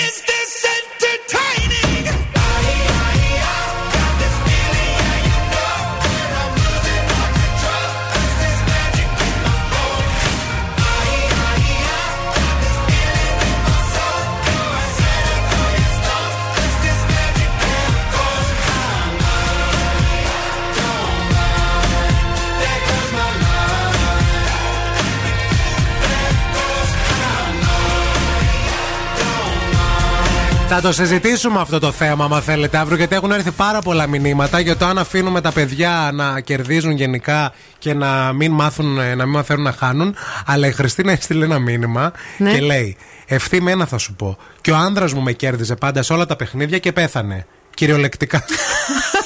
Θα 30.73 30.81
το 30.81 30.91
συζητήσουμε 30.91 31.59
αυτό 31.59 31.79
το 31.79 31.91
θέμα, 31.91 32.23
άμα 32.23 32.41
θέλετε, 32.41 32.77
αύριο, 32.77 32.97
γιατί 32.97 33.15
έχουν 33.15 33.31
έρθει 33.31 33.51
πάρα 33.51 33.81
πολλά 33.81 34.07
μηνύματα 34.07 34.59
για 34.59 34.77
το 34.77 34.85
αν 34.85 34.97
αφήνουμε 34.97 35.41
τα 35.41 35.51
παιδιά 35.51 36.09
να 36.13 36.39
κερδίζουν 36.39 36.91
γενικά 36.91 37.53
και 37.79 37.93
να 37.93 38.33
μην, 38.33 38.51
μάθουν, 38.51 38.99
ε, 38.99 39.15
να 39.15 39.25
μην 39.25 39.33
μαθαίνουν 39.33 39.63
να 39.63 39.71
χάνουν. 39.71 40.15
Αλλά 40.45 40.67
η 40.67 40.71
Χριστίνα 40.71 41.11
έστειλε 41.11 41.45
ένα 41.45 41.59
μήνυμα 41.59 42.11
Ναι. 42.37 42.53
και 42.53 42.59
λέει: 42.59 42.97
Ευθύμη, 43.25 43.71
ένα 43.71 43.85
θα 43.85 43.97
σου 43.97 44.13
πω. 44.13 44.37
Και 44.61 44.71
ο 44.71 44.75
άνδρας 44.75 45.13
μου 45.13 45.21
με 45.21 45.31
κέρδιζε 45.31 45.75
πάντα 45.75 46.03
σε 46.03 46.13
όλα 46.13 46.25
τα 46.25 46.35
παιχνίδια 46.35 46.77
και 46.77 46.91
πέθανε. 46.91 47.45
Κυριολεκτικά. 47.73 48.43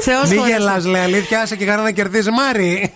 Θεός 0.00 0.28
Μην 0.28 0.38
χωρίς- 0.38 0.54
γελάς, 0.56 0.84
λέει 0.84 1.02
αλήθεια, 1.02 1.40
άσε 1.40 1.56
και 1.56 1.64
κανένα 1.64 1.82
να 1.82 1.90
κερδίζει, 1.90 2.30
Μάρι. 2.30 2.92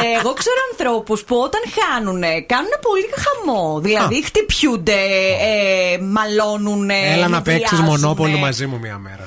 Ρε, 0.00 0.18
εγώ 0.20 0.32
ξέρω 0.32 0.56
ανθρώπους 0.72 1.22
που 1.24 1.36
όταν 1.36 1.60
χάνουνε 1.76 2.40
κάνουν 2.40 2.70
πολύ 2.82 3.08
χαμό. 3.22 3.80
Δηλαδή 3.80 4.24
χτυπιούνται, 4.24 5.00
ε, 5.40 5.98
μαλώνουνε. 5.98 6.94
Έλα 7.12 7.28
να 7.28 7.42
παίξεις 7.42 7.62
νευριάζουνε. 7.70 7.88
μονόπολη 7.88 8.36
μαζί 8.36 8.66
μου 8.66 8.78
μία 8.78 8.98
μέρα. 8.98 9.24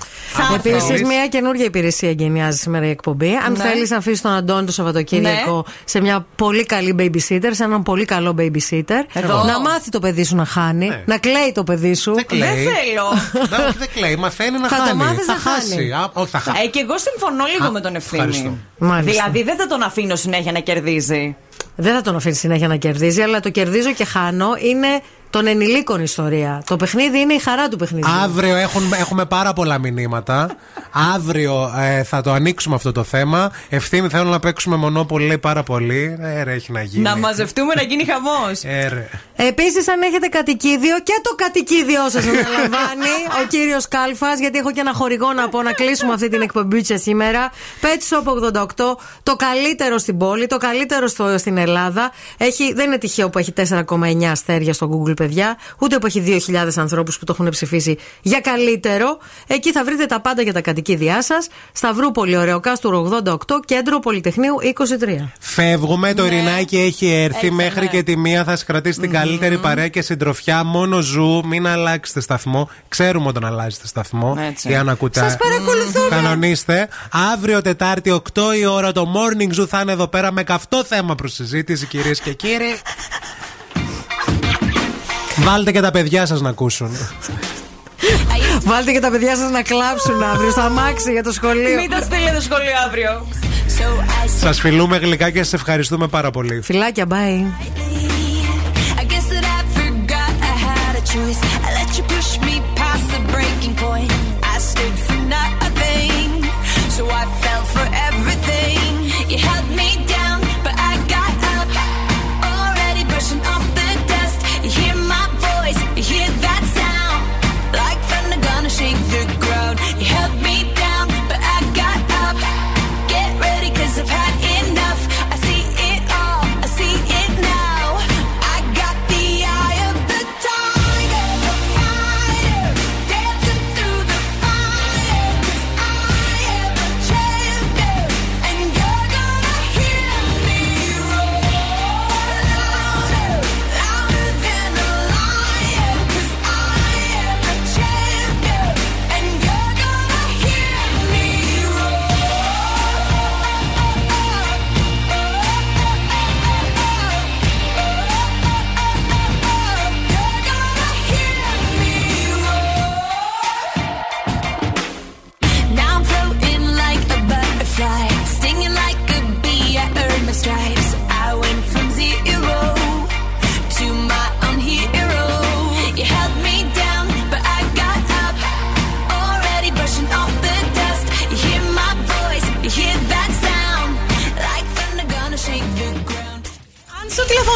Επίσης, 0.56 1.03
μια 1.03 1.28
καινούργια 1.28 1.66
υπηρεσία 1.66 2.10
εγκαινιάζει 2.10 2.58
σήμερα 2.58 2.86
η 2.86 2.90
εκπομπή. 2.90 3.32
Αν 3.45 3.52
Ναι. 3.52 3.58
θέλεις 3.64 3.90
να 3.90 3.98
αφήσεις 3.98 4.22
τον 4.22 4.32
Αντώνη 4.32 4.66
το 4.66 4.72
Σαββατοκύριακο 4.72 5.66
σε 5.86 6.02
μια 6.02 6.26
πολύ 6.36 6.66
καλή 6.66 6.95
babysitter, 7.00 7.50
σε 7.52 7.64
έναν 7.64 7.84
πολύ 7.84 8.06
καλό 8.06 8.36
babysitter, 8.40 9.02
Εδώ. 9.14 9.44
να 9.44 9.60
μάθει 9.60 9.90
το 9.90 10.00
παιδί 10.00 10.24
σου 10.24 10.36
να 10.36 10.45
χάνει, 10.45 10.92
να 11.06 11.18
κλαίει 11.18 11.52
το 11.53 11.64
παιδί 11.64 11.95
σου. 11.95 12.14
Δεν 12.14 12.26
κλαίει. 12.26 12.40
Δεν 12.40 12.56
θέλω. 12.74 13.10
Ναι, 13.50 13.66
όχι, 13.66 13.78
δεν 13.78 13.88
κλαίει, 13.94 14.16
μαθαίνει 14.16 14.58
να 14.60 14.68
Θα 14.68 14.76
το 14.76 14.82
χάνει. 14.84 14.98
μάθεις 14.98 15.26
θα 15.26 15.34
να 15.34 15.40
χάνει. 15.40 15.60
χάσει. 15.60 15.92
Α, 15.92 16.10
όχι, 16.14 16.30
θα 16.30 16.40
χάσει. 16.40 16.62
Ε, 16.64 16.68
και 16.68 16.80
εγώ 16.80 16.94
συμφωνώ 16.98 17.44
λίγο 17.53 17.66
Α, 17.66 17.72
με 17.72 17.80
τον 17.82 17.95
ευχαριστώ. 17.95 18.28
ευθύνη. 18.38 18.58
Μάλιστα. 18.78 19.12
Δηλαδή 19.12 19.44
δεν 19.44 19.58
θα 19.58 19.68
τον 19.68 19.82
αφήνω 19.84 20.16
συνέχεια 20.16 20.52
να 20.52 20.60
κερδίζει. 20.60 21.36
Δεν 21.76 21.94
θα 21.95 22.02
τον 22.02 22.16
αφήνει 22.16 22.36
συνέχεια 22.36 22.68
να 22.68 22.76
κερδίζει, 22.76 23.22
αλλά 23.22 23.40
το 23.40 23.50
κερδίζω 23.50 23.92
και 23.94 24.06
χάνω 24.06 24.48
είναι 24.60 24.88
των 25.34 25.48
ενηλίκων 25.48 26.02
ιστορία. 26.02 26.64
Το 26.66 26.76
παιχνίδι 26.76 27.20
είναι 27.20 27.34
η 27.34 27.40
χαρά 27.40 27.68
του 27.68 27.78
παιχνιδιού. 27.78 28.12
Αύριο 28.24 28.56
έχουν, 28.56 28.94
έχουμε 29.00 29.26
πάρα 29.26 29.53
πολλά 29.53 29.80
μηνύματα. 29.80 30.56
Αύριο 31.16 31.74
ε, 31.78 32.03
θα 32.03 32.22
το 32.22 32.32
ανοίξουμε 32.32 32.76
αυτό 32.76 32.92
το 32.92 33.03
θέμα. 33.03 33.52
Ευθύνη 33.70 34.10
θέλω 34.10 34.30
να 34.30 34.40
παίξουμε 34.40 34.76
μονόπολη, 34.76 35.26
λέει 35.26 35.38
πάρα 35.38 35.64
πολύ. 35.64 36.18
Ε, 36.20 36.44
ρε, 36.44 36.52
έχει 36.52 36.72
να 36.72 36.82
γίνει. 36.82 37.03
Να 37.03 37.18
μαζευτούμε 37.18 37.74
να 37.74 37.82
γίνει 37.82 38.06
χαμός. 38.06 38.64
Ε, 38.64 38.88
ρε. 38.88 39.10
Επίσης, 39.36 39.88
αν 39.88 40.02
έχετε 40.02 40.28
κατοικίδιο 40.28 40.95
και 41.03 41.14
το 41.24 41.36
κατοικίδιό 41.36 42.10
σας 42.10 42.24
αναλαμβάνει 42.24 43.16
ο 43.44 43.48
κύριος 43.50 43.88
Κάλφας, 43.88 44.40
γιατί 44.40 44.58
έχω 44.58 44.72
και 44.72 44.80
ένα 44.80 44.94
χορηγό 44.94 45.34
να 45.34 45.50
πω 45.50 45.62
να 45.62 45.72
κλείσουμε 45.74 46.14
αυτή 46.14 46.30
την 46.30 46.42
εκπομπή 46.42 46.84
σήμερα. 46.84 47.52
Pet 47.82 48.18
Shop 48.18 48.62
88, 48.62 48.95
το 49.24 49.36
καλύτερο 49.36 49.98
στην 49.98 50.18
πόλη, 50.18 50.48
το 50.48 50.58
καλύτερο 50.58 51.08
στο, 51.08 51.38
στην 51.38 51.58
Ελλάδα. 51.58 52.12
Έχει, 52.38 52.74
δεν 52.74 52.86
είναι 52.86 52.98
τυχαίο 52.98 53.30
που 53.30 53.40
έχει 53.40 53.53
4,9 53.56 54.24
αστέρια 54.24 54.74
στο 54.74 54.90
Google 54.92 55.23
παιδιά, 55.24 55.58
ούτε 55.80 55.98
που 55.98 56.06
έχει 56.06 56.42
2.000 56.48 56.68
ανθρώπους 56.76 57.18
που 57.19 57.26
το 57.26 57.35
έχουν 57.40 57.50
ψηφίσει 57.50 57.98
για 58.22 58.40
καλύτερο. 58.40 59.18
Εκεί 59.48 59.72
θα 59.72 59.84
βρείτε 59.84 60.06
τα 60.06 60.22
πάντα 60.22 60.42
για 60.42 60.53
τα 60.53 60.61
κατοικίδια 60.61 61.22
σας. 61.22 61.48
Σταυρούπολη, 61.72 62.38
Ωρεοκάστρο 62.38 63.11
88, 63.24 63.35
κέντρο 63.66 64.00
Πολυτεχνείου 64.00 64.56
23. 64.61 65.30
Φεύγουμε, 65.40 66.14
το 66.14 66.26
Ειρηνάκι 66.26 66.77
έχει 66.77 67.08
έρθει. 67.08 67.52
Μέχρι 67.52 67.88
και 67.88 68.03
τη 68.03 68.18
μία 68.18 68.43
θα 68.43 68.56
σα 68.56 68.66
κρατήσει 68.66 69.00
την 69.00 69.11
καλύτερη 69.11 69.58
παρέα 69.58 69.88
και 69.88 70.02
συντροφιά. 70.02 70.64
Μόνο 70.64 71.02
ζου, 71.02 71.42
μην 71.45 71.68
αλλάξετε 71.68 72.22
σταθμό. 72.22 72.69
Ξέρουμε 72.88 73.27
όταν 73.27 73.45
αλλάζετε 73.45 73.88
σταθμό. 73.88 74.38
Έτσι. 74.50 74.68
Για 74.68 74.84
να 74.84 74.92
ακούτε. 74.92 75.19
Σας 75.19 75.38
παρακολουθούμε. 75.38 76.08
Κανονίστε. 76.10 76.88
Αύριο 77.34 77.61
Τετάρτη 77.61 78.11
8 78.11 78.22
η 78.60 78.66
ώρα 78.66 78.92
το 78.92 79.14
Morning 79.16 79.60
Zoo 79.61 79.68
θα 79.68 79.80
είναι 79.82 79.92
εδώ 79.92 80.08
πέρα 80.08 80.32
με 80.32 80.43
καυτό 80.43 80.84
θέμα 80.84 81.16
προς 81.16 81.34
συζήτηση, 81.34 81.85
κυρίες 81.85 82.19
και 82.19 82.34
κύριοι. 82.34 82.76
Βάλτε 85.38 85.72
και 85.72 85.82
τα 85.82 85.92
παιδιά 85.92 86.26
σας 86.26 86.42
να 86.42 86.50
ακούσουν. 86.50 86.98
Βάλτε 88.64 88.92
και 88.92 89.00
τα 89.00 89.12
παιδιά 89.12 89.36
σας 89.36 89.52
να 89.52 89.62
κλάψουν 89.62 90.24
αύριο 90.24 90.52
στα 90.52 90.70
μάξι 90.70 91.12
για 91.12 91.24
το 91.24 91.32
σχολείο. 91.32 91.80
Μην 91.80 91.90
τα 91.90 92.02
στείλετε 92.02 92.42
σχολείο 92.42 92.74
αύριο. 92.86 93.28
Σας 94.40 94.60
φιλούμε 94.60 94.98
γλυκά 94.98 95.30
και 95.30 95.44
σας 95.44 95.53
ευχαριστούμε 95.53 96.08
πάρα 96.08 96.32
πολύ. 96.32 96.62
Φιλάκια, 96.62 97.06
bye. 97.10 97.93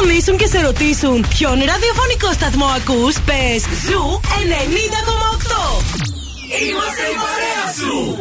τηλεφωνήσουν 0.07 0.37
και 0.37 0.47
σε 0.47 0.65
ρωτήσουν 0.65 1.25
ποιον 1.29 1.57
ραδιοφωνικό 1.65 2.31
σταθμό 2.33 2.65
ακούς, 2.65 3.15
πες 3.25 3.61
Zoo 3.85 4.19
90,8. 4.23 5.83
Είμαστε 6.61 7.03
η 7.13 7.17
παρέα 7.23 7.65
σου. 7.77 8.15